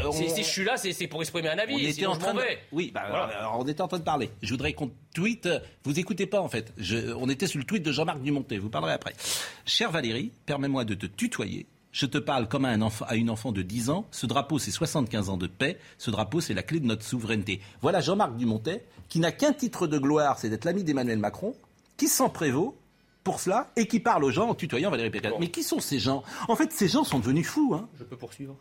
on- 0.05 0.11
si, 0.11 0.29
si 0.29 0.43
je 0.43 0.47
suis 0.49 0.63
là, 0.63 0.75
c'est 0.77 1.07
pour 1.07 1.21
exprimer 1.21 1.49
un 1.49 1.57
avis. 1.57 1.75
On 1.75 1.77
était 1.79 2.05
en 2.05 2.15
train 2.17 2.33
fait. 2.35 2.59
Oui, 2.71 2.91
bah, 2.93 3.01
alors, 3.01 3.57
on 3.59 3.67
était 3.67 3.81
en 3.81 3.87
train 3.87 3.99
de 3.99 4.03
parler. 4.03 4.29
Je 4.41 4.49
voudrais 4.51 4.73
qu'on 4.73 4.91
tweet. 5.13 5.47
Vous 5.83 5.99
écoutez 5.99 6.25
pas 6.27 6.41
en 6.41 6.47
fait. 6.49 6.73
Je- 6.77 7.13
on 7.13 7.29
était 7.29 7.47
sur 7.47 7.59
le 7.59 7.65
tweet 7.65 7.83
de 7.83 7.91
Jean-Marc 7.91 8.21
Dumontet. 8.21 8.57
Vous 8.57 8.69
parlerez 8.69 8.93
après. 8.93 9.13
Chère 9.65 9.91
Valérie, 9.91 10.31
permets-moi 10.45 10.85
de 10.85 10.93
te 10.93 11.05
tutoyer. 11.05 11.65
Je 11.91 12.05
te 12.05 12.17
parle 12.17 12.47
comme 12.47 12.63
à, 12.63 12.69
un 12.69 12.81
enfant, 12.81 13.03
à 13.09 13.15
une 13.15 13.29
enfant 13.29 13.51
de 13.51 13.61
10 13.61 13.89
ans. 13.89 14.05
Ce 14.11 14.25
drapeau, 14.25 14.59
c'est 14.59 14.71
75 14.71 15.29
ans 15.29 15.35
de 15.37 15.47
paix. 15.47 15.77
Ce 15.97 16.09
drapeau, 16.09 16.39
c'est 16.39 16.53
la 16.53 16.63
clé 16.63 16.79
de 16.79 16.85
notre 16.85 17.03
souveraineté. 17.03 17.59
Voilà 17.81 17.99
Jean-Marc 17.99 18.37
Dumontet, 18.37 18.85
qui 19.09 19.19
n'a 19.19 19.33
qu'un 19.33 19.51
titre 19.51 19.87
de 19.87 19.97
gloire, 19.97 20.39
c'est 20.39 20.49
d'être 20.49 20.63
l'ami 20.63 20.85
d'Emmanuel 20.85 21.19
Macron, 21.19 21.53
qui 21.97 22.07
s'en 22.07 22.29
prévaut 22.29 22.77
pour 23.25 23.41
cela 23.41 23.71
et 23.75 23.87
qui 23.87 23.99
parle 23.99 24.23
aux 24.23 24.31
gens 24.31 24.47
en 24.47 24.55
tutoyant 24.55 24.89
Valérie 24.89 25.09
Pécresse. 25.09 25.33
Mais 25.39 25.49
qui 25.49 25.63
sont 25.63 25.81
ces 25.81 25.99
gens? 25.99 26.23
En 26.47 26.55
fait, 26.55 26.71
ces 26.71 26.87
gens 26.87 27.03
sont 27.03 27.19
devenus 27.19 27.45
fous. 27.45 27.73
Hein. 27.75 27.89
Je 27.99 28.05
peux 28.05 28.15
poursuivre? 28.15 28.55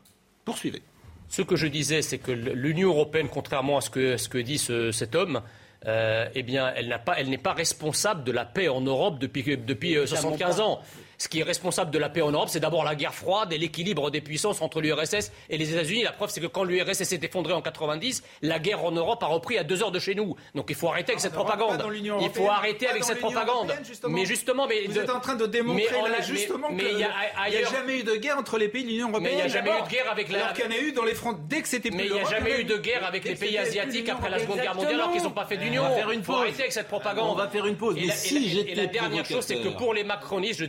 Poursuivez. 0.44 0.82
Ce 1.30 1.42
que 1.42 1.54
je 1.56 1.68
disais, 1.68 2.02
c'est 2.02 2.18
que 2.18 2.32
l'Union 2.32 2.88
européenne, 2.88 3.28
contrairement 3.32 3.78
à 3.78 3.80
ce 3.80 3.88
que, 3.88 4.16
ce 4.16 4.28
que 4.28 4.36
dit 4.38 4.58
ce- 4.58 4.90
cet 4.90 5.14
homme, 5.14 5.40
euh, 5.86 6.26
eh 6.34 6.42
bien, 6.42 6.72
elle 6.76 7.00
pas- 7.06 7.22
n'est 7.22 7.38
pas 7.38 7.52
responsable 7.52 8.24
de 8.24 8.32
la 8.32 8.44
paix 8.44 8.68
en 8.68 8.80
Europe 8.80 9.18
depuis, 9.20 9.56
depuis 9.56 9.96
euh, 9.96 10.06
75 10.06 10.60
ans. 10.60 10.80
Ce 11.20 11.28
qui 11.28 11.40
est 11.40 11.42
responsable 11.42 11.90
de 11.90 11.98
la 11.98 12.08
paix 12.08 12.22
en 12.22 12.30
Europe, 12.32 12.48
c'est 12.48 12.60
d'abord 12.60 12.82
la 12.82 12.94
guerre 12.94 13.12
froide 13.14 13.52
et 13.52 13.58
l'équilibre 13.58 14.10
des 14.10 14.22
puissances 14.22 14.62
entre 14.62 14.80
l'URSS 14.80 15.30
et 15.50 15.58
les 15.58 15.70
États-Unis. 15.70 16.02
La 16.02 16.12
preuve, 16.12 16.30
c'est 16.30 16.40
que 16.40 16.46
quand 16.46 16.64
l'URSS 16.64 17.02
s'est 17.02 17.20
effondrée 17.22 17.52
en 17.52 17.60
90, 17.60 18.22
la 18.40 18.58
guerre 18.58 18.82
en 18.82 18.90
Europe 18.90 19.22
a 19.22 19.26
repris 19.26 19.58
à 19.58 19.62
deux 19.62 19.82
heures 19.82 19.90
de 19.90 19.98
chez 19.98 20.14
nous. 20.14 20.34
Donc 20.54 20.68
il 20.70 20.74
faut 20.74 20.88
arrêter 20.88 21.12
avec 21.12 21.20
cette 21.20 21.34
on 21.36 21.42
rentre 21.42 21.58
propagande. 21.58 21.94
Il 22.22 22.30
faut 22.30 22.48
arrêter 22.48 22.86
avec 22.86 23.04
cette 23.04 23.18
propagande. 23.18 23.70
justement. 23.86 24.14
Mais 24.16 24.24
justement, 24.24 24.66
mais 24.66 24.86
Vous 24.86 24.94
de- 24.94 25.00
êtes 25.02 25.10
en 25.10 25.20
train 25.20 25.34
de 25.34 25.44
démontrer 25.44 25.84
mais 25.90 25.98
on 25.98 26.06
là, 26.06 26.16
a- 26.20 26.22
justement 26.22 26.68
mais- 26.72 26.84
il 26.90 26.98
y 27.00 27.04
a 27.04 27.50
n'y 27.50 27.56
a 27.66 27.70
jamais 27.70 27.98
eu 27.98 28.02
de 28.02 28.16
guerre 28.16 28.38
entre 28.38 28.56
les 28.56 28.68
pays 28.68 28.84
de 28.84 28.88
l'Union 28.88 29.10
européenne. 29.10 29.24
Mais 29.24 29.32
il 29.32 29.36
n'y 29.36 29.42
a 29.42 29.48
jamais 29.48 29.70
eu 29.78 29.82
de 29.84 29.88
guerre 29.90 30.10
avec 30.10 30.30
la- 30.30 30.38
Alors 30.44 30.52
qu'il 30.54 30.64
y 30.64 30.68
en 30.68 30.70
a 30.70 30.78
eu 30.78 30.92
dans 30.92 31.04
les 31.04 31.14
fronts 31.14 31.36
dès 31.50 31.60
que 31.60 31.68
c'était 31.68 31.90
plus 31.90 31.98
Mais 31.98 32.06
il 32.06 32.12
n'y 32.14 32.20
a 32.20 32.24
jamais 32.24 32.58
eu 32.62 32.64
de 32.64 32.78
guerre 32.78 33.04
avec 33.04 33.24
les 33.24 33.34
pays 33.34 33.58
asiatiques 33.58 34.08
après 34.08 34.30
la 34.30 34.38
Seconde 34.38 34.56
Guerre 34.60 34.74
mondiale 34.74 34.94
alors 34.94 35.12
qu'ils 35.12 35.22
n'ont 35.22 35.30
pas 35.32 35.44
fait 35.44 35.58
d'union. 35.58 35.82
On 35.84 35.88
va 35.90 35.94
faire 35.96 36.10
une 36.12 36.22
Faut 36.24 36.32
pause. 36.32 36.40
arrêter 36.44 36.60
avec 36.62 36.72
cette 36.72 36.88
propagande. 36.88 37.28
On 37.30 37.34
va 37.34 37.48
faire 37.48 37.66
une 37.66 37.76
pause. 37.76 37.98
Et 37.98 38.00
Mais 38.00 38.06
la, 38.06 38.14
si 38.14 38.36
et 38.36 38.40
la- 38.40 38.46
j'étais 38.48 38.70
et 38.72 38.74
la 38.74 38.86
dernière 38.86 39.26
chose, 39.26 39.44
c'est 39.44 39.60
que 39.60 39.68
pour 39.68 39.92
les 39.92 40.02
macronistes, 40.04 40.60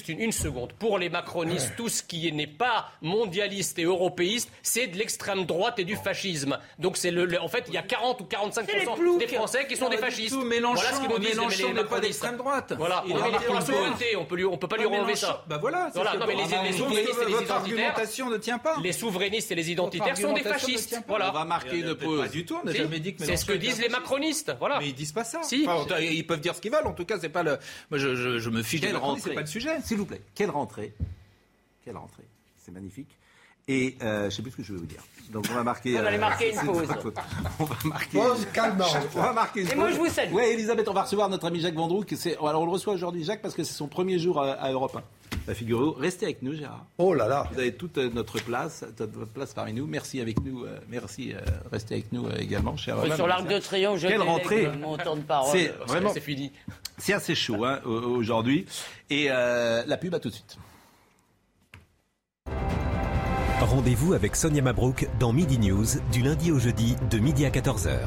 juste 0.00 0.08
une, 0.08 0.20
une 0.20 0.32
seconde, 0.32 0.72
pour 0.74 0.98
les 0.98 1.08
macronistes, 1.10 1.74
tout 1.76 1.88
ce 1.88 2.02
qui 2.02 2.30
n'est 2.32 2.46
pas 2.46 2.90
mondialiste 3.02 3.78
et 3.78 3.84
européiste, 3.84 4.50
c'est 4.62 4.86
de 4.86 4.96
l'extrême 4.96 5.44
droite 5.44 5.78
et 5.78 5.84
du 5.84 5.96
fascisme. 5.96 6.58
Donc 6.78 6.96
c'est 6.96 7.10
le, 7.10 7.24
le- 7.26 7.40
en 7.40 7.48
fait, 7.48 7.64
il 7.68 7.74
y 7.74 7.78
a 7.78 7.82
40 7.82 8.20
ou 8.20 8.24
45 8.24 8.66
C'est 8.68 8.78
les 8.80 8.84
ploucs. 8.86 9.18
des 9.20 9.26
Français 9.28 9.66
qui 9.66 9.76
sont 9.76 9.84
Non, 9.84 9.90
des 9.90 9.96
fascistes. 9.98 10.30
tout. 10.34 10.44
Mélenchon- 10.44 10.74
voilà 10.80 10.92
ce 10.96 11.00
qu'ils 11.00 11.10
nous 11.10 11.18
disent 11.18 11.28
les- 11.30 11.34
Mélenchon 11.36 11.56
les 11.58 11.68
n'est 11.68 11.74
pas 11.74 11.80
macronistes. 11.82 12.02
d'extrême 12.08 12.36
droite. 12.36 12.72
Voilà. 12.78 13.04
Il 13.06 13.14
marqué 13.14 13.44
pour 13.46 13.54
la 13.54 13.60
souveraineté, 13.60 14.16
on 14.16 14.24
peut 14.24 14.36
lui, 14.36 14.44
on 14.44 14.56
peut 14.56 14.68
pas 14.68 14.76
lui 14.76 14.86
renlever 14.86 15.00
Mélenchon. 15.14 15.26
ça. 15.26 15.44
Bah 15.48 15.58
voilà, 15.60 15.90
Voilà. 15.94 16.14
Non, 16.14 16.20
que- 16.20 16.26
mais 16.26 16.34
les, 16.34 16.70
les 16.70 16.76
souverainistes 16.76 16.88
et 16.98 17.24
les 17.26 17.32
votre 17.32 17.42
identitaires. 17.42 17.56
argumentation 17.56 18.30
ne 18.30 18.36
tient 18.38 18.58
pas. 18.58 18.76
Les 18.82 18.92
souverainistes 18.92 19.52
et 19.52 19.54
les 19.54 19.70
identitaires 19.70 20.16
sont 20.16 20.32
des 20.32 20.40
fascistes. 20.42 20.96
Voilà. 21.08 21.30
On 21.30 21.34
va 21.34 21.44
marquer 21.44 21.78
une 21.78 21.94
pause. 21.94 22.20
Pas 22.22 22.28
du 22.28 22.44
tout, 22.46 22.58
on 22.62 22.66
n'a 22.66 22.72
jamais 22.74 23.00
dit 23.00 23.14
que 23.14 23.24
C'est 23.24 23.36
ce 23.36 23.44
que 23.44 23.52
disent 23.52 23.80
les 23.80 23.88
macronistes. 23.88 24.52
Voilà. 24.58 24.78
Mais 24.78 24.88
ils 24.88 24.94
disent 24.94 25.12
pas 25.12 25.24
ça. 25.24 25.42
Si. 25.42 25.66
Ils 26.00 26.26
peuvent 26.26 26.40
dire 26.40 26.54
ce 26.54 26.60
qu'ils 26.60 26.70
veulent. 26.72 26.86
En 26.86 26.92
tout 26.92 27.04
cas, 27.04 27.16
c'est 27.20 27.28
pas 27.28 27.42
le. 27.42 27.58
Moi, 27.90 27.98
je, 27.98 28.14
je, 28.14 28.38
je 28.38 28.50
me 28.50 28.62
fiche 28.62 28.80
macronistes, 28.82 29.02
rentrée 29.04 29.20
c'est 29.24 29.34
pas 29.34 29.40
le 29.42 29.46
sujet. 29.46 29.70
S'il 29.90 29.98
vous 29.98 30.06
plaît, 30.06 30.20
quelle 30.36 30.50
rentrée? 30.50 30.94
Quelle 31.84 31.96
rentrée? 31.96 32.22
C'est 32.64 32.70
magnifique. 32.70 33.08
Et 33.66 33.96
euh, 34.02 34.20
je 34.20 34.24
ne 34.26 34.30
sais 34.30 34.42
plus 34.42 34.52
ce 34.52 34.56
que 34.58 34.62
je 34.62 34.72
vais 34.72 34.78
vous 34.78 34.86
dire. 34.86 35.02
Donc 35.32 35.46
on 35.50 35.54
va 35.54 35.64
marquer. 35.64 35.98
On 35.98 36.04
allait 36.06 36.16
marquer 36.16 36.54
une 36.54 36.60
pause. 36.64 36.88
On 37.58 37.64
va 37.64 37.76
marquer. 37.82 38.18
Pause 38.18 38.46
calmement. 38.52 38.84
On 39.16 39.20
va 39.20 39.32
marquer 39.32 39.62
une 39.62 39.68
Et 39.72 39.74
moi, 39.74 39.90
je 39.90 39.96
vous 39.96 40.06
salue. 40.06 40.32
Oui, 40.32 40.44
Elisabeth, 40.44 40.86
on 40.86 40.92
va 40.92 41.02
recevoir 41.02 41.28
notre 41.28 41.44
ami 41.48 41.58
Jacques 41.58 41.74
Vendroux. 41.74 42.04
qui 42.04 42.16
Alors 42.38 42.62
on 42.62 42.66
le 42.66 42.70
reçoit 42.70 42.94
aujourd'hui, 42.94 43.24
Jacques, 43.24 43.42
parce 43.42 43.54
que 43.54 43.64
c'est 43.64 43.72
son 43.72 43.88
premier 43.88 44.20
jour 44.20 44.40
à, 44.40 44.52
à 44.52 44.70
Europe 44.70 44.94
1. 44.94 45.02
Bah, 45.46 45.54
figurez-vous, 45.54 45.92
restez 45.92 46.26
avec 46.26 46.42
nous, 46.42 46.54
Gérard. 46.54 46.86
Oh 46.98 47.14
là 47.14 47.26
là. 47.26 47.48
Vous 47.52 47.58
avez 47.58 47.72
toute 47.74 47.96
notre 47.96 48.40
place, 48.42 48.84
toute 48.96 49.12
votre 49.14 49.32
place 49.32 49.52
parmi 49.54 49.72
nous. 49.72 49.86
Merci 49.86 50.20
avec 50.20 50.40
nous. 50.44 50.64
euh, 50.64 50.78
merci, 50.88 51.32
euh, 51.34 51.38
restez 51.72 51.94
avec 51.94 52.12
nous 52.12 52.26
euh, 52.26 52.36
également, 52.38 52.76
cher. 52.76 52.98
Oui, 53.02 53.10
sur 53.14 53.26
l'Arc 53.26 53.48
de 53.48 53.58
Triomphe, 53.58 53.98
je 53.98 54.06
Quelle 54.08 54.22
rentrée 54.22 54.68
mon 54.78 54.96
temps 54.96 55.16
de 55.16 55.22
parole. 55.22 55.50
C'est 55.50 55.68
vraiment. 55.86 56.12
C'est 56.12 56.20
fini. 56.20 56.52
C'est 56.98 57.14
assez 57.14 57.34
chaud 57.34 57.64
hein, 57.64 57.80
au- 57.84 57.90
aujourd'hui. 57.90 58.66
Et 59.08 59.26
euh, 59.30 59.82
la 59.86 59.96
pub, 59.96 60.14
à 60.14 60.20
tout 60.20 60.28
de 60.28 60.34
suite. 60.34 60.56
Rendez-vous 63.60 64.14
avec 64.14 64.36
Sonia 64.36 64.62
Mabrouk 64.62 65.08
dans 65.18 65.32
Midi 65.32 65.58
News 65.58 65.84
du 66.12 66.22
lundi 66.22 66.50
au 66.52 66.58
jeudi 66.58 66.96
de 67.10 67.18
midi 67.18 67.44
à 67.44 67.50
14h. 67.50 67.98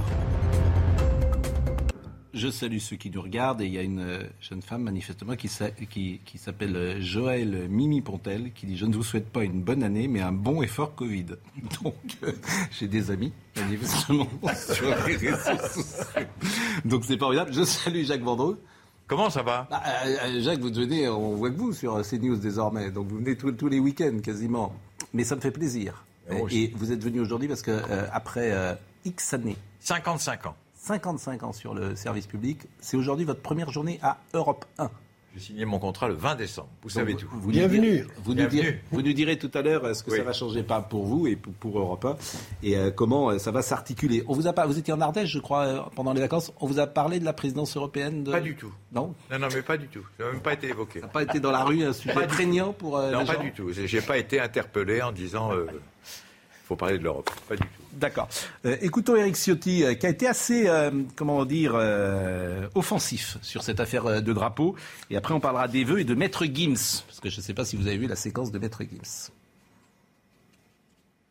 Je 2.34 2.50
salue 2.50 2.80
ceux 2.80 2.96
qui 2.96 3.12
nous 3.12 3.22
regardent 3.22 3.62
et 3.62 3.66
il 3.68 3.74
y 3.74 3.78
a 3.78 3.84
une 3.84 4.00
euh, 4.00 4.24
jeune 4.42 4.64
femme 4.64 4.82
manifestement 4.84 5.36
qui, 5.36 5.48
s'a- 5.48 5.70
qui, 5.70 6.20
qui 6.26 6.38
s'appelle 6.40 6.76
euh, 6.76 7.00
Joël 7.00 7.68
Mimi 7.70 8.02
Pontel 8.02 8.52
qui 8.54 8.66
dit 8.66 8.76
Je 8.76 8.86
ne 8.88 8.94
vous 8.96 9.04
souhaite 9.04 9.30
pas 9.30 9.44
une 9.44 9.62
bonne 9.62 9.84
année 9.84 10.08
mais 10.08 10.20
un 10.22 10.32
bon 10.32 10.64
et 10.64 10.68
fort 10.68 10.96
Covid. 10.96 11.26
Donc 11.84 11.94
euh, 12.24 12.32
j'ai 12.72 12.88
des 12.88 13.12
amis 13.12 13.32
manifestement 13.56 14.28
sur 14.74 14.86
les 14.88 14.94
réseaux 15.16 15.38
sociaux. 15.38 16.24
Donc 16.86 17.06
c'est 17.06 17.18
formidable. 17.20 17.54
Je 17.54 17.64
salue 17.64 18.04
Jacques 18.04 18.24
Vendroux. 18.24 18.58
Comment 19.06 19.30
ça 19.30 19.44
va? 19.44 19.68
Bah, 19.70 19.84
euh, 20.06 20.42
Jacques, 20.42 20.60
vous 20.62 20.74
venez, 20.74 21.08
on 21.10 21.36
voit 21.36 21.52
que 21.52 21.58
vous 21.58 21.72
sur 21.74 22.02
CNews 22.02 22.38
désormais, 22.38 22.90
donc 22.90 23.08
vous 23.10 23.18
venez 23.18 23.36
tous, 23.36 23.52
tous 23.52 23.68
les 23.68 23.78
week-ends 23.78 24.18
quasiment. 24.24 24.74
Mais 25.14 25.24
ça 25.24 25.36
me 25.36 25.42
fait 25.42 25.52
plaisir. 25.52 26.04
Aussi. 26.42 26.64
Et 26.64 26.74
vous 26.76 26.92
êtes 26.92 27.04
venu 27.04 27.20
aujourd'hui 27.20 27.48
parce 27.50 27.62
que 27.62 27.70
euh, 27.72 28.08
après 28.14 28.52
X 29.06 29.34
années, 29.36 29.58
55 29.82 30.46
ans. 30.48 30.56
55 30.94 31.44
ans 31.44 31.54
sur 31.54 31.74
le 31.74 31.96
service 31.96 32.28
public, 32.28 32.60
c'est 32.82 32.98
aujourd'hui 32.98 33.24
votre 33.24 33.40
première 33.42 33.72
journée 33.72 34.00
à 34.04 34.18
Europe 34.34 34.66
1. 34.78 34.90
J'ai 35.34 35.40
signé 35.40 35.64
mon 35.66 35.80
contrat 35.80 36.10
le 36.10 36.14
20 36.14 36.36
décembre. 36.36 36.68
Vous 36.84 36.90
savez 36.90 37.16
tout. 37.16 37.28
Vous 37.32 37.48
nous 37.48 37.54
Bienvenue. 37.54 38.00
direz- 38.02 38.08
Vous 38.24 38.32
nous, 38.32 38.36
Bienvenue. 38.36 38.62
direz, 38.62 38.82
vous 38.92 39.02
nous 39.02 39.14
direz 39.14 39.40
tout 39.40 39.50
à 39.54 39.62
l'heure 39.62 39.96
ce 39.96 40.04
que 40.04 40.12
Oui. 40.12 40.18
ça 40.18 40.24
va 40.24 40.34
changer 40.34 40.62
pas 40.62 40.82
pour 40.82 41.06
vous 41.06 41.26
et 41.26 41.38
pour, 41.38 41.54
pour 41.54 41.80
Europe 41.80 42.04
1 42.06 42.18
et 42.64 42.78
euh, 42.78 42.92
comment 42.92 43.30
euh, 43.32 43.40
ça 43.40 43.50
va 43.52 43.62
s'articuler? 43.62 44.26
On 44.28 44.34
vous 44.34 44.46
a 44.46 44.52
pas, 44.54 44.66
vous 44.68 44.78
étiez 44.78 44.94
en 44.94 45.00
Ardèche, 45.00 45.30
je 45.32 45.40
crois, 45.40 45.62
euh, 45.64 45.80
pendant 45.96 46.12
les 46.14 46.20
vacances. 46.22 46.52
On 46.60 46.68
vous 46.68 46.80
a 46.80 46.86
parlé 46.86 47.20
de 47.22 47.26
la 47.26 47.34
présidence 47.34 47.78
européenne 47.78 48.26
de... 48.26 48.32
Pas 48.34 48.42
du 48.42 48.56
tout. 48.58 48.72
Non, 48.92 49.16
Non, 49.32 49.40
non, 49.40 49.48
mais 49.56 49.62
pas 49.62 49.78
du 49.78 49.88
tout. 49.88 50.06
Ça 50.20 50.26
n'a 50.26 50.32
même 50.34 50.42
pas 50.42 50.54
été 50.54 50.68
évoqué. 50.68 51.00
ça 51.00 51.06
n'a 51.08 51.12
pas 51.14 51.24
été 51.24 51.40
dans 51.40 51.52
la 51.52 51.64
rue 51.64 51.84
un 51.84 51.94
sujet 51.94 52.28
prégnant 52.28 52.74
pour 52.74 52.98
euh, 52.98 53.10
Non, 53.12 53.22
les 53.22 53.26
pas 53.26 53.38
du 53.38 53.54
tout. 53.54 53.72
J'ai 53.72 54.02
pas 54.02 54.18
été 54.18 54.40
interpellé 54.42 55.02
en 55.02 55.14
disant 55.14 55.50
euh, 56.64 56.68
faut 56.68 56.76
parler 56.76 56.98
de 56.98 57.04
l'Europe. 57.04 57.30
Pas 57.48 57.56
du 57.56 57.62
tout. 57.62 57.68
D'accord. 57.94 58.28
Euh, 58.66 58.78
écoutons 58.82 59.16
Eric 59.16 59.36
Ciotti, 59.36 59.84
euh, 59.84 59.94
qui 59.94 60.06
a 60.06 60.10
été 60.10 60.28
assez, 60.28 60.68
euh, 60.68 60.92
comment 61.16 61.46
dire, 61.46 61.74
euh, 61.76 62.68
offensif 62.74 63.38
sur 63.42 63.64
cette 63.64 63.80
affaire 63.80 64.22
de 64.22 64.34
drapeau. 64.34 64.76
Et 65.10 65.18
après, 65.18 65.34
on 65.34 65.40
parlera 65.40 65.68
des 65.68 65.84
vœux 65.84 66.00
et 66.00 66.04
de 66.04 66.16
Maître 66.16 66.46
Gims. 66.46 67.04
Parce 67.08 67.20
que 67.22 67.30
je 67.30 67.38
ne 67.38 67.42
sais 67.42 67.54
pas 67.54 67.66
si 67.66 67.76
vous 67.76 67.88
avez 67.88 67.98
vu 67.98 68.08
la 68.08 68.16
séquence 68.16 68.52
de 68.52 68.60
Maître 68.60 68.82
Gims. 68.84 69.32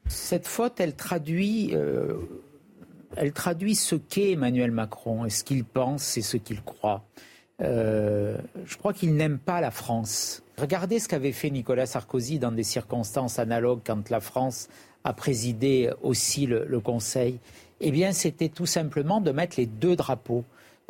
Cette 0.07 0.47
faute, 0.47 0.78
elle 0.80 0.95
traduit, 0.95 1.70
euh, 1.74 2.14
elle 3.16 3.33
traduit 3.33 3.74
ce 3.74 3.97
qu'est 3.97 4.33
Emmanuel 4.33 4.70
Macron 4.70 5.24
et 5.24 5.30
ce 5.30 5.43
qu'il 5.43 5.64
pense 5.64 6.16
et 6.16 6.22
ce 6.22 6.37
qu'il 6.37 6.62
croit. 6.62 7.05
Euh, 7.61 8.37
je 8.64 8.76
crois 8.76 8.93
qu'il 8.93 9.14
n'aime 9.14 9.39
pas 9.39 9.61
la 9.61 9.70
France. 9.70 10.43
Regardez 10.59 10.99
ce 10.99 11.09
qu'avait 11.09 11.33
fait 11.33 11.51
Nicolas 11.51 11.87
Sarkozy 11.87 12.39
dans 12.39 12.53
des 12.53 12.64
circonstances 12.64 13.39
analogues 13.39 13.80
quand 13.85 14.11
la 14.11 14.20
France 14.20 14.68
a 15.05 15.13
présidé 15.13 15.91
aussi 16.03 16.47
le, 16.47 16.65
le 16.67 16.81
Conseil. 16.81 17.39
Eh 17.81 17.91
bien, 17.91 18.13
c'était 18.13 18.49
tout 18.49 18.67
simplement 18.67 19.21
de 19.21 19.33
mettre 19.33 19.57
les 19.59 19.67
deux 19.67 19.97
drapeaux. 19.97 20.45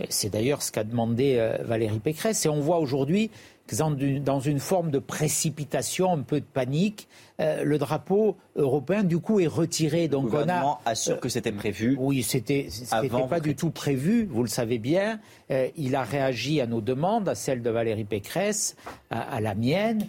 C'est 0.09 0.31
d'ailleurs 0.31 0.63
ce 0.63 0.73
qu'a 0.73 0.85
demandé 0.85 1.37
euh, 1.39 1.59
Valérie 1.65 1.99
Pécresse. 1.99 2.45
Et 2.47 2.49
on 2.49 2.61
voit 2.61 2.79
aujourd'hui 2.79 3.31
que 3.67 3.77
dans 4.21 4.41
une, 4.41 4.59
forme 4.59 4.91
de 4.91 4.99
précipitation, 4.99 6.13
un 6.13 6.23
peu 6.23 6.41
de 6.41 6.45
panique, 6.45 7.09
euh, 7.41 7.63
le 7.63 7.79
drapeau 7.79 8.37
européen, 8.57 9.05
du 9.05 9.19
coup, 9.19 9.41
est 9.41 9.47
retiré. 9.47 10.09
Donc 10.09 10.25
Le 10.25 10.31
on 10.31 10.35
a, 10.35 10.41
gouvernement 10.43 10.81
assure 10.85 11.21
que 11.21 11.29
c'était 11.29 11.53
prévu. 11.53 11.97
oui, 11.99 12.23
c'était 12.23 12.69
Avant 12.91 13.29
pas 13.29 13.41
du 13.41 13.55
tout 13.55 13.71
prévu, 13.71 14.29
vous 14.31 14.43
le 14.43 14.49
savez 14.49 14.79
bien. 14.79 15.21
Euh, 15.51 15.69
il 15.77 15.95
a 15.95 16.03
réagi 16.03 16.61
à 16.61 16.67
nos 16.67 16.81
demandes, 16.81 17.29
à 17.29 17.35
celles 17.35 17.63
de 17.63 17.71
Valérie 17.71 18.05
Pécresse, 18.05 18.77
à, 19.11 19.21
à 19.21 19.41
la 19.41 19.55
mienne. 19.55 20.07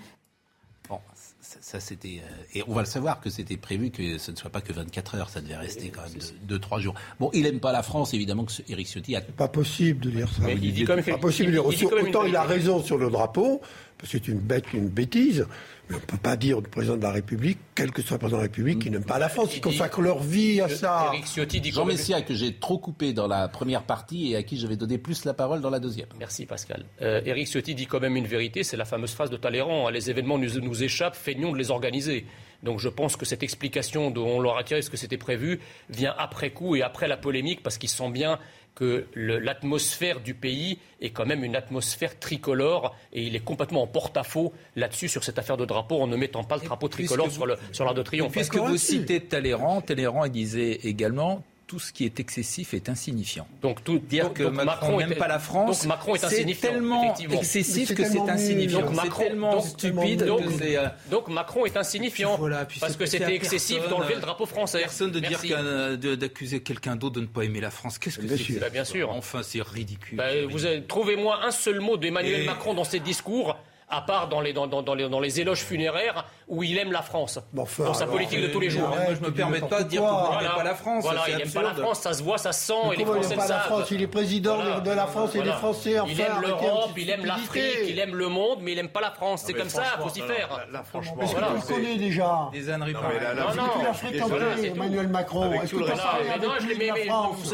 Ça, 1.46 1.58
ça, 1.60 1.80
c'était. 1.82 2.22
euh, 2.24 2.44
et 2.56 2.64
on 2.70 2.74
va 2.74 2.80
le 2.84 2.88
savoir 2.88 3.20
que 3.20 3.30
c'était 3.30 3.58
prévu 3.58 3.92
que 3.92 4.18
ce 4.18 4.32
ne 4.32 4.36
soit 4.38 4.50
pas 4.50 4.62
que 4.62 4.72
24 4.72 5.16
heures, 5.16 5.30
ça 5.30 5.42
devait 5.42 5.58
rester 5.58 5.90
quand 5.90 6.02
même 6.04 6.58
2-3 6.60 6.80
jours. 6.80 6.94
Bon, 7.20 7.30
il 7.34 7.44
n'aime 7.44 7.60
pas 7.60 7.74
la 7.74 7.84
France, 7.84 8.14
évidemment, 8.14 8.46
que 8.46 8.54
ce- 8.54 8.62
Eric 8.70 8.88
Ciotti 8.88 9.14
a. 9.18 9.20
Pas 9.22 9.50
possible 9.50 10.00
de 10.06 10.10
dire 10.12 10.30
ça. 10.30 10.44
Mais 10.46 10.54
il 10.54 10.74
dit 10.74 10.86
quand 10.86 10.96
même 10.96 11.04
pas 11.04 11.12
qu'il- 11.12 11.20
possible 11.20 11.52
de 11.52 11.58
il- 11.58 11.62
dire 11.62 11.70
il 11.70 11.78
dit 11.78 11.84
quand 11.86 11.96
même 11.98 12.06
une 12.08 12.16
Autant 12.16 12.26
il 12.26 12.36
a 12.38 12.44
raison 12.44 12.82
sur 12.82 12.98
le 12.98 13.10
drapeau, 13.10 13.62
parce 13.98 14.12
que 14.12 14.18
c'est 14.18 14.28
une 14.28 14.40
bête, 14.40 14.74
une 14.74 14.90
bêtise. 14.90 15.46
Mais 15.90 15.96
on 15.96 16.00
ne 16.00 16.06
peut 16.06 16.18
pas 16.18 16.38
dire 16.38 16.58
au 16.58 16.62
président 16.62 16.96
de 16.96 17.02
la 17.04 17.12
République, 17.12 17.58
quel 17.76 17.92
que 17.92 18.02
soit 18.02 18.16
le 18.16 18.20
président 18.20 18.38
de 18.38 18.44
la 18.44 18.48
République, 18.48 18.80
qui 18.80 18.90
n'aime 18.90 19.04
pas 19.04 19.20
la 19.20 19.28
France. 19.28 19.50
Dit- 19.50 19.60
consacrent 19.62 20.02
leur 20.02 20.20
vie 20.24 20.62
à 20.62 20.70
ça. 20.70 21.10
Eric 21.14 21.26
Ciotti 21.28 21.60
dit 21.60 21.72
Jean 21.72 21.84
Messia, 21.86 22.22
que 22.22 22.34
j'ai 22.34 22.54
trop 22.56 22.78
coupé 22.78 23.12
dans 23.12 23.28
la 23.28 23.50
première 23.50 23.84
partie 23.84 24.32
et 24.32 24.38
à 24.38 24.44
qui 24.44 24.58
je 24.58 24.66
vais 24.68 24.78
donner 24.78 24.98
plus 24.98 25.26
la 25.26 25.34
parole 25.34 25.60
dans 25.60 25.70
la 25.70 25.80
deuxième. 25.80 26.08
Merci 26.18 26.46
Pascal. 26.46 26.86
Euh, 27.02 27.22
Éric 27.26 27.48
Ciotti 27.48 27.76
dit 27.76 27.86
quand 27.86 28.00
même 28.00 28.16
une 28.16 28.28
vérité, 28.28 28.64
c'est 28.64 28.78
la 28.78 28.86
fameuse 28.86 29.12
phrase 29.12 29.30
de 29.30 29.36
Talleyrand, 29.38 29.88
hein, 29.88 29.92
les 29.92 30.10
événements 30.10 30.38
nous, 30.38 30.60
nous 30.62 30.84
échappent, 30.84 31.16
feignons 31.18 31.52
de 31.52 31.58
les 31.58 31.70
organiser. 31.70 32.26
Donc 32.64 32.80
je 32.80 32.88
pense 32.88 33.18
que 33.18 33.26
cette 33.26 33.44
explication 33.44 34.10
dont 34.10 34.26
on 34.26 34.40
leur 34.40 34.58
a 34.58 34.64
tiré 34.64 34.82
ce 34.82 34.90
que 34.90 34.96
c'était 34.96 35.18
prévu 35.18 35.60
vient 35.90 36.16
après 36.18 36.52
coup 36.52 36.78
et 36.78 36.82
après 36.82 37.10
la 37.10 37.18
polémique 37.18 37.62
parce 37.62 37.78
qu'il 37.78 37.90
sent 37.90 38.10
bien 38.10 38.40
que 38.76 39.06
l'atmosphère 39.16 40.20
du 40.20 40.34
pays 40.34 40.80
est 41.02 41.12
quand 41.12 41.26
même 41.26 41.44
une 41.44 41.56
atmosphère 41.56 42.18
tricolore 42.20 42.96
et 43.12 43.22
il 43.24 43.36
est 43.36 43.40
complètement 43.44 43.84
en 43.84 43.88
porte-à-faux 43.88 44.52
là-dessus 44.76 45.10
sur 45.10 45.24
cette 45.24 45.38
affaire 45.38 45.58
de 45.58 45.66
drapeau 45.66 46.02
en 46.02 46.08
ne 46.08 46.16
mettant 46.16 46.44
pas 46.44 46.58
le 46.58 46.64
drapeau 46.64 46.88
tricolore 46.88 47.32
sur 47.32 47.46
le- 47.46 47.58
sur 47.72 47.86
l'Arc 47.86 47.96
de 47.98 48.02
Triomphe. 48.02 48.32
Puisque 48.32 48.56
vous 48.56 48.78
citez 48.78 49.22
Talleyrand, 49.22 49.82
Talleyrand 49.82 50.28
disait 50.28 50.80
également 50.84 51.44
tout 51.68 51.80
ce 51.80 51.92
qui 51.94 52.06
est 52.06 52.20
excessif 52.20 52.74
est 52.74 52.90
insignifiant. 52.90 53.48
Donc 53.62 53.84
tout 53.84 53.98
dire 54.00 54.26
donc, 54.26 54.34
que 54.36 54.44
donc 54.44 54.54
Macron 54.54 54.98
n'aime 55.00 55.16
pas 55.16 55.28
la 55.28 55.40
France, 55.40 55.80
donc 55.82 55.88
Macron 55.88 56.16
est 56.16 56.20
c'est 56.20 56.26
insignifiant, 56.28 56.70
tellement 56.72 57.04
effectivement. 57.06 57.38
excessif 57.40 57.96
que 57.96 58.04
c'est 58.04 58.10
tellement 58.12 58.30
insignifiant. 58.30 58.80
Donc 58.82 58.90
C'est 58.90 58.96
Macron- 58.96 59.24
tellement 59.24 59.52
donc- 59.56 59.66
stupide 59.66 60.24
donc- 60.26 60.44
que 60.46 60.52
c'est. 60.52 60.78
euh, 60.78 60.88
Donc 61.10 61.28
Macron 61.30 61.66
est 61.66 61.78
insignifiant 61.78 62.38
puis 62.68 62.80
parce 62.80 62.94
c'est- 62.94 62.98
que 63.00 63.06
c'est 63.06 63.18
c'était 63.20 63.36
excessif 63.36 63.80
d'enlever 63.90 64.14
euh, 64.14 64.16
le 64.18 64.22
drapeau 64.22 64.46
français. 64.46 64.80
Personne 64.80 65.12
de 65.12 65.20
Merci. 65.20 65.48
dire 65.48 65.58
euh, 65.60 65.96
de- 65.98 66.16
d'accuser 66.16 66.62
quelqu'un 66.62 66.96
d'autre 66.96 67.16
de 67.16 67.22
ne 67.22 67.26
pas 67.28 67.44
aimer 67.44 67.62
la 67.62 67.72
France. 67.72 67.98
Qu'est-ce 67.98 68.20
que 68.20 68.28
c'est 68.28 68.38
sûr. 68.38 68.48
que 68.48 68.54
ça 68.60 68.60
Bah, 68.68 68.70
bien 68.70 68.84
sûr. 68.86 69.10
Enfin, 69.12 69.42
c'est 69.44 69.62
ridicule. 69.62 70.18
Bah, 70.18 70.28
vous 70.50 70.66
avez- 70.66 70.84
Trouvez-moi 70.84 71.40
un 71.46 71.52
seul 71.52 71.80
mot 71.80 71.98
d'Emmanuel 71.98 72.42
Et- 72.42 72.46
Macron 72.46 72.74
dans 72.74 72.84
ses 72.84 73.00
discours, 73.00 73.58
à 73.96 74.02
part 74.02 74.28
dans 74.28 74.42
les, 74.42 74.54
dans, 74.54 74.68
dans- 74.68 74.82
dans 74.82 74.94
les, 74.96 75.08
dans 75.10 75.20
les 75.20 75.40
éloges 75.40 75.62
funéraires, 75.64 76.26
où 76.48 76.64
il 76.64 76.78
aime 76.78 76.92
la 76.92 77.02
France. 77.02 77.40
dans 77.54 77.66
sa 77.66 78.04
alors, 78.04 78.16
politique 78.16 78.42
de 78.42 78.48
tous 78.48 78.60
les 78.60 78.70
jours. 78.70 78.88
arrête, 78.88 79.06
Moi, 79.10 79.18
je 79.20 79.26
me 79.26 79.32
permets 79.34 79.62
pas 79.62 79.84
de 79.84 79.90
dire 79.90 80.02
vous 80.02 80.08
Voilà. 80.08 80.42
n'aimez 80.42 80.56
pas 80.56 80.64
la 80.64 80.76
France. 80.76 81.04
Voilà, 81.04 81.22
il 81.30 81.38
n'aime 81.38 81.52
pas 81.52 81.62
la. 81.62 81.74
France, 81.74 82.00
ça 82.02 82.14
se 82.14 82.24
voit, 82.24 82.38
ça 82.38 82.52
se 82.52 82.66
sent, 82.66 82.74
Mais 82.90 82.96
et 82.96 82.98
les 82.98 83.04
comment 83.06 83.22
il 83.22 83.28
n'aime 83.28 83.38
pas 83.38 83.48
la. 83.48 83.60
France 83.60 83.92
Il 83.92 84.02
est 84.02 84.08
président 84.08 84.56
Voilà. 84.56 84.80
de 84.80 84.92
la 84.92 85.08
France 85.08 85.36
et 85.36 85.42
des 85.42 85.52
Français. 85.52 85.92
il 85.94 86.00
enfin, 86.00 86.12
aime 86.12 86.32
arrêtez 86.32 86.48
un 86.48 86.58
l'Europe, 86.68 86.92
il 86.98 87.10
aime 87.10 87.26
l'Afrique, 87.26 87.64
il 87.88 88.00
aime 88.00 88.16
le 88.16 88.28
monde, 88.28 88.60
mais 88.62 88.72
il 88.72 88.76
n'aime 88.76 88.90
pas 88.90 89.02
la 89.02 89.12
France. 89.12 89.44
C'est 89.46 89.54
comme 89.54 89.70
ça, 89.70 89.84
franchement, 89.84 90.04
faut 90.08 90.14
s'y 90.14 90.22
faire. 90.22 90.68
là, 90.72 90.84
franchement, 90.84 91.22
Est-ce 91.22 91.36
que 91.36 91.40
tu 91.40 91.54
le 91.54 91.76
connais 91.76 91.96
déjà 91.98 92.50
Des 92.52 92.70
âneries 92.70 92.94
mais 92.94 93.20
là, 93.24 93.34
Non, 93.36 93.50
vous- 93.52 93.84
non, 93.84 93.94
fréquenté. 93.94 94.68
Emmanuel 94.68 95.08
Macron. 95.08 95.54
Est-ce 95.62 95.72
que 95.76 95.84
tu 95.84 95.92
as 95.92 95.96
parlé 95.96 96.30
avec 96.30 96.62
lui 96.64 96.78
de 96.78 96.88
la 96.88 97.06
France 97.06 97.54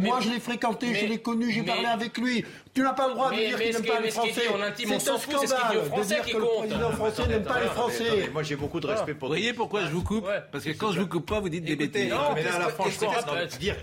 Moi, 0.00 0.18
je 0.20 0.30
l'ai 0.30 0.40
fréquenté, 0.40 0.94
je 0.94 1.06
l'ai 1.06 1.18
connu, 1.18 1.50
j'ai 1.50 1.62
parlé 1.62 1.86
avec 1.86 2.16
lui. 2.18 2.44
Tu 2.74 2.82
n'as 2.82 2.92
pas 2.92 3.06
le 3.06 3.14
droit 3.14 3.30
de 3.30 3.36
Mais- 3.36 3.46
dire 3.46 3.58
qu'il 3.60 3.72
n'aime 3.72 3.84
pas 3.84 4.00
les 4.00 4.10
Français. 4.10 4.32
C'est 4.34 4.44
s'en 4.48 5.14
un 5.14 5.18
c'est 5.18 5.46
scandale 5.46 5.74
de 5.76 5.80
Français 5.82 6.14
dire 6.16 6.24
qui 6.24 6.32
que 6.32 6.36
le 6.38 6.44
président 6.58 6.90
français 6.90 7.26
n'aime 7.28 7.44
pas 7.44 7.60
les 7.60 7.66
Français. 7.68 8.06
Attendez, 8.08 8.28
Moi, 8.32 8.42
j'ai 8.42 8.56
beaucoup 8.56 8.80
de 8.80 8.86
respect 8.88 9.14
pour 9.14 9.28
Vous 9.28 9.34
voyez 9.34 9.52
pourquoi 9.52 9.82
je 9.84 9.90
vous 9.90 10.02
coupe 10.02 10.26
Parce 10.50 10.64
que 10.64 10.70
quand 10.70 10.90
je 10.90 11.00
vous 11.00 11.06
coupe 11.06 11.26
pas, 11.26 11.38
vous 11.38 11.48
dites 11.48 11.64
des 11.64 11.76
bêtises. 11.76 12.10
non, 12.10 12.34
mais 12.34 12.42
là, 12.42 12.58
là, 12.58 12.68
franchement, 12.70 13.12
écoutez 13.12 13.32
non, 13.32 13.48
ce 13.48 13.54
que- 13.54 13.58
dire, 13.60 13.76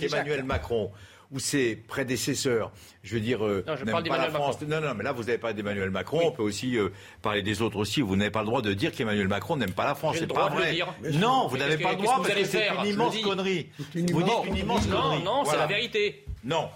qu'Emmanuel 0.00 0.36
Jacques. 0.38 0.44
Macron 0.46 0.92
ou 1.32 1.40
ses 1.40 1.74
prédécesseurs, 1.74 2.70
je 3.02 3.14
veux 3.14 3.20
dire, 3.20 3.44
euh, 3.44 3.64
Non, 3.66 3.74
je 3.76 3.84
parle 3.84 4.04
pas 4.04 4.18
la 4.18 4.30
France. 4.30 4.60
Non, 4.60 4.80
non, 4.80 4.94
mais 4.94 5.02
là, 5.02 5.10
vous 5.10 5.28
avez 5.28 5.38
parlé 5.38 5.54
d'Emmanuel 5.56 5.90
Macron. 5.90 6.20
On 6.26 6.30
peut 6.30 6.42
aussi 6.44 6.76
euh, 6.78 6.90
parler 7.20 7.42
des 7.42 7.62
autres 7.62 7.78
aussi. 7.78 8.00
Vous 8.00 8.14
n'avez 8.14 8.30
pas 8.30 8.40
le 8.42 8.46
droit 8.46 8.62
de 8.62 8.72
dire 8.74 8.92
qu'Emmanuel 8.92 9.26
Macron 9.26 9.56
n'aime 9.56 9.72
pas 9.72 9.86
la 9.86 9.96
France. 9.96 10.16
C'est 10.20 10.28
pas 10.32 10.50
vrai. 10.50 10.78
Non, 11.14 11.48
vous 11.48 11.56
n'avez 11.56 11.78
pas 11.78 11.90
le 11.92 11.96
droit 11.96 12.22
parce 12.22 12.32
que 12.32 12.44
c'est 12.44 12.68
une 12.68 12.86
immense 12.86 13.18
connerie. 13.22 13.70
une 13.96 14.12
Vous 14.12 14.22
dites 14.22 14.32
une 14.46 14.56
immense 14.56 14.86
Non, 14.86 15.00
connerie. 15.02 15.22
non, 15.24 15.38
c'est 15.44 15.50
Voilà. 15.50 15.62
la 15.62 15.66
vérité. 15.66 16.24
Non. 16.44 16.68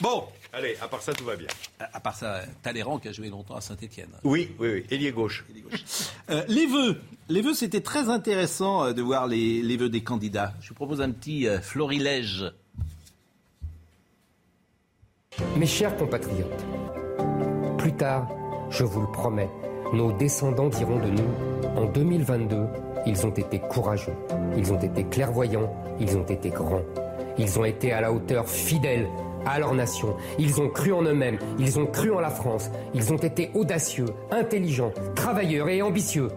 Bon, 0.00 0.24
Allez, 0.52 0.76
à 0.80 0.88
part 0.88 1.02
ça, 1.02 1.12
tout 1.12 1.24
va 1.24 1.36
bien. 1.36 1.48
à 1.78 2.00
part 2.00 2.14
ça, 2.16 2.40
Talleyrand 2.62 2.98
qui 2.98 3.08
a 3.08 3.12
joué 3.12 3.28
longtemps 3.28 3.56
à 3.56 3.60
Saint-Etienne. 3.60 4.08
Oui, 4.24 4.50
oui, 4.58 4.68
oui. 4.72 4.86
Ailier 4.90 5.12
gauche. 5.12 5.44
Euh, 6.30 6.42
les 6.48 6.66
vœux. 6.66 7.00
Les 7.28 7.42
vœux, 7.42 7.52
c'était 7.54 7.82
très 7.82 8.08
intéressant 8.08 8.84
euh, 8.84 8.92
de 8.92 9.02
voir 9.02 9.26
les, 9.26 9.62
les 9.62 9.76
vœux 9.76 9.90
des 9.90 10.02
candidats. 10.02 10.54
Je 10.60 10.70
vous 10.70 10.74
propose 10.74 11.02
un 11.02 11.10
petit 11.10 11.46
euh, 11.46 11.60
florilège. 11.60 12.50
Mes 15.56 15.66
chers 15.66 15.96
compatriotes, 15.96 16.64
plus 17.76 17.94
tard, 17.94 18.28
je 18.70 18.84
vous 18.84 19.02
le 19.02 19.10
promets, 19.12 19.50
nos 19.92 20.12
descendants 20.12 20.68
diront 20.68 20.98
de 20.98 21.10
nous, 21.10 21.28
en 21.76 21.84
2022, 21.86 22.66
ils 23.06 23.26
ont 23.26 23.30
été 23.30 23.60
courageux, 23.60 24.14
ils 24.56 24.72
ont 24.72 24.80
été 24.80 25.04
clairvoyants, 25.04 25.72
ils 26.00 26.16
ont 26.16 26.24
été 26.24 26.50
grands, 26.50 26.82
ils 27.38 27.58
ont 27.58 27.64
été 27.64 27.92
à 27.92 28.00
la 28.00 28.12
hauteur 28.12 28.48
fidèles 28.48 29.08
à 29.46 29.58
leur 29.58 29.74
nation, 29.74 30.16
ils 30.38 30.60
ont 30.60 30.68
cru 30.68 30.92
en 30.92 31.02
eux-mêmes, 31.02 31.38
ils 31.58 31.78
ont 31.78 31.86
cru 31.86 32.12
en 32.12 32.20
la 32.20 32.30
France, 32.30 32.70
ils 32.94 33.12
ont 33.12 33.16
été 33.16 33.50
audacieux, 33.54 34.06
intelligents, 34.30 34.92
travailleurs 35.14 35.68
et 35.68 35.82
ambitieux, 35.82 36.28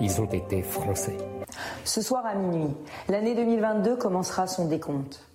ils 0.00 0.20
ont 0.20 0.26
été 0.26 0.62
français. 0.62 1.16
Ce 1.84 2.02
soir 2.02 2.24
à 2.26 2.34
minuit, 2.34 2.74
l'année 3.08 3.34
2022 3.34 3.96
commencera 3.96 4.46
son 4.46 4.66
décompte. 4.66 5.26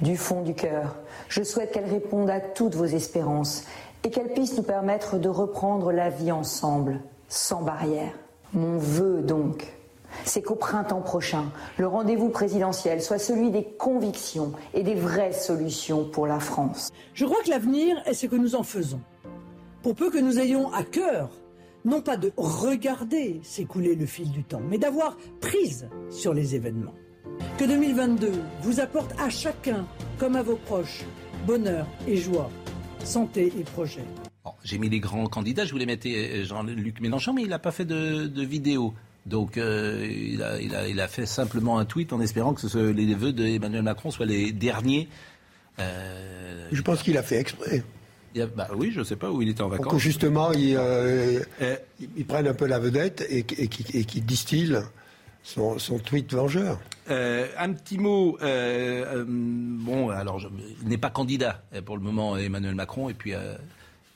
Du 0.00 0.16
fond 0.16 0.42
du 0.42 0.54
cœur, 0.54 0.94
je 1.28 1.42
souhaite 1.42 1.72
qu'elle 1.72 1.88
réponde 1.88 2.30
à 2.30 2.40
toutes 2.40 2.74
vos 2.74 2.84
espérances 2.84 3.64
et 4.04 4.10
qu'elle 4.10 4.32
puisse 4.32 4.56
nous 4.56 4.62
permettre 4.62 5.18
de 5.18 5.28
reprendre 5.28 5.92
la 5.92 6.08
vie 6.08 6.30
ensemble, 6.30 7.00
sans 7.28 7.62
barrière. 7.62 8.12
Mon 8.52 8.78
vœu 8.78 9.22
donc, 9.22 9.66
c'est 10.24 10.42
qu'au 10.42 10.54
printemps 10.54 11.00
prochain, 11.00 11.50
le 11.78 11.86
rendez-vous 11.86 12.28
présidentiel 12.28 13.02
soit 13.02 13.18
celui 13.18 13.50
des 13.50 13.64
convictions 13.64 14.52
et 14.74 14.82
des 14.82 14.94
vraies 14.94 15.32
solutions 15.32 16.04
pour 16.04 16.26
la 16.26 16.40
France. 16.40 16.90
Je 17.14 17.24
crois 17.24 17.42
que 17.42 17.50
l'avenir 17.50 17.96
est 18.06 18.14
ce 18.14 18.26
que 18.26 18.36
nous 18.36 18.54
en 18.54 18.62
faisons. 18.62 19.00
Pour 19.82 19.94
peu 19.94 20.10
que 20.10 20.18
nous 20.18 20.38
ayons 20.38 20.72
à 20.72 20.82
cœur, 20.82 21.30
non 21.84 22.00
pas 22.00 22.16
de 22.16 22.32
regarder 22.36 23.40
s'écouler 23.42 23.94
le 23.94 24.06
fil 24.06 24.30
du 24.30 24.44
temps, 24.44 24.60
mais 24.68 24.78
d'avoir 24.78 25.16
prise 25.40 25.88
sur 26.10 26.34
les 26.34 26.54
événements. 26.54 26.94
Que 27.56 27.64
2022 27.64 28.32
vous 28.62 28.80
apporte 28.80 29.14
à 29.20 29.30
chacun, 29.30 29.86
comme 30.18 30.36
à 30.36 30.42
vos 30.42 30.56
proches, 30.56 31.04
bonheur 31.46 31.86
et 32.06 32.16
joie, 32.16 32.50
santé 33.04 33.52
et 33.58 33.62
projets. 33.62 34.04
Bon, 34.44 34.52
J'ai 34.64 34.78
mis 34.78 34.88
les 34.88 35.00
grands 35.00 35.26
candidats, 35.26 35.64
je 35.64 35.72
voulais 35.72 35.86
mettre 35.86 36.08
euh, 36.08 36.44
Jean-Luc 36.44 37.00
Mélenchon, 37.00 37.32
mais 37.32 37.42
il 37.42 37.48
n'a 37.48 37.58
pas 37.58 37.70
fait 37.70 37.84
de, 37.84 38.26
de 38.26 38.42
vidéo. 38.42 38.94
Donc 39.28 39.58
euh, 39.58 40.06
il, 40.10 40.42
a, 40.42 40.60
il, 40.60 40.74
a, 40.74 40.88
il, 40.88 41.00
a, 41.00 41.08
fait 41.08 41.26
simplement 41.26 41.78
un 41.78 41.84
tweet 41.84 42.12
en 42.12 42.20
espérant 42.20 42.54
que 42.54 42.66
ce, 42.66 42.78
les 42.78 43.14
vœux 43.14 43.32
d'Emmanuel 43.32 43.82
Macron 43.82 44.10
soient 44.10 44.26
les 44.26 44.52
derniers. 44.52 45.08
Euh, 45.78 46.68
je 46.72 46.82
pense 46.82 47.02
qu'il 47.02 47.16
a 47.18 47.22
fait 47.22 47.36
exprès. 47.36 47.84
A, 48.36 48.46
bah 48.46 48.68
oui, 48.76 48.90
je 48.92 49.00
ne 49.00 49.04
sais 49.04 49.16
pas 49.16 49.30
où 49.30 49.42
il 49.42 49.48
était 49.48 49.62
en 49.62 49.68
vacances. 49.68 49.84
Pour 49.84 49.92
que 49.94 49.98
justement, 49.98 50.52
il, 50.52 50.76
euh, 50.76 51.42
il 52.16 52.26
prenne 52.26 52.46
un 52.46 52.54
peu 52.54 52.66
la 52.66 52.78
vedette 52.78 53.26
et, 53.28 53.38
et 53.38 53.68
qu'il 53.68 54.06
qu 54.06 54.20
distille 54.20 54.78
son, 55.42 55.78
son, 55.78 55.98
tweet 55.98 56.32
vengeur. 56.32 56.78
Euh, 57.10 57.48
un 57.58 57.72
petit 57.72 57.98
mot. 57.98 58.38
Euh, 58.42 59.24
bon, 59.26 60.10
alors, 60.10 60.38
je, 60.38 60.48
il 60.82 60.88
n'est 60.88 60.98
pas 60.98 61.10
candidat 61.10 61.62
pour 61.84 61.96
le 61.96 62.02
moment, 62.02 62.36
Emmanuel 62.36 62.74
Macron, 62.74 63.08
et 63.08 63.14
puis. 63.14 63.32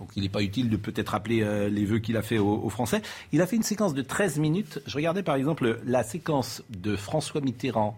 Donc 0.03 0.11
il 0.17 0.23
n'est 0.25 0.29
pas 0.29 0.43
utile 0.43 0.69
de 0.69 0.77
peut-être 0.77 1.11
rappeler 1.11 1.71
les 1.71 1.85
vœux 1.85 2.01
qu'il 2.01 2.17
a 2.17 2.23
fait 2.23 2.39
aux, 2.39 2.61
aux, 2.65 2.69
Français. 2.71 3.03
Il 3.31 3.41
a 3.41 3.47
fait 3.47 3.55
une 3.55 3.63
séquence 3.63 3.95
de 3.95 4.03
13 4.03 4.41
minutes. 4.41 4.81
Je 4.85 4.97
regardais 4.97 5.23
par 5.23 5.37
exemple 5.37 5.79
la 5.87 6.03
séquence 6.03 6.63
de 6.71 6.97
François 6.97 7.41
Mitterrand 7.41 7.97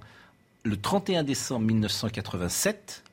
le 0.64 0.78
31 0.78 1.22
décembre 1.22 1.66
1987, 1.66 3.04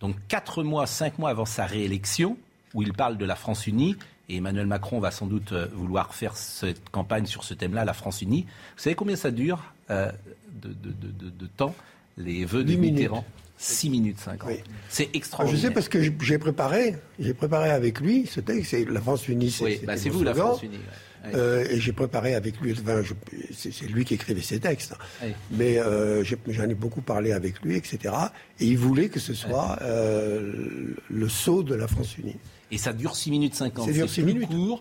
donc 0.00 0.16
4 0.28 0.62
mois, 0.64 0.86
5 0.86 1.18
mois 1.18 1.30
avant 1.30 1.44
sa 1.44 1.66
réélection, 1.66 2.36
où 2.74 2.82
il 2.82 2.92
parle 2.92 3.16
de 3.16 3.24
la 3.24 3.36
France 3.36 3.66
unie. 3.66 3.96
Et 4.28 4.36
Emmanuel 4.36 4.66
Macron 4.66 5.00
va 5.00 5.10
sans 5.10 5.26
doute 5.26 5.52
vouloir 5.72 6.14
faire 6.14 6.36
cette 6.36 6.90
campagne 6.90 7.26
sur 7.26 7.44
ce 7.44 7.54
thème-là, 7.54 7.84
la 7.84 7.94
France 7.94 8.20
unie. 8.20 8.42
Vous 8.76 8.82
savez 8.82 8.94
combien 8.94 9.16
ça 9.16 9.30
dure 9.30 9.72
euh, 9.90 10.12
de, 10.52 10.68
de, 10.68 10.90
de, 10.90 11.30
de, 11.30 11.46
temps, 11.46 11.74
les 12.18 12.44
vœux 12.44 12.62
de 12.62 12.74
Mitterrand? 12.74 13.24
6 13.58 13.90
minutes 13.90 14.20
50. 14.20 14.48
Oui. 14.48 14.56
C'est 14.88 15.10
extraordinaire. 15.14 15.60
Je 15.60 15.66
sais 15.66 15.72
parce 15.72 15.88
que 15.88 16.00
j'ai 16.00 16.38
préparé, 16.38 16.94
j'ai 17.18 17.34
préparé 17.34 17.70
avec 17.70 18.00
lui 18.00 18.26
ce 18.26 18.40
texte, 18.40 18.70
c'est 18.70 18.84
la 18.84 19.00
France 19.00 19.28
unie. 19.28 19.50
C'est 19.50 19.64
oui, 19.64 19.80
bah 19.84 19.96
c'est 19.96 20.08
vous 20.08 20.20
slogan. 20.20 20.36
la 20.36 20.44
France 20.44 20.62
unie. 20.62 20.76
Ouais. 21.24 21.34
Euh, 21.34 21.66
et 21.68 21.80
j'ai 21.80 21.92
préparé 21.92 22.36
avec 22.36 22.60
lui, 22.60 22.72
enfin, 22.72 23.02
c'est 23.52 23.86
lui 23.88 24.04
qui 24.04 24.14
écrivait 24.14 24.40
ces 24.40 24.60
textes, 24.60 24.94
mais 25.50 25.78
euh, 25.78 26.22
j'en 26.22 26.68
ai 26.68 26.74
beaucoup 26.74 27.00
parlé 27.00 27.32
avec 27.32 27.60
lui, 27.62 27.76
etc. 27.76 28.14
Et 28.60 28.66
il 28.66 28.78
voulait 28.78 29.08
que 29.08 29.18
ce 29.18 29.34
soit 29.34 29.78
euh, 29.82 30.94
le 31.10 31.28
saut 31.28 31.64
de 31.64 31.74
la 31.74 31.88
France 31.88 32.16
unie. 32.18 32.36
Et 32.70 32.78
ça 32.78 32.92
dure 32.92 33.16
6 33.16 33.30
minutes 33.32 33.54
50. 33.56 33.86
Ça 33.86 33.92
dure 33.92 34.08
6 34.08 34.22
minutes. 34.22 34.48
Court. 34.48 34.80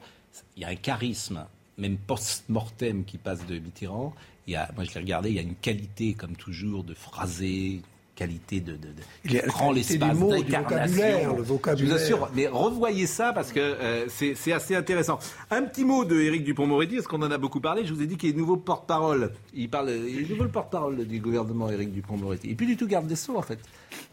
Il 0.55 0.61
y 0.61 0.65
a 0.65 0.69
un 0.69 0.75
charisme, 0.75 1.47
même 1.79 1.97
post-mortem, 1.97 3.03
qui 3.05 3.17
passe 3.17 3.45
de 3.47 3.57
Mitterrand. 3.57 4.13
Il 4.45 4.53
y 4.53 4.55
a, 4.55 4.69
moi, 4.75 4.83
je 4.83 4.93
l'ai 4.93 4.99
regardé, 4.99 5.29
il 5.29 5.35
y 5.35 5.39
a 5.39 5.41
une 5.41 5.55
qualité, 5.55 6.13
comme 6.13 6.35
toujours, 6.35 6.83
de 6.83 6.93
phrasé, 6.93 7.81
qualité 8.17 8.59
de, 8.61 8.73
de, 8.73 9.47
prend 9.47 9.71
l'espace 9.71 10.17
d'incarnation. 10.17 11.37
Le 11.37 11.43
vocabulaire. 11.43 11.77
Je 11.77 11.85
vous 11.85 12.03
assure, 12.03 12.29
mais 12.33 12.47
revoyez 12.47 13.05
ça 13.05 13.31
parce 13.31 13.51
que 13.51 13.59
euh, 13.59 14.07
c'est 14.09 14.51
assez 14.51 14.75
intéressant. 14.75 15.19
Un 15.51 15.61
petit 15.61 15.85
mot 15.85 16.03
de 16.03 16.19
Éric 16.19 16.43
Dupond-Moretti, 16.43 16.95
parce 16.95 17.07
qu'on 17.07 17.21
en 17.21 17.29
a 17.29 17.37
beaucoup 17.37 17.61
parlé. 17.61 17.85
Je 17.85 17.93
vous 17.93 18.01
ai 18.01 18.07
dit 18.07 18.17
qu'il 18.17 18.31
est 18.31 18.37
nouveau 18.37 18.57
porte-parole. 18.57 19.31
Il 19.53 19.69
parle, 19.69 19.91
il 19.91 20.23
est 20.23 20.29
nouveau 20.29 20.49
porte-parole 20.49 21.05
du 21.05 21.19
gouvernement, 21.19 21.69
Éric 21.69 21.93
Dupond-Moretti. 21.93 22.49
Et 22.49 22.55
puis 22.55 22.65
du 22.65 22.75
tout 22.75 22.87
garde 22.87 23.05
des 23.05 23.15
sceaux, 23.15 23.37
en 23.37 23.43
fait. 23.43 23.59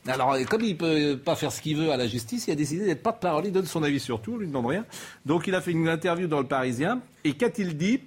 Alors, 0.06 0.36
comme 0.50 0.62
il 0.62 0.76
peut 0.76 1.18
pas 1.18 1.34
faire 1.34 1.50
ce 1.50 1.62
qu'il 1.62 1.78
veut 1.78 1.90
à 1.90 1.96
la 1.96 2.06
justice, 2.06 2.46
il 2.46 2.50
a 2.50 2.56
décidé 2.56 2.84
d'être 2.84 3.02
porte-parole. 3.02 3.46
Il 3.46 3.52
donne 3.52 3.64
son 3.64 3.82
avis 3.82 4.00
sur 4.00 4.20
tout, 4.20 4.34
on 4.34 4.36
lui 4.36 4.46
demande 4.46 4.66
rien. 4.66 4.84
Donc, 5.24 5.46
il 5.46 5.54
a 5.54 5.62
fait 5.62 5.70
une 5.70 5.88
interview 5.88 6.26
dans 6.28 6.40
Le 6.40 6.46
Parisien. 6.46 7.00
Et 7.24 7.32
qu'a-t-il 7.32 7.74
dit? 7.76 8.00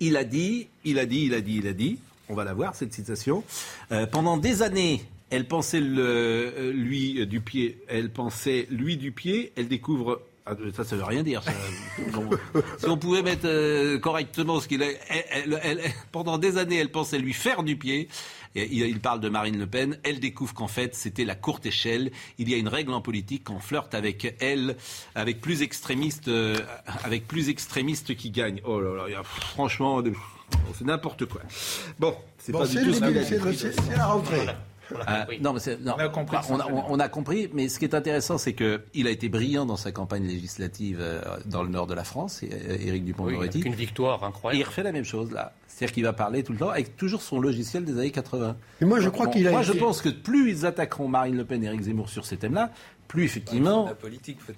Il 0.00 0.16
a 0.16 0.24
dit, 0.24 0.66
il 0.84 0.98
a 0.98 1.06
dit, 1.06 1.26
il 1.26 1.34
a 1.34 1.40
dit, 1.40 1.58
il 1.58 1.68
a 1.68 1.72
dit. 1.72 1.98
On 2.28 2.34
va 2.34 2.44
la 2.44 2.54
voir, 2.54 2.74
cette 2.74 2.92
citation. 2.92 3.44
Euh, 3.90 4.06
pendant 4.06 4.36
des 4.36 4.62
années, 4.62 5.02
elle 5.30 5.46
pensait 5.46 5.80
le, 5.80 6.02
euh, 6.02 6.72
lui 6.72 7.26
du 7.26 7.40
pied, 7.40 7.78
elle 7.88 8.10
pensait 8.10 8.66
lui 8.70 8.96
du 8.96 9.12
pied, 9.12 9.52
elle 9.56 9.68
découvre 9.68 10.22
Ah, 10.46 10.54
ça, 10.74 10.82
ça 10.84 10.96
veut 10.96 11.04
rien 11.04 11.22
dire. 11.22 11.42
ça. 11.42 11.52
Bon, 12.12 12.28
si 12.78 12.86
on 12.88 12.96
pouvait 12.98 13.22
mettre 13.22 13.44
euh, 13.46 13.98
correctement 13.98 14.60
ce 14.60 14.66
qu'il 14.68 14.82
a, 14.82 14.86
elle- 15.08 15.24
elle- 15.62 15.80
elle- 15.84 15.92
pendant 16.10 16.36
des 16.38 16.58
années, 16.58 16.76
elle 16.76 16.90
pensait 16.90 17.18
lui 17.18 17.32
faire 17.32 17.62
du 17.62 17.76
pied. 17.76 18.08
Et 18.54 18.68
il, 18.70 18.82
il 18.86 19.00
parle 19.00 19.20
de 19.20 19.28
Marine 19.30 19.58
Le 19.58 19.66
Pen. 19.66 19.98
Elle 20.02 20.20
découvre 20.20 20.52
qu'en 20.52 20.68
fait, 20.68 20.94
c'était 20.94 21.24
la 21.24 21.34
courte 21.34 21.64
échelle. 21.64 22.10
Il 22.38 22.50
y 22.50 22.54
a 22.54 22.56
une 22.58 22.68
règle 22.68 22.92
en 22.92 23.00
politique 23.00 23.44
qu'on 23.44 23.60
flirte 23.60 23.94
avec 23.94 24.36
elle, 24.40 24.76
avec 25.14 25.40
plus 25.40 25.62
extrémistes, 25.62 26.28
euh, 26.28 26.58
avec 27.04 27.26
plus 27.26 27.48
extrémistes 27.48 28.14
qui 28.14 28.30
gagnent. 28.30 28.60
Oh 28.64 28.80
là 28.80 28.94
là, 28.94 29.04
il 29.08 29.12
y 29.12 29.16
a, 29.16 29.22
franchement, 29.22 30.02
de- 30.02 30.12
c'est 30.78 30.84
n'importe 30.84 31.26
quoi. 31.26 31.40
Bon, 31.98 32.14
c'est 32.38 32.52
Bon, 32.52 32.60
pas 32.60 32.66
du 32.66 32.76
tout 32.78 32.84
le 32.86 32.92
ce 32.92 33.00
début, 33.00 33.12
qu'il 33.12 33.18
a 33.18 33.24
c'est 33.24 33.38
dit. 33.38 33.44
le- 33.44 33.52
c'est- 33.54 33.72
c'est 33.80 33.96
la 33.96 34.06
rentrée. 34.06 34.46
Non, 35.40 35.54
mais 35.54 35.60
c'est- 35.60 35.80
non. 35.80 35.94
On 35.96 36.00
a 36.00 36.08
compris. 36.10 36.36
Bah, 36.36 36.42
on, 36.50 36.60
a, 36.60 36.66
on- 36.70 36.84
on 36.90 37.00
a 37.00 37.08
compris, 37.08 37.48
mais 37.54 37.68
ce 37.70 37.78
qui 37.78 37.86
est 37.86 37.94
intéressant, 37.94 38.36
c'est 38.36 38.52
qu'il 38.52 39.06
a 39.06 39.10
été 39.10 39.30
brillant 39.30 39.64
dans 39.64 39.76
sa 39.76 39.90
campagne 39.90 40.26
législative 40.26 40.98
euh, 41.00 41.22
dans 41.46 41.62
le 41.62 41.70
nord 41.70 41.86
de 41.86 41.94
la 41.94 42.04
France, 42.04 42.42
et, 42.42 42.50
euh, 42.52 42.72
Éric 42.74 42.92
Oui, 42.92 43.00
Dupond-Moretti. 43.00 43.58
avec 43.58 43.66
une 43.66 43.74
victoire 43.74 44.18
Et 44.18 44.24
il 44.24 44.28
incroyable. 44.28 44.64
refait 44.68 44.82
la 44.82 44.92
même 44.92 45.04
chose 45.04 45.30
là. 45.32 45.52
C'est-à-dire 45.66 45.94
qu'il 45.94 46.04
va 46.04 46.12
parler 46.12 46.42
tout 46.42 46.52
le 46.52 46.58
temps 46.58 46.68
avec 46.68 46.96
toujours 46.98 47.22
son 47.22 47.40
logiciel 47.40 47.84
des 47.86 47.92
années 47.98 48.10
80. 48.10 48.56
Et 48.82 48.84
moi, 48.84 49.00
je 49.00 49.08
crois 49.08 49.28
qu'il 49.28 49.46
a 49.48 49.50
Moi, 49.52 49.62
été- 49.62 49.72
je 49.72 49.78
pense 49.78 50.02
que 50.02 50.10
plus 50.10 50.50
ils 50.50 50.66
attaqueront 50.66 51.08
Marine 51.08 51.38
Le 51.38 51.44
Pen 51.46 51.62
et 51.64 51.66
Éric 51.68 51.80
Zemmour 51.82 52.10
sur 52.10 52.26
ces 52.26 52.36
thèmes-là, 52.36 52.70
plus 53.12 53.24
effectivement. 53.24 53.84
La 53.84 53.94
politique 53.94 54.38
fait 54.40 54.54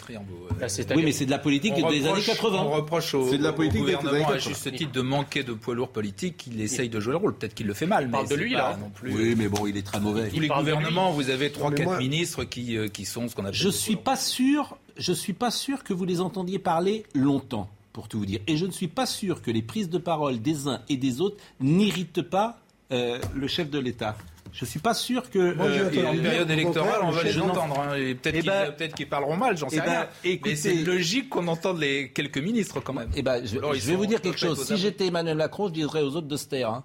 Oui, 0.95 1.03
mais 1.05 1.11
c'est 1.11 1.27
de 1.27 1.31
la 1.33 1.39
politique 1.41 1.75
des 1.75 1.81
années 1.83 2.21
reproche- 2.21 2.27
80. 2.27 2.63
On 2.63 2.71
reproche 2.71 3.13
au, 3.15 3.29
C'est 3.29 3.39
de 3.39 3.43
la 3.43 3.51
au 3.51 3.55
politique 3.55 3.85
des 3.85 3.93
gouvernement 3.97 4.29
à 4.29 4.33
80. 4.35 4.39
juste 4.39 4.77
titre 4.77 4.93
de 4.93 5.01
manquer 5.01 5.43
de 5.43 5.53
poids 5.55 5.75
lourd 5.75 5.89
politique 5.89 6.37
qu'il 6.37 6.61
essaye 6.61 6.89
de 6.89 7.01
jouer 7.01 7.11
le 7.11 7.17
rôle. 7.17 7.35
Peut-être 7.35 7.55
qu'il 7.55 7.67
le 7.67 7.75
fait 7.75 7.87
mal, 7.87 8.07
mais 8.07 8.13
parle 8.13 8.25
de 8.27 8.29
c'est 8.29 8.37
lui, 8.37 8.53
là. 8.53 8.77
non 8.81 8.91
plus. 8.91 9.13
Oui, 9.13 9.35
mais 9.37 9.49
bon, 9.49 9.67
il 9.67 9.77
est 9.77 9.83
très 9.83 9.99
mauvais. 9.99 10.29
Tous 10.29 10.39
les 10.39 10.47
gouvernements, 10.47 11.11
vous 11.11 11.31
avez 11.31 11.51
trois, 11.51 11.73
quatre 11.73 11.83
moi- 11.85 11.99
ministres 11.99 12.45
qui, 12.45 12.77
euh, 12.77 12.87
qui 12.87 13.05
sont 13.07 13.27
ce 13.29 13.35
qu'on 13.35 13.43
appelle. 13.43 13.55
Je 13.55 13.69
des 13.69 13.75
suis 13.75 13.97
pas 13.97 14.15
sûr, 14.15 14.79
je 14.97 15.13
suis 15.13 15.33
pas 15.33 15.51
sûr 15.51 15.83
que 15.83 15.93
vous 15.93 16.05
les 16.05 16.21
entendiez 16.21 16.61
parler 16.61 17.03
longtemps, 17.13 17.69
pour 17.93 18.07
tout 18.07 18.19
vous 18.21 18.27
dire. 18.27 18.39
Et 18.47 18.57
je 18.57 18.67
ne 18.67 18.71
suis 18.71 18.87
pas 18.87 19.07
sûr 19.07 19.43
que 19.43 19.51
les 19.51 19.63
prises 19.63 19.91
de 19.91 19.99
parole 19.99 20.41
des 20.41 20.69
uns 20.69 20.81
et 20.89 20.97
des 20.97 21.21
autres 21.21 21.39
n'irritent 21.59 22.23
pas 22.23 22.61
euh, 22.93 23.19
le 23.35 23.49
chef 23.49 23.69
de 23.69 23.81
l'État. 23.81 24.17
Je 24.57 24.65
suis 24.65 24.79
pas 24.79 24.95
sûr 24.95 25.29
que. 25.31 25.53
Moi, 25.55 25.67
euh, 25.67 25.91
Et 25.91 26.05
en 26.07 26.13
période 26.17 26.49
électorale, 26.51 27.01
on 27.03 27.11
va 27.11 27.25
le 27.25 27.29
les 27.31 27.39
entendre. 27.41 27.81
hein, 27.81 27.97
et 27.97 28.15
peut-être 28.15 28.37
Eh 28.37 28.41
qu'ils 28.41 28.49
ben- 28.51 28.73
peut-être 28.73 28.95
qu'ils 28.95 29.09
parleront 29.09 29.37
mal, 29.37 29.57
j'en 29.59 29.69
sais 29.69 29.79
eh 29.79 29.81
ben, 29.81 29.87
rien. 29.91 30.09
écoutez- 30.23 30.51
mais 30.51 30.57
c'est 30.57 30.75
logique 30.77 31.29
qu'on 31.29 31.49
entende 31.49 31.81
les 31.81 32.11
quelques 32.13 32.39
ministres 32.39 32.79
quand 32.81 32.93
même. 32.93 33.11
Eh 33.17 33.23
ben, 33.23 33.45
je, 33.45 33.59
Alors, 33.59 33.75
ils 33.75 33.81
je 33.83 33.89
vais 33.89 33.97
vous 33.97 34.07
dire 34.07 34.21
quelque 34.21 34.39
chose. 34.39 34.65
Si 34.65 34.77
j'étais 34.77 35.07
Emmanuel 35.09 35.37
Macron, 35.37 35.67
je 35.69 35.73
dirais 35.73 36.03
aux 36.03 36.15
autres 36.15 36.29
de 36.29 36.37
se 36.37 36.47
taire. 36.47 36.71
hein. 36.71 36.85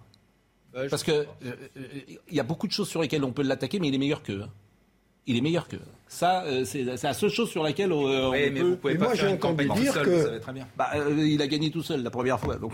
Ouais, 0.76 0.88
Parce 0.88 1.04
que 1.04 1.12
euh, 1.12 1.26
euh, 1.46 1.54
il 2.30 2.36
y 2.36 2.40
a 2.40 2.44
beaucoup 2.44 2.66
de 2.68 2.72
choses 2.72 2.90
sur 2.90 3.02
lesquelles 3.04 3.24
on 3.24 3.32
peut 3.32 3.44
l'attaquer, 3.44 3.80
mais 3.80 3.88
il 3.90 3.94
est 3.96 4.00
meilleur 4.00 4.24
qu'eux. 4.24 4.42
hein. 4.44 4.50
Il 5.28 5.38
est 5.38 5.42
meilleur 5.42 5.68
qu'eux. 5.68 5.80
Ça, 6.08 6.44
euh, 6.46 6.66
c'est 6.66 6.84
la 6.84 7.14
seule 7.14 7.30
chose 7.30 7.52
sur 7.52 7.62
laquelle 7.62 7.92
on, 7.94 8.08
euh, 8.08 8.30
Oui, 8.32 8.38
on 8.50 8.52
mais 8.54 8.60
peut. 8.62 8.62
vous 8.70 8.76
pouvez 8.78 8.94
Mais 8.94 9.00
pas 9.00 9.06
moi, 9.06 9.14
faire 9.16 9.26
j'ai 9.26 9.30
une 9.32 9.36
entendu 9.38 9.68
campagne 9.68 9.82
dire 9.84 9.92
tout 9.94 9.98
seul, 10.00 10.06
que- 10.06 10.10
vous 10.10 10.26
savez 10.26 10.40
très 10.40 10.54
bien. 10.54 10.68
Bah, 10.76 10.90
euh, 10.96 11.16
il 11.28 11.40
a 11.42 11.48
gagné 11.48 11.70
tout 11.70 11.84
seul 11.84 12.02
la 12.02 12.10
première 12.10 12.40
fois. 12.40 12.56
Donc, 12.56 12.74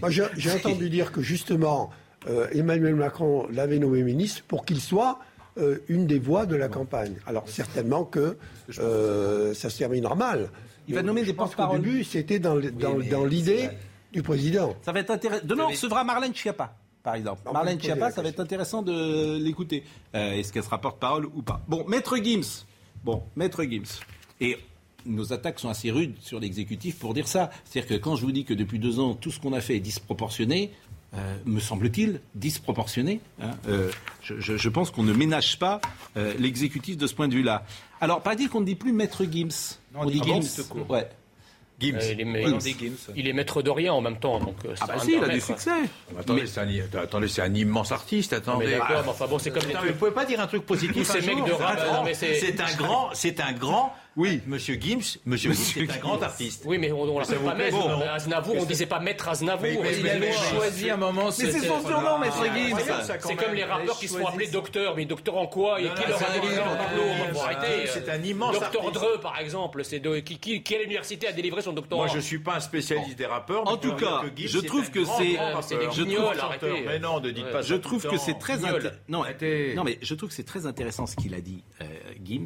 Moi, 0.00 0.10
j'ai 0.10 0.50
entendu 0.52 0.90
dire 0.90 1.12
que 1.12 1.20
justement, 1.22 1.90
euh, 2.28 2.48
Emmanuel 2.52 2.94
Macron 2.94 3.46
l'avait 3.50 3.78
nommé 3.78 4.02
ministre 4.02 4.42
pour 4.46 4.64
qu'il 4.64 4.80
soit 4.80 5.18
euh, 5.56 5.78
une 5.88 6.06
des 6.06 6.18
voix 6.18 6.46
de 6.46 6.56
la 6.56 6.68
campagne. 6.68 7.14
Alors 7.26 7.48
certainement 7.48 8.04
que 8.04 8.36
euh, 8.80 9.54
ça 9.54 9.70
se 9.70 9.78
terminera 9.78 10.16
mal. 10.16 10.50
Il 10.88 10.96
va 10.96 11.02
nommer 11.02 11.20
je 11.20 11.26
des 11.26 11.32
pense 11.32 11.50
qu'au 11.50 11.62
porte-parole. 11.62 11.80
début, 11.80 12.02
c'était 12.02 12.40
dans, 12.40 12.56
l'idée 12.56 13.70
du 14.12 14.22
président. 14.22 14.74
Ça 14.82 14.90
va 14.90 14.98
être 14.98 15.10
intéressant. 15.10 15.46
Demain, 15.46 15.64
on 15.66 15.70
recevra 15.70 16.02
Marlène 16.02 16.34
Schiappa, 16.34 16.74
par 17.04 17.14
exemple. 17.14 17.42
Marlène 17.52 17.80
Schiappa, 17.80 18.10
ça 18.10 18.20
va 18.20 18.28
être 18.30 18.40
intéressant 18.40 18.82
de 18.82 19.38
l'écouter. 19.38 19.84
Euh, 20.16 20.32
Est-ce 20.32 20.52
qu'elle 20.52 20.64
sera 20.64 20.80
porte-parole 20.80 21.26
ou 21.26 21.42
pas? 21.42 21.62
Bon, 21.68 21.84
Maître 21.86 22.16
Gims. 22.16 22.64
Bon, 23.04 23.22
Maître 23.36 23.62
Gims. 23.62 24.00
Et 24.40 24.58
nos 25.06 25.32
attaques 25.32 25.60
sont 25.60 25.68
assez 25.68 25.92
rudes 25.92 26.16
sur 26.18 26.40
l'exécutif 26.40 26.98
pour 26.98 27.14
dire 27.14 27.28
ça. 27.28 27.50
C'est-à-dire 27.64 27.96
que 27.96 28.02
quand 28.02 28.16
je 28.16 28.22
vous 28.22 28.32
dis 28.32 28.44
que 28.44 28.54
depuis 28.54 28.80
deux 28.80 28.98
ans, 28.98 29.14
tout 29.14 29.30
ce 29.30 29.38
qu'on 29.38 29.52
a 29.52 29.60
fait 29.60 29.76
est 29.76 29.80
disproportionné, 29.80 30.72
euh, 31.16 31.36
me 31.44 31.60
semble-t-il, 31.60 32.20
disproportionné. 32.34 33.20
hein, 33.40 33.50
euh, 33.68 33.90
je, 34.22 34.38
je- 34.40 34.56
je 34.56 34.68
pense 34.68 34.90
qu'on 34.90 35.02
ne 35.04 35.12
ménage 35.12 35.58
pas 35.58 35.80
euh, 36.16 36.34
l'exécutif 36.38 36.96
de 36.96 37.06
ce 37.06 37.14
point 37.14 37.28
de 37.28 37.34
vue-là. 37.34 37.64
Alors, 38.00 38.20
pas 38.22 38.34
dire 38.34 38.50
qu'on 38.50 38.60
ne 38.60 38.66
dit 38.66 38.74
plus 38.74 38.92
Maître 38.92 39.24
Gims. 39.24 39.76
Non, 39.94 40.00
on 40.02 40.06
dit 40.06 40.20
Gims. 40.22 40.64
Ouais. 40.88 41.08
Gims. 41.80 41.96
Euh, 41.96 42.12
il, 42.12 42.20
est, 42.20 42.58
dit 42.58 42.76
Gims. 42.78 43.12
il 43.16 43.26
est 43.28 43.32
maître 43.32 43.60
de 43.62 43.70
rien 43.70 43.92
en 43.92 44.00
même 44.00 44.18
temps. 44.18 44.38
Donc, 44.38 44.56
euh, 44.64 44.74
Ah 44.80 44.86
bah 44.86 44.94
si, 45.00 45.12
il 45.16 45.24
a 45.24 45.28
du 45.28 45.40
succès. 45.40 45.70
Attendez, 46.18 46.46
c'est 46.46 46.60
un, 46.60 46.68
attendez, 47.02 47.26
c'est 47.28 47.42
un 47.42 47.52
immense 47.52 47.90
artiste. 47.90 48.30
Mais 48.32 48.38
Attendez. 48.38 48.70
d'accord, 48.70 49.02
mais 49.04 49.08
enfin 49.10 49.26
bon, 49.26 49.38
c'est 49.40 49.50
comme 49.50 49.62
les 49.62 49.70
Attends, 49.70 49.78
mais 49.80 49.86
trucs. 49.88 49.92
vous 49.94 49.98
pouvez 49.98 50.10
pas 50.12 50.24
dire 50.24 50.40
un 50.40 50.46
truc 50.46 50.64
positif. 50.66 51.10
Un 51.10 52.04
mais 52.04 52.14
c'est- 52.14 52.34
c'est 52.34 52.60
un 52.60 52.74
grand, 52.76 53.10
c'est 53.12 53.40
un 53.40 53.52
grand. 53.52 53.92
Oui. 54.16 54.40
Monsieur 54.46 54.74
Gims, 54.80 55.18
Monsieur 55.26 55.52
Gims, 55.52 55.60
c'est 55.86 55.90
un 55.90 55.96
grand 55.98 56.22
artiste. 56.22 56.62
Oui, 56.66 56.78
mais 56.78 56.92
on, 56.92 57.02
on 57.02 57.18
l'appelle 57.18 57.38
pas 57.38 57.54
maître. 57.54 57.76
bon. 57.76 57.98
mais 57.98 58.06
Aznavour, 58.06 58.56
on 58.60 58.64
disait 58.64 58.86
pas 58.86 59.00
maître 59.00 59.28
Aznavour. 59.28 59.66
Mais- 59.66 59.78
mais 59.82 59.98
Il 59.98 60.08
avait 60.08 60.32
choisi 60.32 60.90
un 60.90 60.96
moment. 60.96 61.26
Mais 61.26 61.32
c'est 61.50 61.60
son 61.66 61.80
surnom, 61.80 62.18
Maître 62.18 62.36
C'est 62.40 62.68
Gims. 62.70 63.18
C'est 63.20 63.36
comme 63.36 63.54
les 63.54 63.64
rappeurs 63.64 63.98
qui 63.98 64.08
se 64.08 64.18
font 64.18 64.26
appeler 64.26 64.46
docteur, 64.48 64.94
mais 64.96 65.04
docteur 65.04 65.36
en 65.36 65.46
quoi 65.46 65.80
Et 65.80 65.84
qui 65.84 66.08
leur 66.08 66.22
a 66.22 66.38
donné 66.38 66.56
un 66.56 66.64
leur. 66.64 67.86
C'est 67.92 68.08
un 68.08 68.22
immense 68.22 68.54
Docteur. 68.54 68.90
Dreux, 68.92 69.18
par 69.20 69.38
exemple, 69.40 69.82
c'est 69.84 69.98
de 69.98 70.18
qui, 70.20 70.62
quelle 70.62 70.82
université 70.82 71.26
a 71.26 71.32
délivré 71.32 71.62
son 71.62 71.72
doctorat? 71.72 72.04
Moi, 72.06 72.14
je 72.14 72.20
suis 72.20 72.38
pas 72.38 72.56
un 72.56 72.60
spécialiste 72.60 73.18
des 73.18 73.26
rappeurs. 73.26 73.66
En 73.66 73.72
mais 73.74 73.80
tout 73.80 73.94
cas, 73.96 74.22
Gims, 74.36 74.46
je 74.48 74.58
trouve 74.60 74.86
un 74.86 74.90
que 74.90 75.04
c'est- 75.04 75.38
Euh. 76.62 76.76
Mais 76.86 76.98
non, 76.98 77.20
ne 77.20 77.30
dites 77.30 77.50
pas 77.50 77.62
ça. 77.62 77.68
Je 77.68 77.74
trouve 77.74 78.06
que 78.06 78.16
c'est 78.16 78.38
très 78.38 78.58
non, 79.74 79.84
mais 79.84 79.98
je 80.02 80.14
trouve 80.14 80.28
que 80.28 80.34
c'est 80.34 80.44
très 80.44 80.66
intéressant 80.66 81.06
ce 81.06 81.16
qu'il 81.16 81.34
a 81.34 81.40
dit, 81.40 81.64
euh, 81.80 81.84
Gims, 82.24 82.44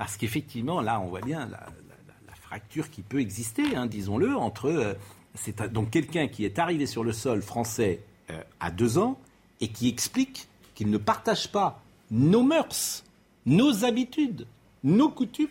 parce 0.00 0.16
qu'effectivement, 0.16 0.80
là, 0.80 0.98
on 0.98 1.08
voit 1.08 1.20
bien 1.20 1.40
la, 1.40 1.46
la- 1.48 1.58
la- 1.58 2.26
la 2.28 2.34
fracture 2.34 2.88
qui 2.90 3.02
peut 3.02 3.20
exister, 3.20 3.76
hein, 3.76 3.84
disons-le, 3.84 4.34
entre 4.34 4.64
euh, 4.70 4.94
c'est 5.34 5.62
donc 5.70 5.90
quelqu'un 5.90 6.26
qui 6.26 6.46
est 6.46 6.58
arrivé 6.58 6.86
sur 6.86 7.04
le 7.04 7.12
sol 7.12 7.42
français 7.42 8.00
euh, 8.30 8.40
à 8.60 8.70
deux 8.70 8.96
ans 8.96 9.18
et 9.60 9.68
qui 9.68 9.88
explique 9.90 10.48
qu'il 10.74 10.88
ne 10.90 10.96
partage 10.96 11.52
pas 11.52 11.82
nos 12.10 12.42
mœurs, 12.42 13.04
nos 13.44 13.84
habitudes, 13.84 14.46
nos 14.84 15.10
coutumes, 15.10 15.48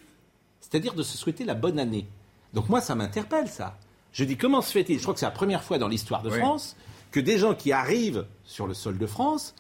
c'est-à-dire 0.61 0.95
de 0.95 1.03
se 1.03 1.15
souhaiter 1.15 1.45
la 1.45 1.53
bonne 1.53 1.77
année. 1.77 2.07
Donc 2.55 2.69
moi, 2.69 2.81
ça 2.81 2.95
m'interpelle, 2.95 3.47
ça. 3.49 3.77
Je 4.13 4.23
dis, 4.23 4.35
comment 4.35 4.63
se 4.63 4.71
fait-il? 4.71 4.97
Je 4.97 5.03
crois 5.03 5.13
que 5.13 5.19
c'est 5.19 5.27
la 5.27 5.31
première 5.31 5.63
fois 5.63 5.77
dans 5.77 5.87
l'histoire 5.87 6.23
de 6.23 6.31
Oui. 6.31 6.39
France 6.39 6.75
que 7.11 7.19
des 7.19 7.37
gens 7.37 7.53
qui 7.53 7.71
arrivent 7.71 8.25
sur 8.45 8.65
le 8.65 8.73
sol 8.73 8.97
de 8.97 9.05
France 9.05 9.53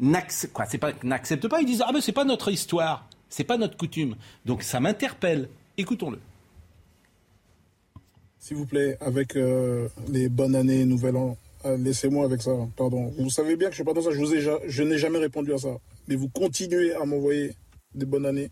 n'acceptent 0.00 1.48
pas, 1.48 1.60
ils 1.60 1.66
disent, 1.66 1.84
ah 1.86 1.92
ben 1.92 2.00
c'est 2.00 2.12
pas 2.12 2.24
notre 2.24 2.50
histoire, 2.50 3.04
c'est 3.32 3.44
pas 3.44 3.56
notre 3.56 3.78
coutume. 3.78 4.14
Donc 4.44 4.62
ça 4.62 4.78
m'interpelle. 4.78 5.48
Écoutons-le. 5.78 6.18
S'il 8.38 8.58
vous 8.58 8.66
plaît, 8.66 8.98
avec 9.00 9.36
euh, 9.36 9.88
les 10.08 10.28
bonnes 10.28 10.54
années, 10.54 10.84
nouvel 10.84 11.16
an, 11.16 11.38
euh, 11.64 11.78
laissez-moi 11.78 12.26
avec 12.26 12.42
ça, 12.42 12.50
pardon. 12.76 13.10
Vous 13.18 13.30
savez 13.30 13.56
bien 13.56 13.68
que 13.68 13.72
je 13.72 13.76
suis 13.76 13.84
pas 13.84 13.94
dans 13.94 14.02
ça, 14.02 14.10
je, 14.10 14.18
vous 14.18 14.34
ai 14.34 14.84
n'ai 14.84 14.98
jamais 14.98 15.18
répondu 15.18 15.54
à 15.54 15.58
ça. 15.58 15.78
Mais 16.08 16.16
vous 16.16 16.28
continuez 16.28 16.92
à 16.94 17.06
m'envoyer 17.06 17.54
des 17.94 18.04
bonnes 18.04 18.26
années. 18.26 18.50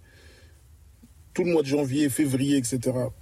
Tout 1.35 1.45
le 1.45 1.53
mois 1.53 1.62
de 1.62 1.66
janvier, 1.66 2.09
février, 2.09 2.57
etc. 2.57 2.81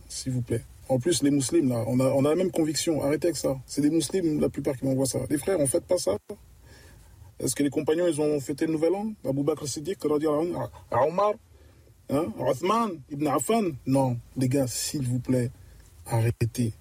S'il 0.09 0.33
vous 0.33 0.43
plaît. 0.43 0.63
En 0.89 1.01
plus, 1.01 1.23
les 1.25 1.31
musulmans, 1.31 1.75
là, 1.75 1.85
on 1.89 2.25
a, 2.25 2.31
la 2.31 2.37
même 2.37 2.53
conviction. 2.53 3.03
Arrêtez 3.03 3.29
avec 3.29 3.37
ça. 3.37 3.59
C'est 3.67 3.81
des 3.81 3.91
musulmans, 3.91 4.41
la 4.41 4.49
plupart, 4.49 4.77
qui 4.77 4.85
m'envoient 4.85 5.07
ça. 5.07 5.19
Les 5.29 5.39
frères, 5.39 5.59
on 5.59 5.63
ne 5.63 5.67
fait 5.67 5.85
pas 5.85 5.99
ça. 5.99 6.17
Est-ce 7.41 7.57
que 7.57 7.65
les 7.65 7.71
compagnons, 7.71 8.07
ils 8.07 8.21
ont 8.21 8.39
fêté 8.39 8.67
le 8.67 8.73
nouvel 8.73 8.95
an? 8.95 9.13
Abu 9.29 9.43
Bakr 9.43 9.67
Siddiq, 9.67 9.99
à 10.05 11.05
Omar 11.05 11.35
hein? 12.11 12.33
Othman, 12.39 12.91
Ibn 13.11 13.27
Affan? 13.29 13.73
Non, 13.87 14.19
les 14.37 14.49
gars, 14.49 14.67
s'il 14.67 15.07
vous 15.07 15.21
plaît, 15.21 15.51
arrêtez. 16.07 16.73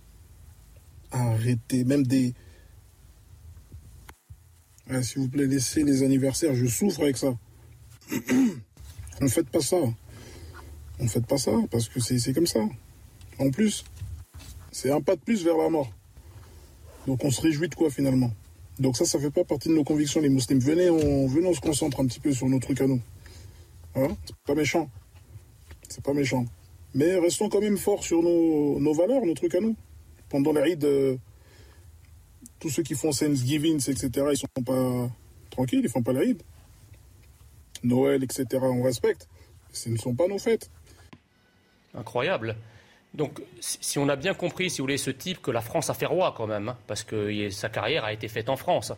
Arrêtez. 1.12 1.84
Même 1.84 2.06
des. 2.06 2.34
S'il 5.02 5.22
vous 5.22 5.30
plaît, 5.30 5.48
laissez 5.48 5.84
les 5.84 6.04
anniversaires. 6.04 6.56
Je 6.56 6.66
souffre 6.66 7.02
avec 7.02 7.18
ça. 7.18 7.38
ne 9.22 9.28
faites 9.28 9.50
pas 9.50 9.62
ça. 9.62 9.78
Ne 11.00 11.08
faites 11.08 11.28
pas 11.28 11.38
ça, 11.38 11.52
parce 11.70 11.90
que 11.90 12.00
c'est 12.00 12.18
c'est 12.20 12.34
comme 12.34 12.48
ça. 12.48 12.62
En 13.40 13.52
plus, 13.52 13.86
c'est 14.72 14.92
un 14.92 15.02
pas 15.02 15.16
de 15.16 15.22
plus 15.22 15.44
vers 15.44 15.58
la 15.58 15.70
mort. 15.70 15.92
Donc 17.06 17.24
on 17.24 17.32
se 17.32 17.42
réjouit 17.42 17.70
de 17.70 17.76
quoi 17.76 17.90
finalement? 17.90 18.32
Donc 18.80 18.98
ça, 18.98 19.06
ça 19.06 19.20
fait 19.20 19.32
pas 19.32 19.44
partie 19.44 19.70
de 19.70 19.74
nos 19.74 19.84
convictions, 19.84 20.22
les 20.22 20.30
musulmans. 20.30 20.62
Venez, 20.62 20.90
on, 20.90 21.28
venez, 21.28 21.48
on 21.48 21.54
se 21.54 21.62
concentre 21.62 22.00
un 22.00 22.06
petit 22.06 22.20
peu 22.20 22.32
sur 22.32 22.48
nos 22.48 22.60
trucs 22.60 22.82
à 22.82 22.88
nous. 22.88 23.02
Hein? 23.96 24.10
C'est 24.26 24.36
pas 24.46 24.56
méchant. 24.56 24.90
C'est 25.98 26.04
pas 26.04 26.14
méchant. 26.14 26.46
Mais 26.94 27.16
restons 27.18 27.50
quand 27.50 27.60
même 27.60 27.76
forts 27.78 28.04
sur 28.04 28.22
nos, 28.22 28.94
valeurs, 28.94 29.26
nos 29.26 29.34
trucs 29.34 29.56
à 29.56 29.60
nous. 29.60 29.76
Pendant 30.30 30.54
les 30.54 30.62
rides, 30.62 30.86
euh, 30.86 31.18
tous 32.60 32.70
ceux 32.70 32.84
qui 32.84 32.94
font 32.94 33.10
Thanksgiving, 33.10 33.78
etc., 33.78 34.10
ils 34.32 34.38
sont 34.38 34.64
pas 34.64 35.10
tranquilles, 35.50 35.82
ils 35.84 35.90
font 35.90 36.04
pas 36.04 36.14
les 36.14 36.20
rides. 36.20 36.44
Noël, 37.84 38.24
etc., 38.24 38.46
on 38.62 38.84
respecte. 38.84 39.28
Ce 39.74 39.90
ne 39.90 39.98
sont 39.98 40.14
pas 40.14 40.28
nos 40.28 40.38
fêtes. 40.38 40.70
Incroyable. 41.96 42.56
Donc, 43.16 43.42
si 43.60 43.98
on 43.98 44.08
a 44.08 44.16
bien 44.16 44.36
compris, 44.36 44.70
si 44.70 44.78
vous 44.78 44.84
voulez, 44.84 44.98
ce 44.98 45.10
type 45.10 45.42
que 45.42 45.50
la 45.50 45.62
France 45.62 45.90
a 45.90 45.96
fait 45.96 46.06
roi 46.06 46.36
quand 46.38 46.46
même, 46.46 46.70
hein, 46.70 46.78
parce 46.86 47.04
que 47.04 47.50
sa 47.50 47.70
carrière 47.70 48.06
a 48.06 48.14
été 48.14 48.28
faite 48.28 48.50
en 48.50 48.56
France, 48.56 48.94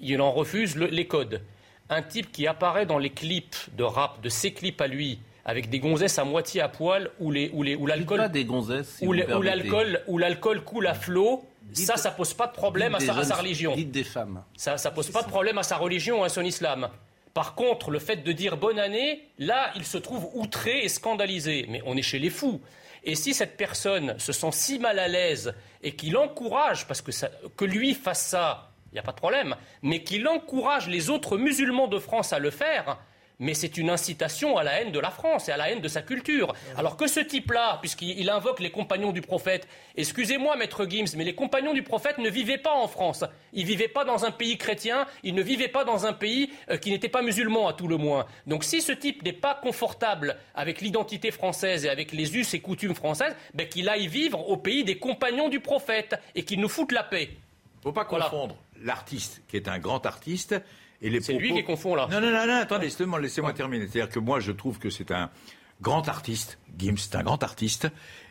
il 0.00 0.20
en 0.20 0.32
refuse 0.32 0.76
le- 0.76 0.88
les 0.88 1.06
codes. 1.06 1.40
Un 1.88 2.02
type 2.02 2.30
qui 2.30 2.46
apparaît 2.46 2.84
dans 2.84 2.98
les 2.98 3.08
clips 3.10 3.56
de 3.74 3.84
rap, 3.84 4.20
de 4.20 4.28
ses 4.28 4.52
clips 4.52 4.80
à 4.82 4.86
lui, 4.86 5.18
avec 5.44 5.70
des 5.70 5.78
gonzesses 5.80 6.18
à 6.18 6.24
moitié 6.24 6.60
à 6.60 6.68
poil 6.68 7.10
où 7.18 7.30
les 7.30 7.50
où 7.52 7.62
les 7.62 7.74
où 7.74 7.86
l'alcool 7.86 8.18
pas 8.18 8.28
des 8.28 8.44
gonzesses 8.44 8.96
si 8.98 9.06
où 9.06 9.12
l'alcool 9.12 10.02
où 10.06 10.18
l'alcool 10.18 10.62
coule 10.62 10.86
à 10.86 10.94
flot. 10.94 11.44
Ça, 11.72 11.96
ça 11.96 12.10
pose 12.10 12.34
pas 12.34 12.46
de 12.48 12.52
problème 12.52 12.94
à 12.94 13.00
sa, 13.00 13.12
à 13.12 13.34
religion. 13.36 13.74
Dites 13.74 13.90
des 13.90 14.04
femmes. 14.04 14.42
Ça, 14.56 14.76
ça 14.76 14.90
pose 14.90 15.10
pas 15.10 15.22
de 15.22 15.28
problème 15.28 15.56
à 15.58 15.62
sa 15.62 15.76
religion 15.78 16.20
ou 16.20 16.24
à 16.24 16.28
son 16.28 16.42
islam. 16.42 16.88
Par 17.32 17.54
contre, 17.54 17.90
le 17.90 17.98
fait 17.98 18.16
de 18.16 18.32
dire 18.32 18.58
bonne 18.58 18.78
année, 18.78 19.22
là, 19.38 19.70
il 19.74 19.84
se 19.86 19.96
trouve 19.96 20.28
outré 20.34 20.84
et 20.84 20.88
scandalisé. 20.88 21.64
Mais 21.70 21.80
on 21.86 21.96
est 21.96 22.02
chez 22.02 22.18
les 22.18 22.28
fous. 22.28 22.60
Et 23.04 23.14
si 23.14 23.32
cette 23.32 23.56
personne 23.56 24.18
se 24.18 24.32
sent 24.32 24.50
si 24.52 24.78
mal 24.78 24.98
à 24.98 25.08
l'aise 25.08 25.54
et 25.82 25.92
qu'il 25.96 26.18
encourage, 26.18 26.86
parce 26.86 27.00
que, 27.00 27.10
ça- 27.10 27.30
que 27.56 27.64
lui 27.64 27.94
fasse 27.94 28.22
ça, 28.26 28.70
il 28.92 28.96
n'y 28.96 28.98
a 28.98 29.02
pas 29.02 29.12
de 29.12 29.16
problème, 29.16 29.56
mais 29.80 30.02
qu'il 30.02 30.28
encourage 30.28 30.88
les 30.88 31.08
autres 31.08 31.38
musulmans 31.38 31.88
de 31.88 31.98
France 31.98 32.34
à 32.34 32.38
le 32.38 32.50
faire, 32.50 32.98
mais 33.42 33.54
c'est 33.54 33.76
une 33.76 33.90
incitation 33.90 34.56
à 34.56 34.62
la 34.62 34.80
haine 34.80 34.92
de 34.92 35.00
la 35.00 35.10
France 35.10 35.48
et 35.48 35.52
à 35.52 35.56
la 35.56 35.70
haine 35.70 35.80
de 35.80 35.88
sa 35.88 36.00
culture. 36.00 36.54
Alors 36.78 36.96
que 36.96 37.08
ce 37.08 37.18
type-là, 37.18 37.78
puisqu'il 37.80 38.18
il 38.18 38.30
invoque 38.30 38.60
les 38.60 38.70
compagnons 38.70 39.10
du 39.10 39.20
prophète, 39.20 39.66
excusez-moi, 39.96 40.56
maître 40.56 40.86
Gims, 40.88 41.16
mais 41.16 41.24
les 41.24 41.34
compagnons 41.34 41.74
du 41.74 41.82
prophète 41.82 42.18
ne 42.18 42.30
vivaient 42.30 42.56
pas 42.56 42.72
en 42.72 42.86
France. 42.86 43.24
Ils 43.52 43.66
vivaient 43.66 43.88
pas 43.88 44.04
dans 44.04 44.24
un 44.24 44.30
pays 44.30 44.58
chrétien, 44.58 45.06
ils 45.24 45.34
ne 45.34 45.42
vivaient 45.42 45.66
pas 45.66 45.82
dans 45.82 46.06
un 46.06 46.12
pays 46.12 46.50
euh, 46.70 46.76
qui 46.76 46.90
n'était 46.90 47.08
pas 47.08 47.20
musulman 47.20 47.66
à 47.66 47.72
tout 47.72 47.88
le 47.88 47.96
moins. 47.96 48.26
Donc 48.46 48.62
si 48.62 48.80
ce 48.80 48.92
type 48.92 49.24
n'est 49.24 49.32
pas 49.32 49.56
confortable 49.56 50.36
avec 50.54 50.80
l'identité 50.80 51.32
française 51.32 51.84
et 51.84 51.88
avec 51.88 52.12
les 52.12 52.36
us 52.36 52.54
et 52.54 52.60
coutumes 52.60 52.94
françaises, 52.94 53.34
ben, 53.54 53.68
qu'il 53.68 53.88
aille 53.88 54.06
vivre 54.06 54.48
au 54.48 54.56
pays 54.56 54.84
des 54.84 54.98
compagnons 54.98 55.48
du 55.48 55.58
prophète 55.58 56.14
et 56.36 56.44
qu'il 56.44 56.60
nous 56.60 56.68
foute 56.68 56.92
la 56.92 57.02
paix. 57.02 57.30
faut 57.82 57.92
pas 57.92 58.04
confondre 58.04 58.56
l'artiste, 58.84 59.42
qui 59.48 59.56
est 59.56 59.68
un 59.68 59.78
grand 59.78 60.06
artiste, 60.06 60.54
et 61.02 61.10
les 61.10 61.20
C'est 61.20 61.34
lui 61.34 61.52
qui 61.52 61.64
confond 61.64 61.94
là. 61.94 62.08
Non, 62.10 62.20
non, 62.20 62.30
non, 62.30 62.46
non, 62.46 62.54
attendez, 62.54 62.86
laissez-moi 62.86 63.20
laissez-moi 63.20 63.52
terminer. 63.52 63.86
C'est-à-dire 63.88 64.12
que 64.12 64.20
moi, 64.20 64.40
je 64.40 64.52
trouve 64.52 64.78
que 64.78 64.88
c'est 64.88 65.10
un 65.10 65.30
grand 65.80 66.08
artiste. 66.08 66.58
Gims, 66.78 66.96
c'est 66.96 67.16
un 67.16 67.22
grand 67.22 67.42
artiste. 67.42 67.88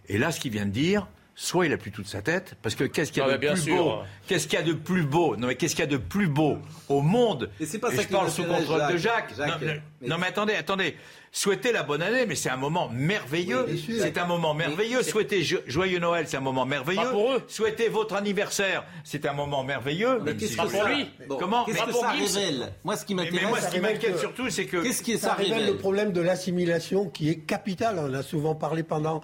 Et 0.08 0.18
là, 0.18 0.32
ce 0.32 0.40
qu'il 0.40 0.52
vient 0.52 0.66
de 0.66 0.72
dire, 0.72 1.08
soit 1.36 1.66
il 1.66 1.74
a 1.74 1.78
plus 1.78 1.92
toute 1.92 2.08
sa 2.08 2.22
tête, 2.22 2.56
parce 2.62 2.76
que 2.76 2.84
qu'est-ce 2.84 3.12
qu'il 3.12 3.22
y 3.22 3.26
a 3.26 3.26
Ah, 3.26 3.30
de 3.30 3.34
mais 3.34 3.40
bien 3.40 3.54
plus 3.54 3.62
sûr. 3.64 3.78
beau 3.84 3.94
Qu'est-ce 4.28 4.48
qu'il 4.48 4.60
y 4.60 4.62
a 4.62 4.66
de 4.66 4.74
plus 4.74 5.04
beau 5.04 5.36
Non, 5.38 5.48
mais 5.48 5.56
qu'est-ce 5.56 5.76
qu'il 5.76 5.84
y 5.84 5.88
a 5.88 5.92
de 5.92 5.98
plus 5.98 6.28
beau 6.28 6.58
au 6.90 7.02
monde 7.02 7.50
Et 7.60 7.66
c'est 7.66 7.80
pas 7.80 7.90
ça 7.90 8.02
je 8.02 8.08
qui 8.08 8.14
parle 8.14 8.30
sous 8.30 8.44
contrôle 8.44 8.82
de 8.92 8.98
Jacques. 8.98 9.38
Non, 9.38 9.46
mais, 9.62 9.82
mais- 10.02 10.08
non, 10.08 10.18
mais 10.20 10.28
attendez, 10.28 10.54
attendez. 10.56 10.96
Souhaitez 11.34 11.72
la 11.72 11.84
bonne 11.84 12.02
année, 12.02 12.26
mais 12.28 12.36
c'est 12.36 12.50
un 12.50 12.58
moment 12.58 12.90
merveilleux. 12.94 13.66
Oui, 13.70 13.98
c'est 14.02 14.18
un 14.18 14.26
moment 14.26 14.54
merveilleux. 14.54 15.02
Souhaitez 15.02 15.42
jo- 15.44 15.60
joyeux 15.66 16.00
Noël, 16.00 16.26
c'est 16.28 16.36
un 16.36 16.42
moment 16.42 16.66
merveilleux. 16.66 17.02
Pas 17.02 17.10
pour 17.12 17.32
eux. 17.32 17.44
Souhaitez 17.48 17.88
votre 17.88 18.16
anniversaire, 18.16 18.84
c'est 19.06 19.26
un 19.26 19.32
moment 19.34 19.64
merveilleux. 19.64 20.20
même 20.20 20.36
qu'est-ce 20.36 20.52
si 20.52 20.58
que 20.58 20.68
je- 20.68 20.72
ça- 20.76 20.90
Bon. 21.30 21.38
Comment 21.38 21.64
Qu'est-ce 21.64 21.78
Pas 21.78 21.86
que 21.86 21.92
pour 21.92 22.02
ça 22.02 22.10
révèle 22.12 22.74
Moi, 22.84 22.98
ce 22.98 23.06
qui 23.06 23.16
mais, 23.16 23.24
mais 23.24 23.32
m'intéresse, 23.32 23.50
moi, 23.50 23.62
ce 23.62 23.72
qui 23.74 23.80
m'inquiète 23.80 24.20
surtout, 24.20 24.50
c'est 24.50 24.66
que 24.66 24.84
qu'est-ce 24.84 25.02
qui 25.02 25.18
Ça 25.18 25.34
révèle 25.34 25.66
le 25.68 25.78
problème 25.78 26.12
de 26.12 26.20
l'assimilation 26.20 27.10
qui 27.10 27.30
est 27.30 27.38
capital. 27.38 27.98
On 27.98 28.10
en 28.10 28.14
a 28.14 28.24
souvent 28.24 28.54
parlé 28.56 28.84
pendant, 28.84 29.22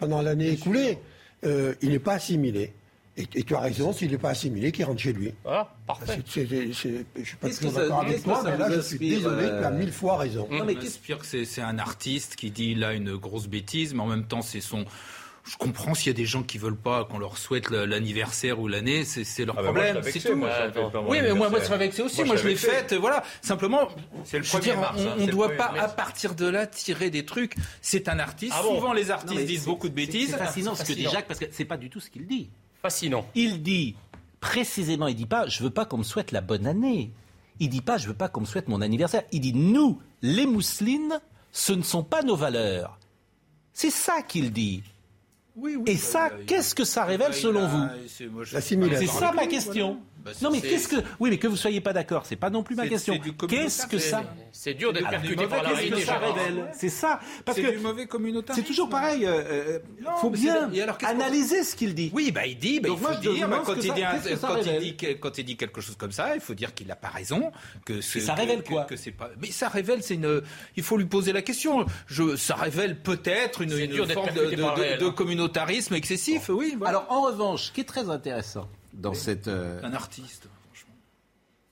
pendant 0.00 0.20
l'année 0.22 0.50
écoulée. 0.50 0.98
Euh, 1.44 1.74
il 1.82 1.90
n'est 1.90 1.98
pas 1.98 2.14
assimilé. 2.14 2.72
Et, 3.16 3.28
et 3.36 3.42
tu 3.44 3.54
as 3.54 3.60
raison, 3.60 3.92
s'il 3.92 4.10
n'est 4.10 4.18
pas 4.18 4.30
assimilé, 4.30 4.72
qu'il 4.72 4.84
rentre 4.84 5.00
chez 5.00 5.12
lui. 5.12 5.32
Voilà, 5.44 5.72
parfait. 5.86 6.18
C'est- 6.26 6.48
c'est- 6.48 6.72
c'est- 6.72 7.04
je 7.14 7.20
ne 7.20 7.24
suis 7.24 7.36
pas 7.36 7.48
toujours 7.48 7.72
d'accord 7.72 8.00
avec 8.00 8.22
toi, 8.24 8.42
mais 8.44 8.56
là, 8.58 8.70
je 8.72 8.80
suis 8.80 8.98
désolé, 8.98 9.44
euh, 9.44 9.60
tu 9.60 9.64
as 9.66 9.70
mille 9.70 9.92
fois 9.92 10.16
raison. 10.18 10.48
Non, 10.50 10.64
mais 10.64 10.74
qu'est-ce- 10.74 10.98
que 10.98 11.24
c'est 11.24 11.44
c'est 11.44 11.60
un 11.62 11.78
artiste 11.78 12.34
qui 12.34 12.50
dit 12.50 12.74
là 12.74 12.92
une 12.92 13.14
grosse 13.14 13.46
bêtise, 13.46 13.94
mais 13.94 14.00
en 14.00 14.06
même 14.08 14.24
temps 14.24 14.42
c'est 14.42 14.60
son. 14.60 14.84
Je 15.44 15.56
comprends 15.58 15.92
s'il 15.94 16.06
y 16.06 16.10
a 16.10 16.14
des 16.14 16.24
gens 16.24 16.42
qui 16.42 16.56
veulent 16.56 16.76
pas 16.76 17.04
qu'on 17.04 17.18
leur 17.18 17.36
souhaite 17.36 17.68
l'anniversaire 17.70 18.58
ou 18.60 18.66
l'année, 18.66 19.04
c'est 19.04 19.44
leur 19.44 19.54
Ah 19.58 19.62
bah 19.62 19.72
problème, 19.72 20.00
c'est 20.02 20.18
tout. 20.20 20.34
moi, 20.36 20.48
oui, 21.06 21.18
mais 21.20 21.28
moi, 21.34 21.34
moi, 21.34 21.46
anniversaire. 21.46 21.64
ça 21.64 21.70
m'a 21.70 21.76
vexé 21.76 22.02
aussi. 22.02 22.16
Moi, 22.16 22.26
Moi, 22.28 22.36
je 22.36 22.48
l'ai 22.48 22.56
faite, 22.56 22.94
voilà. 22.94 23.22
Simplement, 23.42 23.88
C'est 24.24 24.38
le 24.38 24.44
je 24.44 24.52
veux 24.52 24.58
1er 24.58 24.62
dire, 24.62 24.80
mars, 24.80 24.98
on- 24.98 25.08
hein, 25.10 25.16
ne 25.18 25.26
le 25.26 25.32
doit 25.32 25.48
1er 25.48 25.56
pas, 25.58 25.72
mars. 25.72 25.84
à 25.84 25.88
partir 25.94 26.34
de 26.34 26.46
là, 26.46 26.66
tirer 26.66 27.10
des 27.10 27.26
trucs. 27.26 27.56
C'est 27.82 28.08
un 28.08 28.18
artiste. 28.18 28.54
Ah 28.56 28.62
bon 28.62 28.76
Souvent, 28.76 28.92
les 28.94 29.10
artistes 29.10 29.44
disent 29.44 29.66
beaucoup 29.66 29.90
de 29.90 29.94
bêtises. 29.94 30.30
C'est 30.30 30.38
fascinant 30.38 30.74
ce 30.74 30.82
que 30.84 30.92
dit. 30.94 31.02
Jacques 31.10 31.26
parce 31.28 31.40
que 31.40 31.46
c'est 31.50 31.66
pas 31.66 31.76
du 31.76 31.90
tout 31.90 32.00
ce 32.00 32.08
qu'il 32.08 32.26
dit. 32.26 32.48
Fascinant. 32.80 33.26
Il 33.34 33.62
dit 33.62 33.96
précisément, 34.40 35.08
il 35.08 35.14
dit 35.16 35.26
pas, 35.26 35.46
je 35.48 35.62
veux 35.62 35.70
pas 35.70 35.84
qu'on 35.84 35.98
me 35.98 36.02
souhaite 36.04 36.32
la 36.32 36.40
bonne 36.40 36.66
année. 36.66 37.10
Il 37.60 37.68
dit 37.68 37.82
pas, 37.82 37.98
je 37.98 38.08
veux 38.08 38.14
pas 38.14 38.28
qu'on 38.28 38.40
me 38.40 38.46
souhaite 38.46 38.68
mon 38.68 38.80
anniversaire. 38.80 39.22
Il 39.30 39.40
dit, 39.40 39.52
nous, 39.52 40.00
les 40.22 40.44
mousselines, 40.46 41.20
ce 41.52 41.72
ne 41.74 41.82
sont 41.82 42.02
pas 42.02 42.22
nos 42.22 42.34
valeurs. 42.36 42.98
C'est 43.74 43.90
ça 43.90 44.22
qu'il 44.22 44.52
dit. 44.52 44.82
Oui, 45.56 45.76
oui, 45.76 45.82
Et 45.86 45.94
bah, 45.94 46.00
ça, 46.00 46.30
qu'est-ce 46.46 46.74
que 46.74 46.84
ça 46.84 47.04
révèle 47.04 47.30
a- 47.30 47.32
selon 47.32 47.66
vous 47.68 47.84
c'est- 48.08 48.26
moi, 48.26 48.42
je- 48.44 48.54
L'assimilation. 48.54 49.12
C'est 49.12 49.18
ça 49.20 49.32
ma 49.32 49.46
question. 49.46 49.98
Bah, 50.24 50.30
Non 50.40 50.50
mais 50.50 50.62
qu'est-ce 50.62 50.88
que 50.88 50.96
oui 51.20 51.28
mais 51.28 51.36
que 51.36 51.46
vous 51.46 51.56
soyez 51.56 51.82
pas 51.82 51.92
d'accord, 51.92 52.24
c'est 52.24 52.34
pas 52.34 52.48
non 52.48 52.62
plus 52.62 52.74
ma 52.74 52.88
question. 52.88 53.20
Qu'est-ce 53.46 53.86
que 53.86 53.98
ça 53.98 54.24
C'est 54.52 54.72
dur 54.72 54.90
d'être 54.90 55.10
percuté 55.10 55.46
par 55.46 55.62
la 55.62 55.68
qu'est-ce 55.68 55.80
que 55.82 55.88
réalité. 55.90 56.06
ça 56.06 56.16
révèle 56.18 56.64
C'est 56.72 56.88
ça 56.88 57.20
parce 57.44 57.58
que 57.60 57.70
du 57.70 57.76
mauvais 57.78 58.06
communautarisme. 58.06 58.62
c'est 58.62 58.66
toujours 58.66 58.88
pareil. 58.88 59.26
euh, 59.26 59.42
euh, 59.44 59.78
Non, 60.02 60.16
faut 60.16 60.30
bien 60.30 60.70
alors, 60.82 60.96
analyser 61.04 61.62
ce 61.62 61.76
qu'il 61.76 61.94
dit. 61.94 62.10
Oui, 62.14 62.32
bah 62.32 62.46
il 62.46 62.56
dit, 62.56 62.80
bah, 62.80 62.88
Donc 62.88 63.00
il 63.02 63.06
faut 63.06 63.20
dire, 63.34 63.48
bah, 63.48 63.62
quand, 63.66 63.74
il 63.74 63.80
dit 63.82 64.02
quand 64.40 64.56
il 64.64 64.78
dit 64.80 64.96
que- 64.96 65.12
quand 65.12 65.36
il 65.38 65.44
dit 65.44 65.56
quelque 65.58 65.82
chose 65.82 65.96
comme 65.96 66.12
ça, 66.12 66.34
il 66.34 66.40
faut 66.40 66.54
dire 66.54 66.72
qu'il 66.72 66.86
n'a 66.86 66.96
pas 66.96 67.08
raison, 67.08 67.52
que 67.84 68.00
ça 68.00 68.32
révèle 68.32 68.62
que- 68.62 68.68
quoi 68.70 68.84
que 68.84 68.96
c'est 68.96 69.10
pas. 69.10 69.28
Mais 69.42 69.50
ça 69.50 69.68
révèle, 69.68 70.02
c'est 70.02 70.14
une. 70.14 70.40
Il 70.78 70.82
faut 70.82 70.96
lui 70.96 71.04
poser 71.04 71.34
la 71.34 71.42
question. 71.42 71.84
Je, 72.06 72.34
ça 72.36 72.54
révèle 72.54 72.98
peut-être 73.02 73.60
une, 73.60 73.68
forme 73.70 74.28
de, 74.30 74.40
percuté 74.40 74.56
communautarisme 75.48 75.94
excessif. 75.94 76.48
Oui. 76.48 76.74
voilà. 76.78 76.98
Alors 76.98 77.12
en 77.12 77.22
revanche, 77.22 77.64
ce 77.66 77.72
qui 77.72 77.80
est 77.82 77.84
très 77.84 78.08
intéressant 78.10 78.68
dans 78.92 79.14
cette 79.14 79.48
euh, 79.48 79.80
un 79.82 79.92
artiste, 79.92 80.48
franchement. 80.66 80.94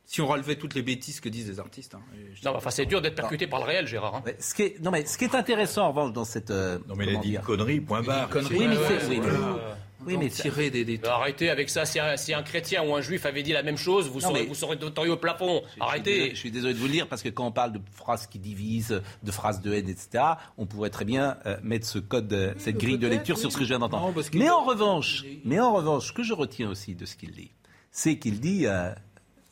Si 0.05 0.21
on 0.21 0.27
relevait 0.27 0.57
toutes 0.57 0.75
les 0.75 0.83
bêtises 0.83 1.21
que 1.21 1.29
disent 1.29 1.49
les 1.49 1.61
artistes. 1.61 1.95
hein, 1.95 2.01
Non, 2.45 2.55
enfin, 2.57 2.71
c'est 2.71 2.87
dur 2.87 3.01
d'être 3.01 3.15
percuté 3.15 3.47
par 3.47 3.61
le 3.61 3.67
réel, 3.67 3.87
Gérard. 3.87 4.17
hein. 4.17 4.23
mais 4.27 4.37
ce 4.41 4.55
qui 4.55 4.63
est 4.63 4.81
non 4.83 4.91
mais 4.91 5.07
ce 5.07 5.17
qui 5.17 5.25
est 5.25 5.35
intéressant 5.35 5.85
en 5.87 5.89
revanche 5.93 6.13
dans 6.13 6.25
cette 6.25 6.51
euh, 6.51 6.79
Non, 6.89 6.95
mais 6.97 7.07
il 7.07 7.17
a 7.17 7.21
dit 7.21 7.35
une 7.35 7.41
connerie, 7.41 7.81
point 7.81 8.03
barre. 8.03 8.29
connerie. 8.29 8.59
Oui, 8.59 8.67
mais 8.69 8.77
c'est- 8.77 9.09
oui, 9.09 9.21
voilà. 9.21 9.77
Oui, 10.07 10.17
mais 10.19 10.29
ça- 10.31 10.43
tirer 10.43 10.71
des, 10.71 10.85
des 10.85 10.99
Mais 10.99 11.09
Arrêtez 11.09 11.51
avec 11.51 11.69
ça. 11.71 11.85
Si 11.85 11.99
un, 12.01 12.17
si 12.17 12.33
un 12.35 12.43
chrétien 12.43 12.83
ou 12.85 12.95
un 12.95 13.01
juif 13.01 13.27
avait 13.27 13.43
dit 13.43 13.53
la 13.53 13.63
même 13.63 13.77
chose, 13.77 14.09
vous 14.09 14.21
Non, 14.21 14.29
serez, 14.29 14.43
mais- 14.43 14.47
vous 14.47 14.55
serez 14.55 14.79
tombé 14.79 15.09
au 15.11 15.17
plafond. 15.17 15.63
Je 15.65 15.69
suis 15.71 15.79
désolé- 15.81 15.89
Arrêtez. 15.89 16.31
Je 16.31 16.37
suis 16.39 16.51
désolé 16.51 16.75
de 16.75 16.79
vous 16.79 16.87
le 16.87 16.93
dire 16.93 17.09
parce 17.09 17.23
que 17.23 17.29
quand 17.29 17.47
on 17.47 17.53
parle 17.53 17.73
de 17.73 17.81
phrases 17.93 18.27
qui 18.27 18.39
divisent, 18.39 19.01
de 19.23 19.31
phrases 19.31 19.61
de 19.61 19.73
haine, 19.73 19.89
etc., 19.89 20.25
on 20.59 20.67
pourrait 20.67 20.91
très 20.91 21.05
bien 21.05 21.37
euh, 21.47 21.57
mettre 21.63 21.87
ce 21.87 21.99
code, 21.99 22.33
euh, 22.33 22.55
cette 22.59 22.77
grille 22.79 22.99
de 22.99 23.07
lecture 23.09 23.39
sur 23.39 23.51
ce 23.53 23.57
que 23.57 23.65
je 23.65 23.69
viens 23.71 23.79
d'entendre. 23.79 24.13
Mais 24.35 24.51
en 24.51 24.65
revanche, 24.65 25.25
mais 25.45 25.61
en 25.61 25.73
revanche, 25.75 26.09
ce 26.09 26.13
que 26.13 26.23
je 26.23 26.33
retiens 26.35 26.69
aussi 26.71 26.95
de 26.95 27.05
ce 27.07 27.17
qu'il 27.17 27.33
dit, 27.33 27.51
c'est 27.91 28.19
qu'il 28.19 28.41
dit, 28.41 28.67
euh, 28.67 28.91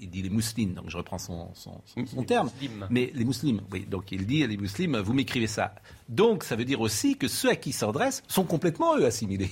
il 0.02 0.08
dit 0.08 0.22
les 0.22 0.30
mousselines, 0.30 0.72
donc 0.72 0.88
je 0.88 0.96
reprends 0.96 1.18
son, 1.18 1.50
son, 1.54 1.80
son- 1.84 2.06
son 2.06 2.22
terme, 2.24 2.50
musulmans. 2.58 2.86
mais 2.88 3.10
les 3.14 3.24
musulmans, 3.26 3.62
oui, 3.70 3.84
donc 3.86 4.10
il 4.12 4.26
dit 4.26 4.46
les 4.46 4.56
musulmans, 4.56 5.02
vous 5.02 5.12
m'écrivez 5.12 5.46
ça. 5.46 5.74
Donc 6.08 6.42
ça 6.42 6.56
veut 6.56 6.64
dire 6.64 6.80
aussi 6.80 7.16
que 7.18 7.28
ceux 7.28 7.50
à 7.50 7.56
qui 7.56 7.70
il 7.70 7.72
s'adresse 7.74 8.22
sont 8.26 8.44
complètement 8.44 8.96
eux 8.96 9.04
assimilés. 9.04 9.50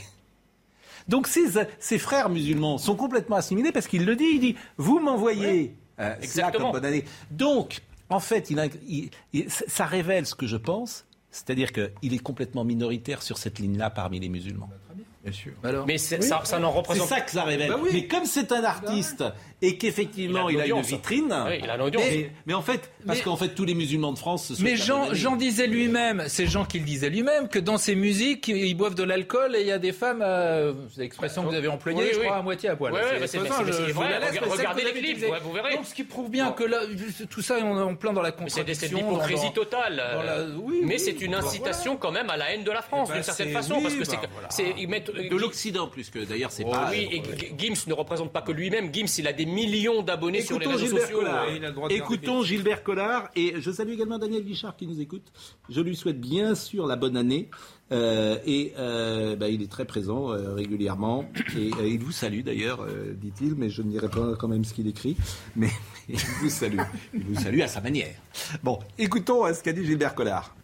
Donc 1.08 1.26
ces, 1.26 1.46
ces 1.78 1.98
frères 1.98 2.28
musulmans 2.28 2.78
sont 2.78 2.94
complètement 2.96 3.36
assimilés 3.36 3.72
parce 3.72 3.86
qu'il 3.88 4.04
le 4.04 4.14
dit, 4.16 4.28
il 4.34 4.40
dit, 4.40 4.56
vous 4.76 4.98
m'envoyez 5.00 5.74
euh, 6.00 6.14
exactement. 6.20 6.64
comme 6.70 6.80
bonne 6.80 6.84
année. 6.84 7.04
Donc, 7.30 7.80
en 8.10 8.20
fait, 8.20 8.50
il 8.50 8.60
a- 8.60 8.66
il- 8.86 9.10
il- 9.32 9.50
ça 9.50 9.84
révèle 9.86 10.26
ce 10.26 10.34
que 10.34 10.46
je 10.46 10.56
pense, 10.56 11.06
c'est-à-dire 11.30 11.72
qu'il 11.72 12.14
est 12.14 12.22
complètement 12.22 12.64
minoritaire 12.64 13.22
sur 13.22 13.36
cette 13.38 13.58
ligne-là 13.58 13.90
parmi 13.90 14.20
les 14.20 14.28
musulmans. 14.28 14.70
Bien 15.24 15.32
sûr. 15.32 15.52
Alors, 15.64 15.86
Mais 15.86 15.98
c'est- 15.98 16.22
ça, 16.22 16.40
ça 16.44 16.58
n'en 16.58 16.70
C'est 16.72 16.78
représente 16.78 17.08
ça 17.08 17.20
que 17.20 17.30
ça 17.30 17.42
révèle. 17.42 17.70
Bah 17.70 17.76
oui. 17.82 17.90
Mais 17.92 18.06
comme 18.06 18.24
c'est 18.24 18.52
un 18.52 18.62
artiste 18.64 19.24
et 19.60 19.76
qu'effectivement 19.76 20.48
Il 20.48 20.54
il 20.54 20.60
a 20.60 20.64
a, 20.64 20.66
une 20.66 20.80
vitrine, 20.82 21.34
Oui, 21.46 21.60
il 21.62 21.68
a 21.70 21.76
mais, 21.76 22.30
mais 22.46 22.54
en 22.54 22.62
fait, 22.62 22.90
parce 23.06 23.20
qu'en 23.22 23.36
fait 23.36 23.48
tous 23.48 23.64
les 23.64 23.74
musulmans 23.74 24.12
de 24.12 24.18
France 24.18 24.54
se 24.54 24.62
Mais 24.62 24.76
Jean, 24.76 25.36
disait 25.36 25.66
lui-même, 25.66 26.24
c'est 26.28 26.46
Jean 26.46 26.64
qui 26.64 26.78
le 26.78 26.84
disait 26.84 27.10
lui-même, 27.10 27.48
que 27.48 27.58
dans 27.58 27.76
ses 27.78 27.94
musiques, 27.94 28.48
ils 28.48 28.74
boivent 28.74 28.94
de 28.94 29.02
l'alcool 29.02 29.56
et 29.56 29.60
il 29.62 29.66
y 29.66 29.72
a 29.72 29.78
des 29.78 29.92
femmes, 29.92 30.22
euh, 30.24 30.72
c'est 30.94 31.00
l'expression 31.02 31.42
que 31.44 31.48
vous 31.48 31.54
avez 31.54 31.68
employée, 31.68 31.98
Oui, 31.98 32.08
je 32.12 32.18
oui. 32.18 32.24
crois, 32.26 32.36
à 32.36 32.42
moitié 32.42 32.68
à 32.68 32.76
poil. 32.76 32.92
Regardez 32.92 34.84
les 34.84 34.92
clips, 34.92 35.24
vous 35.42 35.52
verrez. 35.52 35.74
Donc 35.74 35.86
ce 35.86 35.94
qui 35.94 36.04
prouve 36.04 36.30
bien 36.30 36.52
que 36.52 36.64
là, 36.64 36.80
tout 37.30 37.42
ça, 37.42 37.56
on 37.62 37.78
est 37.78 37.82
en 37.82 37.94
plein 37.94 38.12
dans 38.12 38.22
la 38.22 38.30
Mais 38.30 38.48
c'est 38.48 38.60
contradiction. 38.60 38.98
l'hypocrisie 38.98 39.46
dans- 39.46 39.52
totale. 39.52 40.02
mais 40.84 40.98
c'est 40.98 41.20
une 41.20 41.32
bah, 41.32 41.38
incitation 41.38 41.96
quand 41.96 42.12
même 42.12 42.30
à 42.30 42.36
la 42.36 42.52
haine 42.52 42.64
de 42.64 42.70
la 42.70 42.82
France, 42.82 43.08
Eh 43.10 43.12
ben, 43.12 43.14
d'une 43.16 43.24
certaine 43.24 43.48
c'est- 43.48 43.52
façon, 43.52 43.80
parce 43.82 43.94
que 43.94 44.04
bah, 44.04 44.48
c'est, 44.50 44.64
de 44.74 45.36
l'Occident 45.36 45.88
plus 45.88 46.10
que 46.10 46.20
d'ailleurs 46.20 46.50
c'est 46.52 46.64
Oh 46.66 46.70
pas. 46.70 46.88
oui, 46.90 47.08
et 47.10 47.22
Gims 47.58 47.74
ne 47.86 47.94
représente 47.94 48.32
pas 48.32 48.42
que 48.42 48.52
lui-même. 48.52 48.92
Gims, 48.92 49.06
il 49.18 49.26
a 49.26 49.32
des 49.32 49.46
millions 49.52 50.02
d'abonnés 50.02 50.42
sur 50.42 50.58
les 50.58 50.66
Écoutons 50.66 50.78
réseaux 50.78 50.86
Gilbert 50.86 51.02
sociaux. 51.06 51.18
Collard. 51.18 51.46
Ouais, 51.84 51.94
Écoutons 51.96 52.42
Gilbert 52.42 52.82
Collard 52.82 53.28
et 53.36 53.54
je 53.60 53.70
salue 53.70 53.92
également 53.92 54.18
Daniel 54.18 54.44
Guichard 54.44 54.76
qui 54.76 54.86
nous 54.86 55.00
écoute. 55.00 55.32
Je 55.68 55.80
lui 55.80 55.96
souhaite 55.96 56.20
bien 56.20 56.54
sûr 56.54 56.86
la 56.86 56.96
bonne 56.96 57.16
année 57.16 57.48
euh, 57.90 58.38
et 58.46 58.72
euh, 58.78 59.34
bah, 59.36 59.48
il 59.48 59.62
est 59.62 59.70
très 59.70 59.86
présent 59.86 60.30
euh, 60.30 60.54
régulièrement 60.54 61.24
et 61.56 61.70
euh, 61.80 61.88
il 61.88 61.98
vous 61.98 62.12
salue 62.12 62.42
d'ailleurs, 62.42 62.82
euh, 62.82 63.14
dit-il, 63.14 63.54
mais 63.54 63.70
je 63.70 63.82
ne 63.82 63.90
dirai 63.90 64.08
pas 64.08 64.34
quand 64.38 64.48
même 64.48 64.64
ce 64.64 64.74
qu'il 64.74 64.86
écrit, 64.88 65.16
mais, 65.56 65.68
mais 66.08 66.14
il 66.14 66.20
vous 66.42 66.50
salue, 66.50 66.80
il 67.14 67.24
vous 67.24 67.34
salue 67.40 67.60
à 67.60 67.68
sa 67.68 67.80
manière. 67.80 68.14
Bon, 68.62 68.78
écoutons 68.98 69.46
euh, 69.46 69.52
ce 69.54 69.62
qu'a 69.62 69.72
dit 69.72 69.84
Gilbert 69.86 70.14
Collard. 70.14 70.54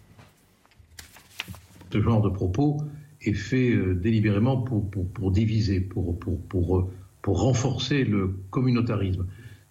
Ce 1.93 2.01
genre 2.01 2.21
de 2.21 2.29
propos 2.29 2.79
est 3.23 3.33
fait 3.35 3.71
euh, 3.71 3.95
délibérément 3.95 4.59
pour, 4.59 4.91
pour, 4.91 5.09
pour 5.09 5.31
diviser, 5.31 5.81
pour, 5.81 6.19
pour, 6.19 6.41
pour, 6.43 6.79
euh, 6.79 6.91
pour 7.25 7.41
renforcer 7.41 8.05
le 8.05 8.37
communautarisme. 8.51 9.27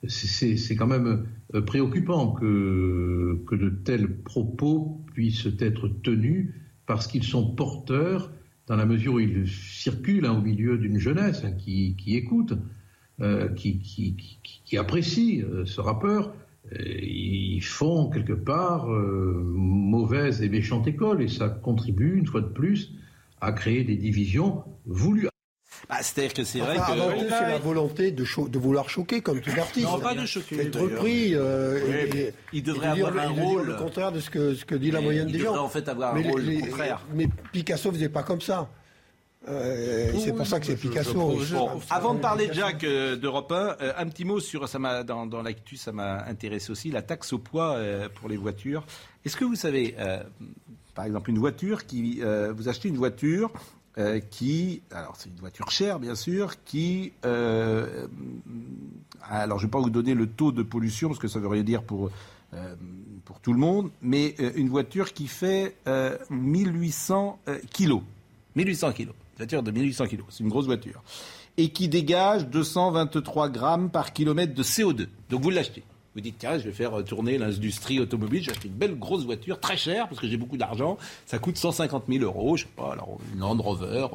c'est 0.07 0.75
quand 0.75 0.87
même 0.87 1.27
euh, 1.53 1.61
préoccupant 1.61 2.31
que, 2.31 3.45
de 3.51 3.69
tels 3.69 4.11
propos 4.23 5.05
puissent 5.13 5.47
être 5.59 5.87
tenus 5.87 6.49
parce 6.87 7.05
qu'ils 7.05 7.23
sont 7.23 7.53
porteurs, 7.53 8.31
dans 8.65 8.75
la 8.75 8.87
mesure 8.87 9.13
où 9.13 9.19
ils 9.19 9.47
circulent 9.47 10.25
hein, 10.25 10.35
au 10.35 10.41
milieu 10.41 10.79
d'une 10.79 10.97
jeunesse 10.97 11.43
hein, 11.45 11.51
qui, 11.51 11.95
écoute, 12.07 12.53
euh, 13.21 13.49
qui, 13.49 14.17
apprécie 14.75 15.43
euh, 15.43 15.63
ce 15.65 15.79
rappeur, 15.79 16.33
ils 16.81 17.61
font 17.61 18.09
quelque 18.09 18.33
part 18.33 18.87
mauvaise 18.87 20.41
et 20.41 20.49
méchante 20.49 20.87
école 20.87 21.21
et 21.21 21.27
ça 21.27 21.49
contribue 21.49 22.17
une 22.17 22.25
fois 22.25 22.41
de 22.41 22.47
plus 22.47 22.95
à 23.41 23.51
créer 23.51 23.83
des 23.83 23.97
divisions 23.97 24.63
voulues. 24.87 25.27
Bah, 25.93 26.01
C'est-à-dire 26.01 26.33
que 26.33 26.43
c'est 26.43 26.59
vrai 26.59 26.77
que. 26.77 26.91
Avant 26.91 27.11
tout, 27.11 27.25
c'est 27.29 27.49
la 27.49 27.59
volonté 27.59 28.11
de, 28.11 28.25
de, 28.47 28.59
vouloir 28.59 28.89
choquer, 28.89 29.21
comme 29.21 29.41
tout 29.41 29.51
artiste. 29.57 29.85
Non, 29.85 29.99
pas 29.99 30.15
de 30.15 30.25
choquer. 30.25 30.61
Être 30.61 30.79
repris. 30.79 31.35
Euh, 31.35 31.79
oui, 31.85 32.19
et, 32.19 32.33
il 32.51 32.63
devrait 32.63 32.87
avoir 32.87 33.11
dire, 33.11 33.21
un 33.21 33.29
rôle. 33.29 33.67
le 33.67 33.75
contraire 33.75 34.11
de 34.11 34.19
ce 34.19 34.29
que, 34.29 34.55
ce 34.55 34.65
que 34.65 34.75
dit 34.75 34.91
la 34.91 35.01
moyenne 35.01 35.27
des 35.27 35.39
gens. 35.39 35.39
Il 35.39 35.43
devrait 35.45 35.59
en 35.59 35.69
fait 35.69 35.87
avoir 35.87 36.15
un 36.15 36.21
rôle 36.21 36.59
contraire. 36.61 37.01
Mais 37.13 37.27
Picasso 37.51 37.91
faisait 37.91 38.09
pas 38.09 38.23
comme 38.23 38.41
ça. 38.41 38.69
Euh, 39.47 40.13
c'est 40.19 40.33
pour 40.33 40.47
ça 40.47 40.59
que 40.59 40.65
c'est 40.65 40.77
Picasso. 40.77 41.35
Je, 41.39 41.45
je, 41.45 41.55
bon, 41.55 41.69
avant 41.89 42.13
de 42.13 42.19
parler 42.19 42.47
de 42.47 42.53
Jacques 42.53 42.83
euh, 42.85 43.17
d'Europe 43.17 43.51
1, 43.51 43.55
euh, 43.55 43.93
un 43.97 44.07
petit 44.07 44.23
mot 44.23 44.39
sur 44.39 44.69
ça 44.69 44.79
m'a 44.79 45.03
dans, 45.03 45.25
dans 45.25 45.41
l'actu, 45.41 45.75
ça 45.75 45.91
m'a 45.91 46.23
intéressé 46.25 46.71
aussi 46.71 46.91
la 46.91 47.01
taxe 47.01 47.33
au 47.33 47.39
poids 47.39 47.73
euh, 47.73 48.07
pour 48.15 48.29
les 48.29 48.37
voitures. 48.37 48.85
Est-ce 49.25 49.35
que 49.35 49.43
vous 49.43 49.55
savez, 49.55 49.95
euh, 49.99 50.23
par 50.95 51.05
exemple, 51.05 51.29
une 51.29 51.39
voiture 51.39 51.85
qui 51.85 52.21
vous 52.55 52.69
achetez 52.69 52.87
une 52.87 52.97
voiture 52.97 53.51
euh, 53.99 54.19
qui, 54.19 54.81
alors 54.89 55.15
c'est 55.17 55.29
une 55.29 55.39
voiture 55.39 55.69
chère 55.69 55.99
bien 55.99 56.15
sûr, 56.15 56.63
qui, 56.63 57.13
euh, 57.25 58.07
alors 59.21 59.59
je 59.59 59.65
ne 59.65 59.67
vais 59.67 59.71
pas 59.71 59.79
vous 59.79 59.91
donner 59.91 60.15
le 60.15 60.25
taux 60.25 60.51
de 60.51 60.63
pollution 60.63 61.09
parce 61.09 61.19
que 61.19 61.27
ça 61.27 61.39
veut 61.39 61.47
rien 61.47 61.61
dire 61.61 61.83
pour 61.83 62.09
euh, 62.55 62.75
pour 63.23 63.39
tout 63.39 63.53
le 63.53 63.59
monde, 63.59 63.91
mais 64.01 64.35
une 64.55 64.69
voiture 64.69 65.13
qui 65.13 65.27
fait 65.27 65.75
1800 66.29 67.39
kilos, 67.71 68.01
1800 68.55 68.91
kilos, 68.93 69.15
une 69.33 69.37
voiture 69.37 69.63
de 69.63 69.71
1800 69.71 70.07
kilos, 70.07 70.25
c'est 70.29 70.43
une 70.43 70.49
grosse 70.49 70.65
voiture, 70.65 71.03
et 71.57 71.69
qui 71.69 71.87
dégage 71.87 72.47
223 72.47 73.49
grammes 73.49 73.89
par 73.91 74.11
kilomètre 74.11 74.55
de 74.55 74.63
CO2. 74.63 75.07
Donc 75.29 75.41
vous 75.41 75.51
l'achetez. 75.51 75.83
Vous 76.15 76.21
dites, 76.21 76.35
tiens, 76.37 76.59
je 76.59 76.65
vais 76.65 76.71
faire 76.71 77.03
tourner 77.03 77.37
l'industrie 77.37 77.99
automobile, 77.99 78.43
j'ai 78.43 78.51
acheté 78.51 78.67
une 78.67 78.75
belle 78.75 78.97
grosse 78.99 79.25
voiture, 79.25 79.59
très 79.59 79.77
chère, 79.77 80.07
parce 80.07 80.21
que 80.21 80.27
j'ai 80.27 80.37
beaucoup 80.37 80.57
d'argent, 80.57 80.97
ça 81.25 81.39
coûte 81.39 81.57
150 81.57 82.03
000 82.07 82.23
euros, 82.23 82.55
je 82.55 82.63
sais 82.63 82.69
pas, 82.75 82.91
alors 82.93 83.17
une 83.33 83.39
Land 83.39 83.57
Rover. 83.57 84.07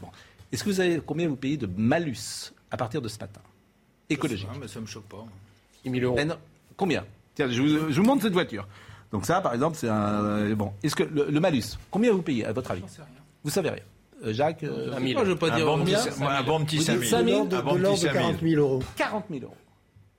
Bon. 0.00 0.08
Est-ce 0.50 0.64
que 0.64 0.70
vous 0.70 0.76
savez 0.76 1.00
combien 1.04 1.28
vous 1.28 1.36
payez 1.36 1.56
de 1.56 1.68
malus 1.76 2.52
à 2.70 2.76
partir 2.76 3.00
de 3.00 3.08
ce 3.08 3.18
matin? 3.18 3.40
Écologique. 4.10 4.48
Ça, 4.52 4.58
mais 4.60 4.68
ça 4.68 4.80
me 4.80 4.86
choque 4.86 5.04
pas. 5.04 5.24
6 5.84 5.90
000 5.90 6.04
euros. 6.04 6.24
non, 6.24 6.36
combien? 6.76 7.04
Tiens, 7.34 7.48
je 7.48 7.62
vous, 7.62 7.68
je 7.92 8.00
vous, 8.00 8.06
montre 8.06 8.22
cette 8.22 8.32
voiture. 8.32 8.66
Donc 9.12 9.24
ça, 9.24 9.40
par 9.40 9.54
exemple, 9.54 9.76
c'est 9.76 9.88
un... 9.88 10.54
Bon, 10.54 10.72
est-ce 10.82 10.96
que 10.96 11.04
le, 11.04 11.30
le, 11.30 11.40
malus, 11.40 11.78
combien 11.90 12.12
vous 12.12 12.22
payez, 12.22 12.44
à 12.44 12.52
votre 12.52 12.72
avis? 12.72 12.82
Sais 12.88 13.02
rien. 13.02 13.22
Vous 13.44 13.50
savez 13.50 13.70
rien 13.70 13.82
euh, 14.24 14.32
Jacques 14.32 14.64
euh, 14.64 14.92
un 14.96 15.00
moi, 15.00 15.24
je 15.24 15.30
veux 15.30 15.36
pas 15.36 15.52
un 15.52 15.56
dire 15.56 15.66
bon 15.66 15.78
combien. 15.78 15.98
Petit, 16.02 16.22
un 16.22 16.42
bon 16.42 16.64
petit 16.64 16.82
5 16.82 17.00
000. 17.00 17.46
De 17.46 17.56
l'ordre 17.56 17.78
de 17.78 18.12
40 18.12 18.40
000 18.40 18.62
euros. 18.62 18.82
40 18.96 19.24
000 19.30 19.42
euros. 19.44 19.54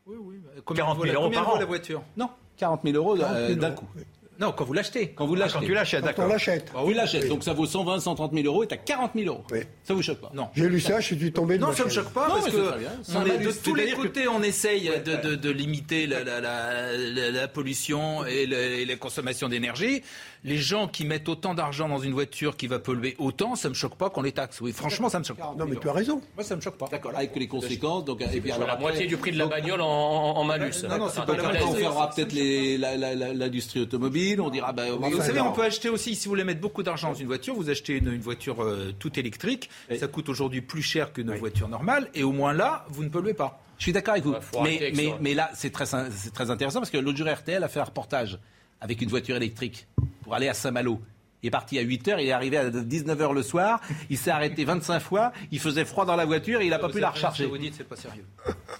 Oui, 0.07 0.17
oui. 0.19 0.41
Combien 0.63 0.85
40 0.85 1.03
000 1.03 1.15
euros 1.15 1.31
par 1.31 1.49
an 1.49 1.57
la 1.57 1.65
voiture? 1.65 2.03
Non, 2.15 2.29
40 2.57 2.81
000 2.83 2.95
euros 2.95 3.19
euh, 3.19 3.55
d'un 3.55 3.71
coup. 3.71 3.87
Non, 4.39 4.51
quand 4.51 4.65
vous 4.65 4.73
l'achetez. 4.73 5.09
Quand 5.09 5.25
vous 5.27 5.35
l'achetez. 5.35 5.59
Quand 5.59 5.65
tu 5.65 5.73
l'achètes, 5.73 6.03
d'accord. 6.03 6.25
on 6.25 6.27
l'achète. 6.27 6.71
Bah, 6.73 6.81
oui, 6.85 6.93
l'achète. 6.93 7.23
Oui. 7.23 7.29
Donc 7.29 7.43
ça 7.43 7.53
vaut 7.53 7.65
120, 7.65 7.99
130 7.99 8.33
000 8.33 8.45
euros 8.45 8.63
et 8.63 8.67
t'as 8.67 8.77
40 8.77 9.11
000 9.15 9.27
euros. 9.27 9.43
Oui. 9.51 9.59
Ça 9.83 9.93
vous 9.93 10.01
choque 10.01 10.19
pas 10.19 10.31
Non. 10.33 10.49
J'ai 10.55 10.67
lu 10.67 10.79
ça, 10.79 10.99
je 10.99 11.15
suis 11.15 11.31
tombé 11.31 11.57
de 11.57 11.61
Non, 11.61 11.69
ma 11.69 11.73
ça 11.75 11.85
me 11.85 11.89
choque 11.89 12.11
pas 12.11 12.27
Non, 12.27 12.35
parce 12.35 12.49
que 12.49 12.73
on 13.15 13.25
est 13.25 13.37
de 13.37 13.51
tous 13.51 13.75
les 13.75 13.91
que- 13.91 13.95
côtés, 13.95 14.27
on 14.27 14.41
essaye 14.43 14.89
Ouais, 14.89 14.99
de, 14.99 15.11
ouais. 15.13 15.21
de- 15.21 15.35
de 15.35 15.49
limiter 15.49 16.07
la, 16.07 16.23
la- 16.23 16.41
la- 16.41 16.91
la- 16.97 17.31
la 17.31 17.47
pollution 17.47 18.25
et, 18.25 18.45
le- 18.45 18.57
et 18.57 18.85
la 18.85 18.95
consommation 18.95 19.47
d'énergie. 19.49 20.01
Les 20.43 20.57
gens 20.57 20.87
qui 20.87 21.05
mettent 21.05 21.27
autant 21.27 21.55
d'argent 21.55 21.89
dans 21.89 21.97
une 21.97 22.13
voiture 22.13 22.55
qui 22.55 22.67
va 22.67 22.77
polluer 22.77 23.15
autant, 23.17 23.55
ça 23.55 23.67
me 23.69 23.73
choque 23.73 23.95
pas 23.95 24.11
qu'on 24.11 24.21
les 24.21 24.31
taxe. 24.31 24.61
Oui, 24.61 24.73
franchement, 24.73 25.09
ça 25.09 25.17
me 25.17 25.23
choque 25.23 25.37
pas. 25.37 25.55
Non, 25.57 25.65
mais 25.65 25.75
tu 25.77 25.89
as 25.89 25.93
raison. 25.93 26.21
Moi, 26.35 26.43
ça 26.43 26.55
me 26.55 26.61
choque 26.61 26.77
pas. 26.77 26.87
D'accord, 26.91 27.13
avec 27.15 27.35
les 27.35 27.47
conséquences. 27.47 28.05
Donc, 28.05 28.21
et 28.21 28.27
puis, 28.41 28.51
la 28.51 28.75
moitié 28.77 29.07
du 29.07 29.17
prix 29.17 29.31
de 29.31 29.39
la 29.39 29.47
bagnole 29.47 29.81
en, 29.81 30.43
malus. 30.43 30.83
Non, 30.87 30.97
non, 30.97 31.09
c'est 31.09 31.21
Ah, 31.21 31.25
pas 31.25 31.35
la 31.37 31.65
On 31.65 31.73
fera 31.75 32.09
peut-être 32.11 32.33
l'industrie 33.33 33.81
automobile. 33.81 34.24
On 34.39 34.49
dira, 34.49 34.73
bah, 34.73 34.83
oui, 34.99 35.11
vous 35.11 35.21
savez, 35.21 35.41
on 35.41 35.51
peut 35.51 35.63
acheter 35.63 35.89
aussi, 35.89 36.15
si 36.15 36.25
vous 36.25 36.31
voulez 36.31 36.43
mettre 36.43 36.61
beaucoup 36.61 36.83
d'argent 36.83 37.09
dans 37.09 37.15
une 37.15 37.27
voiture, 37.27 37.55
vous 37.55 37.69
achetez 37.69 37.97
une, 37.97 38.11
une 38.11 38.21
voiture 38.21 38.63
euh, 38.63 38.93
toute 38.97 39.17
électrique. 39.17 39.69
Ça 39.99 40.07
coûte 40.07 40.29
aujourd'hui 40.29 40.61
plus 40.61 40.81
cher 40.81 41.13
qu'une 41.13 41.33
voiture 41.35 41.67
normale. 41.67 42.09
Et 42.13 42.23
au 42.23 42.31
moins 42.31 42.53
là, 42.53 42.85
vous 42.89 43.03
ne 43.03 43.09
polluez 43.09 43.33
pas. 43.33 43.61
Je 43.77 43.83
suis 43.83 43.93
d'accord 43.93 44.13
avec 44.13 44.23
vous. 44.23 44.35
Mais, 44.63 44.77
avec 44.77 44.95
mais, 44.95 45.09
ça. 45.09 45.17
mais 45.21 45.33
là, 45.33 45.49
c'est 45.53 45.71
très, 45.71 45.85
c'est 45.85 46.33
très 46.33 46.49
intéressant 46.49 46.79
parce 46.79 46.91
que 46.91 46.97
l'autre 46.97 47.17
jour, 47.17 47.27
RTL 47.27 47.63
a 47.63 47.67
fait 47.67 47.79
un 47.79 47.85
reportage 47.85 48.39
avec 48.81 49.01
une 49.01 49.09
voiture 49.09 49.35
électrique 49.35 49.87
pour 50.23 50.33
aller 50.33 50.47
à 50.47 50.53
Saint-Malo. 50.53 51.01
Il 51.45 51.49
est 51.49 51.51
parti 51.51 51.77
à 51.77 51.83
8h, 51.83 52.15
il 52.19 52.27
est 52.27 52.31
arrivé 52.31 52.57
à 52.57 52.71
19h 52.71 53.31
le 53.31 53.43
soir, 53.43 53.79
il 54.09 54.17
s'est 54.17 54.31
arrêté 54.31 54.65
25 54.65 54.99
fois, 54.99 55.31
il 55.51 55.59
faisait 55.59 55.85
froid 55.85 56.03
dans 56.03 56.15
la 56.15 56.25
voiture 56.25 56.59
et 56.61 56.63
il 56.65 56.71
n'a 56.71 56.79
pas 56.79 56.89
pu 56.89 56.99
la 56.99 57.11
recharger. 57.11 57.45
Vous 57.45 57.59
dites, 57.59 57.75
c'est 57.77 57.83
pas 57.87 57.95
sérieux. 57.95 58.25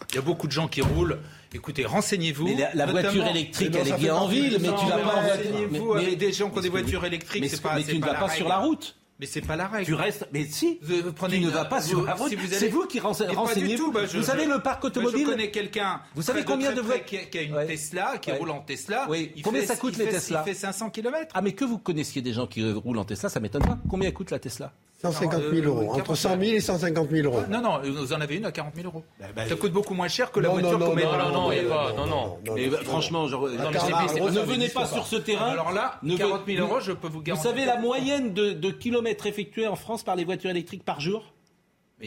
Il 0.10 0.16
y 0.16 0.18
a 0.18 0.22
beaucoup 0.22 0.48
de 0.48 0.52
gens 0.52 0.68
qui 0.68 0.82
roulent. 0.82 1.20
Écoutez, 1.54 1.86
renseignez-vous. 1.86 2.46
Mais 2.46 2.56
la, 2.56 2.74
la 2.74 2.86
voiture 2.88 3.28
électrique, 3.28 3.72
Non, 3.72 3.82
elle 3.82 3.88
est 3.90 3.98
bien 3.98 4.16
en 4.16 4.26
ville, 4.28 4.58
mais 4.60 4.70
tu 4.70 4.86
vas 4.88 4.98
pas 4.98 5.16
en 5.16 5.22
voiture. 5.22 5.52
Renseignez-vous 5.52 5.94
Mais- 5.94 6.02
avec 6.06 6.18
des 6.18 6.34
gens 6.34 6.50
qui 6.50 6.58
ont 6.58 6.62
des 6.62 6.70
voitures 6.70 7.06
électriques. 7.06 7.46
C'est 7.50 7.62
pas, 7.62 7.76
mais 7.76 7.84
tu 7.84 8.00
ne 8.00 8.04
vas 8.04 8.16
pas 8.16 8.30
sur 8.30 8.48
la 8.48 8.58
route. 8.58 8.96
Mais 9.20 9.26
c'est 9.28 9.40
pas 9.42 9.56
la 9.56 9.68
règle. 9.68 9.86
Tu 9.86 9.94
restes, 9.94 10.28
mais 10.34 10.44
si. 10.46 10.78
Vous, 10.82 10.96
vous 11.02 11.14
prenez 11.14 11.36
tu 11.36 11.42
ne 11.42 11.46
une- 11.48 11.54
vas 11.54 11.64
pas 11.64 11.82
sur 11.82 12.00
vous- 12.02 12.06
la 12.06 12.16
route. 12.16 12.28
si 12.30 12.36
vous 12.36 12.48
C'est 12.52 12.68
vous 12.68 12.86
qui 12.86 13.00
renseignez. 13.00 13.78
tout, 13.78 13.92
bah, 13.92 14.02
vous 14.14 14.24
savez 14.24 14.44
je- 14.44 14.50
le 14.50 14.60
parc 14.60 14.84
Moi, 14.84 14.90
automobile. 14.92 15.26
Je 15.26 15.32
connais 15.32 15.52
quelqu'un. 15.52 16.02
Vous 16.16 16.22
savez 16.22 16.44
combien 16.44 16.74
de 16.74 16.82
voitures- 16.82 17.06
qui, 17.06 17.18
a- 17.18 17.24
qui 17.24 17.38
a 17.38 17.42
une 17.44 17.56
Ouais. 17.56 17.66
Tesla, 17.66 18.18
qui 18.18 18.32
Ouais. 18.32 18.38
roule 18.38 18.50
en 18.52 18.60
Tesla. 18.60 19.06
Oui. 19.10 19.32
Il 19.38 19.42
Combien 19.42 19.62
fait- 19.62 19.68
ça 19.68 19.76
coûte, 19.78 19.94
il 19.96 20.00
les 20.00 20.06
fait- 20.08 20.12
Tesla 20.20 20.44
Il 20.46 20.50
fait 20.50 20.60
500 20.60 20.90
km. 20.90 21.32
Ah, 21.34 21.42
mais 21.42 21.54
que 21.54 21.64
vous 21.64 21.78
connaissiez 21.78 22.22
des 22.22 22.34
gens 22.34 22.46
qui 22.46 22.70
roulent 22.70 22.98
en 22.98 23.06
Tesla, 23.06 23.30
ça 23.30 23.40
m'étonne 23.40 23.64
pas. 23.64 23.78
Combien 23.90 24.12
coûte 24.12 24.32
la 24.32 24.40
Tesla? 24.40 24.74
150 25.02 25.42
000 25.42 25.54
euh, 25.54 25.62
euros. 25.68 25.94
Entre 25.94 26.16
100 26.16 26.30
000 26.30 26.42
et 26.44 26.60
150 26.62 27.10
000 27.10 27.28
euros. 27.28 27.42
Non, 27.50 27.62
non, 27.62 27.80
vous 27.84 28.14
en 28.14 28.22
avez 28.22 28.38
une 28.38 28.46
à 28.46 28.52
40 28.52 28.76
000 28.76 28.88
euros. 28.88 29.04
ça 29.48 29.56
coûte 29.56 29.74
beaucoup 29.74 29.94
moins 29.94 30.08
cher 30.08 30.32
que 30.32 30.40
la 30.40 30.50
voiture 30.50 30.80
qu'on 30.80 30.96
met 30.96 31.04
non, 31.04 31.12
Non, 31.12 31.18
non, 31.18 31.32
non, 31.32 31.52
il 31.52 31.60
n'y 31.66 31.72
a 31.72 31.76
pas. 31.76 31.94
Non, 31.94 32.06
non. 32.08 32.38
Mais 32.56 32.68
bah, 32.70 32.78
franchement, 32.84 33.28
ne 33.28 34.42
venez 34.46 34.70
pas 34.70 34.86
sur 34.86 35.06
ce 35.06 35.18
terrain. 35.18 35.48
Alors 35.48 35.72
là, 35.72 36.00
Ne 36.04 36.16
40 36.18 36.46
000 36.46 36.46
venez- 36.46 36.60
euros, 36.60 36.80
je 36.80 36.92
peux 36.94 37.08
vous 37.08 37.16
Vous 37.16 37.22
garantir. 37.24 37.50
savez 37.52 37.66
la 37.66 37.78
moyenne 37.78 38.34
de, 38.34 38.52
de 38.54 38.70
kilomètres 38.72 39.28
effectués 39.28 39.68
en 39.68 39.76
France 39.76 40.04
par 40.04 40.16
les 40.16 40.24
voitures 40.26 40.50
électriques 40.50 40.84
par 40.84 41.00
jour? 41.02 41.34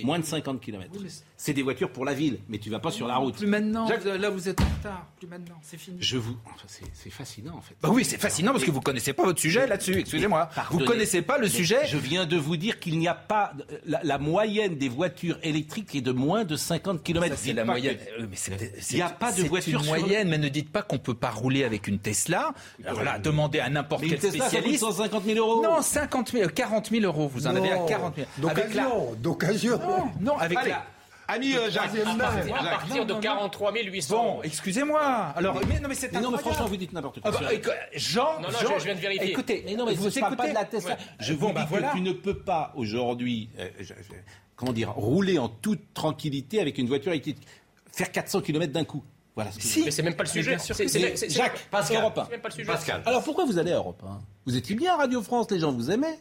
Moins 0.05 0.19
de 0.19 0.24
50 0.24 0.60
km. 0.60 0.90
C'est 1.40 1.52
des 1.52 1.62
voitures 1.62 1.93
pour 1.93 2.05
la 2.05 2.15
ville, 2.15 2.40
mais 2.48 2.59
tu 2.59 2.69
vas 2.69 2.81
pas 2.81 2.90
sur 2.90 3.06
la 3.06 3.15
route. 3.16 3.36
Plus 3.36 3.47
maintenant. 3.47 3.86
Jacques- 3.86 4.05
Là, 4.05 4.28
vous 4.28 4.48
êtes 4.48 4.60
en 4.60 4.65
retard. 4.65 5.06
Plus 5.19 5.28
maintenant. 5.28 5.55
C'est 5.62 5.77
fini. 5.78 5.97
Je 6.01 6.19
vous. 6.19 6.36
enfin, 6.47 6.65
c'est- 6.66 6.82
c'est 6.93 7.10
fascinant 7.10 7.55
en 7.56 7.60
fait. 7.60 7.77
Bah 7.81 7.90
oui, 7.93 8.05
c'est 8.05 8.19
fascinant 8.19 8.51
parce 8.51 8.65
que 8.65 8.73
vous 8.73 8.81
connaissez 8.81 9.12
pas 9.12 9.23
votre 9.23 9.39
sujet 9.40 9.65
là-dessus. 9.69 10.01
Excusez-moi. 10.01 10.51
Vous 10.73 10.81
connaissez 10.81 11.23
pas 11.23 11.39
le 11.39 11.47
sujet. 11.47 11.86
Je 11.86 11.97
viens 11.97 12.27
de 12.27 12.36
vous 12.36 12.56
dire 12.56 12.81
qu'il 12.81 12.98
n'y 12.98 13.06
a 13.06 13.15
pas. 13.15 13.52
La, 13.86 14.01
la 14.02 14.19
moyenne 14.19 14.77
des 14.78 14.89
voitures 14.89 15.39
électriques 15.44 15.94
est 15.94 16.01
de 16.01 16.10
moins 16.10 16.44
de 16.44 16.56
50 16.56 17.05
km. 17.05 17.36
Ça, 17.36 17.40
c'est 17.40 17.52
la 17.52 17.65
moyenne. 17.65 17.98
Euh, 18.19 18.27
mais 18.28 18.35
c'est- 18.36 18.90
Il 18.90 18.97
n'y 18.97 19.02
a 19.02 19.09
pas 19.09 19.31
de 19.31 19.44
voiture 19.44 19.78
une 19.78 19.85
sur 19.85 19.94
le- 19.94 20.01
moyenne, 20.01 20.28
mais 20.31 20.39
ne 20.39 20.48
dites 20.48 20.73
pas 20.73 20.82
qu'on 20.82 20.98
peut 20.98 21.15
pas 21.15 21.31
rouler 21.31 21.62
avec 21.62 21.86
une 21.86 22.01
Tesla. 22.01 22.52
Alors 22.85 23.05
là, 23.05 23.20
demandez 23.20 23.60
à 23.60 23.70
n'importe 23.70 24.02
Mais 24.02 24.09
une 24.09 24.15
quel 24.19 24.32
Tesla, 24.32 24.48
spécialiste. 24.48 24.81
150 24.81 25.23
000 25.24 25.39
euros. 25.39 25.62
Non, 25.62 25.82
50 25.82 26.32
000, 26.32 26.51
40 26.51 26.90
000 26.90 27.05
euros. 27.05 27.28
Vous 27.32 27.47
en 27.47 27.55
avez 27.55 27.70
à 27.70 27.77
Non, 27.77 27.86
40 27.86 28.16
000. 28.16 28.48
Avec 28.51 28.74
la... 28.74 28.82
D'occasion, 28.82 29.15
d'occasion. 29.23 29.78
Non, 29.78 30.10
non, 30.20 30.36
avec 30.39 30.59
Allez. 30.59 30.70
la... 30.70 30.85
Ami 31.29 31.55
euh, 31.55 31.71
Jacques. 31.71 31.91
À 31.95 32.65
partir 32.71 33.05
de 33.07 33.15
43 33.15 33.73
800 33.73 34.15
Bon, 34.17 34.43
excusez-moi. 34.43 35.01
Alors, 35.37 35.61
mais 35.69 35.79
non, 35.79 35.89
mais 35.89 35.95
c'est 35.95 36.11
Mais 36.13 36.21
non, 36.21 36.31
mais 36.31 36.37
incroyable. 36.37 36.41
franchement, 36.41 36.67
vous 36.67 36.77
dites 36.77 36.93
n'importe 36.93 37.21
quoi. 37.21 37.31
Ah 37.35 37.39
bah, 37.45 37.53
écoute, 37.55 37.73
Jean, 37.95 38.41
Non, 38.41 38.49
non, 38.49 38.59
Jean, 38.61 38.75
je- 38.75 38.79
je 38.81 38.85
viens 38.87 38.95
de 38.95 39.01
vérifier. 39.01 39.31
Écoutez, 39.31 39.63
Mais 39.67 39.75
non, 39.77 39.85
mais 39.87 39.95
vous 39.95 40.11
parle 40.11 40.37
pas 40.37 40.45
écoutez 40.45 40.49
de 40.49 40.55
la 40.55 40.65
Tesla. 40.65 40.95
Ouais. 40.95 41.01
Je 41.21 41.35
Bon, 41.35 41.49
vous 41.49 41.53
bah 41.53 41.61
dis 41.63 41.67
voilà. 41.69 41.89
que 41.91 41.97
tu 41.97 42.01
ne 42.03 42.13
peux 42.13 42.39
pas 42.39 42.73
aujourd'hui, 42.75 43.51
euh, 43.59 43.69
je- 43.79 43.85
je- 43.85 43.93
comment 44.57 44.73
dire, 44.73 44.91
rouler 44.93 45.39
en 45.39 45.49
toute 45.49 45.93
tranquillité 45.95 46.61
avec 46.61 46.79
une 46.79 46.87
voiture 46.89 47.13
électrique, 47.13 47.39
faire 47.93 48.11
400 48.11 48.41
km 48.41 48.73
d'un 48.73 48.85
coup. 48.85 49.05
Voilà. 49.35 49.53
Ce 49.53 49.59
que 49.59 49.63
Si. 49.63 49.85
Mais 49.85 49.91
c'est 49.91 50.03
même 50.03 50.17
pas 50.17 50.25
le 50.25 50.29
sujet. 50.31 50.51
bien 50.57 50.59
sûr 50.59 50.75
C'est- 50.75 50.89
c'est- 50.89 51.29
Jacques, 51.31 51.59
c'est- 51.59 51.69
Pascal, 51.71 52.01
Europe 52.01 52.19
un. 52.19 52.25
C'est 52.25 52.31
même 52.33 52.41
pas 52.41 52.49
le 52.49 52.55
sujet. 52.55 52.67
Pascal. 52.67 53.03
Alors 53.07 53.23
pourquoi 53.23 53.45
vous 53.45 53.59
allez 53.59 53.71
à 53.71 53.77
Europe 53.77 54.03
1 54.05 54.19
Vous 54.47 54.57
étiez 54.57 54.75
bien 54.75 54.95
à 54.95 54.97
Radio 54.97 55.23
France, 55.23 55.49
les 55.51 55.61
gens 55.61 55.71
vous 55.73 55.91
aimaient. 55.91 56.19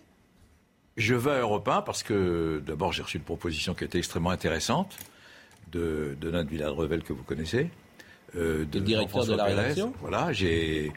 Je 0.97 1.15
vais 1.15 1.31
à 1.31 1.39
Europe 1.39 1.67
1 1.67 1.81
parce 1.83 2.03
que 2.03 2.61
d'abord 2.65 2.91
j'ai 2.91 3.03
reçu 3.03 3.17
une 3.17 3.23
proposition 3.23 3.73
qui 3.73 3.83
était 3.83 3.99
extrêmement 3.99 4.31
intéressante 4.31 4.97
de, 5.71 6.17
de 6.19 6.31
Nath 6.31 6.47
Villadrevel 6.47 7.03
que 7.03 7.13
vous 7.13 7.23
connaissez, 7.23 7.69
euh, 8.35 8.65
de 8.65 8.79
Le 8.79 8.85
directeur 8.85 9.25
de 9.25 9.35
la 9.35 9.45
Pérez. 9.45 9.61
rédaction. 9.61 9.93
Voilà, 10.01 10.33
j'ai, 10.33 10.91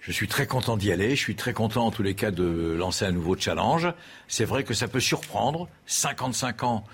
je 0.00 0.12
suis 0.12 0.28
très 0.28 0.46
content 0.46 0.76
d'y 0.76 0.92
aller. 0.92 1.10
Je 1.10 1.20
suis 1.20 1.36
très 1.36 1.52
content 1.52 1.86
en 1.86 1.90
tous 1.90 2.02
les 2.02 2.14
cas 2.14 2.30
de 2.30 2.74
lancer 2.78 3.04
un 3.04 3.12
nouveau 3.12 3.36
challenge. 3.36 3.88
C'est 4.28 4.44
vrai 4.44 4.64
que 4.64 4.74
ça 4.74 4.88
peut 4.88 5.00
surprendre. 5.00 5.68
55 5.86 6.62
ans 6.62 6.84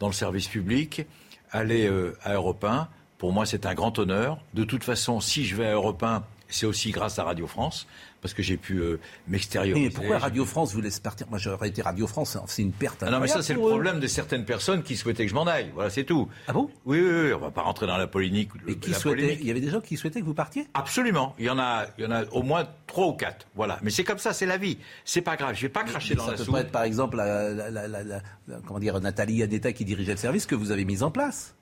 dans 0.00 0.08
le 0.08 0.12
service 0.12 0.48
public, 0.48 1.06
aller 1.52 1.86
euh, 1.86 2.16
à 2.22 2.34
Europe 2.34 2.64
1, 2.64 2.88
pour 3.18 3.32
moi 3.32 3.46
c'est 3.46 3.66
un 3.66 3.74
grand 3.74 3.96
honneur. 3.98 4.38
De 4.54 4.64
toute 4.64 4.82
façon, 4.82 5.20
si 5.20 5.44
je 5.44 5.54
vais 5.54 5.66
à 5.66 5.72
Europe 5.74 6.02
1, 6.02 6.24
c'est 6.48 6.66
aussi 6.66 6.90
grâce 6.90 7.18
à 7.18 7.24
Radio 7.24 7.46
France, 7.46 7.86
parce 8.24 8.32
que 8.32 8.42
j'ai 8.42 8.56
pu 8.56 8.78
euh, 8.78 8.98
Mais 9.28 9.32
m'extérioriser. 9.32 9.90
pourquoi 9.90 10.16
J'ai 10.16 10.22
Radio 10.22 10.44
France 10.46 10.72
vous 10.72 10.80
laisse 10.80 10.98
partir? 10.98 11.26
Moi, 11.28 11.38
j'aurais 11.38 11.68
été 11.68 11.82
Radio 11.82 12.06
France, 12.06 12.38
c'est 12.46 12.62
une 12.62 12.72
perte. 12.72 13.02
Ah 13.06 13.10
non, 13.10 13.20
mais 13.20 13.28
ça, 13.28 13.42
c'est 13.42 13.52
le 13.52 13.60
eux. 13.60 13.68
problème 13.68 14.00
de 14.00 14.06
certaines 14.06 14.46
personnes 14.46 14.82
qui 14.82 14.96
souhaitaient 14.96 15.24
que 15.24 15.30
je 15.30 15.34
m'en 15.34 15.44
aille. 15.46 15.70
Voilà, 15.74 15.90
c'est 15.90 16.04
tout. 16.04 16.26
Ah 16.48 16.54
bon? 16.54 16.70
Oui, 16.86 17.00
oui, 17.00 17.06
oui, 17.26 17.32
on 17.34 17.38
va 17.38 17.50
pas 17.50 17.60
rentrer 17.60 17.86
dans 17.86 17.98
la 17.98 18.06
polémique. 18.06 18.48
Et 18.66 18.76
qui 18.76 18.94
souhaitait. 18.94 19.36
Il 19.40 19.46
y 19.46 19.50
avait 19.50 19.60
des 19.60 19.68
gens 19.68 19.82
qui 19.82 19.98
souhaitaient 19.98 20.20
que 20.20 20.24
vous 20.24 20.32
partiez? 20.32 20.66
Absolument. 20.72 21.34
Il 21.38 21.44
y 21.44 21.50
en 21.50 21.58
a, 21.58 21.84
il 21.98 22.04
y 22.04 22.06
en 22.06 22.12
a 22.12 22.24
au 22.32 22.42
moins 22.42 22.66
trois 22.86 23.08
ou 23.08 23.12
quatre. 23.12 23.46
Voilà. 23.54 23.78
Mais 23.82 23.90
c'est 23.90 24.04
comme 24.04 24.16
ça, 24.18 24.32
c'est 24.32 24.46
la 24.46 24.56
vie. 24.56 24.78
C'est 25.04 25.20
pas 25.20 25.36
grave. 25.36 25.54
Je 25.54 25.60
vais 25.60 25.68
pas 25.68 25.84
cracher 25.84 26.14
Mais 26.14 26.16
dans 26.16 26.24
ça 26.24 26.30
la 26.30 26.36
peut 26.38 26.44
soupe. 26.44 26.54
pas 26.54 26.60
être, 26.62 26.72
par 26.72 26.84
exemple, 26.84 27.18
la- 27.18 27.52
la- 27.52 27.86
la- 27.86 28.22
comment 28.66 28.78
dire, 28.80 28.98
Nathalie 29.00 29.42
Aneta 29.42 29.72
qui 29.74 29.84
dirigeait 29.84 30.12
le 30.12 30.18
service 30.18 30.46
que 30.46 30.54
vous 30.54 30.70
avez 30.70 30.86
mis 30.86 31.02
en 31.02 31.10
place. 31.10 31.54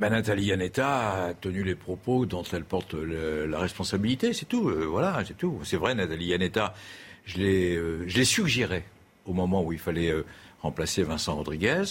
Ben, 0.00 0.10
Nathalie 0.10 0.46
Yanetta 0.46 1.26
a 1.26 1.34
tenu 1.34 1.62
les 1.62 1.76
propos 1.76 2.26
dont 2.26 2.42
elle 2.52 2.64
porte 2.64 2.94
la 2.94 3.58
responsabilité, 3.60 4.32
c'est 4.32 4.46
tout. 4.46 4.68
Euh, 4.68 4.86
voilà, 4.86 5.22
c'est 5.24 5.36
tout. 5.36 5.60
C'est 5.62 5.76
vrai, 5.76 5.94
Nathalie 5.94 6.26
Yanetta, 6.26 6.74
je 7.24 7.38
l'ai, 7.38 7.76
euh, 7.76 8.24
suggéré 8.24 8.84
au 9.24 9.32
moment 9.32 9.62
où 9.62 9.72
il 9.72 9.78
fallait 9.78 10.10
euh, 10.10 10.24
remplacer 10.62 11.02
Vincent 11.02 11.36
Rodriguez, 11.36 11.84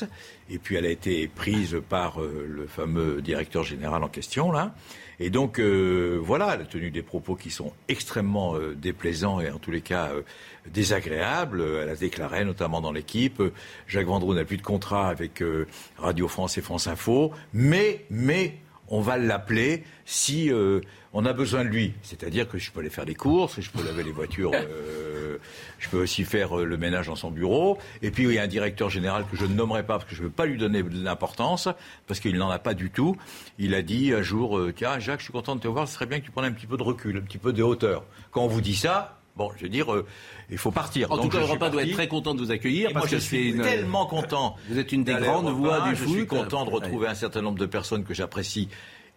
et 0.50 0.58
puis 0.58 0.76
elle 0.76 0.86
a 0.86 0.90
été 0.90 1.28
prise 1.28 1.78
par 1.90 2.22
euh, 2.22 2.46
le 2.50 2.68
fameux 2.68 3.22
directeur 3.22 3.64
général 3.64 4.04
en 4.04 4.10
question 4.10 4.52
là. 4.52 4.76
Et 5.20 5.30
donc 5.30 5.60
euh, 5.60 6.20
voilà, 6.22 6.56
elle 6.56 6.62
a 6.62 6.66
tenu 6.66 6.92
des 6.92 7.02
propos 7.02 7.36
qui 7.36 7.52
sont 7.52 7.72
extrêmement 7.88 8.56
euh, 8.56 8.76
déplaisants 8.76 9.40
et 9.40 9.50
en 9.50 9.60
tous 9.60 9.72
les 9.72 9.82
cas 9.82 10.10
euh, 10.14 10.22
désagréables. 10.68 11.64
Elle 11.82 11.90
a 11.90 11.96
déclaré, 11.96 12.46
notamment 12.46 12.82
dans 12.82 12.92
l'équipe, 12.92 13.40
euh, 13.40 13.54
Jacques 13.88 14.08
Vendroux 14.08 14.34
n'a 14.34 14.46
plus 14.46 14.58
de 14.58 14.64
contrat 14.64 15.10
avec 15.10 15.42
euh, 15.42 15.68
Radio 15.98 16.28
France 16.28 16.58
et 16.58 16.62
France 16.62 16.88
Info, 16.88 17.32
mais 17.54 18.06
mais 18.10 18.58
on 18.90 19.02
va 19.02 19.18
l'appeler 19.18 19.84
si 20.06 20.52
euh, 20.52 20.82
on 21.14 21.26
a 21.26 21.34
besoin 21.34 21.64
de 21.64 21.70
lui. 21.70 21.94
C'est-à-dire 22.02 22.50
que 22.50 22.58
je 22.58 22.72
peux 22.72 22.80
aller 22.80 22.90
faire 22.90 23.06
des 23.06 23.16
courses, 23.16 23.62
je 23.62 23.70
peux 23.70 23.84
laver 23.84 24.04
les 24.04 24.12
voitures, 24.12 24.52
euh, 24.54 25.38
je 25.80 25.90
peux 25.90 26.02
aussi 26.02 26.24
faire 26.24 26.60
euh, 26.60 26.66
le 26.66 26.78
ménage 26.78 27.08
dans 27.08 27.16
son 27.16 27.32
bureau. 27.32 27.78
Et 28.02 28.12
puis 28.12 28.24
il 28.24 28.34
y 28.34 28.40
a 28.40 28.44
un 28.44 28.48
directeur 28.48 28.90
général 28.90 29.26
que 29.30 29.38
je 29.38 29.46
ne 29.46 29.54
nommerai 29.54 29.86
pas 29.86 30.00
parce 30.00 30.10
que 30.10 30.16
je 30.16 30.22
ne 30.22 30.28
veux 30.28 30.34
pas 30.34 30.46
lui 30.46 30.58
donner 30.58 30.82
de 30.82 31.04
l'importance, 31.04 31.70
parce 32.08 32.20
qu'il 32.20 32.36
n'en 32.38 32.50
a 32.50 32.60
pas 32.60 32.74
du 32.74 32.90
tout. 32.90 33.16
Il 33.60 33.76
a 33.76 33.84
dit 33.84 34.12
un 34.14 34.24
jour, 34.24 34.58
euh, 34.58 34.74
tiens 34.76 35.00
Jacques, 35.00 35.20
je 35.20 35.26
suis 35.26 35.34
content 35.34 35.56
de 35.56 35.62
te 35.62 35.68
voir, 35.68 35.88
ce 35.88 35.94
serait 35.94 36.08
bien 36.08 36.20
que 36.20 36.26
tu 36.26 36.32
prennes 36.32 36.46
un 36.46 36.52
petit 36.52 36.68
peu 36.68 36.78
de 36.78 36.84
recul, 36.84 37.18
un 37.18 37.22
petit 37.22 37.38
peu 37.38 37.54
de 37.54 37.64
hauteur. 37.64 38.04
Quand 38.32 38.44
on 38.44 38.48
vous 38.48 38.62
dit 38.62 38.76
ça, 38.76 39.20
bon, 39.36 39.52
je 39.58 39.64
veux 39.64 39.70
dire, 39.70 39.94
euh, 39.94 40.06
il 40.50 40.58
faut 40.58 40.72
partir. 40.72 41.12
En 41.12 41.16
Donc, 41.18 41.26
tout 41.26 41.30
cas, 41.32 41.38
je 41.40 41.44
suis 41.44 41.50
Europa 41.52 41.70
doit 41.70 41.84
être 41.84 41.94
très 41.94 42.08
content 42.08 42.34
de 42.34 42.40
vous 42.40 42.52
accueillir 42.52 42.90
Et 42.90 42.94
parce 42.94 43.06
moi, 43.06 43.10
que 43.10 43.16
je 43.18 43.22
suis 43.22 43.50
une- 43.52 43.62
tellement 43.62 44.06
content. 44.06 44.56
Vous 44.70 44.78
êtes 44.80 44.92
une 44.92 45.04
des 45.04 45.16
grandes 45.16 45.50
voix 45.50 45.82
du 45.82 45.92
Je 45.96 46.04
foot. 46.04 46.14
suis 46.14 46.28
content 46.28 46.66
de 46.66 46.70
retrouver 46.70 47.08
un 47.08 47.16
certain 47.16 47.42
nombre 47.42 47.58
de 47.60 47.66
personnes 47.66 48.04
que 48.04 48.14
j'apprécie 48.14 48.70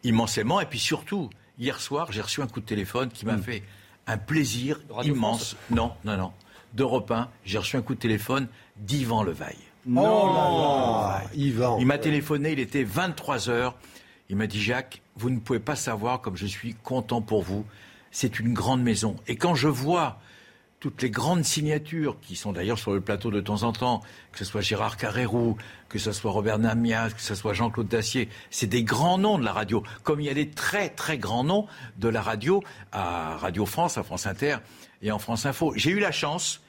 immensément. 0.04 0.60
Et 0.60 0.66
puis 0.66 0.78
surtout, 0.78 1.30
hier 1.58 1.80
soir, 1.80 2.12
j'ai 2.12 2.20
reçu 2.20 2.42
un 2.42 2.46
coup 2.46 2.60
de 2.60 2.66
téléphone 2.66 3.08
qui 3.10 3.26
m'a 3.26 3.36
Mm. 3.36 3.42
fait 3.42 3.62
un 4.06 4.18
plaisir 4.18 4.80
Radio 4.90 5.14
immense. 5.14 5.54
France 5.54 5.56
Non, 5.70 5.92
non, 6.04 6.16
non. 6.16 6.32
D'Europe 6.74 7.10
1, 7.10 7.28
j'ai 7.44 7.58
reçu 7.58 7.76
un 7.76 7.82
coup 7.82 7.94
de 7.94 8.00
téléphone 8.00 8.48
d'Yvan 8.76 9.22
Levaille. 9.22 9.56
Oh 9.88 9.92
là 9.94 11.20
là, 11.22 11.22
Yvan. 11.34 11.78
Il 11.78 11.86
m'a 11.86 11.96
téléphoné, 11.98 12.52
il 12.52 12.58
était 12.58 12.82
23 12.84 13.48
heures. 13.48 13.76
Il 14.28 14.36
m'a 14.36 14.46
dit 14.48 14.60
Jacques, 14.60 15.00
vous 15.14 15.30
ne 15.30 15.38
pouvez 15.38 15.60
pas 15.60 15.76
savoir 15.76 16.20
comme 16.20 16.36
je 16.36 16.46
suis 16.46 16.74
content 16.74 17.22
pour 17.22 17.42
vous. 17.42 17.64
C'est 18.18 18.40
une 18.40 18.54
grande 18.54 18.82
maison. 18.82 19.16
Et 19.26 19.36
quand 19.36 19.54
je 19.54 19.68
vois 19.68 20.18
toutes 20.80 21.02
les 21.02 21.10
grandes 21.10 21.44
signatures 21.44 22.18
qui 22.22 22.34
sont 22.34 22.50
d'ailleurs 22.50 22.78
sur 22.78 22.94
le 22.94 23.02
plateau 23.02 23.30
de 23.30 23.42
temps 23.42 23.62
en 23.62 23.74
temps, 23.74 24.00
que 24.32 24.38
ce 24.38 24.46
soit 24.46 24.62
Gérard 24.62 24.96
Carrérou, 24.96 25.58
que 25.90 25.98
ce 25.98 26.12
soit 26.12 26.30
Robert 26.30 26.58
Namias, 26.58 27.10
que 27.10 27.20
ce 27.20 27.34
soit 27.34 27.52
Jean-Claude 27.52 27.88
Dacier, 27.88 28.30
c'est 28.48 28.68
des 28.68 28.84
grands 28.84 29.18
noms 29.18 29.38
de 29.38 29.44
la 29.44 29.52
radio, 29.52 29.82
comme 30.02 30.22
il 30.22 30.26
y 30.28 30.30
a 30.30 30.34
des 30.34 30.48
très 30.48 30.88
très 30.88 31.18
grands 31.18 31.44
noms 31.44 31.66
de 31.98 32.08
la 32.08 32.22
radio 32.22 32.64
à 32.90 33.36
Radio 33.36 33.66
France, 33.66 33.98
à 33.98 34.02
France 34.02 34.26
Inter 34.26 34.56
et 35.02 35.10
en 35.12 35.18
France 35.18 35.44
Info. 35.44 35.74
J'ai 35.76 35.90
eu 35.90 36.00
la 36.00 36.10
chance, 36.10 36.62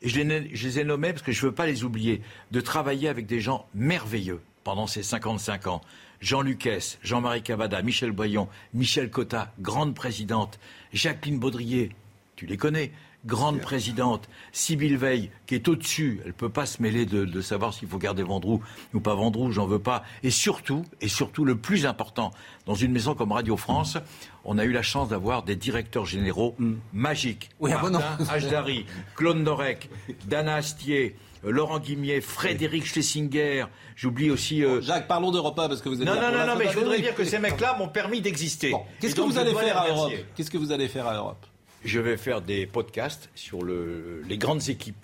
et 0.00 0.08
je 0.08 0.18
les, 0.22 0.56
je 0.56 0.78
ai 0.78 0.84
nommés 0.84 1.12
parce 1.12 1.20
que 1.22 1.32
je 1.32 1.44
ne 1.44 1.50
veux 1.50 1.54
pas 1.54 1.66
les 1.66 1.84
oublier, 1.84 2.22
de 2.50 2.62
travailler 2.62 3.10
avec 3.10 3.26
des 3.26 3.42
gens 3.42 3.66
merveilleux 3.74 4.40
pendant 4.62 4.86
ces 4.86 5.02
55 5.02 5.66
ans. 5.66 5.82
Jean 6.20 6.40
Lucas, 6.40 6.96
Jean-Marie 7.02 7.42
Cavada, 7.42 7.82
Michel 7.82 8.10
Boyon, 8.10 8.48
Michel 8.72 9.10
Cotta, 9.10 9.52
grande 9.60 9.94
présidente, 9.94 10.58
Jacqueline 10.94 11.40
Baudrier, 11.40 11.90
tu 12.36 12.46
les 12.46 12.56
connais, 12.56 12.92
grande 13.26 13.60
présidente, 13.60 14.28
Sybille 14.52 14.96
Veil, 14.96 15.30
qui 15.46 15.54
est 15.54 15.68
au-dessus, 15.68 16.20
elle 16.22 16.28
ne 16.28 16.32
peut 16.32 16.48
pas 16.48 16.66
se 16.66 16.82
mêler 16.82 17.06
de, 17.06 17.24
de 17.24 17.40
savoir 17.40 17.72
s'il 17.72 17.88
faut 17.88 17.98
garder 17.98 18.22
Vendroux 18.22 18.62
ou 18.92 19.00
pas 19.00 19.14
Vendroux, 19.14 19.50
j'en 19.50 19.66
veux 19.66 19.78
pas. 19.78 20.04
Et 20.22 20.30
surtout, 20.30 20.84
et 21.00 21.08
surtout 21.08 21.44
le 21.44 21.56
plus 21.56 21.86
important, 21.86 22.30
dans 22.66 22.74
une 22.74 22.92
maison 22.92 23.14
comme 23.14 23.32
Radio 23.32 23.56
France, 23.56 23.96
on 24.44 24.58
a 24.58 24.64
eu 24.64 24.72
la 24.72 24.82
chance 24.82 25.08
d'avoir 25.08 25.42
des 25.42 25.56
directeurs 25.56 26.06
généraux 26.06 26.54
magiques. 26.92 27.50
Oui, 27.60 27.70
ah 27.74 27.80
bon, 27.80 27.90
non. 27.90 27.98
Martin 28.00 28.24
Hajdari, 28.28 28.86
Claude 29.16 29.38
Norek, 29.38 29.88
Dana 30.26 30.56
Astier, 30.56 31.16
euh, 31.44 31.50
Laurent 31.50 31.78
Guimier, 31.78 32.20
Frédéric 32.20 32.84
Schlesinger, 32.84 33.66
j'oublie 33.96 34.30
aussi... 34.30 34.64
euh, 34.64 34.80
Jacques, 34.80 35.08
parlons 35.08 35.30
d'Europa 35.30 35.68
parce 35.68 35.80
que 35.80 35.88
vous 35.88 36.00
êtes 36.00 36.06
non, 36.06 36.14
là 36.14 36.30
non, 36.30 36.38
non, 36.38 36.46
non, 36.46 36.56
mais 36.58 36.70
je 36.70 36.78
voudrais 36.78 37.00
dire 37.00 37.14
que 37.14 37.24
ces 37.24 37.38
mecs-là 37.38 37.76
m'ont 37.78 37.88
permis 37.88 38.20
d'exister. 38.20 38.74
Qu'est-ce 39.00 39.14
que 39.14 39.20
vous 39.20 39.38
allez 39.38 39.54
faire 39.54 39.78
à. 39.78 39.88
Europe 39.88 40.12
Qu'est-ce 40.34 40.50
que 40.50 40.58
vous 40.58 40.72
allez 40.72 40.88
faire 40.88 41.06
à 41.06 41.14
Europe 41.16 41.46
Je 41.84 42.00
vais 42.00 42.16
faire 42.16 42.40
des 42.40 42.66
podcasts 42.66 43.28
sur 43.34 43.62
le, 43.62 44.22
les 44.28 44.38
grandes 44.38 44.68
équipes. 44.68 44.96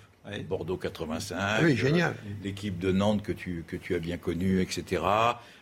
Bordeaux 0.47 0.77
85. 0.77 1.63
Oui, 1.63 1.75
génial. 1.75 2.11
euh, 2.11 2.33
L'équipe 2.43 2.77
de 2.77 2.91
Nantes 2.91 3.23
que 3.23 3.31
tu, 3.31 3.63
que 3.67 3.75
tu 3.75 3.95
as 3.95 3.99
bien 3.99 4.17
connue, 4.17 4.61
etc. 4.61 5.01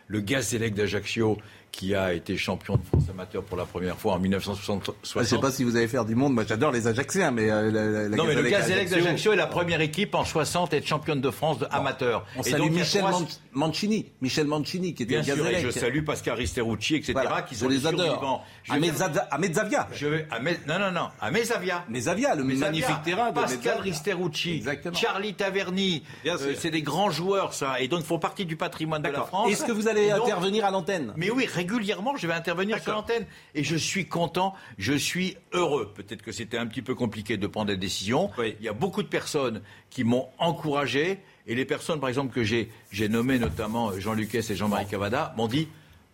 Le 0.06 0.20
Gazélec 0.20 0.74
d'Ajaccio 0.74 1.38
qui 1.72 1.94
a 1.94 2.12
été 2.12 2.36
champion 2.36 2.76
de 2.76 2.82
France 2.84 3.04
amateur 3.10 3.42
pour 3.44 3.56
la 3.56 3.64
première 3.64 3.96
fois 3.96 4.14
en 4.14 4.18
1960. 4.18 4.90
Je 5.02 5.18
ne 5.18 5.24
sais 5.24 5.38
pas 5.38 5.50
si 5.50 5.64
vous 5.64 5.76
allez 5.76 5.88
faire 5.88 6.04
du 6.04 6.14
monde. 6.14 6.34
Moi, 6.34 6.44
j'adore 6.46 6.72
les 6.72 6.86
Ajaxiens, 6.88 7.30
mais 7.30 7.50
euh, 7.50 7.70
la, 7.70 7.84
la- 7.84 8.08
la 8.08 8.16
non, 8.16 8.24
mais 8.24 8.34
le 8.34 8.42
Gazélec 8.42 8.50
Gazélec 8.52 8.88
Ajaccio- 8.88 9.04
d'Ajaccio 9.04 9.32
est 9.32 9.36
la 9.36 9.46
première 9.46 9.80
équipe 9.80 10.14
en 10.14 10.24
60 10.24 10.74
à 10.74 10.76
être 10.78 10.86
championne 10.86 11.20
de 11.20 11.30
France 11.30 11.58
de 11.58 11.66
amateur. 11.70 12.26
On 12.36 12.42
Et 12.42 12.50
salue 12.50 12.62
donc, 12.62 12.72
Michel 12.72 13.02
trois- 13.02 13.20
Man- 13.20 13.28
Mancini, 13.52 14.06
Michel 14.20 14.46
Mancini 14.46 14.94
qui 14.94 15.04
était 15.04 15.20
Bien 15.20 15.34
sûr, 15.34 15.46
et 15.46 15.60
je 15.60 15.70
salue 15.70 16.04
Pascal 16.04 16.36
Risterucci, 16.36 16.96
etc., 16.96 17.12
Voilà, 17.14 17.42
qui 17.42 17.54
sont 17.54 17.68
les 17.68 17.86
adore. 17.86 18.44
À 18.68 19.38
Mezzavia. 19.38 19.88
Je 19.92 20.06
vais 20.06 20.26
à 20.30 20.40
Mez- 20.40 20.58
Non, 20.66 20.78
non, 20.78 20.90
non, 20.90 21.08
à 21.20 21.30
Mezzavia. 21.30 21.84
Mezzavia, 21.88 22.34
le 22.34 22.44
Mezzavia. 22.44 22.66
magnifique 22.66 23.02
terrain 23.04 23.30
de 23.30 23.34
Pascal 23.34 23.58
Mezzavia. 23.58 23.80
Risterucci, 23.82 24.56
Exactement. 24.56 24.94
Charlie 24.96 25.34
Taverny, 25.34 26.02
euh, 26.26 26.54
c'est 26.56 26.70
des 26.70 26.82
grands 26.82 27.10
joueurs, 27.10 27.54
ça, 27.54 27.80
et 27.80 27.88
donc 27.88 28.04
font 28.04 28.18
partie 28.18 28.44
du 28.44 28.56
patrimoine 28.56 29.02
de 29.02 29.08
la. 29.08 29.20
France. 29.22 29.50
Est-ce 29.50 29.64
que 29.64 29.72
vous 29.72 29.86
allez 29.88 30.10
intervenir 30.10 30.64
à 30.64 30.70
l'antenne? 30.70 31.12
Mais 31.16 31.30
oui, 31.30 31.46
régulièrement, 31.60 32.16
je 32.16 32.26
vais 32.26 32.32
intervenir 32.32 32.78
sur 32.82 32.92
l'antenne. 32.92 33.26
Et 33.54 33.62
je 33.64 33.76
suis 33.76 34.06
content, 34.06 34.54
je 34.78 34.92
suis 34.94 35.36
heureux. 35.52 35.92
Peut-être 35.94 36.22
que 36.22 36.32
c'était 36.32 36.58
un 36.58 36.66
petit 36.66 36.82
peu 36.82 36.94
compliqué 36.94 37.36
de 37.36 37.46
prendre 37.46 37.68
des 37.68 37.76
décisions. 37.76 38.30
Il 38.38 38.64
y 38.64 38.68
a 38.68 38.72
beaucoup 38.72 39.02
de 39.02 39.08
personnes 39.08 39.60
qui 39.90 40.04
m'ont 40.04 40.26
encouragé. 40.38 41.18
Et 41.46 41.54
les 41.54 41.64
personnes, 41.64 42.00
par 42.00 42.08
exemple, 42.08 42.32
que 42.34 42.42
j'ai 42.44 42.68
nommées, 43.08 43.38
notamment 43.38 43.92
Jean 43.98 44.14
Lucas 44.14 44.46
et 44.50 44.54
Jean-Marie 44.54 44.86
Cavada, 44.86 45.34
m'ont 45.36 45.48
dit 45.48 45.68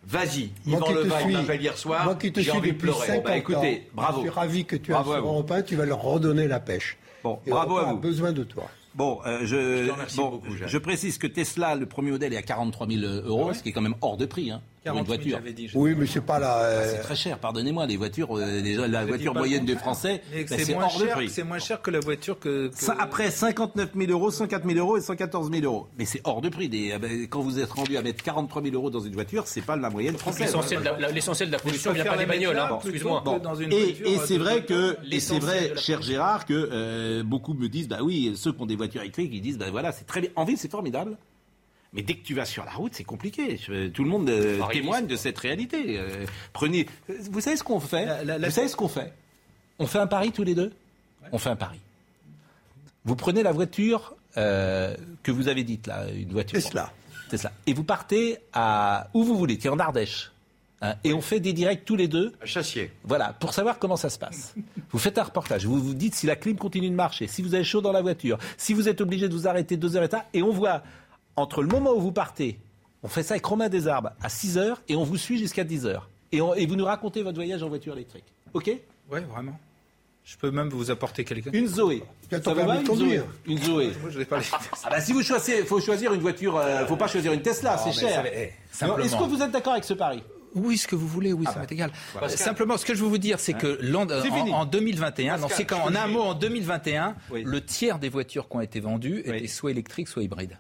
Vas-y, 0.09 0.51
Yvan 0.67 0.93
Levaille 0.93 1.33
m'appelle 1.33 1.61
hier 1.61 1.77
soir. 1.77 2.05
Moi 2.05 2.15
qui 2.15 2.33
te 2.33 2.39
suis 2.41 2.51
envie 2.53 2.69
de 2.69 2.75
depuis 2.75 2.79
pleurer. 2.93 3.07
50 3.07 3.25
Bah, 3.25 3.37
écoutez, 3.37 3.77
ans, 3.79 3.91
bravo. 3.95 4.17
je 4.19 4.21
suis 4.23 4.31
ravi 4.31 4.65
que 4.65 4.77
tu 4.77 4.93
vous. 4.93 5.13
Europe 5.13 5.51
1, 5.51 5.63
tu 5.63 5.75
vas 5.75 5.85
leur 5.85 6.01
redonner 6.01 6.47
la 6.47 6.61
pêche. 6.61 6.97
Bon, 7.25 7.41
Et 7.45 7.51
bravo 7.51 7.79
à 7.79 7.83
1 7.89 7.93
vous. 7.93 7.99
a 7.99 8.01
besoin 8.01 8.33
de 8.33 8.45
toi. 8.45 8.69
Bon, 8.95 9.19
euh, 9.27 9.41
je, 9.41 9.47
Je 9.83 9.87
te 9.89 9.93
remercie 9.93 10.17
bon, 10.17 10.31
beaucoup, 10.31 10.57
Jacques. 10.57 10.69
je 10.69 10.79
précise 10.79 11.19
que 11.19 11.27
Tesla, 11.27 11.75
le 11.75 11.87
premier 11.87 12.13
modèle, 12.13 12.33
est 12.33 12.37
à 12.39 12.43
43 12.43 12.87
000 12.89 13.01
euros, 13.27 13.53
ce 13.53 13.63
qui 13.65 13.71
est 13.71 13.73
quand 13.73 13.81
même 13.83 13.97
hors 14.01 14.17
de 14.17 14.25
prix 14.27 14.51
hein, 14.53 14.63
pour 14.91 14.99
une 15.01 15.05
40 15.05 15.07
000, 15.07 15.17
voiture. 15.19 15.39
j'avais 15.39 15.53
dit. 15.53 15.71
Oui, 15.75 15.95
mais 15.97 16.07
c'est 16.07 16.21
pas 16.21 16.39
la. 16.39 16.59
euh, 16.59 16.93
C'est 16.95 17.03
très 17.03 17.17
cher, 17.17 17.39
pardonnez-moi, 17.39 17.87
les 17.87 17.97
voitures, 17.97 18.37
euh, 18.37 18.61
les- 18.61 18.75
la 18.77 19.03
Je 19.03 19.09
voiture 19.09 19.35
moyenne 19.35 19.65
des. 19.65 19.77
Français, 19.77 20.23
ben, 20.33 20.47
c'est 20.49 20.75
moins 20.75 20.87
de 20.87 20.91
cher- 20.93 21.11
prix. 21.15 21.29
C'est 21.31 21.43
moins 21.45 21.59
cher 21.59 21.83
que 21.83 21.91
la 21.91 22.01
voiture 22.01 22.39
que. 22.39 22.69
que- 22.69 22.75
Ça, 22.77 22.97
après 22.99 23.31
59 23.31 23.91
000 23.97 24.11
euros, 24.11 24.31
104 24.31 24.67
000 24.67 24.79
euros 24.79 24.97
et 24.97 25.01
114 25.01 25.51
000 25.51 25.65
euros. 25.65 25.87
Mais 25.99 26.05
c'est 26.05 26.21
hors 26.25 26.41
de 26.41 26.49
prix. 26.49 26.69
Des- 26.69 26.93
eh 26.95 26.99
ben, 26.99 27.27
quand 27.29 27.41
vous 27.41 27.59
êtes 27.59 27.71
rendu 27.71 27.97
à 27.97 28.03
mettre 28.03 28.23
43 28.23 28.63
000 28.63 28.75
euros 28.75 28.91
dans 28.91 29.01
une 29.01 29.13
voiture, 29.15 29.47
c'est 29.47 29.61
pas 29.63 29.77
la 29.77 29.91
moyenne 29.91 30.17
française. 30.17 30.41
L'essentiel 30.47 30.81
de 30.81 30.85
la- 30.85 30.99
la- 30.99 31.11
l'essentiel 31.13 31.49
de 31.49 31.53
la 31.55 31.59
pollution, 31.59 31.91
il 31.93 31.95
n'y 31.95 32.01
a 32.01 32.05
pas 32.05 32.13
des 32.17 32.21
les 32.21 32.27
bagnoles, 32.27 32.59
hein, 32.59 32.79
excuse-moi. 32.83 33.23
Et, 33.71 34.19
c'est 34.25 34.39
vrai 34.39 34.65
que, 34.65 34.97
et 35.11 35.21
c'est 35.21 35.39
vrai, 35.39 35.73
cher 35.77 36.03
Gérard, 36.03 36.45
que 36.47 36.69
euh, 36.73 37.23
beaucoup 37.23 37.55
me 37.55 37.69
disent, 37.69 37.89
bah 37.89 37.99
oui, 38.03 38.33
ceux 38.37 38.53
qui 38.53 38.63
ont 38.63 38.67
des 38.67 38.77
voitures 38.77 39.01
électriques, 39.03 39.31
ils 39.33 39.41
disent, 39.41 39.59
bah 39.59 39.67
voilà, 39.71 39.93
c'est 39.93 40.05
très 40.07 40.21
bien. 40.21 40.31
En 40.37 40.45
ville, 40.45 40.59
c'est 40.59 40.71
formidable. 40.71 41.17
Mais 41.97 42.03
dès 42.03 42.15
que 42.15 42.23
tu 42.25 42.35
vas 42.35 42.45
sur 42.45 42.65
la 42.65 42.71
route, 42.73 42.93
c'est 42.95 43.05
compliqué. 43.05 43.57
Je- 43.57 43.89
Tout 43.89 44.05
le 44.05 44.11
monde 44.11 44.29
euh, 44.31 44.61
témoigne 44.71 45.07
de 45.07 45.17
cette 45.17 45.39
réalité. 45.39 45.99
Euh, 45.99 46.27
prenez, 46.53 46.87
vous 47.31 47.41
savez 47.41 47.57
ce 47.57 47.65
qu'on 47.65 47.81
fait 47.81 48.05
La- 48.07 48.23
la- 48.25 48.39
la- 48.39 48.49
Vous 48.49 48.55
savez 48.55 48.69
ce 48.69 48.77
qu'on 48.77 48.89
fait 48.89 49.13
On 49.79 49.87
fait 49.87 49.99
un 49.99 50.07
pari 50.07 50.31
tous 50.31 50.45
les 50.45 50.55
deux. 50.55 50.73
On 51.33 51.39
fait 51.39 51.51
un 51.51 51.57
pari. 51.57 51.79
Vous 53.05 53.17
prenez 53.17 53.43
la 53.43 53.53
voiture 53.53 54.15
euh, 54.37 54.95
que 55.23 55.31
vous 55.33 55.49
avez 55.49 55.65
dite 55.65 55.87
là, 55.87 56.05
une 56.15 56.29
voiture. 56.33 56.61
Tesla. 56.61 56.93
Tesla. 57.31 57.53
Et 57.67 57.73
vous 57.73 57.85
partez 57.85 58.39
à 58.53 59.09
où 59.15 59.25
vous 59.25 59.37
voulez, 59.37 59.57
qui 59.59 59.67
est 59.67 59.71
en 59.71 59.79
Ardèche. 59.79 60.31
Hein, 60.83 60.95
et 61.05 61.15
on 61.15 61.23
fait 61.23 61.41
des 61.41 61.55
directs 61.55 61.87
tous 61.87 61.97
les 61.97 62.07
deux. 62.07 62.35
À 62.43 62.47
Chassier. 62.47 62.93
Voilà, 63.05 63.33
pour 63.33 63.55
savoir 63.55 63.79
comment 63.79 63.97
ça 63.97 64.11
se 64.11 64.19
passe. 64.19 64.55
Vous 64.93 64.99
faites 64.99 65.17
un 65.19 65.23
reportage, 65.25 65.67
vous 65.67 65.79
vous 65.83 65.95
dites 65.95 66.15
si 66.15 66.27
la 66.27 66.37
clim 66.37 66.57
continue 66.57 66.89
de 66.89 66.95
marcher, 66.95 67.27
si 67.27 67.43
vous 67.43 67.55
avez 67.55 67.65
chaud 67.65 67.81
dans 67.81 67.93
la 67.93 68.01
voiture, 68.03 68.39
si 68.57 68.73
vous 68.73 68.89
êtes 68.89 69.01
obligé 69.01 69.29
de 69.29 69.35
vous 69.35 69.49
arrêter 69.49 69.77
deux 69.77 69.97
heures 69.97 70.05
et 70.05 70.09
tard, 70.09 70.23
et 70.33 70.43
on 70.43 70.53
voit 70.53 70.83
entre 71.37 71.63
le 71.63 71.69
moment 71.69 71.93
où 71.93 72.01
vous 72.01 72.13
partez, 72.13 72.59
on 73.03 73.09
fait 73.09 73.23
ça 73.23 73.35
avec 73.35 73.45
Romain 73.47 73.69
Desarbes 73.69 74.13
à 74.23 74.29
6 74.29 74.59
heures 74.59 74.83
et 74.89 74.97
on 74.97 75.05
vous 75.05 75.17
suit 75.17 75.39
jusqu'à 75.39 75.65
10 75.65 75.87
heures. 75.87 76.09
Et, 76.33 76.41
on- 76.41 76.55
et 76.55 76.67
vous 76.67 76.77
nous 76.77 76.85
racontez 76.85 77.23
votre 77.23 77.37
voyage 77.37 77.63
en 77.63 77.69
voiture 77.69 77.93
électrique. 77.95 78.25
OK? 78.55 78.71
Ouais, 79.11 79.21
vraiment. 79.21 79.59
Je 80.25 80.37
peux 80.37 80.51
même 80.51 80.69
vous 80.71 80.91
apporter 80.91 81.25
quelqu'un. 81.25 81.51
Une 81.53 81.69
Zoé. 81.69 82.03
Ça 82.31 82.39
vous 82.53 82.67
va, 82.67 82.81
une 82.81 82.87
Zoé? 82.97 83.23
Une 83.47 83.63
Zoé. 83.63 83.93
Moi, 84.01 84.11
je 84.11 84.19
n'ai 84.19 84.25
pas 84.25 84.39
les 84.41 84.45
Ah 84.85 84.91
bah 84.91 85.01
si 85.01 85.13
vous 85.13 85.23
choisissez, 85.23 85.63
faut 85.65 85.81
choisir 85.81 86.13
une 86.13 86.21
voiture, 86.21 86.57
euh, 86.57 86.85
faut 86.87 86.97
pas 86.97 87.07
choisir 87.07 87.33
une 87.33 87.43
Tesla, 87.43 87.79
c'est 87.79 87.93
cher. 87.93 88.25
ça- 88.25 88.89
eh. 88.91 89.03
Est-ce 89.05 89.17
que 89.17 89.23
vous 89.23 89.41
êtes 89.41 89.53
d'accord 89.53 89.75
avec 89.75 89.85
ce 89.85 89.95
pari? 89.95 90.23
Oui, 90.57 90.79
ce 90.79 90.89
que 90.89 90.97
vous 90.97 91.07
voulez, 91.07 91.33
oui, 91.35 91.45
ça 91.45 91.61
m'est 91.61 91.71
égal. 91.71 91.93
Voilà. 92.13 92.27
Euh, 92.29 92.31
Simplement, 92.37 92.77
ce 92.79 92.85
que 92.87 92.95
je 92.95 93.03
veux 93.03 93.09
vous 93.09 93.19
dire, 93.19 93.39
c'est 93.39 93.53
que 93.53 93.79
l'an- 93.83 94.07
C'est 94.09 94.31
en, 94.31 94.49
en 94.49 94.65
2021, 94.65 95.37
non, 95.37 95.49
c'est 95.51 95.65
quand, 95.67 95.83
en 95.83 95.95
un 95.95 96.07
mot, 96.09 96.23
en 96.23 96.35
2021, 96.35 97.15
le 97.31 97.61
tiers 97.65 97.99
des 98.01 98.09
voitures 98.09 98.49
qui 98.49 98.57
ont 98.57 98.61
été 98.63 98.81
vendues 98.81 99.21
étaient 99.27 99.47
soit 99.47 99.71
électriques, 99.71 100.09
soit 100.09 100.23
hybrides. 100.25 100.59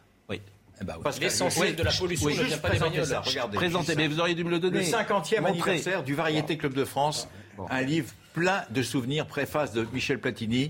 Eh 0.81 0.85
ben 0.85 0.95
oui. 0.97 1.01
Parce 1.03 1.19
que- 1.19 1.25
L'essentiel 1.25 1.75
de 1.75 1.83
la 1.83 1.93
pollution 1.93 2.27
Oui, 2.27 2.33
ne 2.35 2.39
juste 2.39 2.49
vient 2.51 2.59
pas 2.59 2.69
des 2.71 2.77
présenter 2.79 2.99
bagnoles. 3.01 3.07
ça, 3.07 3.21
regardez. 3.21 3.57
Présentez, 3.57 3.87
juste 3.87 3.99
mais 3.99 4.09
vous 4.09 4.21
auriez 4.21 4.35
dû 4.35 4.45
me 4.45 4.51
le 4.51 4.59
donner. 4.59 4.79
Le 4.81 4.85
50e 4.85 5.41
Montrez. 5.43 5.71
anniversaire 5.71 6.03
du 6.05 6.15
Variété 6.15 6.57
Club 6.59 6.75
de 6.75 6.85
France. 6.85 7.29
Un 7.71 7.81
livre 7.83 8.13
plein 8.35 8.65
de 8.71 8.83
souvenirs, 8.83 9.27
préface 9.27 9.73
de 9.73 9.87
Michel 9.93 10.21
Platini. 10.21 10.69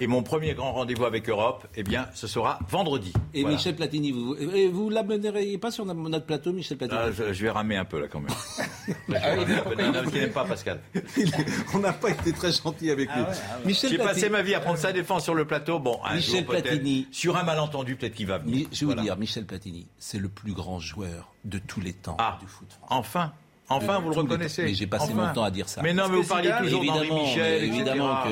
Et 0.00 0.08
mon 0.08 0.24
premier 0.24 0.54
grand 0.54 0.72
rendez-vous 0.72 1.04
avec 1.04 1.28
Europe, 1.28 1.68
eh 1.76 1.84
bien, 1.84 2.08
ce 2.14 2.26
sera 2.26 2.58
vendredi. 2.68 3.12
Et 3.32 3.42
Voilà. 3.42 3.56
Michel 3.56 3.76
Platini, 3.76 4.10
vous, 4.10 4.34
et 4.34 4.66
vous 4.66 4.90
l'amèneriez 4.90 5.56
pas 5.56 5.70
sur 5.70 5.84
notre 5.86 6.26
plateau, 6.26 6.52
Michel 6.52 6.76
Platini 6.78 7.00
Ah, 7.00 7.12
je, 7.12 7.32
je 7.32 7.42
vais 7.44 7.50
ramer 7.50 7.76
un 7.76 7.84
peu 7.84 8.00
là 8.00 8.08
quand 8.08 8.18
même. 8.20 8.30
Je 8.86 9.12
vais 9.12 9.18
Ah 9.22 9.34
oui, 9.38 9.44
Non, 9.78 9.92
non, 9.92 10.10
n'aime 10.10 10.30
pas 10.32 10.44
Pascal. 10.44 10.80
On 11.74 11.78
n'a 11.78 11.92
pas 11.92 12.10
été 12.10 12.32
très 12.32 12.50
gentil 12.52 12.90
avec 12.90 13.08
lui. 13.14 13.22
Michel 13.64 13.90
J'ai 13.90 13.96
Platini- 13.98 14.04
passé 14.14 14.28
ma 14.30 14.42
vie 14.42 14.54
à 14.54 14.60
prendre 14.60 14.78
sa 14.78 14.92
défense 14.92 15.22
sur 15.22 15.34
le 15.34 15.46
plateau. 15.46 15.78
Bon, 15.78 16.00
un 16.04 16.16
Michel 16.16 16.40
jour, 16.44 16.50
Platini. 16.50 17.06
Sur 17.12 17.36
un 17.36 17.44
malentendu, 17.44 17.94
peut-être 17.96 18.14
qu'il 18.14 18.26
va 18.26 18.38
venir. 18.38 18.56
Mi- 18.56 18.68
Je 18.72 18.80
vais 18.80 18.86
Voilà. 18.86 19.00
vous 19.02 19.06
dire, 19.06 19.16
Michel 19.16 19.46
Platini, 19.46 19.86
c'est 19.98 20.18
le 20.18 20.28
plus 20.28 20.52
grand 20.54 20.80
joueur 20.80 21.32
de 21.44 21.58
tous 21.58 21.80
les 21.80 21.92
temps 21.92 22.16
Ah, 22.18 22.36
du 22.40 22.48
foot. 22.48 22.68
Enfin, 22.90 23.32
enfin, 23.68 23.98
vous 24.00 24.10
le 24.10 24.16
reconnaissez. 24.16 24.64
Mais 24.64 24.74
j'ai 24.74 24.86
passé 24.86 25.10
Enfin. 25.12 25.26
mon 25.28 25.32
temps 25.32 25.44
à 25.44 25.50
dire 25.50 25.68
ça. 25.68 25.82
Mais 25.82 25.92
non, 25.92 26.04
mais 26.08 26.16
vous 26.18 26.24
parliez 26.28 26.50
toujours 26.62 26.84
d'Henri 26.84 27.00
évidemment, 27.06 27.22
Michel, 27.22 27.64
évidemment 27.64 28.10
a- 28.12 28.28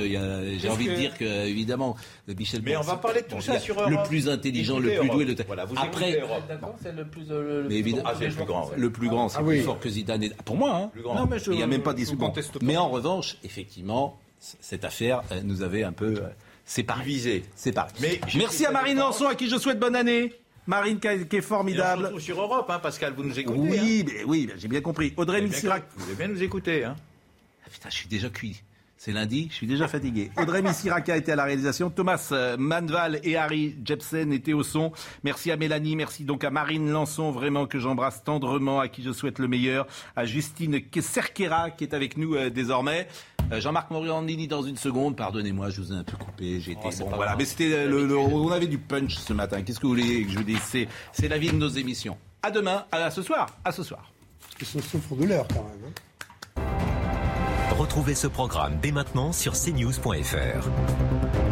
j'ai 0.58 0.68
envie 0.68 0.88
de 0.88 0.94
dire 0.94 1.16
que 1.18 1.24
évidemment 1.46 1.96
Michel. 2.28 2.62
Mais 2.64 2.76
on 2.76 2.80
va 2.82 2.96
parler 2.96 3.22
de 3.22 3.26
tout 3.26 3.40
ça 3.40 3.58
sur 3.58 3.78
Europe. 3.80 3.90
Le 3.90 4.02
plus 4.08 4.28
intelligent, 4.28 4.78
le 4.78 4.98
plus 4.98 5.08
doué, 5.08 5.24
le 5.24 5.34
Voilà, 5.46 5.64
vous 5.64 5.74
après. 5.78 6.20
D'accord, 6.48 6.74
c'est 6.82 6.92
le 6.92 7.04
plus. 7.06 7.30
euh, 7.30 7.62
le 7.62 7.68
Mais 7.68 7.76
évidemment, 7.76 8.08
Ah, 8.10 8.14
c'est 8.18 8.28
le 8.28 8.34
plus 8.34 8.44
grand, 8.44 8.66
ouais. 8.68 8.76
Le 8.76 8.90
plus 8.90 9.08
grand, 9.08 9.28
c'est 9.28 9.38
Ah 9.40 9.44
plus 9.44 9.60
fort 9.62 9.78
que 9.80 9.88
Zidane. 9.88 10.22
est- 10.24 10.42
Pour 10.42 10.56
moi, 10.56 10.74
hein. 10.76 10.90
grand. 11.02 11.14
Non, 11.14 11.26
mais 11.26 11.38
je- 11.38 11.50
il 11.50 11.56
n'y 11.56 11.62
a 11.62 11.66
même 11.66 11.82
pas 11.82 11.92
de 11.92 11.98
discussion. 11.98 12.32
Mais 12.62 12.76
en 12.76 12.88
revanche, 12.88 13.36
effectivement, 13.44 14.18
cette 14.38 14.84
affaire 14.84 15.22
euh, 15.32 15.40
nous 15.44 15.62
avait 15.62 15.82
un 15.84 15.92
peu 15.92 16.16
euh, 16.18 16.28
séparés. 16.64 17.04
Divisé. 17.04 17.44
Séparés. 17.54 17.90
Mais 18.00 18.20
j'ai 18.26 18.38
Merci 18.38 18.66
à 18.66 18.70
Marine. 18.70 18.98
Lançon, 18.98 19.26
à 19.26 19.34
qui 19.34 19.48
je 19.48 19.56
souhaite 19.56 19.78
bonne 19.78 19.96
année. 19.96 20.32
Marine 20.66 21.00
qui, 21.00 21.08
est- 21.08 21.20
est 21.20 21.34
Et 21.34 21.38
on 21.38 21.42
se 21.42 21.46
formidable. 21.46 22.04
retrouve 22.04 22.20
sur 22.20 22.40
Europe, 22.40 22.66
hein, 22.70 22.78
Pascal, 22.78 23.14
vous 23.14 23.24
nous 23.24 23.38
écoutez. 23.38 23.58
hein. 23.58 23.62
Oui, 23.82 24.04
mais 24.06 24.24
oui, 24.24 24.48
j'ai 24.56 24.68
bien 24.68 24.80
compris. 24.80 25.12
Audrey 25.16 25.40
Missirac. 25.42 25.84
Vous 25.96 26.04
devez 26.06 26.14
bien 26.16 26.28
nous 26.28 26.42
écouter. 26.42 26.84
Hein. 26.84 26.96
Ah, 27.66 27.68
Putain, 27.70 27.90
je 27.90 27.96
suis 27.96 28.08
déjà 28.08 28.28
cuit. 28.30 28.62
C'est 29.04 29.10
lundi, 29.10 29.48
je 29.50 29.56
suis 29.56 29.66
déjà 29.66 29.88
fatigué. 29.88 30.30
Audrey 30.36 30.62
Missiraka 30.62 31.16
était 31.16 31.32
à 31.32 31.34
la 31.34 31.42
réalisation. 31.42 31.90
Thomas 31.90 32.28
euh, 32.30 32.56
Manval 32.56 33.18
et 33.24 33.36
Harry 33.36 33.74
Jepsen 33.84 34.32
étaient 34.32 34.52
au 34.52 34.62
son. 34.62 34.92
Merci 35.24 35.50
à 35.50 35.56
Mélanie, 35.56 35.96
merci 35.96 36.22
donc 36.22 36.44
à 36.44 36.50
Marine 36.50 36.88
Lançon, 36.88 37.32
vraiment 37.32 37.66
que 37.66 37.80
j'embrasse 37.80 38.22
tendrement, 38.22 38.78
à 38.78 38.86
qui 38.86 39.02
je 39.02 39.10
souhaite 39.10 39.40
le 39.40 39.48
meilleur. 39.48 39.88
À 40.14 40.24
Justine 40.24 40.78
Cerquera 41.00 41.72
qui 41.72 41.82
est 41.82 41.94
avec 41.94 42.16
nous 42.16 42.36
euh, 42.36 42.48
désormais. 42.48 43.08
Euh, 43.50 43.60
Jean-Marc 43.60 43.90
Morandini 43.90 44.46
dans 44.46 44.62
une 44.62 44.76
seconde. 44.76 45.16
Pardonnez-moi, 45.16 45.70
je 45.70 45.80
vous 45.80 45.92
ai 45.92 45.96
un 45.96 46.04
peu 46.04 46.16
coupé. 46.16 46.60
J'ai 46.60 46.70
été 46.70 46.80
Oh, 46.84 46.90
bon, 47.00 47.16
voilà, 47.16 47.34
mais 47.34 47.44
c'était 47.44 47.88
le, 47.88 48.06
le- 48.06 48.16
on 48.16 48.52
avait 48.52 48.68
du 48.68 48.78
punch 48.78 49.16
ce 49.16 49.32
matin. 49.32 49.62
Qu'est-ce 49.62 49.80
que 49.80 49.86
vous 49.88 49.94
voulez 49.94 50.22
que 50.26 50.30
je 50.30 50.38
vous 50.38 50.44
dise? 50.44 50.60
C'est 50.62 50.86
c'est 51.12 51.26
la 51.26 51.38
vie 51.38 51.50
de 51.50 51.56
nos 51.56 51.66
émissions. 51.68 52.16
À 52.40 52.52
demain, 52.52 52.84
à 52.92 53.10
ce 53.10 53.22
soir, 53.22 53.48
à 53.64 53.72
ce 53.72 53.82
soir. 53.82 54.12
Ils 54.60 54.64
se 54.66 54.80
souffrent 54.80 55.16
de 55.16 55.24
l'heure 55.24 55.48
quand 55.48 55.64
même. 55.64 55.88
hein. 55.88 55.92
Retrouvez 57.82 58.14
ce 58.14 58.28
programme 58.28 58.78
dès 58.80 58.92
maintenant 58.92 59.32
sur 59.32 59.54
cnews.fr. 59.54 61.51